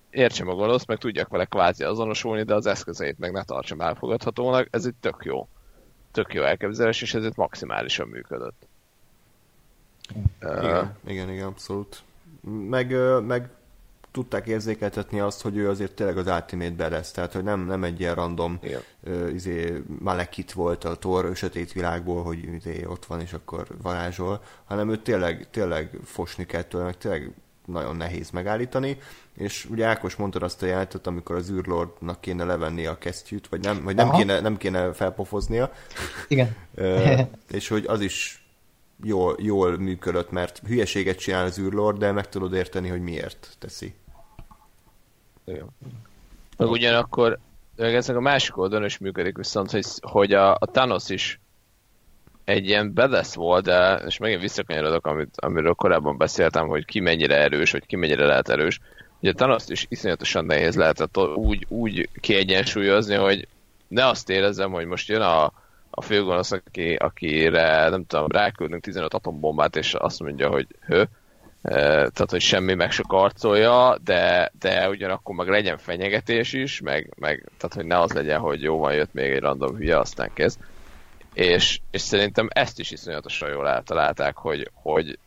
[0.09, 4.67] értsem a gonosz, meg tudjak vele kvázi azonosulni, de az eszközeit meg ne tartsam elfogadhatónak,
[4.71, 5.47] ez egy tök jó.
[6.11, 8.67] Tök jó elképzelés, és ezért maximálisan működött.
[10.39, 12.03] Igen, uh, igen, igen, abszolút.
[12.69, 13.49] Meg, meg
[14.13, 17.99] tudták érzékeltetni azt, hogy ő azért tényleg az Ultimate Badass, tehát hogy nem, nem egy
[17.99, 18.59] ilyen random
[19.03, 24.43] uh, izé, Malekit volt a Thor sötét világból, hogy izé, ott van és akkor varázsol,
[24.65, 27.31] hanem ő tényleg, tényleg fosni kell tőle, meg tényleg
[27.65, 28.97] nagyon nehéz megállítani,
[29.33, 33.59] és ugye Ákos mondta azt a jelentet, amikor az űrlordnak kéne levenni a kesztyűt, vagy
[33.59, 35.71] nem, vagy nem, kéne, nem kéne felpofoznia.
[36.27, 36.55] Igen.
[37.57, 38.45] és hogy az is
[39.03, 43.93] jól, jól működött, mert hülyeséget csinál az űrlord, de meg tudod érteni, hogy miért teszi.
[46.57, 47.39] Meg ugyanakkor
[47.75, 51.39] ezek a másik oldalon is működik viszont, hogy, hogy a, a Thanos is
[52.43, 57.35] egy ilyen bedesz volt, de, és megint visszakanyarodok, amit, amiről korábban beszéltem, hogy ki mennyire
[57.35, 58.79] erős, vagy ki mennyire lehet erős.
[59.21, 63.47] Ugye Thanos is iszonyatosan nehéz lehetett úgy, úgy kiegyensúlyozni, hogy
[63.87, 65.51] ne azt érezzem, hogy most jön a,
[65.89, 71.09] a főgonosz, aki, akire nem tudom, ráküldünk 15 atombombát, és azt mondja, hogy hő,
[71.63, 77.49] tehát hogy semmi meg se karcolja, de, de ugyanakkor meg legyen fenyegetés is, meg, meg
[77.57, 80.59] tehát hogy ne az legyen, hogy jó van, jött még egy random hülye, aztán kezd.
[81.33, 85.19] És, és szerintem ezt is iszonyatosan jól eltalálták, hogy, hogy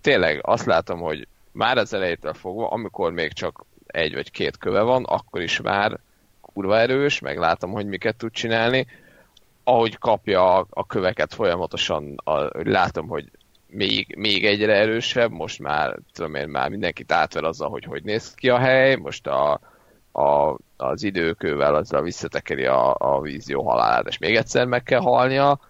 [0.00, 4.80] tényleg azt látom, hogy már az elejétől fogva, amikor még csak egy vagy két köve
[4.80, 5.98] van, akkor is már
[6.40, 8.86] kurva erős, meg látom, hogy miket tud csinálni.
[9.64, 13.30] Ahogy kapja a, a köveket folyamatosan, a, látom, hogy
[13.70, 18.34] még, még egyre erősebb, most már, tudom én, már mindenkit átver azzal, hogy hogy néz
[18.34, 19.60] ki a hely, most a,
[20.12, 25.60] a, az időkővel azzal visszatekeri a, a vízió halálát, és még egyszer meg kell halnia,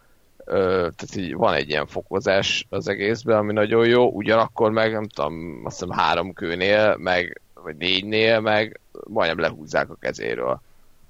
[0.50, 5.08] Ö, tehát így van egy ilyen fokozás az egészben, ami nagyon jó, ugyanakkor meg, nem
[5.08, 10.60] tudom, azt hiszem három kőnél, meg, vagy négynél, meg majdnem lehúzzák a kezéről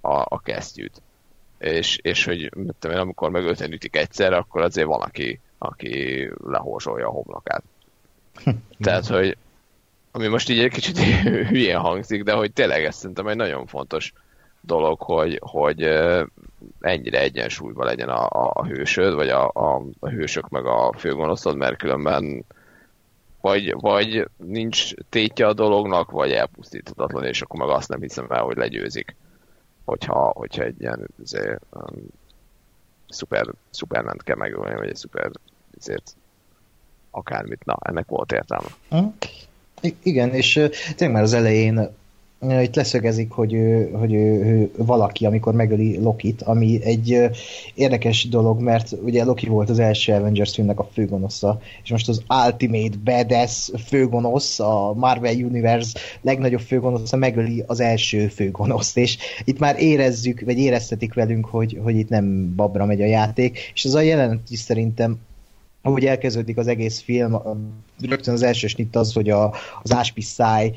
[0.01, 1.03] a, a kesztyűt.
[1.59, 6.29] És, és hogy tudom én, amikor meg öten ütik egyszer, akkor azért van, aki, aki
[6.45, 7.63] lehorzsolja a homlokát.
[8.81, 9.37] Tehát, hogy
[10.11, 10.99] ami most így egy kicsit
[11.51, 14.13] hülyén hangzik, de hogy tényleg ez szerintem egy nagyon fontos
[14.61, 15.83] dolog, hogy, hogy
[16.81, 21.77] ennyire egyensúlyban legyen a, a, hősöd, vagy a, a, a hősök meg a főgonoszod, mert
[21.77, 22.45] különben
[23.41, 28.43] vagy, vagy nincs tétje a dolognak, vagy elpusztíthatatlan, és akkor meg azt nem hiszem el,
[28.43, 29.17] hogy legyőzik,
[29.85, 31.09] hogyha, hogyha egy ilyen
[31.71, 32.09] um,
[33.09, 35.31] szuper, szuperment kell megölni, vagy egy szuper
[35.79, 36.17] ezért
[37.11, 37.65] akármit.
[37.65, 38.69] Na, ennek volt értelme.
[38.89, 39.07] Hm?
[39.81, 40.53] I- igen, és
[40.97, 41.97] tényleg már az elején
[42.41, 47.31] itt leszögezik, hogy, ő, hogy ő, valaki, amikor megöli Lokit, ami egy
[47.75, 52.23] érdekes dolog, mert ugye Loki volt az első Avengers filmnek a főgonosza, és most az
[52.45, 59.83] Ultimate Badass főgonosz, a Marvel Universe legnagyobb főgonosza megöli az első főgonoszt, és itt már
[59.83, 64.01] érezzük, vagy éreztetik velünk, hogy, hogy itt nem babra megy a játék, és ez a
[64.01, 65.19] jelenet is szerintem
[65.83, 67.39] ahogy elkezdődik az egész film,
[68.01, 70.73] rögtön az első snitt az, hogy a, az áspiszáj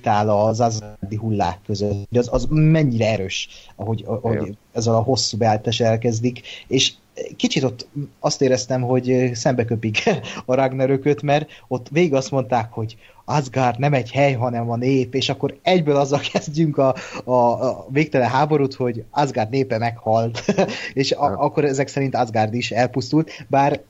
[0.00, 2.16] sétál az azadi hullák között.
[2.16, 6.92] Az, az mennyire erős, ahogy, ahogy ezzel a hosszú beállítás elkezdik, és
[7.36, 7.86] kicsit ott
[8.20, 10.02] azt éreztem, hogy szembeköpik
[10.46, 15.14] a Ragnarököt, mert ott végig azt mondták, hogy Asgard nem egy hely, hanem a nép,
[15.14, 20.44] és akkor egyből azzal kezdjünk a, a, a végtelen háborút, hogy Asgard népe meghalt,
[20.92, 23.80] és a, akkor ezek szerint Asgard is elpusztult, bár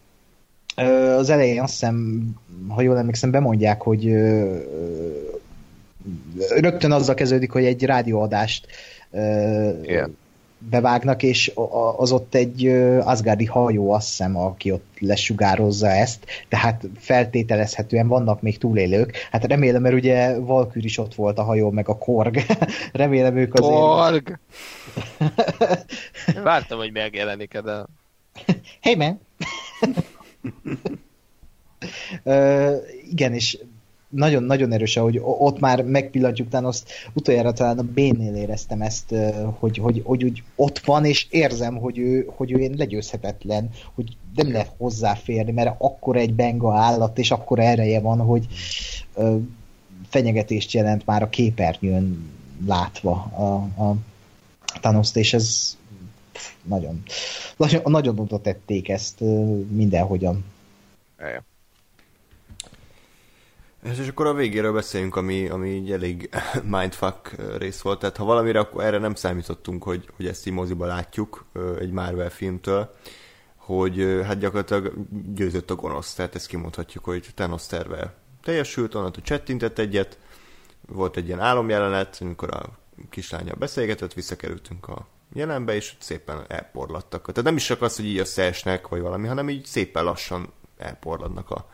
[1.17, 2.25] az elején azt hiszem,
[2.69, 4.15] ha jól emlékszem, bemondják, hogy
[6.57, 8.67] rögtön azzal kezdődik, hogy egy rádióadást
[9.83, 10.17] Igen.
[10.59, 11.53] bevágnak, és
[11.97, 12.67] az ott egy
[13.01, 19.17] Asgardi hajó, azt hiszem, aki ott lesugározza ezt, tehát feltételezhetően vannak még túlélők.
[19.31, 22.41] Hát remélem, mert ugye Valkür is ott volt a hajó, meg a Korg.
[22.93, 23.75] remélem ők azért...
[23.75, 24.39] Korg!
[26.43, 27.85] Vártam, hogy megjelenik de...
[28.81, 29.21] Hey man!
[32.25, 32.77] uh,
[33.11, 33.59] igen, és
[34.11, 39.15] nagyon-nagyon erős, hogy ott már megpillantjuk, azt utoljára talán a Bénnél éreztem ezt,
[39.59, 44.17] hogy, hogy, hogy, hogy ott van, és érzem, hogy ő, hogy ő én legyőzhetetlen, hogy
[44.35, 48.47] nem lehet hozzáférni, mert akkor egy benga állat, és akkor ereje van, hogy
[50.09, 52.31] fenyegetést jelent már a képernyőn
[52.67, 53.97] látva a, a
[54.81, 55.77] Thanos-t, és ez
[56.63, 57.03] nagyon,
[57.57, 59.21] nagyon, nagyon oda tették ezt
[59.71, 60.45] mindenhogyan.
[61.19, 61.49] Igen.
[63.83, 66.31] És akkor a végéről beszéljünk, ami, ami így elég
[66.77, 67.99] mindfuck rész volt.
[67.99, 71.45] Tehát ha valamire, akkor erre nem számítottunk, hogy, hogy ezt így moziba látjuk
[71.79, 72.95] egy Marvel filmtől,
[73.57, 74.93] hogy hát gyakorlatilag
[75.35, 76.15] győzött a gonosz.
[76.15, 80.19] Tehát ezt kimondhatjuk, hogy Thanos terve teljesült, onnantól csettintett egyet,
[80.87, 82.69] volt egy ilyen álomjelenet, amikor a
[83.11, 87.21] kislánya beszélgetett, visszakerültünk a jelenbe, és szépen elporlattak.
[87.21, 91.51] Tehát nem is csak az, hogy így összeesnek, vagy valami, hanem így szépen lassan elporladnak
[91.51, 91.69] a,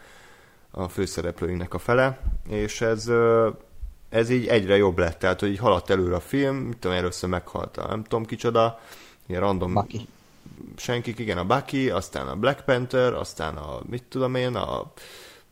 [0.79, 3.11] a főszereplőinknek a fele, és ez,
[4.09, 7.29] ez így egyre jobb lett, tehát hogy így haladt előre a film, mit tudom, először
[7.29, 8.81] meghalt a nem tudom kicsoda,
[9.27, 10.09] ilyen random Bucky.
[10.77, 14.93] senkik, igen, a Bucky, aztán a Black Panther, aztán a, mit tudom én, a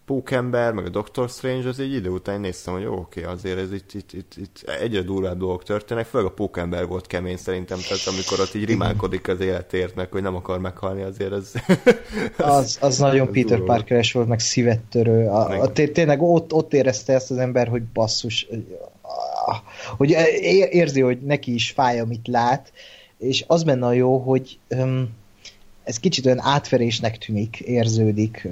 [0.06, 3.72] Pókember, meg a Doctor Strange, az egy idő után néztem, hogy jó, oké, azért ez
[3.72, 8.06] itt, itt, itt, itt egyre durvább dolgok történnek, főleg a Pókember volt kemény szerintem, tehát
[8.06, 11.52] amikor ott így rimálkodik az életért, meg hogy nem akar meghalni, azért ez...
[12.36, 15.26] az, az nagyon Peter Parker-es volt, meg szívettörő.
[15.28, 18.48] A, a, tényleg ott, ott érezte ezt az ember, hogy basszus,
[19.96, 20.10] hogy
[20.70, 22.72] érzi, hogy neki is fáj, amit lát,
[23.18, 25.08] és az benne a jó, hogy um,
[25.84, 28.48] ez kicsit olyan átverésnek tűnik, érződik,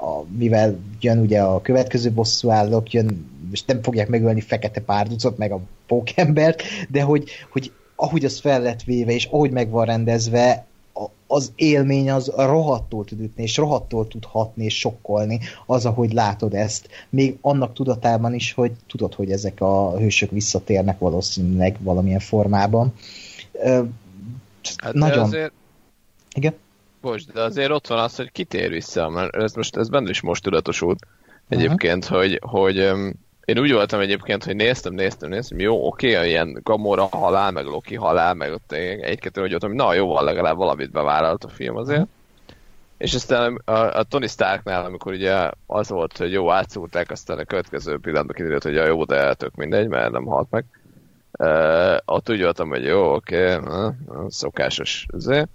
[0.00, 5.52] a, mivel jön ugye a következő bosszúállók, jön, és nem fogják megölni fekete párducot, meg
[5.52, 10.66] a pókembert, de hogy, hogy ahogy az fel lett véve, és ahogy meg van rendezve,
[11.26, 16.54] az élmény az rohadtól tud ütni, és rohadtól tud hatni, és sokkolni az, ahogy látod
[16.54, 16.88] ezt.
[17.10, 22.94] Még annak tudatában is, hogy tudod, hogy ezek a hősök visszatérnek valószínűleg valamilyen formában.
[24.76, 25.24] Hát nagyon...
[25.24, 25.52] azért
[26.34, 26.54] igen?
[27.00, 30.20] Most, de azért ott van az, hogy kitér vissza, mert ez most ez benne is
[30.20, 31.06] most tudatosult
[31.48, 32.18] egyébként, uh-huh.
[32.18, 33.12] hogy, hogy um,
[33.44, 37.64] én úgy voltam egyébként, hogy néztem, néztem, néztem, jó, oké, okay, ilyen Gamora halál, meg
[37.64, 41.76] Loki halál, meg ott egy-kettő, hogy ott, na jó, van legalább valamit bevállalt a film
[41.76, 42.00] azért.
[42.00, 42.16] Uh-huh.
[42.98, 47.44] És aztán a, a Tony Starknál, amikor ugye az volt, hogy jó, átszúrták, aztán a
[47.44, 50.64] következő pillanatban kiderült, hogy a jó, de tök mindegy, mert nem halt meg.
[51.38, 53.90] Uh, ott úgy voltam, hogy jó, oké, okay,
[54.28, 55.48] szokásos azért.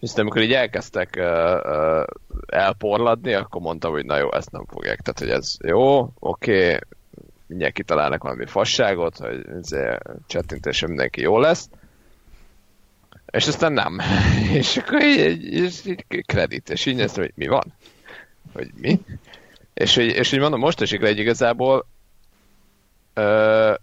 [0.00, 2.04] Viszont amikor így elkezdtek uh, uh,
[2.46, 5.00] elporladni, akkor mondtam, hogy na jó, ezt nem fogják.
[5.00, 6.78] Tehát, hogy ez jó, oké, okay,
[7.46, 9.46] mindjárt kitalálnak valami fasságot, hogy
[10.26, 11.68] csettintésre mindenki jó lesz.
[13.30, 13.98] És aztán nem.
[14.52, 17.74] és akkor így, így, így kredit, és így néztem, hogy mi van?
[18.52, 19.00] Hogy mi?
[19.74, 21.86] És hogy, és hogy mondom, most esik le egy igazából
[23.16, 23.74] uh,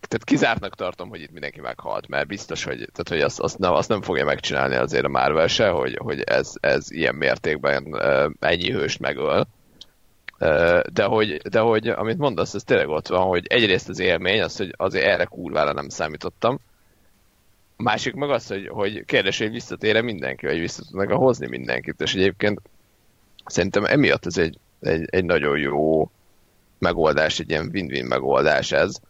[0.00, 3.72] tehát kizártnak tartom, hogy itt mindenki meghalt, mert biztos, hogy, tehát, hogy azt, azt, nem,
[3.72, 8.00] azt nem fogja megcsinálni azért a Marvel se, hogy, hogy ez, ez ilyen mértékben
[8.40, 9.46] ennyi hőst megöl.
[10.92, 14.56] De, hogy, de hogy, amit mondasz, ez tényleg ott van, hogy egyrészt az élmény, az,
[14.56, 16.58] hogy azért erre kurvára nem számítottam.
[17.76, 22.00] A másik meg az, hogy, hogy kérdés, hogy visszatér mindenki, vagy vissza tudnak hozni mindenkit,
[22.00, 22.60] és egyébként
[23.44, 26.10] szerintem emiatt ez egy, egy, egy nagyon jó
[26.78, 29.00] megoldás, egy ilyen win-win megoldás ez,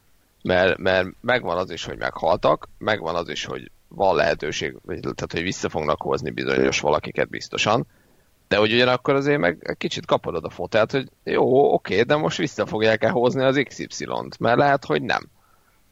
[0.43, 5.43] mert, mert megvan az is, hogy meghaltak, megvan az is, hogy van lehetőség, tehát hogy
[5.43, 7.87] vissza fognak hozni bizonyos valakiket biztosan,
[8.49, 12.67] de hogy ugyanakkor azért meg kicsit kapod a fotelt, hogy jó, oké, de most vissza
[12.67, 15.29] fogják-e hozni az XY-t, mert lehet, hogy nem.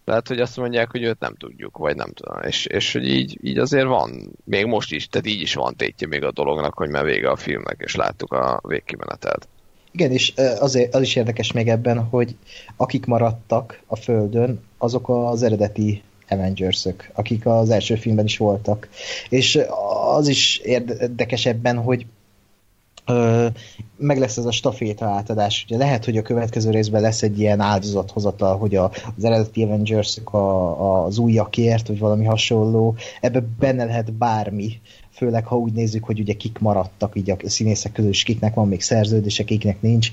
[0.05, 2.43] Lehet, hogy azt mondják, hogy őt nem tudjuk, vagy nem tudom.
[2.43, 6.07] És, és hogy így, így azért van, még most is, tehát így is van tétje
[6.07, 9.49] még a dolognak, hogy már vége a filmnek, és láttuk a végkimenetet.
[9.93, 12.37] Igen, és azért, az is érdekes még ebben, hogy
[12.77, 18.89] akik maradtak a Földön, azok az eredeti Avengers-ök, akik az első filmben is voltak.
[19.29, 19.61] És
[20.17, 22.07] az is érdekes ebben, hogy
[23.07, 23.47] ö,
[23.97, 25.65] meg lesz ez a staféta átadás.
[25.69, 30.19] Ugye lehet, hogy a következő részben lesz egy ilyen áldozathozatal, hogy a, az eredeti avengers
[30.25, 32.97] a, a, az újakért, vagy valami hasonló.
[33.21, 34.81] Ebbe benne lehet bármi
[35.21, 38.69] főleg ha úgy nézzük, hogy ugye kik maradtak így a színészek közül, és kiknek van
[38.69, 40.11] még szerződése, kiknek nincs,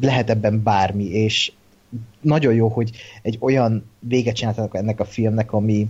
[0.00, 1.52] lehet ebben bármi, és
[2.20, 2.90] nagyon jó, hogy
[3.22, 5.86] egy olyan véget csináltak ennek a filmnek, ami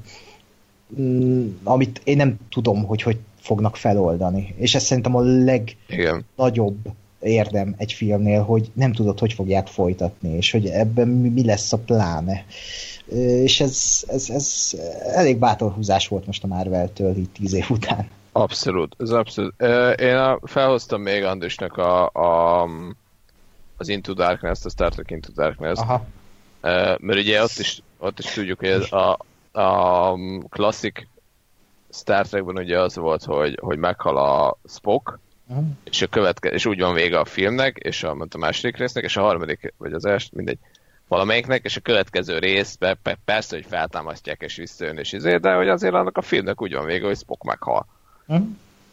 [1.00, 4.54] mm, amit én nem tudom, hogy hogy fognak feloldani.
[4.56, 6.76] És ez szerintem a legnagyobb
[7.20, 11.78] érdem egy filmnél, hogy nem tudod, hogy fogják folytatni, és hogy ebben mi lesz a
[11.78, 12.44] pláne.
[13.42, 14.74] És ez, ez, ez
[15.14, 18.08] elég bátor húzás volt most a Marvel-től így tíz év után.
[18.38, 19.62] Abszolút, ez abszolút.
[20.00, 22.62] Én a, felhoztam még Andrisnak a, a,
[23.76, 25.78] az Into Darkness, a Star Trek Into Darkness.
[25.78, 26.04] Aha.
[26.98, 29.18] Mert ugye ott is, ott is tudjuk, hogy a,
[29.60, 30.14] a
[30.48, 31.08] klasszik
[31.90, 35.66] Star Trekben ugye az volt, hogy, hogy meghal a Spock, uh-huh.
[35.84, 39.16] és, a követke, és úgy van vége a filmnek, és a, a második résznek, és
[39.16, 40.58] a harmadik, vagy az első, mindegy,
[41.08, 45.94] valamelyiknek, és a következő részben persze, hogy feltámasztják és visszajön, és izé, de hogy azért
[45.94, 47.86] annak a filmnek úgy van vége, hogy Spock meghal.
[48.28, 48.46] Uh-huh.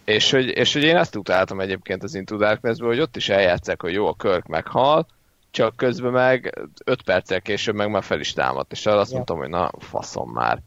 [0.06, 3.82] És hogy, és hogy én ezt utáltam egyébként az Into darkness hogy ott is eljátszák,
[3.82, 5.08] hogy jó, a Kirk meghal,
[5.52, 9.16] csak közben meg 5 perccel később meg már fel is támadt, és arra azt ja.
[9.16, 10.60] mondtam, hogy na, faszom már.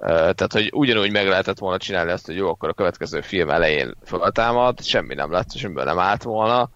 [0.00, 3.94] Tehát, hogy ugyanúgy meg lehetett volna csinálni azt, hogy jó, akkor a következő film elején
[4.02, 6.70] feltámad, semmi nem lett, semmiből nem állt volna,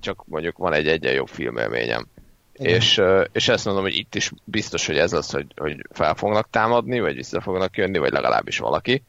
[0.00, 2.06] csak mondjuk van egy egyen jobb filmélményem.
[2.52, 6.50] És, és ezt mondom, hogy itt is biztos, hogy ez az, hogy, hogy fel fognak
[6.50, 9.02] támadni, vagy vissza fognak jönni, vagy legalábbis valaki,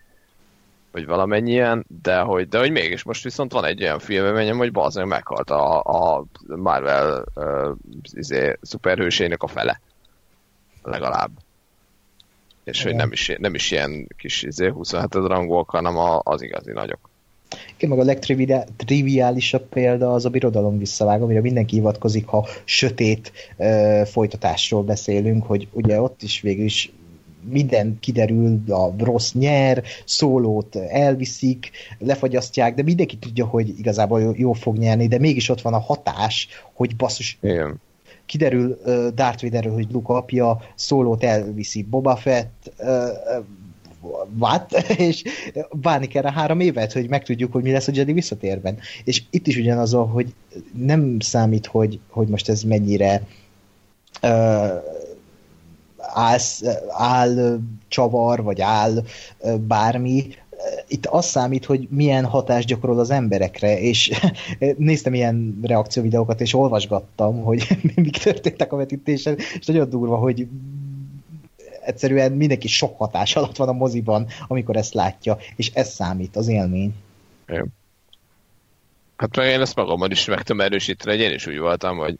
[0.94, 5.08] vagy valamennyien, de hogy, de hogy mégis most viszont van egy olyan filmélményem, hogy bazen
[5.08, 7.70] meghalt a, a Marvel uh,
[8.04, 9.82] izé, szuperhősének a fele.
[10.84, 11.32] Legalább
[12.64, 12.92] és Igen.
[12.92, 17.10] hogy nem is, nem is ilyen kis izé, 27 rangok, hanem a, az igazi nagyok.
[17.78, 24.06] Igen, meg a legtriviálisabb példa az a birodalom visszavág, amire mindenki hivatkozik, ha sötét uh,
[24.06, 26.92] folytatásról beszélünk, hogy ugye ott is végül is
[27.50, 34.78] minden kiderül, a rossz nyer, szólót elviszik, lefagyasztják, de mindenki tudja, hogy igazából jó fog
[34.78, 37.82] nyerni, de mégis ott van a hatás, hogy basszus, Igen
[38.26, 43.44] kiderül uh, Darth Vaderről, hogy Luke apja, szólót elviszi Boba Fett, uh,
[44.40, 44.72] what?
[44.98, 45.24] és
[45.70, 48.78] várni kell rá három évet, hogy megtudjuk, hogy mi lesz a Jedi visszatérben.
[49.04, 50.34] És itt is ugyanaz, hogy
[50.74, 53.28] nem számít, hogy, hogy most ez mennyire
[54.22, 54.72] uh,
[56.14, 56.40] áll,
[56.90, 59.03] áll csavar, vagy áll
[59.59, 60.27] bármi,
[60.88, 64.11] itt az számít, hogy milyen hatást gyakorol az emberekre, és
[64.77, 70.48] néztem ilyen reakcióvideókat, és olvasgattam, hogy mik történtek a vetítésen, és nagyon durva, hogy
[71.85, 76.48] egyszerűen mindenki sok hatás alatt van a moziban, amikor ezt látja, és ez számít, az
[76.48, 76.93] élmény.
[79.16, 82.17] Hát meg én ezt magammal is meg tudom erősíteni, hogy én is úgy voltam, hogy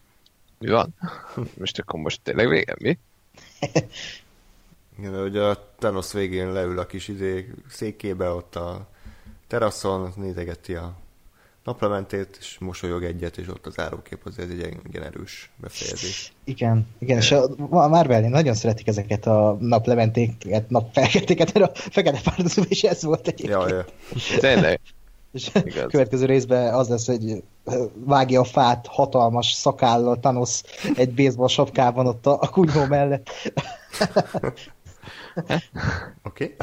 [0.60, 0.94] mi van?
[1.60, 2.98] Most akkor most tényleg vége, mi?
[4.98, 8.88] Igen, hogy a Thanos végén leül a kis izé székébe ott a
[9.48, 10.94] teraszon, nézegeti a
[11.64, 16.34] naplementét, és mosolyog egyet, és ott az árókép az egy igen erős befejezés.
[16.44, 22.20] Igen, igen, és a, a Marvel nagyon szeretik ezeket a naplementéket, napfelkeltéket, mert a fekete
[22.24, 23.70] pártozó is ez volt egyébként.
[23.70, 23.86] Ja, ja.
[24.40, 24.80] Tényleg.
[25.34, 25.92] És Igaz.
[25.92, 27.44] következő részben az lesz, hogy
[27.94, 30.62] vágja a fát hatalmas szakállal Thanos
[30.96, 33.30] egy baseball sapkában ott a, a kunyhó mellett.
[35.36, 35.54] Oké.
[36.24, 36.56] Okay.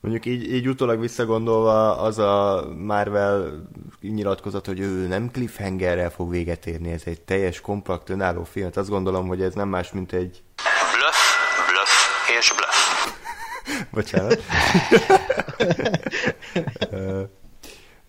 [0.00, 3.68] Mondjuk így, így utólag visszagondolva az a Marvel
[4.00, 8.64] nyilatkozat, hogy ő nem cliffhangerrel fog véget érni, ez egy teljes, kompakt, önálló film.
[8.64, 10.42] Hát azt gondolom, hogy ez nem más, mint egy...
[10.92, 11.16] Bluff,
[11.70, 11.90] bluff
[12.38, 12.76] és bluff.
[13.96, 14.42] Bocsánat.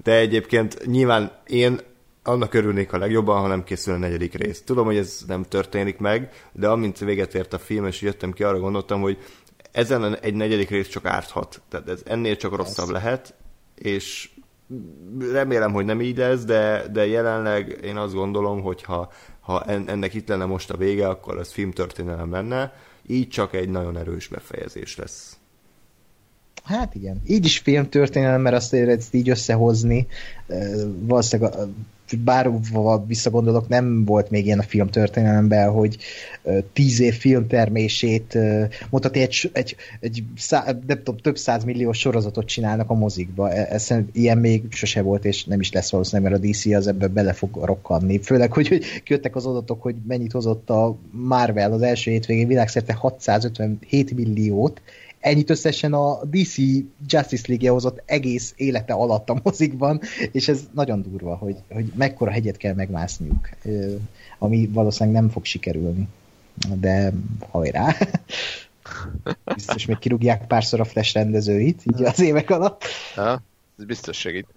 [0.04, 1.80] De egyébként nyilván én
[2.24, 4.62] annak örülnék a legjobban, ha nem készül a negyedik rész.
[4.62, 8.44] Tudom, hogy ez nem történik meg, de amint véget ért a film, és jöttem ki,
[8.44, 9.18] arra gondoltam, hogy
[9.72, 11.62] ezen egy negyedik rész csak árthat.
[11.70, 13.34] Tehát ez ennél csak rosszabb lehet,
[13.76, 14.30] és
[15.32, 20.14] remélem, hogy nem így lesz, de, de jelenleg én azt gondolom, hogy ha, ha ennek
[20.14, 22.74] itt lenne most a vége, akkor az filmtörténelem lenne,
[23.08, 25.37] így csak egy nagyon erős befejezés lesz.
[26.64, 27.22] Hát igen.
[27.28, 30.08] Így is filmtörténelem, mert azt ezt így összehozni,
[31.00, 31.54] valószínűleg
[32.16, 35.98] bárhova visszagondolok, nem volt még ilyen a film történelemben, hogy
[36.74, 38.38] tíz év filmtermését
[38.90, 43.52] mutatni egy, egy, egy szá, nem tudom, több millió sorozatot csinálnak a mozikba.
[43.52, 46.88] E, ez, ilyen még sose volt, és nem is lesz valószínűleg, mert a DC az
[46.88, 48.20] ebbe bele fog rokkanni.
[48.20, 52.94] Főleg, hogy, hogy jöttek az adatok, hogy mennyit hozott a Marvel az első hétvégén világszerte
[52.94, 54.82] 657 milliót,
[55.20, 56.56] ennyit összesen a DC
[57.08, 62.32] Justice League hozott egész élete alatt a mozikban, és ez nagyon durva, hogy, hogy mekkora
[62.32, 63.50] hegyet kell megmászniuk,
[64.40, 66.08] ami valószínűleg nem fog sikerülni.
[66.80, 67.14] De
[67.50, 67.96] hajrá!
[69.54, 72.84] Biztos még kirúgják párszor a Flash rendezőit, így az évek alatt.
[73.16, 73.42] Ha,
[73.78, 74.48] ez biztos segít.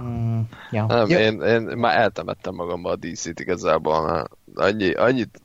[0.00, 0.86] Mm, ja.
[0.86, 5.40] Nem, én, én már eltemettem magamba a DC-t igazából, annyi, annyit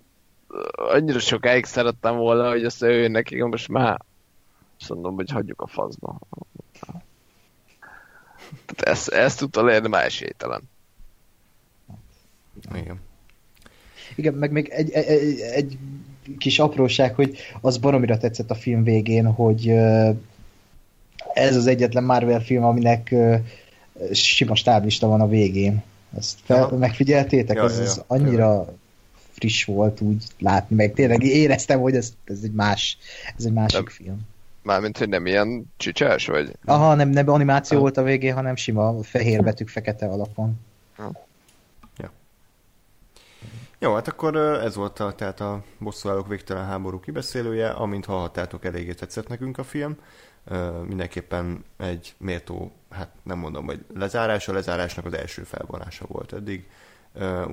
[0.76, 4.00] annyira sokáig szerettem volna, hogy azt ő neki most már
[4.80, 6.20] Azt mondom, hogy hagyjuk a faszba.
[8.66, 10.62] Tehát ezt, ezt tudta leérni már esélytelen.
[12.74, 13.00] Igen.
[14.16, 15.78] Igen, meg még egy, egy, egy
[16.38, 19.70] kis apróság, hogy az baromira tetszett a film végén, hogy
[21.34, 23.16] ez az egyetlen Marvel film, aminek
[24.12, 25.84] sima stáblista van a végén.
[26.18, 26.78] Ezt fel, ja.
[26.78, 27.56] megfigyeltétek?
[27.56, 28.74] Ja, ez, ja, ez annyira ja.
[29.32, 32.98] friss volt úgy látni, meg tényleg éreztem, hogy ez, ez egy más,
[33.38, 34.28] ez egy másik nem, film.
[34.66, 36.58] Mármint, hogy nem ilyen csicsás, vagy?
[36.66, 37.84] Aha, nem, nem animáció ha.
[37.84, 40.60] volt a végén, hanem sima fehér betűk fekete alapon.
[40.96, 41.12] Ha.
[41.98, 42.12] Ja.
[43.80, 48.94] Jó, hát akkor ez volt a, tehát a bosszúállók végtelen háború kibeszélője, amint hallhattátok, eléggé
[48.94, 49.98] tetszett nekünk a film
[50.88, 56.70] mindenképpen egy méltó, hát nem mondom, hogy lezárás, a lezárásnak az első felvonása volt eddig,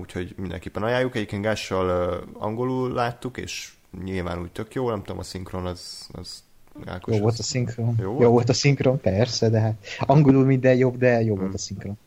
[0.01, 1.15] úgyhogy mindenképpen ajánljuk.
[1.15, 3.73] Egyébként Gással angolul láttuk, és
[4.05, 6.43] nyilván úgy tök jó, nem tudom, a szinkron az, az
[6.85, 7.95] Ákos, jó volt a szinkron.
[8.01, 11.43] Jó, jó volt a szinkron, persze, de hát angolul minden jobb, de jó hmm.
[11.43, 11.99] volt a szinkron.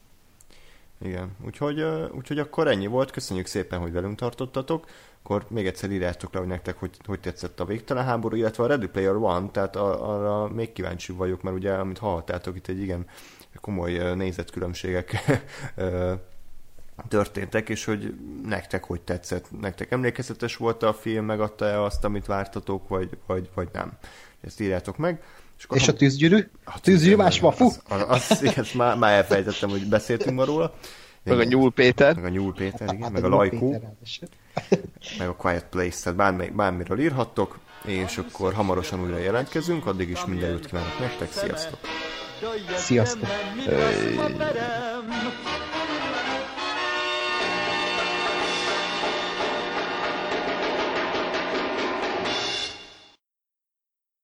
[1.01, 1.83] Igen, úgyhogy,
[2.15, 3.11] úgyhogy akkor ennyi volt.
[3.11, 4.85] Köszönjük szépen, hogy velünk tartottatok
[5.25, 8.67] akkor még egyszer írjátok le, hogy nektek hogy, hogy tetszett a végtelen háború, illetve a
[8.67, 13.05] Ready Player One, tehát arra még kíváncsi vagyok, mert ugye, amit hallhattátok, itt egy igen
[13.61, 15.23] komoly nézetkülönbségek
[17.07, 22.87] történtek, és hogy nektek hogy tetszett, nektek emlékezetes volt a film, megadta-e azt, amit vártatok,
[22.87, 23.97] vagy, vagy, vagy nem.
[24.45, 25.23] Ezt írjátok meg.
[25.57, 26.47] És, és a tűzgyűrű?
[26.63, 27.65] A tűzgyűrű más vafu?
[27.65, 30.73] Az, az, az, az, már, már elfelejtettem, hogy beszéltünk ma róla.
[31.23, 32.15] Meg a Nyúl Péter.
[32.15, 33.95] Meg a Nyúl Péter, igen, meg a Lajkó.
[35.17, 40.25] Meg a Quiet Place, tehát bármi, bármiről írhattok, és akkor hamarosan újra jelentkezünk, addig is
[40.25, 41.79] minden jót kívánok nektek, sziasztok!
[42.75, 43.27] Sziasztok!
[43.65, 44.15] Hey.